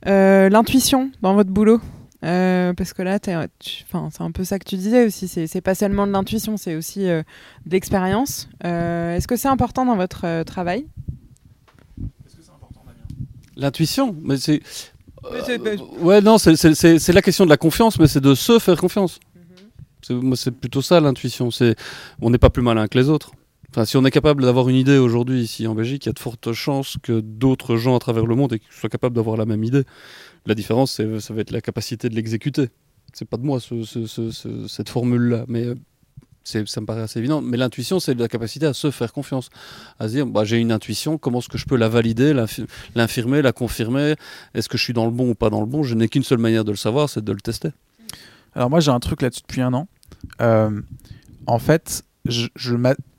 Euh, 0.07 0.49
l'intuition 0.49 1.11
dans 1.21 1.35
votre 1.35 1.51
boulot 1.51 1.79
euh, 2.23 2.73
parce 2.73 2.93
que 2.93 3.01
là, 3.01 3.17
c'est 3.21 3.33
un 3.33 4.31
peu 4.31 4.43
ça 4.43 4.59
que 4.59 4.65
tu 4.65 4.75
disais 4.75 5.07
aussi. 5.07 5.27
C'est 5.27 5.61
pas 5.61 5.73
seulement 5.73 6.05
de 6.05 6.11
l'intuition, 6.11 6.55
c'est 6.55 6.75
aussi 6.75 7.09
euh, 7.09 7.23
de 7.65 7.71
l'expérience. 7.71 8.47
Est-ce 8.63 9.27
que 9.27 9.35
c'est 9.35 9.47
important 9.47 9.85
dans 9.85 9.95
votre 9.95 10.43
travail? 10.43 10.85
L'intuition, 13.55 14.15
mais 14.21 14.37
c'est. 14.37 14.61
ouais, 15.99 16.21
non, 16.21 16.37
c'est 16.37 17.13
la 17.13 17.21
question 17.21 17.45
de 17.45 17.49
la 17.49 17.57
confiance, 17.57 17.99
mais 17.99 18.07
c'est 18.07 18.21
de 18.21 18.35
se 18.35 18.59
faire 18.59 18.79
confiance. 18.79 19.19
C'est 20.01 20.51
plutôt 20.51 20.81
ça 20.81 20.99
l'intuition. 20.99 21.51
C'est 21.51 21.75
on 22.21 22.29
n'est 22.29 22.37
pas 22.37 22.49
plus 22.49 22.63
malin 22.63 22.87
que 22.87 22.97
les 22.97 23.09
autres. 23.09 23.31
Enfin, 23.69 23.85
si 23.85 23.95
on 23.95 24.03
est 24.03 24.11
capable 24.11 24.43
d'avoir 24.43 24.67
une 24.67 24.75
idée 24.75 24.97
aujourd'hui 24.97 25.41
ici 25.41 25.65
en 25.65 25.75
Belgique, 25.75 26.05
il 26.05 26.09
y 26.09 26.11
a 26.11 26.13
de 26.13 26.19
fortes 26.19 26.51
chances 26.51 26.97
que 27.01 27.21
d'autres 27.21 27.77
gens 27.77 27.95
à 27.95 27.99
travers 27.99 28.25
le 28.25 28.35
monde 28.35 28.57
soient 28.69 28.89
capables 28.89 29.15
d'avoir 29.15 29.37
la 29.37 29.45
même 29.45 29.63
idée. 29.63 29.83
La 30.45 30.55
différence, 30.55 30.99
ça 31.19 31.33
va 31.33 31.41
être 31.41 31.51
la 31.51 31.61
capacité 31.61 32.09
de 32.09 32.15
l'exécuter. 32.15 32.67
C'est 33.13 33.27
pas 33.27 33.37
de 33.37 33.43
moi 33.43 33.59
cette 33.59 34.89
formule-là, 34.89 35.45
mais 35.47 35.65
euh, 35.65 35.75
ça 36.43 36.59
me 36.59 36.85
paraît 36.85 37.01
assez 37.01 37.19
évident. 37.19 37.41
Mais 37.41 37.57
l'intuition, 37.57 37.99
c'est 37.99 38.13
la 38.13 38.27
capacité 38.27 38.65
à 38.65 38.73
se 38.73 38.91
faire 38.91 39.13
confiance, 39.13 39.49
à 39.99 40.07
se 40.07 40.13
dire 40.13 40.25
bah, 40.25 40.43
j'ai 40.43 40.57
une 40.57 40.71
intuition, 40.71 41.17
comment 41.17 41.39
est-ce 41.39 41.49
que 41.49 41.57
je 41.57 41.65
peux 41.65 41.77
la 41.77 41.89
valider, 41.89 42.33
l'infirmer, 42.95 43.41
la 43.41 43.51
confirmer? 43.51 44.15
Est-ce 44.53 44.69
que 44.69 44.77
je 44.77 44.83
suis 44.83 44.93
dans 44.93 45.05
le 45.05 45.11
bon 45.11 45.29
ou 45.29 45.35
pas 45.35 45.49
dans 45.49 45.61
le 45.61 45.67
bon? 45.67 45.83
Je 45.83 45.95
n'ai 45.95 46.07
qu'une 46.07 46.23
seule 46.23 46.39
manière 46.39 46.65
de 46.65 46.71
le 46.71 46.77
savoir, 46.77 47.09
c'est 47.09 47.23
de 47.23 47.31
le 47.31 47.41
tester. 47.41 47.69
Alors 48.53 48.69
moi 48.69 48.79
j'ai 48.79 48.91
un 48.91 48.99
truc 48.99 49.21
là-dessus 49.21 49.41
depuis 49.41 49.61
un 49.61 49.73
an. 49.73 49.87
Euh, 50.41 50.81
en 51.47 51.59
fait, 51.59 52.03
je, 52.25 52.47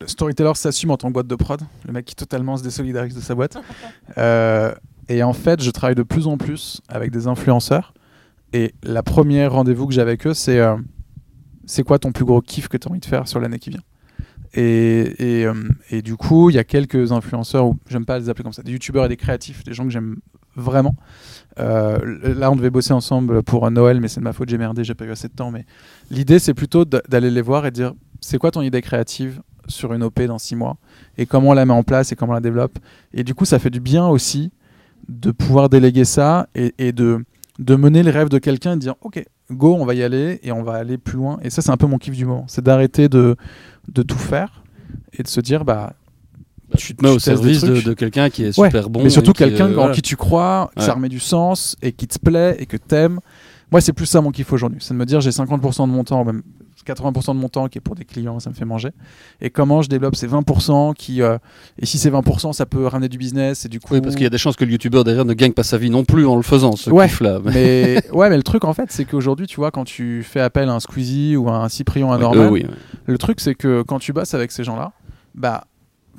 Storyteller 0.06 0.52
s'assume 0.54 0.90
en 0.90 0.96
tant 0.96 1.08
que 1.08 1.14
boîte 1.14 1.26
de 1.26 1.34
prod, 1.34 1.60
le 1.86 1.92
mec 1.92 2.04
qui 2.04 2.14
totalement 2.14 2.56
se 2.56 2.62
désolidarise 2.62 3.14
de 3.14 3.20
sa 3.20 3.34
boîte. 3.34 3.56
Euh, 4.18 4.74
et 5.08 5.22
en 5.22 5.32
fait, 5.32 5.62
je 5.62 5.70
travaille 5.70 5.94
de 5.94 6.02
plus 6.02 6.26
en 6.26 6.36
plus 6.36 6.80
avec 6.88 7.10
des 7.10 7.26
influenceurs. 7.26 7.94
Et 8.52 8.74
la 8.82 9.02
première 9.02 9.52
rendez-vous 9.52 9.86
que 9.86 9.94
j'ai 9.94 10.00
avec 10.00 10.26
eux, 10.26 10.34
c'est 10.34 10.58
euh, 10.58 10.76
c'est 11.66 11.82
quoi 11.82 11.98
ton 11.98 12.12
plus 12.12 12.24
gros 12.24 12.40
kiff 12.40 12.68
que 12.68 12.76
tu 12.76 12.88
as 12.88 12.90
envie 12.90 13.00
de 13.00 13.06
faire 13.06 13.28
sur 13.28 13.40
l'année 13.40 13.58
qui 13.58 13.70
vient? 13.70 13.82
Et, 14.54 15.42
et, 15.42 15.46
et, 15.90 16.02
du 16.02 16.16
coup, 16.16 16.50
il 16.50 16.56
y 16.56 16.58
a 16.58 16.64
quelques 16.64 17.10
influenceurs, 17.10 17.66
ou 17.66 17.76
j'aime 17.88 18.04
pas 18.04 18.18
les 18.18 18.28
appeler 18.28 18.42
comme 18.42 18.52
ça, 18.52 18.62
des 18.62 18.72
youtubeurs 18.72 19.06
et 19.06 19.08
des 19.08 19.16
créatifs, 19.16 19.64
des 19.64 19.72
gens 19.72 19.84
que 19.84 19.90
j'aime 19.90 20.16
vraiment, 20.56 20.94
euh, 21.58 22.34
là, 22.34 22.50
on 22.50 22.56
devait 22.56 22.70
bosser 22.70 22.92
ensemble 22.92 23.42
pour 23.42 23.70
Noël, 23.70 24.00
mais 24.00 24.08
c'est 24.08 24.20
de 24.20 24.24
ma 24.24 24.32
faute, 24.32 24.48
j'ai 24.48 24.58
merdé, 24.58 24.84
j'ai 24.84 24.94
pas 24.94 25.04
eu 25.04 25.10
assez 25.10 25.28
de 25.28 25.34
temps. 25.34 25.50
Mais 25.50 25.66
l'idée, 26.10 26.38
c'est 26.38 26.54
plutôt 26.54 26.84
d'aller 26.84 27.30
les 27.30 27.42
voir 27.42 27.66
et 27.66 27.70
dire 27.70 27.94
c'est 28.20 28.38
quoi 28.38 28.50
ton 28.50 28.62
idée 28.62 28.82
créative 28.82 29.42
sur 29.68 29.92
une 29.92 30.02
OP 30.02 30.20
dans 30.22 30.38
six 30.38 30.56
mois? 30.56 30.76
Et 31.18 31.26
comment 31.26 31.50
on 31.50 31.54
la 31.54 31.66
met 31.66 31.72
en 31.72 31.82
place 31.82 32.12
et 32.12 32.16
comment 32.16 32.32
on 32.32 32.34
la 32.34 32.40
développe? 32.40 32.78
Et 33.12 33.24
du 33.24 33.34
coup, 33.34 33.44
ça 33.44 33.58
fait 33.58 33.70
du 33.70 33.80
bien 33.80 34.06
aussi 34.06 34.50
de 35.08 35.30
pouvoir 35.30 35.68
déléguer 35.68 36.04
ça 36.04 36.48
et, 36.54 36.92
de, 36.92 37.24
de 37.58 37.74
mener 37.74 38.02
les 38.02 38.10
rêves 38.10 38.28
de 38.28 38.38
quelqu'un 38.38 38.72
et 38.72 38.76
de 38.76 38.80
dire 38.80 38.94
ok, 39.00 39.24
go, 39.52 39.76
on 39.78 39.84
va 39.84 39.94
y 39.94 40.02
aller 40.02 40.40
et 40.42 40.52
on 40.52 40.62
va 40.62 40.74
aller 40.74 40.98
plus 40.98 41.16
loin. 41.16 41.38
Et 41.42 41.50
ça, 41.50 41.62
c'est 41.62 41.70
un 41.70 41.76
peu 41.76 41.86
mon 41.86 41.98
kiff 41.98 42.16
du 42.16 42.24
moment 42.24 42.44
c'est 42.48 42.62
d'arrêter 42.62 43.08
de, 43.08 43.36
de 43.92 44.02
tout 44.02 44.18
faire 44.18 44.62
et 45.12 45.22
de 45.22 45.28
se 45.28 45.40
dire 45.40 45.64
bah 45.64 45.94
bah, 46.70 46.78
tu 46.78 46.94
te 46.94 47.04
mets 47.04 47.10
au 47.10 47.18
service 47.18 47.62
de, 47.62 47.92
quelqu'un 47.92 48.30
qui 48.30 48.44
est 48.44 48.52
super 48.52 48.88
bon. 48.88 49.02
Mais 49.02 49.10
surtout 49.10 49.32
quelqu'un 49.32 49.76
en 49.76 49.92
qui 49.92 50.02
tu 50.02 50.16
crois, 50.16 50.70
que 50.76 50.82
ça 50.82 50.94
remet 50.94 51.08
du 51.08 51.20
sens 51.20 51.76
et 51.82 51.92
qui 51.92 52.06
te 52.06 52.18
plaît 52.18 52.56
et 52.58 52.66
que 52.66 52.76
t'aimes. 52.76 53.20
Moi, 53.70 53.80
c'est 53.80 53.92
plus 53.92 54.06
ça 54.06 54.20
mon 54.20 54.30
kiff 54.30 54.52
aujourd'hui. 54.52 54.80
C'est 54.82 54.92
de 54.92 54.98
me 54.98 55.06
dire 55.06 55.20
j'ai 55.20 55.30
50% 55.30 55.86
de 55.86 55.92
mon 55.92 56.04
temps, 56.04 56.24
même 56.24 56.42
80% 56.84 57.34
de 57.34 57.40
mon 57.40 57.48
temps 57.48 57.68
qui 57.68 57.78
est 57.78 57.80
pour 57.80 57.94
des 57.94 58.04
clients, 58.04 58.40
ça 58.40 58.50
me 58.50 58.54
fait 58.54 58.64
manger. 58.64 58.90
Et 59.40 59.50
comment 59.50 59.82
je 59.82 59.88
développe 59.88 60.16
ces 60.16 60.28
20% 60.28 60.94
qui. 60.94 61.22
Euh, 61.22 61.38
et 61.78 61.86
si 61.86 61.98
ces 61.98 62.10
20%, 62.10 62.52
ça 62.52 62.66
peut 62.66 62.86
ramener 62.86 63.08
du 63.08 63.18
business 63.18 63.64
et 63.64 63.68
du 63.68 63.80
coup. 63.80 63.94
Oui, 63.94 64.00
parce 64.00 64.14
qu'il 64.14 64.24
y 64.24 64.26
a 64.26 64.30
des 64.30 64.38
chances 64.38 64.56
que 64.56 64.64
le 64.64 64.72
youtubeur 64.72 65.04
derrière 65.04 65.24
ne 65.24 65.34
gagne 65.34 65.52
pas 65.52 65.62
sa 65.62 65.78
vie 65.78 65.90
non 65.90 66.04
plus 66.04 66.26
en 66.26 66.36
le 66.36 66.42
faisant, 66.42 66.76
ce 66.76 66.90
kiff-là. 66.90 67.40
Mais... 67.44 68.02
ouais, 68.12 68.30
mais 68.30 68.36
le 68.36 68.42
truc 68.42 68.64
en 68.64 68.74
fait, 68.74 68.90
c'est 68.90 69.04
qu'aujourd'hui, 69.04 69.46
tu 69.46 69.56
vois, 69.56 69.70
quand 69.70 69.84
tu 69.84 70.22
fais 70.22 70.40
appel 70.40 70.68
à 70.68 70.74
un 70.74 70.80
Squeezie 70.80 71.36
ou 71.36 71.48
à 71.48 71.56
un 71.56 71.68
Cyprien 71.68 72.10
à 72.10 72.18
Normal, 72.18 72.68
le 73.06 73.18
truc 73.18 73.40
c'est 73.40 73.54
que 73.54 73.82
quand 73.82 73.98
tu 73.98 74.12
bosses 74.12 74.34
avec 74.34 74.52
ces 74.52 74.64
gens-là, 74.64 74.92
bah 75.34 75.64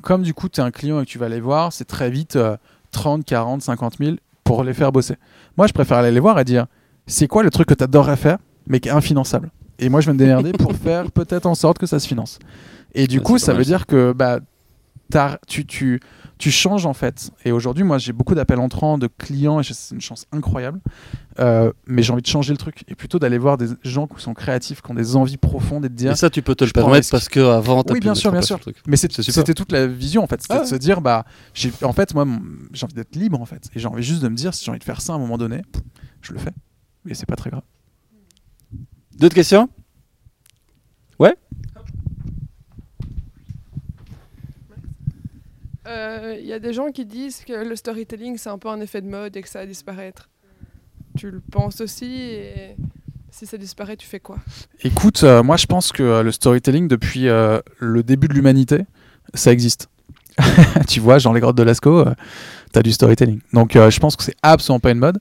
comme 0.02 0.22
du 0.22 0.34
coup 0.34 0.48
tu 0.48 0.60
es 0.60 0.64
un 0.64 0.70
client 0.70 1.00
et 1.00 1.04
que 1.04 1.10
tu 1.10 1.18
vas 1.18 1.28
les 1.28 1.40
voir, 1.40 1.72
c'est 1.72 1.86
très 1.86 2.10
vite 2.10 2.38
30, 2.90 3.24
40, 3.24 3.62
50 3.62 3.96
000 3.98 4.16
pour 4.44 4.64
les 4.64 4.74
faire 4.74 4.92
bosser. 4.92 5.16
Moi, 5.56 5.66
je 5.66 5.72
préfère 5.72 5.98
aller 5.98 6.10
les 6.10 6.20
voir 6.20 6.38
et 6.38 6.44
dire 6.44 6.66
c'est 7.06 7.26
quoi 7.26 7.42
le 7.42 7.50
truc 7.50 7.68
que 7.68 7.74
tu 7.74 7.84
adorerais 7.84 8.16
faire, 8.16 8.38
mais 8.66 8.80
qui 8.80 8.88
est 8.88 8.92
infinançable? 8.92 9.50
Et 9.78 9.88
moi, 9.88 10.00
je 10.00 10.06
vais 10.06 10.12
me 10.12 10.18
démerder 10.18 10.52
pour 10.52 10.72
faire 10.76 11.10
peut-être 11.10 11.46
en 11.46 11.54
sorte 11.54 11.78
que 11.78 11.86
ça 11.86 11.98
se 11.98 12.06
finance. 12.06 12.38
Et 12.94 13.06
du 13.06 13.20
coup, 13.20 13.38
ça 13.38 13.52
veut 13.52 13.64
dire 13.64 13.86
que 13.86 14.12
bah, 14.12 14.40
tu, 15.46 15.66
tu, 15.66 16.00
tu 16.38 16.50
changes 16.50 16.86
en 16.86 16.94
fait. 16.94 17.30
Et 17.44 17.52
aujourd'hui, 17.52 17.84
moi, 17.84 17.98
j'ai 17.98 18.12
beaucoup 18.12 18.34
d'appels 18.34 18.58
entrants 18.58 18.98
de 18.98 19.06
clients 19.06 19.60
et 19.60 19.64
c'est 19.64 19.94
une 19.94 20.00
chance 20.00 20.26
incroyable. 20.32 20.80
Euh, 21.40 21.72
mais 21.86 22.02
j'ai 22.02 22.12
envie 22.12 22.22
de 22.22 22.26
changer 22.26 22.52
le 22.52 22.58
truc 22.58 22.84
et 22.88 22.94
plutôt 22.94 23.18
d'aller 23.18 23.38
voir 23.38 23.56
des 23.56 23.66
gens 23.82 24.06
qui 24.06 24.22
sont 24.22 24.34
créatifs, 24.34 24.82
qui 24.82 24.90
ont 24.90 24.94
des 24.94 25.16
envies 25.16 25.36
profondes 25.36 25.84
et 25.84 25.88
de 25.88 25.94
dire. 25.94 26.12
Et 26.12 26.16
ça, 26.16 26.30
tu 26.30 26.42
peux 26.42 26.54
te 26.54 26.64
le 26.64 26.70
permettre 26.70 27.08
parce 27.10 27.28
que 27.28 27.40
avant, 27.40 27.82
oui, 27.90 28.00
bien 28.00 28.14
sûr, 28.14 28.30
bien 28.32 28.42
sûr. 28.42 28.60
Mais 28.86 28.96
c'était 28.96 29.54
toute 29.54 29.72
la 29.72 29.86
vision 29.86 30.22
en 30.22 30.26
fait, 30.26 30.42
c'était 30.42 30.54
de 30.54 30.60
ah 30.60 30.66
se 30.66 30.76
dire 30.76 31.00
bah, 31.00 31.24
en 31.82 31.92
fait, 31.92 32.14
moi, 32.14 32.26
j'ai 32.72 32.84
envie 32.84 32.94
d'être 32.94 33.16
libre 33.16 33.40
en 33.40 33.46
fait, 33.46 33.68
et 33.74 33.78
j'ai 33.78 33.88
envie 33.88 34.02
juste 34.02 34.22
de 34.22 34.28
me 34.28 34.36
dire 34.36 34.54
si 34.54 34.64
j'ai 34.64 34.70
envie 34.70 34.78
de 34.80 34.84
faire 34.84 35.00
ça 35.00 35.12
à 35.12 35.16
un 35.16 35.18
moment 35.18 35.38
donné, 35.38 35.62
je 36.22 36.32
le 36.32 36.38
fais. 36.38 36.52
Et 37.08 37.14
c'est 37.14 37.26
pas 37.26 37.36
très 37.36 37.50
grave. 37.50 37.62
D'autres 39.18 39.34
questions? 39.34 39.68
Ouais? 41.18 41.36
Il 45.86 45.90
euh, 45.90 46.36
y 46.40 46.52
a 46.52 46.58
des 46.58 46.72
gens 46.72 46.90
qui 46.90 47.04
disent 47.04 47.44
que 47.46 47.52
le 47.52 47.76
storytelling, 47.76 48.38
c'est 48.38 48.48
un 48.48 48.58
peu 48.58 48.68
un 48.68 48.80
effet 48.80 49.02
de 49.02 49.06
mode 49.06 49.36
et 49.36 49.42
que 49.42 49.48
ça 49.48 49.60
va 49.60 49.66
disparaître. 49.66 50.30
Tu 51.16 51.30
le 51.30 51.40
penses 51.40 51.80
aussi 51.80 52.06
et 52.06 52.76
si 53.30 53.46
ça 53.46 53.58
disparaît, 53.58 53.96
tu 53.96 54.06
fais 54.06 54.20
quoi? 54.20 54.38
Écoute, 54.82 55.22
moi 55.22 55.56
je 55.56 55.66
pense 55.66 55.92
que 55.92 56.22
le 56.22 56.32
storytelling, 56.32 56.88
depuis 56.88 57.24
le 57.24 58.02
début 58.02 58.28
de 58.28 58.32
l'humanité, 58.32 58.86
ça 59.34 59.52
existe. 59.52 59.88
tu 60.88 61.00
vois, 61.00 61.18
genre 61.18 61.34
les 61.34 61.40
grottes 61.40 61.56
de 61.56 61.62
Lascaux, 61.62 62.04
tu 62.72 62.78
as 62.78 62.82
du 62.82 62.92
storytelling. 62.92 63.40
Donc 63.52 63.74
je 63.74 64.00
pense 64.00 64.16
que 64.16 64.24
c'est 64.24 64.36
absolument 64.42 64.80
pas 64.80 64.90
une 64.90 64.98
mode. 64.98 65.18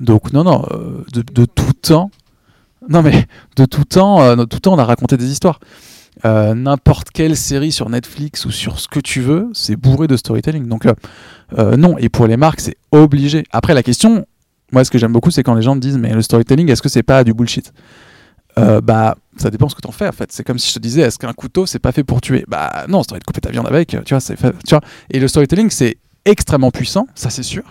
donc 0.00 0.32
non, 0.32 0.44
non, 0.44 0.64
de, 1.12 1.22
de, 1.22 1.44
tout 1.46 1.72
temps, 1.72 2.10
non 2.88 3.02
mais 3.02 3.26
de 3.56 3.64
tout 3.64 3.84
temps, 3.84 4.36
de 4.36 4.44
tout 4.44 4.60
temps, 4.60 4.74
on 4.74 4.78
a 4.78 4.84
raconté 4.84 5.16
des 5.16 5.30
histoires. 5.30 5.60
Euh, 6.24 6.54
n'importe 6.54 7.10
quelle 7.10 7.36
série 7.36 7.72
sur 7.72 7.88
Netflix 7.88 8.44
ou 8.44 8.50
sur 8.50 8.78
ce 8.78 8.88
que 8.88 9.00
tu 9.00 9.20
veux, 9.20 9.48
c'est 9.54 9.76
bourré 9.76 10.06
de 10.06 10.16
storytelling. 10.16 10.66
Donc 10.66 10.84
euh, 10.86 10.94
euh, 11.58 11.76
non, 11.76 11.96
et 11.98 12.08
pour 12.08 12.26
les 12.26 12.36
marques, 12.36 12.60
c'est 12.60 12.76
obligé. 12.90 13.44
Après, 13.52 13.74
la 13.74 13.82
question, 13.82 14.26
moi, 14.72 14.84
ce 14.84 14.90
que 14.90 14.98
j'aime 14.98 15.12
beaucoup, 15.12 15.30
c'est 15.30 15.42
quand 15.42 15.54
les 15.54 15.62
gens 15.62 15.74
me 15.74 15.80
disent, 15.80 15.98
mais 15.98 16.12
le 16.12 16.22
storytelling, 16.22 16.70
est-ce 16.70 16.82
que 16.82 16.88
c'est 16.88 17.02
pas 17.02 17.24
du 17.24 17.32
bullshit? 17.32 17.72
Bah, 18.82 19.14
ça 19.38 19.48
dépend 19.48 19.70
ce 19.70 19.74
que 19.74 19.80
t'en 19.80 19.92
fais, 19.92 20.08
en 20.08 20.12
fait. 20.12 20.30
C'est 20.32 20.44
comme 20.44 20.58
si 20.58 20.68
je 20.68 20.74
te 20.74 20.78
disais, 20.80 21.00
est-ce 21.00 21.18
qu'un 21.18 21.32
couteau, 21.32 21.64
c'est 21.64 21.78
pas 21.78 21.92
fait 21.92 22.04
pour 22.04 22.20
tuer? 22.20 22.44
Bah 22.46 22.84
non, 22.88 23.02
ça 23.02 23.08
doit 23.08 23.16
être 23.16 23.24
couper 23.24 23.40
ta 23.40 23.50
viande 23.50 23.66
avec, 23.66 23.88
tu 23.88 24.10
vois, 24.10 24.20
c'est 24.20 24.36
tu 24.36 24.70
vois. 24.70 24.82
Et 25.08 25.18
le 25.18 25.28
storytelling, 25.28 25.70
c'est 25.70 25.96
extrêmement 26.26 26.70
puissant, 26.70 27.06
ça 27.14 27.30
c'est 27.30 27.42
sûr. 27.42 27.62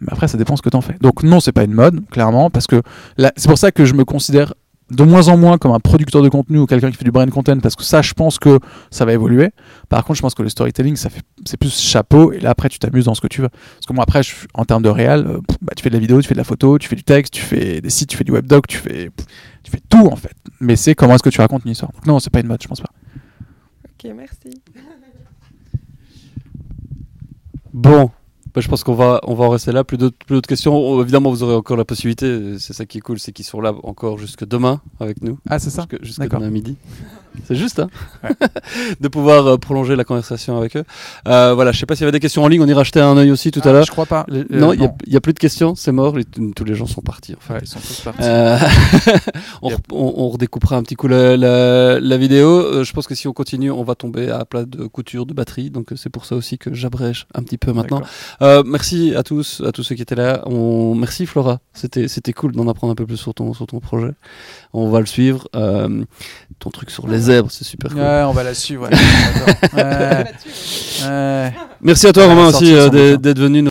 Mais 0.00 0.08
après, 0.12 0.28
ça 0.28 0.38
dépend 0.38 0.56
ce 0.56 0.62
que 0.62 0.70
t'en 0.70 0.80
fais. 0.80 0.96
Donc 1.00 1.22
non, 1.22 1.40
c'est 1.40 1.52
pas 1.52 1.64
une 1.64 1.74
mode, 1.74 2.08
clairement, 2.10 2.50
parce 2.50 2.66
que 2.66 2.82
c'est 3.18 3.48
pour 3.48 3.58
ça 3.58 3.70
que 3.70 3.84
je 3.84 3.94
me 3.94 4.04
considère 4.04 4.54
de 4.90 5.04
moins 5.04 5.28
en 5.28 5.36
moins 5.36 5.58
comme 5.58 5.72
un 5.72 5.80
producteur 5.80 6.22
de 6.22 6.28
contenu 6.28 6.58
ou 6.58 6.66
quelqu'un 6.66 6.90
qui 6.90 6.96
fait 6.96 7.04
du 7.04 7.10
brain 7.10 7.26
content 7.26 7.58
parce 7.60 7.76
que 7.76 7.84
ça 7.84 8.02
je 8.02 8.12
pense 8.12 8.38
que 8.38 8.58
ça 8.90 9.04
va 9.04 9.12
évoluer. 9.12 9.50
Par 9.88 10.04
contre 10.04 10.16
je 10.16 10.22
pense 10.22 10.34
que 10.34 10.42
le 10.42 10.48
storytelling 10.48 10.96
ça 10.96 11.10
fait 11.10 11.22
c'est 11.46 11.56
plus 11.56 11.80
chapeau 11.80 12.32
et 12.32 12.40
là 12.40 12.50
après 12.50 12.68
tu 12.68 12.78
t'amuses 12.78 13.04
dans 13.04 13.14
ce 13.14 13.20
que 13.20 13.28
tu 13.28 13.40
veux. 13.40 13.48
Parce 13.48 13.86
que 13.86 13.92
moi 13.92 14.02
après 14.02 14.22
je, 14.22 14.34
en 14.54 14.64
termes 14.64 14.82
de 14.82 14.88
réel 14.88 15.26
euh, 15.26 15.40
bah, 15.62 15.72
tu 15.76 15.82
fais 15.82 15.90
de 15.90 15.94
la 15.94 16.00
vidéo 16.00 16.20
tu 16.20 16.28
fais 16.28 16.34
de 16.34 16.38
la 16.40 16.44
photo 16.44 16.78
tu 16.78 16.88
fais 16.88 16.96
du 16.96 17.04
texte 17.04 17.34
tu 17.34 17.42
fais 17.42 17.80
des 17.80 17.90
sites 17.90 18.10
tu 18.10 18.16
fais 18.16 18.24
du 18.24 18.32
webdoc 18.32 18.66
tu 18.66 18.78
fais 18.78 19.10
tu 19.62 19.70
fais 19.70 19.80
tout 19.88 20.06
en 20.06 20.16
fait. 20.16 20.34
Mais 20.60 20.76
c'est 20.76 20.94
comment 20.94 21.14
est-ce 21.14 21.22
que 21.22 21.30
tu 21.30 21.40
racontes 21.40 21.64
une 21.64 21.72
histoire. 21.72 21.92
Donc 21.92 22.06
non 22.06 22.18
c'est 22.18 22.30
pas 22.30 22.40
une 22.40 22.48
mode 22.48 22.62
je 22.62 22.68
pense 22.68 22.80
pas. 22.80 22.90
Ok 23.84 24.10
merci. 24.16 24.60
Bon 27.72 28.10
bah, 28.54 28.60
je 28.60 28.68
pense 28.68 28.84
qu'on 28.84 28.94
va, 28.94 29.20
on 29.24 29.34
va 29.34 29.44
en 29.44 29.50
rester 29.50 29.72
là. 29.72 29.84
Plus 29.84 29.96
d'autres 29.98 30.48
questions. 30.48 30.76
Oh, 30.76 31.02
évidemment, 31.02 31.30
vous 31.30 31.42
aurez 31.42 31.54
encore 31.54 31.76
la 31.76 31.84
possibilité. 31.84 32.58
C'est 32.58 32.72
ça 32.72 32.86
qui 32.86 32.98
est 32.98 33.00
cool, 33.00 33.18
c'est 33.18 33.32
qu'ils 33.32 33.44
sont 33.44 33.60
là 33.60 33.72
encore 33.82 34.18
jusque 34.18 34.46
demain 34.46 34.80
avec 34.98 35.22
nous. 35.22 35.38
Ah, 35.48 35.58
c'est 35.58 35.70
ça 35.70 35.86
Jusque, 36.02 36.22
demain 36.22 36.50
midi. 36.50 36.76
C'est 37.46 37.54
juste, 37.54 37.80
hein 37.80 37.88
De 39.00 39.08
pouvoir 39.08 39.46
euh, 39.46 39.56
prolonger 39.56 39.96
la 39.96 40.04
conversation 40.04 40.56
avec 40.58 40.76
eux. 40.76 40.84
Euh, 41.28 41.54
voilà, 41.54 41.72
je 41.72 41.78
sais 41.78 41.86
pas 41.86 41.94
s'il 41.94 42.02
y 42.02 42.04
avait 42.04 42.12
des 42.12 42.20
questions 42.20 42.42
en 42.42 42.48
ligne. 42.48 42.62
On 42.62 42.66
ira 42.66 42.82
jeter 42.82 43.00
un 43.00 43.16
œil 43.16 43.30
aussi 43.30 43.50
tout 43.50 43.60
à 43.64 43.68
ah, 43.68 43.72
l'heure. 43.72 43.84
Je 43.84 43.90
crois 43.90 44.06
pas. 44.06 44.26
non, 44.50 44.72
il 44.72 44.90
n'y 45.08 45.16
a, 45.16 45.20
plus 45.20 45.32
de 45.32 45.38
questions. 45.38 45.74
C'est 45.74 45.92
mort. 45.92 46.14
tous 46.56 46.64
les 46.64 46.74
gens 46.74 46.86
sont 46.86 47.02
partis. 47.02 47.34
En 47.34 47.56
ils 47.60 47.66
sont 47.66 47.78
tous 47.80 48.00
partis. 48.00 48.22
Euh, 48.22 48.58
on, 49.62 49.70
on, 49.90 50.28
redécoupera 50.28 50.76
un 50.76 50.82
petit 50.82 50.96
coup 50.96 51.08
la, 51.08 51.36
la, 51.36 52.16
vidéo. 52.16 52.84
je 52.84 52.92
pense 52.92 53.06
que 53.06 53.14
si 53.14 53.28
on 53.28 53.32
continue, 53.32 53.70
on 53.70 53.84
va 53.84 53.94
tomber 53.94 54.30
à 54.30 54.44
plat 54.44 54.64
de 54.64 54.86
couture 54.86 55.26
de 55.26 55.34
batterie. 55.34 55.70
Donc 55.70 55.92
c'est 55.96 56.10
pour 56.10 56.24
ça 56.24 56.36
aussi 56.36 56.58
que 56.58 56.74
j'abrège 56.74 57.26
un 57.34 57.42
petit 57.42 57.58
peu 57.58 57.72
maintenant. 57.72 58.02
merci 58.64 59.14
à 59.14 59.22
tous, 59.22 59.62
à 59.66 59.72
tous 59.72 59.82
ceux 59.82 59.94
qui 59.94 60.02
étaient 60.02 60.14
là. 60.14 60.42
On... 60.46 60.94
Merci 60.94 61.26
Flora. 61.26 61.60
C'était, 61.72 62.08
c'était 62.08 62.32
cool 62.32 62.52
d'en 62.52 62.68
apprendre 62.68 62.92
un 62.92 62.96
peu 62.96 63.06
plus 63.06 63.16
sur 63.16 63.34
ton, 63.34 63.54
sur 63.54 63.66
ton 63.66 63.80
projet. 63.80 64.12
On 64.72 64.88
va 64.90 65.00
le 65.00 65.06
suivre. 65.06 65.48
ton 65.52 66.70
truc 66.70 66.90
sur 66.90 67.08
les 67.08 67.19
zèbre, 67.20 67.48
c'est 67.50 67.64
super 67.64 67.90
cool. 67.90 68.00
Ouais, 68.00 68.22
on 68.26 68.32
va 68.32 68.42
la 68.42 68.54
suivre. 68.54 68.88
Merci 71.82 72.06
à 72.08 72.12
toi, 72.12 72.26
Romain, 72.26 72.48
aussi, 72.48 72.74
euh, 72.74 73.16
d'être 73.16 73.38
venu. 73.38 73.58